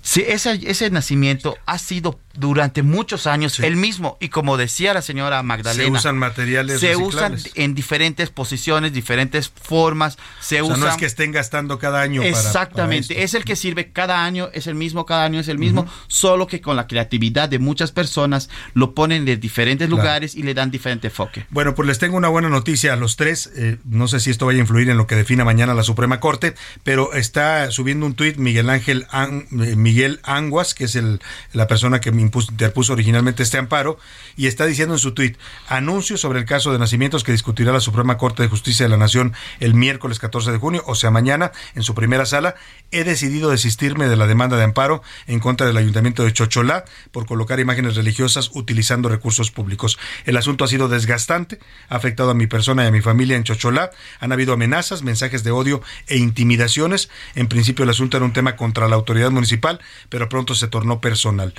sí, 0.03 0.25
ese, 0.27 0.61
ese 0.65 0.91
nacimiento 0.91 1.57
ha 1.67 1.79
sido 1.79 2.19
durante 2.35 2.83
muchos 2.83 3.27
años 3.27 3.59
el 3.61 3.77
mismo 3.77 4.17
y 4.21 4.29
como 4.29 4.57
decía 4.57 4.95
la 4.95 5.03
señora 5.03 5.43
Magdalena, 5.43 5.85
Se 5.85 5.91
usan 5.91 6.17
materiales 6.17 6.81
se 6.81 6.95
usan 6.97 7.37
en 7.57 7.75
diferentes 7.75 8.31
posiciones, 8.31 8.93
diferentes 8.93 9.49
formas, 9.51 10.17
se 10.41 10.61
o 10.63 10.65
sea, 10.67 10.75
usan 10.75 10.81
no 10.81 10.89
es 10.89 10.97
que 10.97 11.07
estén 11.07 11.33
gastando 11.33 11.79
cada 11.79 12.01
año 12.03 12.23
para- 12.23 12.33
para 12.33 12.47
Exactamente, 12.47 13.23
es 13.25 13.35
el 13.35 13.45
que 13.45 13.57
sirve 13.57 13.91
cada 13.93 14.25
año, 14.25 14.49
es 14.53 14.67
el 14.69 14.77
mismo, 14.77 15.05
cada 15.07 15.25
año 15.25 15.41
es 15.41 15.49
el 15.49 15.59
mismo, 15.59 15.87
solo 16.07 16.47
que 16.47 16.61
con 16.61 16.77
la 16.77 16.87
creatividad 16.87 17.49
de 17.49 17.59
muchas 17.59 17.91
personas 17.93 18.49
lo 18.75 18.95
ponen 18.95 19.25
de 19.25 19.37
diferentes 19.37 19.89
Claro. 19.89 20.03
lugares 20.03 20.35
y 20.37 20.43
le 20.45 20.55
dan 20.55 20.71
diferente 20.71 21.09
enfoque. 21.09 21.47
Bueno, 21.51 21.75
pues 21.75 21.89
les 21.89 21.99
tengo 21.99 22.17
una 22.17 22.29
buena 22.29 22.49
noticia 22.49 22.93
a 22.93 22.97
los 22.97 23.17
tres. 23.17 23.51
Eh, 23.57 23.77
no 23.85 24.07
sé 24.09 24.21
si 24.21 24.31
esto 24.31 24.47
vaya 24.47 24.59
a 24.59 24.61
influir 24.61 24.89
en 24.89 24.97
lo 24.97 25.07
que 25.07 25.17
defina 25.17 25.45
mañana 25.45 25.75
la 25.75 25.83
Suprema 25.83 26.21
Corte, 26.21 26.55
pero 26.85 27.13
está 27.13 27.71
subiendo 27.73 28.07
un 28.07 28.15
tuit 28.15 28.37
Miguel 28.37 28.71
Ángel 28.71 29.07
An- 29.11 29.47
eh, 29.61 29.75
Miguel 29.77 29.90
Anguas, 30.23 30.75
que 30.75 30.85
es 30.85 30.95
el, 30.95 31.21
la 31.53 31.67
persona 31.67 32.01
que 32.01 32.13
me 32.13 32.23
impuso- 32.23 32.51
interpuso 32.51 32.93
originalmente 32.93 33.43
este 33.43 33.59
amparo, 33.59 33.99
y 34.37 34.47
está 34.47 34.67
diciendo 34.67 34.95
en 34.95 34.99
su 34.99 35.13
tuit, 35.13 35.37
anuncio 35.69 36.17
sobre 36.17 36.39
el 36.39 36.45
caso 36.45 36.73
de 36.73 36.79
nacimientos 36.79 37.25
que 37.25 37.33
discutirá 37.33 37.73
la 37.73 37.81
Suprema 37.81 38.17
Corte 38.19 38.43
de 38.43 38.49
Justicia 38.49 38.87
de 38.87 38.91
la 38.91 38.97
Nación 38.97 39.33
el 39.61 39.75
miércoles 39.75 40.19
14 40.19 40.53
de 40.53 40.59
junio, 40.59 40.83
o 40.87 40.95
sea, 40.95 41.11
mañana, 41.11 41.53
en 41.75 41.83
su 41.83 41.95
primera 41.95 42.27
sala. 42.27 42.55
He 42.91 43.05
decidido 43.05 43.51
desistirme 43.51 44.09
de 44.09 44.17
la 44.17 44.27
demanda 44.27 44.57
de 44.57 44.65
amparo 44.65 45.03
en 45.27 45.41
contra 45.41 45.67
del 45.67 45.77
Ayuntamiento 45.77 46.25
de 46.25 46.33
Chocholá 46.33 46.85
por 47.13 47.27
colocar 47.27 47.61
imágenes 47.61 47.97
religiosas 47.97 48.51
utilizando 48.55 49.09
recursos 49.09 49.51
públicos. 49.51 49.99
El 50.25 50.37
asunto 50.37 50.65
ha 50.65 50.69
sido 50.69 50.89
desgastante, 50.89 51.59
ha 51.89 51.97
afectado 51.97 52.31
a 52.31 52.35
mi 52.35 52.47
persona 52.47 52.85
y 52.85 52.87
a 52.89 52.91
mi 52.91 53.01
familia 53.01 53.37
en 53.37 53.45
Chocholá. 53.45 53.91
Han 54.19 54.33
habido 54.33 54.53
amenazas, 54.55 55.03
mensajes 55.03 55.45
de 55.45 55.51
odio 55.51 55.83
e 56.09 56.17
intimidaciones. 56.17 57.11
En 57.35 57.49
principio 57.49 57.85
el 57.85 57.91
asunto 57.91 58.17
era 58.17 58.27
un 58.27 58.33
tema 58.33 58.57
contra 58.57 58.89
la 58.89 58.97
autoridad 58.97 59.31
municipal, 59.31 59.80
pero 60.09 60.29
pronto 60.29 60.55
se 60.55 60.69
tornó 60.69 61.01
personal. 61.01 61.55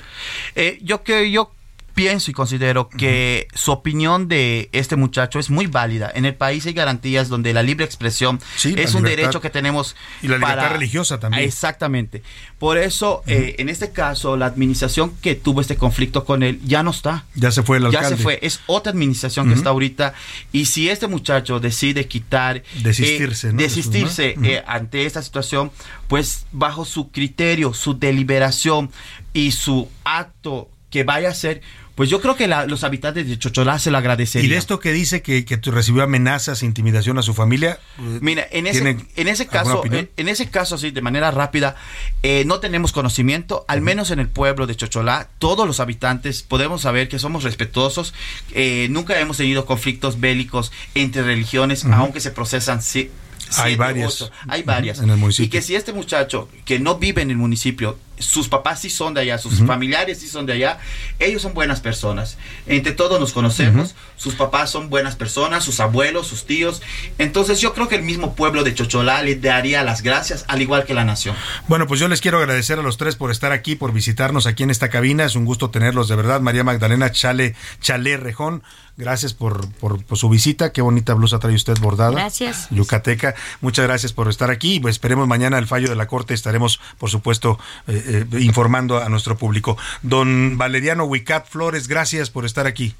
Eh, 0.54 0.78
yo 0.82 1.02
que 1.02 1.30
yo 1.30 1.52
pienso 1.94 2.30
y 2.30 2.34
considero 2.34 2.88
que 2.88 3.48
su 3.54 3.72
opinión 3.72 4.28
de 4.28 4.68
este 4.72 4.96
muchacho 4.96 5.38
es 5.38 5.50
muy 5.50 5.66
válida. 5.66 6.10
En 6.14 6.24
el 6.24 6.34
país 6.34 6.66
hay 6.66 6.72
garantías 6.72 7.28
donde 7.28 7.52
la 7.52 7.62
libre 7.62 7.84
expresión 7.84 8.40
Sí, 8.56 8.74
es 8.76 8.94
un 8.94 9.02
derecho 9.04 9.40
que 9.40 9.50
tenemos 9.50 9.94
Y 10.22 10.28
la 10.28 10.38
libertad 10.38 10.70
religiosa 10.72 11.18
también. 11.20 11.44
Exactamente. 11.44 12.22
Por 12.58 12.78
eso, 12.78 13.22
eh, 13.26 13.56
en 13.58 13.68
este 13.68 13.90
caso, 13.92 14.36
la 14.36 14.46
administración 14.46 15.12
que 15.22 15.34
tuvo 15.34 15.60
este 15.60 15.76
conflicto 15.76 16.24
con 16.24 16.42
él 16.42 16.60
ya 16.64 16.82
no 16.82 16.90
está. 16.90 17.24
Ya 17.34 17.50
se 17.50 17.62
fue 17.62 17.76
el 17.78 17.82
Ya 17.84 17.98
alcalde. 17.98 18.16
se 18.16 18.22
fue. 18.22 18.38
Es 18.42 18.60
otra 18.66 18.90
administración 18.92 19.48
que 19.48 19.54
está 19.54 19.70
ahorita. 19.70 20.14
Y 20.52 20.66
si 20.66 20.88
este 20.88 21.06
muchacho 21.08 21.60
decide 21.60 22.06
quitar. 22.08 22.58
eh, 22.58 22.64
Desistirse, 22.82 23.52
¿no? 23.52 23.58
Desistirse 23.58 24.36
eh, 24.42 24.62
ante 24.66 25.06
esta 25.06 25.22
situación, 25.22 25.70
pues 26.08 26.46
bajo 26.52 26.84
su 26.84 27.10
criterio, 27.10 27.74
su 27.74 27.98
deliberación 27.98 28.90
y 29.32 29.52
su 29.52 29.88
acto 30.04 30.68
que 30.90 31.04
vaya 31.04 31.28
a 31.28 31.30
hacer, 31.32 31.62
pues 31.94 32.08
yo 32.08 32.20
creo 32.20 32.36
que 32.36 32.48
la- 32.48 32.66
los 32.66 32.84
habitantes 32.84 33.28
de 33.28 33.38
Chocholá 33.38 33.78
se 33.78 33.90
lo 33.90 33.98
agradecerían. 33.98 34.46
Y 34.46 34.52
de 34.52 34.56
esto 34.58 34.80
que 34.80 34.92
dice 34.92 35.20
que, 35.22 35.44
recibió 35.70 36.02
amenazas, 36.02 36.62
intimidación 36.62 37.18
a 37.18 37.22
su 37.22 37.34
familia. 37.34 37.78
eh, 37.98 38.18
Mira, 38.20 38.46
en 38.50 38.66
ese, 38.66 38.80
¿tiene 38.82 39.04
en 39.16 39.28
ese 39.28 39.46
caso, 39.46 39.82
en, 39.84 40.10
en 40.16 40.28
ese 40.28 40.48
caso, 40.50 40.76
así, 40.76 40.90
de 40.90 41.00
manera 41.02 41.30
rápida, 41.30 41.76
eh, 42.22 42.44
no 42.46 42.60
tenemos 42.60 42.92
conocimiento, 42.92 43.64
al 43.68 43.80
menos 43.82 44.10
en 44.10 44.18
el 44.20 44.28
pueblo 44.28 44.66
de 44.66 44.74
Chocholá, 44.76 45.28
todos 45.38 45.66
los 45.66 45.80
habitantes 45.80 46.42
podemos 46.42 46.82
saber 46.82 47.08
que 47.08 47.18
somos 47.18 47.42
respetuosos, 47.44 48.14
eh, 48.52 48.86
nunca 48.90 49.18
hemos 49.20 49.36
tenido 49.36 49.66
conflictos 49.66 50.18
bélicos 50.20 50.72
entre 50.94 51.22
religiones, 51.22 51.84
aunque 51.84 52.20
se 52.20 52.30
procesan 52.30 52.82
si- 52.82 53.10
Hay 53.58 53.76
varias. 53.76 54.22
ocho, 54.22 54.30
hay 54.48 54.62
varias. 54.62 54.98
En 55.00 55.10
el 55.10 55.18
municipio. 55.18 55.44
Y 55.46 55.50
que 55.50 55.60
si 55.60 55.74
este 55.74 55.92
muchacho 55.92 56.48
que 56.64 56.78
no 56.78 56.96
vive 56.96 57.20
en 57.20 57.30
el 57.30 57.36
municipio 57.36 57.98
sus 58.22 58.48
papás 58.48 58.80
sí 58.80 58.90
son 58.90 59.14
de 59.14 59.20
allá, 59.20 59.38
sus 59.38 59.64
familiares 59.66 60.20
sí 60.20 60.28
son 60.28 60.46
de 60.46 60.54
allá, 60.54 60.78
ellos 61.18 61.42
son 61.42 61.54
buenas 61.54 61.80
personas. 61.80 62.38
Entre 62.66 62.92
todos 62.92 63.20
nos 63.20 63.32
conocemos, 63.32 63.94
sus 64.16 64.34
papás 64.34 64.70
son 64.70 64.88
buenas 64.88 65.16
personas, 65.16 65.64
sus 65.64 65.80
abuelos, 65.80 66.26
sus 66.26 66.46
tíos. 66.46 66.82
Entonces 67.18 67.60
yo 67.60 67.74
creo 67.74 67.88
que 67.88 67.96
el 67.96 68.02
mismo 68.02 68.34
pueblo 68.34 68.64
de 68.64 68.74
Chocholá 68.74 69.22
le 69.22 69.36
daría 69.36 69.82
las 69.82 70.02
gracias, 70.02 70.44
al 70.48 70.62
igual 70.62 70.84
que 70.84 70.94
la 70.94 71.04
nación. 71.04 71.36
Bueno, 71.68 71.86
pues 71.86 72.00
yo 72.00 72.08
les 72.08 72.20
quiero 72.20 72.38
agradecer 72.38 72.78
a 72.78 72.82
los 72.82 72.96
tres 72.96 73.16
por 73.16 73.30
estar 73.30 73.52
aquí, 73.52 73.76
por 73.76 73.92
visitarnos 73.92 74.46
aquí 74.46 74.62
en 74.62 74.70
esta 74.70 74.88
cabina. 74.88 75.24
Es 75.24 75.36
un 75.36 75.44
gusto 75.44 75.70
tenerlos, 75.70 76.08
de 76.08 76.16
verdad. 76.16 76.40
María 76.40 76.64
Magdalena 76.64 77.10
Chale, 77.10 77.54
Chale 77.80 78.16
Rejón, 78.16 78.62
gracias 78.96 79.34
por, 79.34 79.70
por, 79.74 80.04
por 80.04 80.18
su 80.18 80.28
visita. 80.28 80.72
Qué 80.72 80.82
bonita 80.82 81.14
blusa 81.14 81.38
trae 81.38 81.54
usted 81.54 81.78
bordada. 81.78 82.12
Gracias. 82.12 82.68
Yucateca. 82.70 83.34
Muchas 83.60 83.86
gracias 83.86 84.12
por 84.12 84.28
estar 84.28 84.50
aquí. 84.50 84.80
Pues 84.80 84.96
esperemos 84.96 85.26
mañana 85.26 85.58
el 85.58 85.66
fallo 85.66 85.88
de 85.88 85.96
la 85.96 86.06
Corte. 86.06 86.34
Estaremos, 86.34 86.80
por 86.98 87.10
supuesto, 87.10 87.58
eh, 87.86 88.02
eh, 88.12 88.26
informando 88.40 89.02
a 89.02 89.08
nuestro 89.08 89.36
público. 89.36 89.76
Don 90.02 90.56
Valeriano 90.58 91.04
Huicat 91.04 91.48
Flores, 91.48 91.88
gracias 91.88 92.30
por 92.30 92.44
estar 92.44 92.66
aquí. 92.66 92.94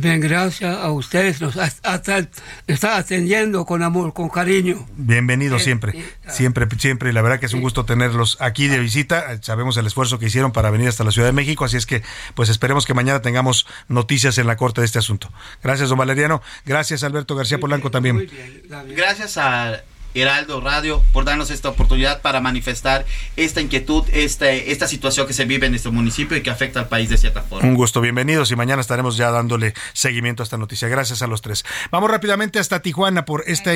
Bien, 0.00 0.18
gracias 0.18 0.78
a 0.78 0.90
ustedes, 0.90 1.42
hasta- 1.42 2.26
está 2.66 2.96
atendiendo 2.96 3.66
con 3.66 3.82
amor, 3.82 4.14
con 4.14 4.30
cariño. 4.30 4.86
Bienvenido 4.96 5.58
siempre, 5.58 6.06
siempre, 6.26 6.66
siempre. 6.78 7.12
La 7.12 7.20
verdad 7.20 7.38
que 7.38 7.44
es 7.44 7.52
un 7.52 7.60
gusto 7.60 7.84
tenerlos 7.84 8.38
aquí 8.40 8.66
de 8.66 8.78
visita. 8.78 9.42
Sabemos 9.42 9.76
el 9.76 9.86
esfuerzo 9.86 10.18
que 10.18 10.24
hicieron 10.24 10.52
para 10.52 10.70
venir 10.70 10.88
hasta 10.88 11.04
la 11.04 11.10
Ciudad 11.10 11.28
de 11.28 11.32
México, 11.32 11.66
así 11.66 11.76
es 11.76 11.84
que, 11.84 12.02
pues 12.34 12.48
esperemos 12.48 12.86
que 12.86 12.94
mañana 12.94 13.20
tengamos 13.20 13.66
noticias 13.88 14.38
en 14.38 14.46
la 14.46 14.56
corte 14.56 14.80
de 14.80 14.86
este 14.86 15.00
asunto. 15.00 15.30
Gracias, 15.62 15.90
don 15.90 15.98
Valeriano. 15.98 16.40
Gracias, 16.64 17.04
Alberto 17.04 17.36
García 17.36 17.58
Polanco 17.60 17.90
también. 17.90 18.26
Gracias 18.96 19.36
a 19.36 19.82
Heraldo 20.14 20.60
Radio 20.60 21.02
por 21.12 21.24
darnos 21.24 21.50
esta 21.50 21.68
oportunidad 21.68 22.22
para 22.22 22.40
manifestar 22.40 23.04
esta 23.36 23.60
inquietud, 23.60 24.04
esta, 24.12 24.50
esta 24.50 24.88
situación 24.88 25.26
que 25.26 25.32
se 25.32 25.44
vive 25.44 25.66
en 25.66 25.72
nuestro 25.72 25.92
municipio 25.92 26.36
y 26.36 26.42
que 26.42 26.50
afecta 26.50 26.80
al 26.80 26.88
país 26.88 27.08
de 27.08 27.18
cierta 27.18 27.42
forma. 27.42 27.68
Un 27.68 27.74
gusto, 27.74 28.00
bienvenidos 28.00 28.50
y 28.50 28.56
mañana 28.56 28.80
estaremos 28.80 29.16
ya 29.16 29.30
dándole 29.30 29.74
seguimiento 29.92 30.42
a 30.42 30.44
esta 30.44 30.56
noticia. 30.56 30.88
Gracias 30.88 31.22
a 31.22 31.26
los 31.26 31.42
tres. 31.42 31.64
Vamos 31.90 32.10
rápidamente 32.10 32.58
hasta 32.58 32.80
Tijuana 32.80 33.24
por 33.24 33.44
esta 33.46 33.72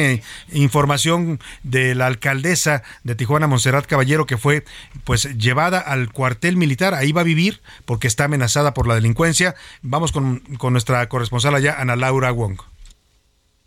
información 0.52 1.40
de 1.62 1.94
la 1.94 2.06
alcaldesa 2.06 2.82
de 3.02 3.14
Tijuana, 3.14 3.46
Montserrat 3.46 3.86
Caballero, 3.86 4.26
que 4.26 4.38
fue 4.38 4.64
pues 5.04 5.24
llevada 5.36 5.78
al 5.78 6.12
cuartel 6.12 6.56
militar. 6.56 6.94
Ahí 6.94 7.12
va 7.12 7.22
a 7.22 7.24
vivir 7.24 7.60
porque 7.84 8.06
está 8.06 8.24
amenazada 8.24 8.74
por 8.74 8.86
la 8.86 8.94
delincuencia. 8.94 9.54
Vamos 9.82 10.12
con, 10.12 10.40
con 10.58 10.72
nuestra 10.72 11.08
corresponsal 11.08 11.54
allá, 11.54 11.76
Ana 11.78 11.96
Laura 11.96 12.30
Wong. 12.30 12.58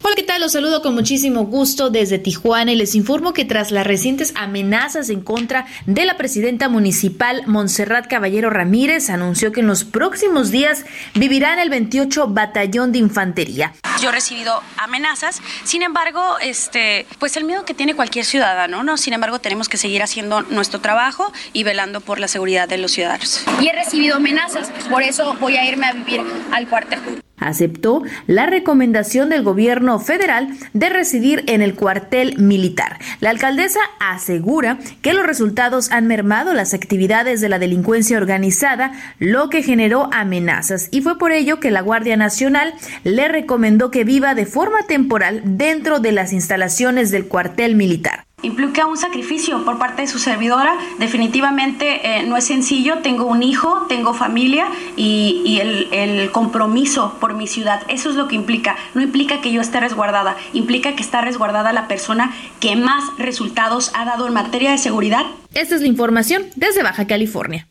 Hola, 0.04 0.16
¿qué 0.16 0.24
tal? 0.24 0.42
Los 0.42 0.54
saludo 0.54 0.82
con 0.82 0.96
muchísimo 0.96 1.46
gusto 1.46 1.92
desde 1.92 2.18
Tijuana 2.18 2.72
y 2.72 2.76
les 2.76 2.96
informo 2.96 3.34
que 3.34 3.46
tras 3.46 3.70
las 3.70 3.86
recientes 3.86 4.34
amenazas 4.36 5.12
en 5.12 5.22
contra 5.22 5.68
de 5.86 6.06
la 6.06 6.18
presidenta 6.18 6.70
municipal 6.70 7.44
Montserrat 7.46 8.08
Caballero 8.08 8.50
Ramírez, 8.50 9.12
anunció 9.12 9.52
que 9.52 9.60
en 9.60 9.68
los 9.68 9.84
próximos 9.84 10.50
días 10.50 10.86
vivirá 11.14 11.54
en 11.54 11.60
el 11.60 11.70
28 11.70 12.30
Batallón 12.30 12.92
de 12.92 12.98
Infantería. 12.98 13.74
Yo 14.02 14.10
he 14.10 14.12
recibido 14.12 14.64
amenazas, 14.78 15.40
sin 15.66 15.84
embargo, 15.84 16.40
este, 16.42 17.06
pues 17.20 17.38
el 17.38 17.44
miedo 17.44 17.64
que 17.64 17.76
tiene 17.76 17.96
cualquier 17.96 18.26
ciudadano, 18.26 18.84
¿no? 18.84 18.98
Sin 18.98 19.14
embargo, 19.14 19.38
tenemos 19.38 19.70
que 19.70 19.78
seguir 19.78 20.02
haciendo 20.02 20.42
nuestro 20.42 20.82
trabajo 20.82 21.32
y 21.54 21.62
velando 21.64 22.02
por 22.02 22.20
la 22.20 22.28
seguridad 22.28 22.68
de 22.68 22.80
los 22.80 22.92
ciudadanos. 22.92 23.44
y 23.62 23.68
he 23.68 23.74
recibido 23.74 24.16
amenazas, 24.16 24.72
por 24.90 25.04
eso 25.04 25.36
voy 25.40 25.58
a 25.58 25.70
irme 25.70 25.86
a 25.86 25.94
vivir 25.94 26.22
al 26.52 26.68
cuartel. 26.68 27.22
Aceptó 27.42 28.04
la 28.28 28.46
recomendación 28.46 29.30
del 29.30 29.44
gobierno 29.44 30.00
federal 30.00 30.48
de 30.74 30.90
residir 30.90 31.44
en 31.48 31.62
el 31.62 31.76
cuartel 31.76 32.38
militar. 32.38 33.00
La 33.20 33.32
alcaldesa 33.32 33.82
asegura 34.00 34.80
que 35.02 35.14
los 35.14 35.26
resultados 35.26 35.92
han 35.92 36.08
mermado 36.08 36.54
las 36.54 36.74
actividades 36.74 37.42
de 37.42 37.50
la 37.50 37.60
delincuencia 37.60 38.18
organizada, 38.18 38.94
lo 39.20 39.50
que 39.50 39.64
generó 39.64 40.08
amenazas 40.14 40.88
y 40.92 41.02
fue 41.02 41.18
por 41.18 41.32
ello 41.32 41.60
que 41.60 41.72
la 41.72 41.82
Guardia 41.82 42.16
Nacional 42.16 42.74
le 43.04 43.28
recomendó 43.28 43.92
que 43.92 44.04
viva 44.04 44.36
de 44.36 44.46
forma 44.46 44.84
temporal 44.88 45.42
dentro 45.44 46.00
de 46.00 46.12
las 46.12 46.32
instalaciones 46.32 47.12
del 47.12 47.28
cuartel 47.28 47.76
militar. 47.76 48.26
Implica 48.44 48.86
un 48.88 48.98
sacrificio 48.98 49.64
por 49.64 49.78
parte 49.78 50.04
de 50.04 50.08
su 50.08 50.20
servidora. 50.20 50.78
Definitivamente 51.00 52.20
eh, 52.20 52.24
no 52.24 52.38
es 52.38 52.46
sencillo. 52.46 53.00
Tengo 53.00 53.26
un 53.26 53.44
hijo, 53.44 53.86
tengo 53.88 54.14
familia 54.14 54.68
y, 54.96 55.60
el, 55.62 55.88
el 55.92 56.32
compromiso 56.32 57.18
por 57.20 57.34
mi 57.34 57.48
ciudad. 57.48 57.84
Eso 57.88 58.10
es 58.10 58.16
lo 58.16 58.28
que 58.28 58.36
implica. 58.36 58.76
No 58.94 59.02
implica 59.02 59.42
que 59.42 59.52
yo 59.52 59.62
esté 59.62 59.80
resguardada. 59.80 60.38
Implica 60.54 60.96
que 60.96 61.04
está 61.04 61.22
resguardada 61.22 61.74
la 61.74 61.88
persona 61.88 62.34
que 62.60 62.76
más 62.76 63.04
resultados 63.18 63.92
ha 63.94 64.06
dado 64.06 64.28
en 64.28 64.34
materia 64.34 64.72
de 64.72 64.78
seguridad 64.78 65.26
Esta 65.54 65.76
es 65.76 65.82
la 65.82 65.88
información 65.88 66.46
desde 66.56 66.84
Baja 66.84 67.08
California. 67.08 67.68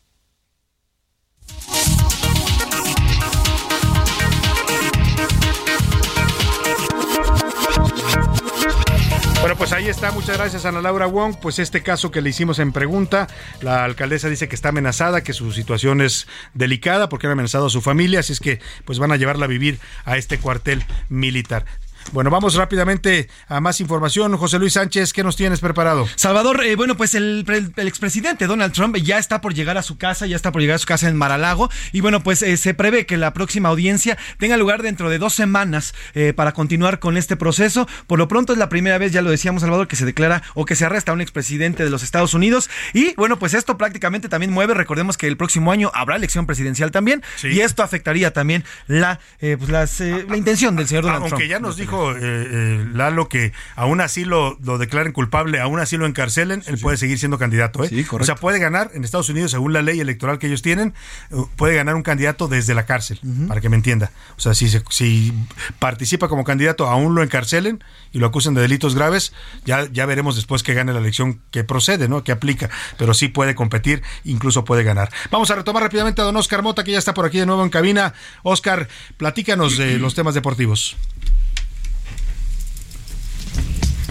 Ahí 9.81 9.89
está. 9.89 10.13
Muchas 10.13 10.37
gracias, 10.37 10.67
Ana 10.67 10.83
Laura 10.83 11.07
Wong. 11.07 11.37
Pues 11.41 11.59
este 11.59 11.83
caso 11.83 12.11
que 12.11 12.21
le 12.21 12.29
hicimos 12.29 12.59
en 12.59 12.71
pregunta, 12.71 13.29
la 13.63 13.83
alcaldesa 13.85 14.29
dice 14.29 14.47
que 14.47 14.55
está 14.55 14.69
amenazada, 14.69 15.23
que 15.23 15.33
su 15.33 15.53
situación 15.53 16.03
es 16.03 16.27
delicada 16.53 17.09
porque 17.09 17.27
han 17.27 17.33
amenazado 17.33 17.67
a 17.67 17.71
su 17.71 17.81
familia, 17.81 18.21
así 18.21 18.35
es 18.35 18.41
que 18.41 18.61
pues 18.85 18.99
van 18.99 19.11
a 19.11 19.17
llevarla 19.17 19.47
a 19.47 19.49
vivir 19.49 19.79
a 20.05 20.19
este 20.19 20.39
cuartel 20.39 20.85
militar. 21.09 21.65
Bueno, 22.13 22.31
vamos 22.31 22.55
rápidamente 22.55 23.29
a 23.49 23.61
más 23.61 23.81
información. 23.81 24.37
José 24.37 24.59
Luis 24.59 24.73
Sánchez, 24.73 25.13
¿qué 25.13 25.23
nos 25.23 25.37
tienes 25.37 25.61
preparado? 25.61 26.09
Salvador, 26.17 26.65
eh, 26.65 26.75
bueno, 26.77 26.97
pues 26.97 27.15
el, 27.15 27.45
el- 27.49 27.73
el 27.77 27.89
expresidente 27.89 28.47
Donald 28.47 28.73
Trump 28.73 28.97
ya 28.97 29.19
está 29.19 29.41
por 29.41 29.55
llegar 29.55 29.79
a 29.79 29.83
su 29.83 29.97
casa, 29.99 30.27
ya 30.27 30.37
está 30.37 30.51
por 30.53 30.61
llegar 30.61 30.77
a 30.77 30.79
su 30.79 30.87
casa 30.87 31.09
en 31.09 31.17
Maralago. 31.17 31.71
Y 31.93 32.01
bueno, 32.01 32.23
pues 32.23 32.43
eh, 32.43 32.57
se 32.57 32.75
prevé 32.75 33.07
que 33.07 33.17
la 33.17 33.33
próxima 33.33 33.69
audiencia 33.69 34.19
tenga 34.39 34.57
lugar 34.57 34.83
dentro 34.83 35.09
de 35.11 35.19
dos 35.19 35.35
semanas 35.35 35.95
eh, 36.15 36.33
para 36.35 36.53
continuar 36.53 36.99
con 36.99 37.17
este 37.17 37.37
proceso. 37.37 37.87
Por 38.07 38.19
lo 38.19 38.29
pronto 38.29 38.53
es 38.53 38.59
la 38.59 38.69
primera 38.69 38.99
vez, 38.99 39.13
ya 39.13 39.23
lo 39.23 39.31
decíamos, 39.31 39.63
Salvador, 39.63 39.87
que 39.87 39.97
se 39.97 40.05
declara 40.07 40.43
o 40.55 40.65
que 40.65 40.75
se 40.77 40.85
arresta 40.85 41.13
a 41.13 41.15
un 41.15 41.21
expresidente 41.21 41.85
de 41.85 41.91
los 41.91 42.03
Estados 42.03 42.35
Unidos. 42.35 42.71
Y 42.93 43.15
bueno, 43.15 43.39
pues 43.39 43.55
esto 43.55 43.77
prácticamente 43.79 44.29
también 44.29 44.53
mueve. 44.53 44.75
Recordemos 44.75 45.17
que 45.17 45.27
el 45.29 45.37
próximo 45.37 45.71
año 45.73 45.91
habrá 45.95 46.17
elección 46.17 46.47
presidencial 46.47 46.91
también. 46.91 47.23
Y 47.43 47.61
esto 47.61 47.83
afectaría 47.83 48.33
también 48.33 48.65
la, 48.87 49.21
pues 49.39 49.69
las, 49.69 50.01
eh, 50.01 50.25
la 50.29 50.37
intención 50.37 50.77
del 50.77 50.89
señor 50.89 51.05
Donald 51.05 51.21
Trump. 51.23 51.33
Aunque 51.35 51.49
ya 51.49 51.61
nos 51.61 51.77
dijo 51.77 51.90
eh, 52.17 52.19
eh, 52.23 52.87
Lalo 52.95 53.29
que 53.29 53.53
aún 53.77 54.01
así 54.01 54.25
lo, 54.25 54.57
lo 54.63 54.79
declaren 54.79 55.13
culpable, 55.13 55.61
aún 55.61 55.81
así 55.81 55.97
lo 55.97 56.07
encarcelen, 56.07 56.63
él 56.67 56.79
puede 56.79 56.97
seguir 56.97 57.19
siendo 57.19 57.39
candidato. 57.39 57.85
¿eh? 57.85 57.89
o 58.23 58.27
sea, 58.27 58.35
puede 58.37 58.59
ganar 58.59 58.91
en 58.95 59.05
Estados 59.05 59.29
Unidos, 59.29 59.51
según 59.51 59.73
la 59.73 59.83
ley 59.83 60.01
electoral 60.01 60.39
que 60.39 60.47
ellos 60.47 60.63
tienen, 60.63 60.95
eh, 61.31 61.37
puede 61.57 61.75
ganar 61.75 61.95
un 61.95 62.03
candidato 62.03 62.49
desde 62.49 62.75
la 62.75 62.87
cárcel, 62.87 63.21
para 63.49 63.61
que 63.61 63.69
me 63.69 63.77
entienda. 63.77 64.11
O 64.37 64.41
sea, 64.41 64.55
si, 64.55 64.69
se- 64.69 64.83
si 64.91 65.33
participa 65.79 66.29
como 66.29 66.45
candidato, 66.45 66.87
aún 66.89 67.15
lo 67.15 67.23
encarcelen 67.23 67.83
y 68.13 68.19
lo 68.19 68.27
acusen 68.27 68.55
de 68.55 68.61
delitos 68.63 68.95
graves, 68.95 69.33
ya, 69.65 69.87
ya 69.93 70.07
veremos 70.07 70.37
después 70.37 70.63
que 70.63 70.75
gane 70.75 70.93
la 70.93 70.99
elección 71.01 71.41
que 71.51 71.65
procede, 71.65 72.09
¿no? 72.09 72.25
que 72.25 72.33
aplica. 72.33 72.71
Pero 72.99 73.15
sí 73.15 73.29
puede 73.29 73.55
competir, 73.55 74.03
incluso 74.25 74.65
puede 74.65 74.83
ganar. 74.85 75.11
Vamos 75.31 75.51
a 75.51 75.55
retomar 75.57 75.83
rápidamente 75.83 76.21
a 76.21 76.25
don 76.25 76.37
Oscar 76.37 76.63
Mota, 76.63 76.85
que 76.85 76.93
ya 76.93 76.99
está 76.99 77.15
por 77.15 77.25
aquí 77.25 77.39
de 77.39 77.47
nuevo 77.47 77.63
en 77.63 77.71
cabina. 77.71 78.15
Oscar, 78.43 78.89
platícanos 79.17 79.77
de 79.77 79.99
los 79.99 80.15
temas 80.15 80.35
deportivos. 80.35 80.97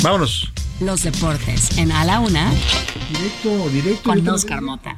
Vámonos. 0.02 0.52
Los 0.80 1.04
deportes 1.04 1.78
en 1.78 1.92
A 1.92 2.06
la 2.06 2.20
Una. 2.20 2.52
Directo, 3.10 3.70
directo. 3.70 4.04
Con 4.04 4.16
directo. 4.16 4.36
Oscar 4.36 4.62
Mota. 4.62 4.96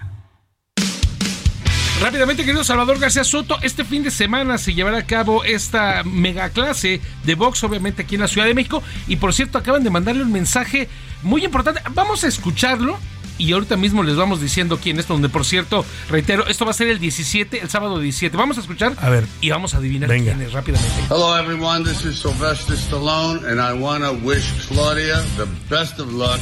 Rápidamente, 1.99 2.43
querido 2.43 2.63
Salvador 2.63 2.99
García 2.99 3.23
Soto, 3.23 3.57
este 3.61 3.83
fin 3.83 4.03
de 4.03 4.09
semana 4.11 4.57
se 4.57 4.73
llevará 4.73 4.99
a 4.99 5.05
cabo 5.05 5.43
esta 5.43 6.03
mega 6.03 6.49
clase 6.49 6.99
de 7.23 7.35
box, 7.35 7.63
obviamente 7.63 8.01
aquí 8.01 8.15
en 8.15 8.21
la 8.21 8.27
Ciudad 8.27 8.47
de 8.47 8.53
México. 8.53 8.81
Y 9.07 9.17
por 9.17 9.33
cierto, 9.33 9.57
acaban 9.57 9.83
de 9.83 9.89
mandarle 9.89 10.23
un 10.23 10.31
mensaje 10.31 10.87
muy 11.23 11.45
importante. 11.45 11.81
Vamos 11.93 12.23
a 12.23 12.27
escucharlo. 12.27 12.97
Y 13.41 13.53
ahorita 13.53 13.75
mismo 13.75 14.03
les 14.03 14.15
vamos 14.15 14.39
diciendo 14.39 14.77
quién 14.81 14.99
es, 14.99 15.07
donde 15.07 15.27
por 15.27 15.45
cierto, 15.45 15.83
reitero, 16.09 16.45
esto 16.47 16.63
va 16.63 16.71
a 16.71 16.73
ser 16.75 16.89
el 16.89 16.99
17, 16.99 17.59
el 17.61 17.69
sábado 17.69 17.99
17. 17.99 18.37
Vamos 18.37 18.57
a 18.57 18.61
escuchar 18.61 18.93
a 18.99 19.09
ver. 19.09 19.25
y 19.41 19.49
vamos 19.49 19.73
a 19.73 19.77
adivinar 19.77 20.09
quién 20.09 20.39
es 20.41 20.53
rápidamente. 20.53 20.93
Hello, 21.09 21.35
everyone. 21.35 21.83
This 21.83 22.05
is 22.05 22.19
Sylvester 22.19 22.75
Stallone, 22.75 23.43
and 23.49 23.59
I 23.59 23.73
want 23.73 24.03
to 24.03 24.13
wish 24.23 24.45
Claudia 24.67 25.21
the 25.37 25.47
best 25.69 25.99
of 25.99 26.13
luck 26.13 26.39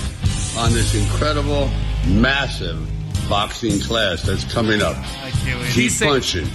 on 0.58 0.74
this 0.74 0.94
incredible, 0.94 1.70
massive 2.06 2.78
boxing 3.30 3.80
class 3.80 4.24
that's 4.24 4.44
coming 4.54 4.82
up. 4.82 4.98
Keep 5.74 5.92
Dice- 5.92 6.06
punching. 6.06 6.50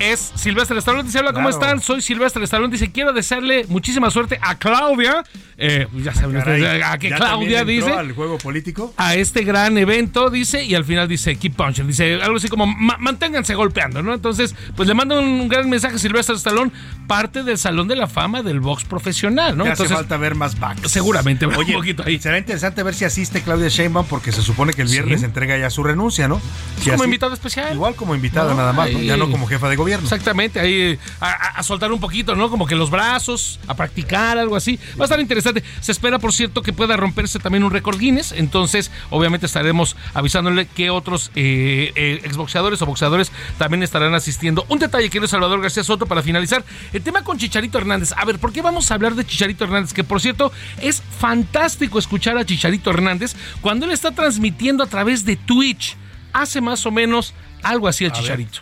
Es 0.00 0.32
Silvestre 0.34 0.78
Stallone. 0.78 1.04
Dice, 1.04 1.18
hola, 1.20 1.32
¿cómo 1.32 1.48
están? 1.48 1.80
Soy 1.80 2.00
Silvestre 2.02 2.42
Stallone. 2.44 2.72
Dice, 2.72 2.90
quiero 2.90 3.12
desearle 3.12 3.66
muchísima 3.68 4.10
suerte 4.10 4.38
a 4.42 4.58
Claudia. 4.58 5.22
Eh, 5.62 5.86
ya 6.02 6.14
saben 6.14 6.38
ustedes, 6.38 6.62
Caray, 6.64 6.82
a 6.82 6.96
que 6.98 7.10
¿ya 7.10 7.16
Claudia 7.16 7.64
dice 7.66 7.92
al 7.92 8.12
juego 8.12 8.38
político? 8.38 8.94
a 8.96 9.14
este 9.14 9.44
gran 9.44 9.76
evento, 9.76 10.30
dice, 10.30 10.64
y 10.64 10.74
al 10.74 10.86
final 10.86 11.06
dice, 11.06 11.36
keep 11.36 11.54
punching, 11.54 11.86
dice 11.86 12.14
algo 12.22 12.38
así 12.38 12.48
como, 12.48 12.66
"Ma- 12.66 12.96
manténganse 12.98 13.54
golpeando, 13.54 14.02
¿no? 14.02 14.14
Entonces, 14.14 14.54
pues 14.74 14.88
le 14.88 14.94
mando 14.94 15.20
un 15.20 15.48
gran 15.48 15.68
mensaje 15.68 15.96
a 15.96 15.98
Silvestre 15.98 16.34
Stallone, 16.36 16.70
parte 17.06 17.42
del 17.42 17.58
Salón 17.58 17.88
de 17.88 17.96
la 17.96 18.06
Fama 18.06 18.42
del 18.42 18.60
box 18.60 18.84
profesional, 18.84 19.54
¿no? 19.54 19.66
Ya 19.66 19.72
hace 19.72 19.82
Entonces, 19.82 19.96
falta 19.98 20.16
ver 20.16 20.34
más 20.34 20.58
backs. 20.58 20.90
seguramente, 20.90 21.46
un 21.46 21.54
Oye, 21.56 21.74
poquito 21.74 22.04
ahí. 22.06 22.18
será 22.18 22.38
interesante 22.38 22.82
ver 22.82 22.94
si 22.94 23.04
asiste 23.04 23.42
Claudia 23.42 23.68
Sheinbaum 23.68 24.06
porque 24.06 24.32
se 24.32 24.40
supone 24.40 24.72
que 24.72 24.80
el 24.80 24.88
viernes 24.88 25.20
Sí. 25.20 25.26
entrega 25.26 25.58
ya 25.58 25.68
su 25.68 25.82
renuncia, 25.82 26.26
¿no? 26.26 26.40
Si 26.78 26.84
como 26.84 26.94
así- 27.02 27.04
invitado 27.04 27.34
especial. 27.34 27.74
Igual 27.74 27.94
como 27.96 28.14
invitada 28.14 28.52
No, 28.52 28.56
nada 28.56 28.72
más, 28.72 28.90
ya 28.90 29.18
no 29.18 29.30
como 29.30 29.46
jefa 29.46 29.68
de 29.68 29.76
gobierno. 29.76 29.89
Exactamente, 29.98 30.60
ahí 30.60 30.98
a, 31.20 31.26
a- 31.30 31.48
a 31.58 31.62
soltar 31.62 31.90
un 31.92 32.00
poquito, 32.00 32.34
¿no? 32.36 32.48
Como 32.50 32.66
que 32.66 32.76
los 32.76 32.90
brazos, 32.90 33.58
a 33.66 33.74
practicar, 33.74 34.38
algo 34.38 34.56
así. 34.56 34.78
Va 34.98 35.04
a 35.04 35.06
estar 35.06 35.20
interesante. 35.20 35.62
Se 35.80 35.92
espera, 35.92 36.18
por 36.18 36.32
cierto, 36.32 36.62
que 36.62 36.72
pueda 36.72 36.96
romperse 36.96 37.38
también 37.38 37.64
un 37.64 37.70
récord 37.70 37.98
Guinness. 37.98 38.32
Entonces, 38.32 38.90
obviamente 39.10 39.46
estaremos 39.46 39.96
avisándole 40.14 40.66
que 40.66 40.90
otros 40.90 41.30
eh, 41.34 41.92
eh, 41.96 42.20
exboxeadores 42.24 42.80
o 42.82 42.86
boxeadores 42.86 43.32
también 43.58 43.82
estarán 43.82 44.14
asistiendo. 44.14 44.64
Un 44.68 44.78
detalle, 44.78 45.08
querido 45.10 45.28
Salvador 45.28 45.60
García 45.60 45.84
Soto, 45.84 46.06
para 46.06 46.22
finalizar. 46.22 46.64
El 46.92 47.02
tema 47.02 47.22
con 47.22 47.38
Chicharito 47.38 47.78
Hernández. 47.78 48.12
A 48.16 48.24
ver, 48.24 48.38
¿por 48.38 48.52
qué 48.52 48.62
vamos 48.62 48.90
a 48.90 48.94
hablar 48.94 49.14
de 49.14 49.24
Chicharito 49.26 49.64
Hernández? 49.64 49.92
Que, 49.92 50.04
por 50.04 50.20
cierto, 50.20 50.52
es 50.80 51.02
fantástico 51.18 51.98
escuchar 51.98 52.36
a 52.38 52.44
Chicharito 52.44 52.90
Hernández 52.90 53.34
cuando 53.60 53.86
él 53.86 53.92
está 53.92 54.10
transmitiendo 54.12 54.82
a 54.84 54.86
través 54.86 55.24
de 55.24 55.36
Twitch. 55.36 55.96
Hace 56.32 56.60
más 56.60 56.86
o 56.86 56.90
menos 56.90 57.34
algo 57.62 57.88
así 57.88 58.04
el 58.04 58.12
Chicharito. 58.12 58.60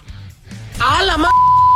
¡A 0.80 1.02
la 1.02 1.16
ma 1.16 1.28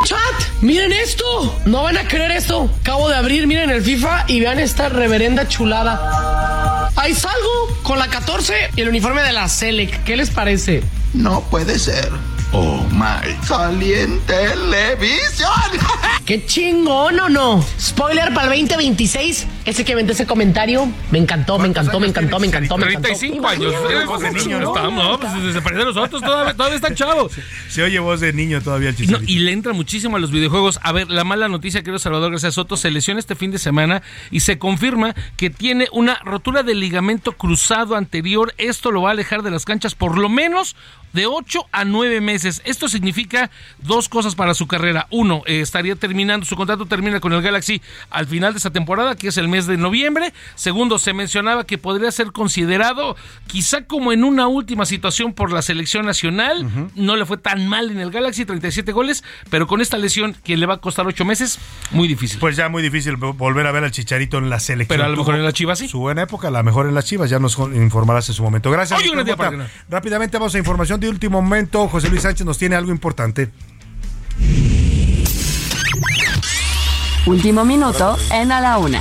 chat! 0.05 0.19
¡Miren 0.61 0.93
esto! 0.93 1.59
No 1.65 1.83
van 1.83 1.97
a 1.97 2.07
creer 2.07 2.31
esto. 2.33 2.71
Acabo 2.81 3.09
de 3.09 3.17
abrir, 3.17 3.47
miren 3.47 3.71
el 3.71 3.83
FIFA 3.83 4.25
y 4.29 4.41
vean 4.41 4.59
esta 4.59 4.89
reverenda 4.89 5.49
chulada. 5.49 6.91
Ahí 6.97 7.15
salgo 7.15 7.69
con 7.83 7.99
la 7.99 8.09
14 8.09 8.71
y 8.77 8.81
el 8.81 8.89
uniforme 8.89 9.23
de 9.23 9.33
la 9.33 9.49
Selec. 9.49 10.05
¿Qué 10.05 10.17
les 10.17 10.31
parece? 10.31 10.83
No 11.15 11.41
puede 11.43 11.79
ser. 11.79 12.11
Oh 12.53 12.85
my. 12.91 13.35
Salí 13.47 13.95
en 13.95 14.21
televisión. 14.21 15.51
¡Qué 16.27 16.45
chingón 16.45 17.19
o 17.19 17.29
no! 17.29 17.65
Spoiler 17.81 18.33
para 18.35 18.55
el 18.55 18.61
2026. 18.61 19.47
Ese 19.65 19.85
que 19.85 19.95
vende 19.95 20.13
ese 20.13 20.27
comentario. 20.27 20.89
Me 21.11 21.19
encantó, 21.19 21.59
me 21.59 21.69
encantó, 21.69 22.01
me 22.01 22.09
encantó, 22.09 22.41
me 22.41 22.47
encantó, 22.49 22.77
me 22.79 22.87
encantó. 22.87 23.09
35 23.09 23.47
años. 23.49 23.75
Voz 24.07 24.21
de 24.21 24.31
niño, 24.33 24.59
no, 24.59 24.65
¿no? 24.67 24.75
estamos, 24.77 25.05
no, 25.05 25.21
pues 25.21 25.55
se 25.55 25.63
parece 25.63 25.83
a 25.83 25.85
nosotros, 25.85 26.21
todavía, 26.23 26.55
todavía 26.55 26.77
está 26.77 26.95
chavo. 26.95 27.31
Se 27.69 27.83
oye 27.83 27.99
voz 28.01 28.21
de 28.21 28.33
niño 28.33 28.61
todavía 28.61 28.89
el 28.89 28.95
No, 28.95 28.99
chicharito. 29.01 29.33
y 29.33 29.39
le 29.39 29.53
entra 29.53 29.73
muchísimo 29.73 30.17
a 30.17 30.21
los 30.21 30.31
videojuegos. 30.33 30.81
A 30.83 30.93
ver, 30.93 31.11
la 31.11 31.25
mala 31.25 31.49
noticia, 31.49 31.81
querido 31.83 31.99
Salvador 31.99 32.33
García 32.33 32.51
Soto, 32.51 32.77
se 32.77 32.91
lesiona 32.91 33.21
este 33.21 33.37
fin 33.37 33.51
de 33.53 33.59
semana 33.59 34.03
y 34.31 34.41
se 34.41 34.59
confirma 34.59 35.15
que 35.37 35.51
tiene 35.51 35.87
una 35.93 36.17
rotura 36.25 36.63
del 36.65 36.81
ligamento 36.81 37.33
cruzado 37.33 37.95
anterior. 37.95 38.55
Esto 38.59 38.91
lo 38.91 39.03
va 39.03 39.11
a 39.11 39.13
alejar 39.13 39.43
de 39.43 39.51
las 39.53 39.65
canchas 39.65 39.95
por 39.95 40.19
lo 40.19 40.29
menos 40.29 40.75
de 41.13 41.27
8 41.27 41.67
a 41.73 41.85
9 41.85 42.21
meses. 42.21 42.63
Esto 42.65 42.89
significa 42.89 43.51
dos 43.79 44.09
cosas 44.09 44.35
para 44.35 44.55
su 44.55 44.67
carrera. 44.67 45.07
Uno, 45.11 45.43
eh, 45.47 45.61
estaría 45.61 45.95
terminando, 45.95 46.47
su 46.47 46.57
contrato 46.57 46.87
termina 46.87 47.21
con 47.21 47.33
el 47.35 47.43
Galaxy 47.43 47.83
al 48.11 48.27
final 48.27 48.55
de 48.55 48.57
esta 48.57 48.71
temporada, 48.71 49.15
que 49.15 49.29
es 49.29 49.37
el 49.37 49.49
mes 49.53 49.67
de 49.67 49.77
noviembre. 49.77 50.33
Segundo, 50.57 50.99
se 50.99 51.13
mencionaba 51.13 51.65
que 51.65 51.79
podría 51.79 52.11
ser 52.11 52.33
considerado 52.33 53.17
quizá 53.47 53.85
como 53.85 54.13
en 54.13 54.25
una 54.25 54.49
última 54.49 54.85
situación 54.87 55.33
por 55.33 55.53
la 55.53 55.63
selección 55.63 56.05
nacional. 56.07 56.67
No 56.97 57.17
le 57.17 57.25
fue 57.27 57.37
tan 57.39 57.69
mal 57.69 57.91
en 57.91 58.01
el 58.01 58.11
Galaxy, 58.11 58.45
37 58.45 58.91
goles, 58.93 59.23
pero 59.51 59.67
con 59.67 59.81
esta 59.81 59.97
lesión 59.99 60.35
que 60.45 60.57
le 60.57 60.67
va 60.67 60.75
a 60.75 60.79
costar 60.79 61.07
8 61.07 61.25
meses, 61.25 61.59
muy 61.91 62.09
difícil. 62.09 62.39
Pues 62.41 62.57
ya 62.57 62.69
muy 62.69 62.83
difícil 62.83 63.17
vo- 63.17 63.37
volver 63.37 63.67
a 63.67 63.73
ver 63.73 63.85
al 63.85 63.91
Chicharito 63.93 64.39
en 64.39 64.51
la 64.51 64.59
selección. 64.59 64.89
Pero 64.97 65.05
a 65.05 65.09
lo 65.09 65.17
mejor 65.17 65.35
en 65.37 65.45
la 65.45 65.53
Chivas 65.53 65.79
sí. 65.79 65.89
Su 65.89 66.01
buena 66.01 66.23
época, 66.23 66.49
a 66.49 66.51
lo 66.51 66.63
mejor 66.65 66.87
en 66.87 66.95
las 66.95 67.05
Chivas, 67.05 67.31
ya 67.31 67.39
nos 67.39 67.57
informarás 67.59 68.29
en 68.29 68.35
su 68.35 68.43
momento. 68.43 68.71
Gracias. 68.71 68.99
Oye, 68.99 69.11
un 69.11 69.17
Víctor 69.19 69.25
día 69.27 69.37
Mota. 69.37 69.51
para. 69.51 69.71
Rápidamente 69.91 70.39
vamos 70.39 70.55
a 70.55 70.59
información 70.59 70.99
de 71.01 71.09
último 71.09 71.43
momento. 71.43 71.87
José 71.89 72.09
Luis 72.09 72.23
Sánchez 72.23 72.47
nos 72.47 72.59
tiene 72.59 72.75
algo 72.77 72.91
importante. 72.91 73.51
Último 77.27 77.65
minuto 77.65 78.17
en 78.33 78.51
A 78.51 78.61
la 78.61 78.79
Una, 78.79 79.01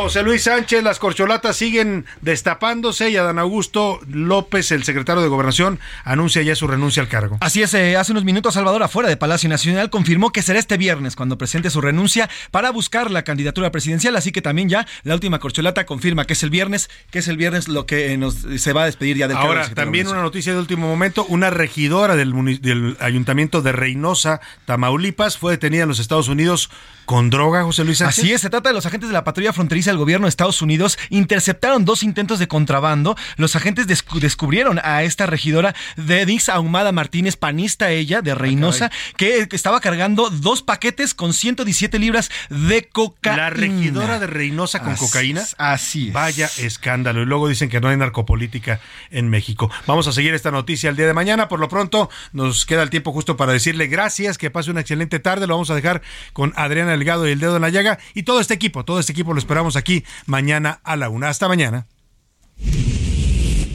José 0.00 0.22
Luis 0.22 0.44
Sánchez, 0.44 0.84
las 0.84 1.00
corcholatas 1.00 1.56
siguen 1.56 2.06
destapándose 2.20 3.10
y 3.10 3.16
Adán 3.16 3.40
Augusto 3.40 3.98
López, 4.08 4.70
el 4.70 4.84
secretario 4.84 5.22
de 5.22 5.28
Gobernación, 5.28 5.80
anuncia 6.04 6.40
ya 6.40 6.54
su 6.54 6.68
renuncia 6.68 7.02
al 7.02 7.08
cargo. 7.08 7.36
Así 7.40 7.62
es, 7.62 7.74
eh, 7.74 7.96
hace 7.96 8.12
unos 8.12 8.22
minutos 8.22 8.54
Salvador 8.54 8.80
afuera 8.84 9.08
de 9.08 9.16
Palacio 9.16 9.48
Nacional 9.48 9.90
confirmó 9.90 10.30
que 10.30 10.40
será 10.40 10.60
este 10.60 10.76
viernes 10.76 11.16
cuando 11.16 11.36
presente 11.36 11.68
su 11.68 11.80
renuncia 11.80 12.30
para 12.52 12.70
buscar 12.70 13.10
la 13.10 13.24
candidatura 13.24 13.72
presidencial, 13.72 14.14
así 14.14 14.30
que 14.30 14.40
también 14.40 14.68
ya 14.68 14.86
la 15.02 15.14
última 15.14 15.40
corcholata 15.40 15.84
confirma 15.84 16.26
que 16.26 16.34
es 16.34 16.44
el 16.44 16.50
viernes, 16.50 16.88
que 17.10 17.18
es 17.18 17.26
el 17.26 17.36
viernes 17.36 17.66
lo 17.66 17.84
que 17.84 18.12
eh, 18.12 18.16
nos 18.16 18.36
se 18.56 18.72
va 18.72 18.84
a 18.84 18.86
despedir 18.86 19.16
ya 19.16 19.26
del 19.26 19.36
cargo 19.36 19.48
Ahora, 19.48 19.66
de 19.66 19.74
también 19.74 20.06
una 20.06 20.22
noticia 20.22 20.52
de 20.52 20.60
último 20.60 20.86
momento, 20.86 21.26
una 21.26 21.50
regidora 21.50 22.14
del, 22.14 22.60
del 22.62 22.96
ayuntamiento 23.00 23.62
de 23.62 23.72
Reynosa, 23.72 24.40
Tamaulipas, 24.64 25.38
fue 25.38 25.50
detenida 25.50 25.82
en 25.82 25.88
los 25.88 25.98
Estados 25.98 26.28
Unidos 26.28 26.70
con 27.04 27.30
droga, 27.30 27.64
José 27.64 27.84
Luis 27.84 27.98
Sánchez. 27.98 28.18
Así 28.18 28.32
es, 28.34 28.42
se 28.42 28.50
trata 28.50 28.68
de 28.68 28.74
los 28.74 28.84
agentes 28.84 29.08
de 29.08 29.14
la 29.14 29.24
patrulla 29.24 29.54
fronteriza 29.54 29.87
del 29.90 29.98
gobierno 29.98 30.26
de 30.26 30.30
Estados 30.30 30.62
Unidos. 30.62 30.98
Interceptaron 31.10 31.84
dos 31.84 32.02
intentos 32.02 32.38
de 32.38 32.48
contrabando. 32.48 33.16
Los 33.36 33.56
agentes 33.56 33.86
descu- 33.88 34.20
descubrieron 34.20 34.80
a 34.82 35.02
esta 35.02 35.26
regidora 35.26 35.74
Denise 35.96 36.50
Ahumada 36.52 36.92
Martínez, 36.92 37.36
panista 37.36 37.90
ella, 37.90 38.22
de 38.22 38.34
Reynosa, 38.34 38.90
que, 39.16 39.48
que 39.48 39.56
estaba 39.56 39.80
cargando 39.80 40.30
dos 40.30 40.62
paquetes 40.62 41.14
con 41.14 41.32
117 41.32 41.98
libras 41.98 42.30
de 42.48 42.88
cocaína. 42.88 43.36
La 43.44 43.50
regidora 43.50 44.18
de 44.18 44.26
Reynosa 44.26 44.80
con 44.80 44.92
Así 44.92 45.04
cocaína. 45.06 45.40
es, 45.42 45.54
Así 45.58 46.08
es. 46.08 46.12
Vaya 46.12 46.50
escándalo. 46.58 47.22
Y 47.22 47.26
luego 47.26 47.48
dicen 47.48 47.68
que 47.68 47.80
no 47.80 47.88
hay 47.88 47.96
narcopolítica 47.96 48.80
en 49.10 49.28
México. 49.28 49.70
Vamos 49.86 50.06
a 50.08 50.12
seguir 50.12 50.34
esta 50.34 50.50
noticia 50.50 50.90
el 50.90 50.96
día 50.96 51.06
de 51.06 51.14
mañana. 51.14 51.48
Por 51.48 51.60
lo 51.60 51.68
pronto, 51.68 52.10
nos 52.32 52.66
queda 52.66 52.82
el 52.82 52.90
tiempo 52.90 53.12
justo 53.12 53.36
para 53.36 53.52
decirle 53.52 53.86
gracias, 53.86 54.38
que 54.38 54.50
pase 54.50 54.70
una 54.70 54.80
excelente 54.80 55.18
tarde. 55.18 55.46
Lo 55.46 55.54
vamos 55.54 55.70
a 55.70 55.74
dejar 55.74 56.02
con 56.32 56.52
Adriana 56.56 56.92
Delgado 56.92 57.26
y 57.28 57.32
el 57.32 57.40
dedo 57.40 57.56
en 57.56 57.62
la 57.62 57.68
llaga. 57.70 57.98
Y 58.14 58.22
todo 58.24 58.40
este 58.40 58.54
equipo, 58.54 58.84
todo 58.84 59.00
este 59.00 59.12
equipo 59.12 59.32
lo 59.32 59.38
esperamos 59.68 59.76
aquí 59.76 60.04
mañana 60.26 60.80
a 60.82 60.96
la 60.96 61.08
una. 61.08 61.28
Hasta 61.28 61.48
mañana. 61.48 61.86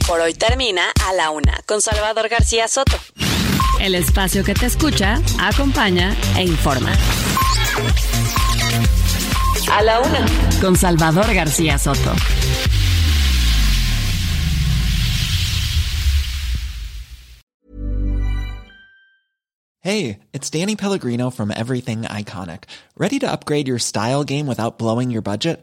Por 0.06 0.20
hoy 0.20 0.34
termina 0.34 0.82
A 1.08 1.14
la 1.14 1.30
Una, 1.30 1.58
con 1.66 1.80
Salvador 1.80 2.28
García 2.28 2.68
Soto. 2.68 2.98
El 3.80 3.94
espacio 3.94 4.44
que 4.44 4.54
te 4.54 4.66
escucha, 4.66 5.20
acompaña 5.40 6.14
e 6.36 6.42
informa. 6.42 6.92
A 9.72 9.82
la 9.82 10.00
Una, 10.00 10.26
con 10.60 10.76
Salvador 10.76 11.32
García 11.32 11.78
Soto. 11.78 12.14
Hey, 19.80 20.20
it's 20.32 20.48
Danny 20.48 20.76
Pellegrino 20.76 21.28
from 21.28 21.50
Everything 21.50 22.02
Iconic. 22.04 22.64
Ready 22.96 23.18
to 23.18 23.30
upgrade 23.30 23.68
your 23.68 23.78
style 23.78 24.24
game 24.24 24.46
without 24.46 24.78
blowing 24.78 25.10
your 25.10 25.20
budget? 25.20 25.62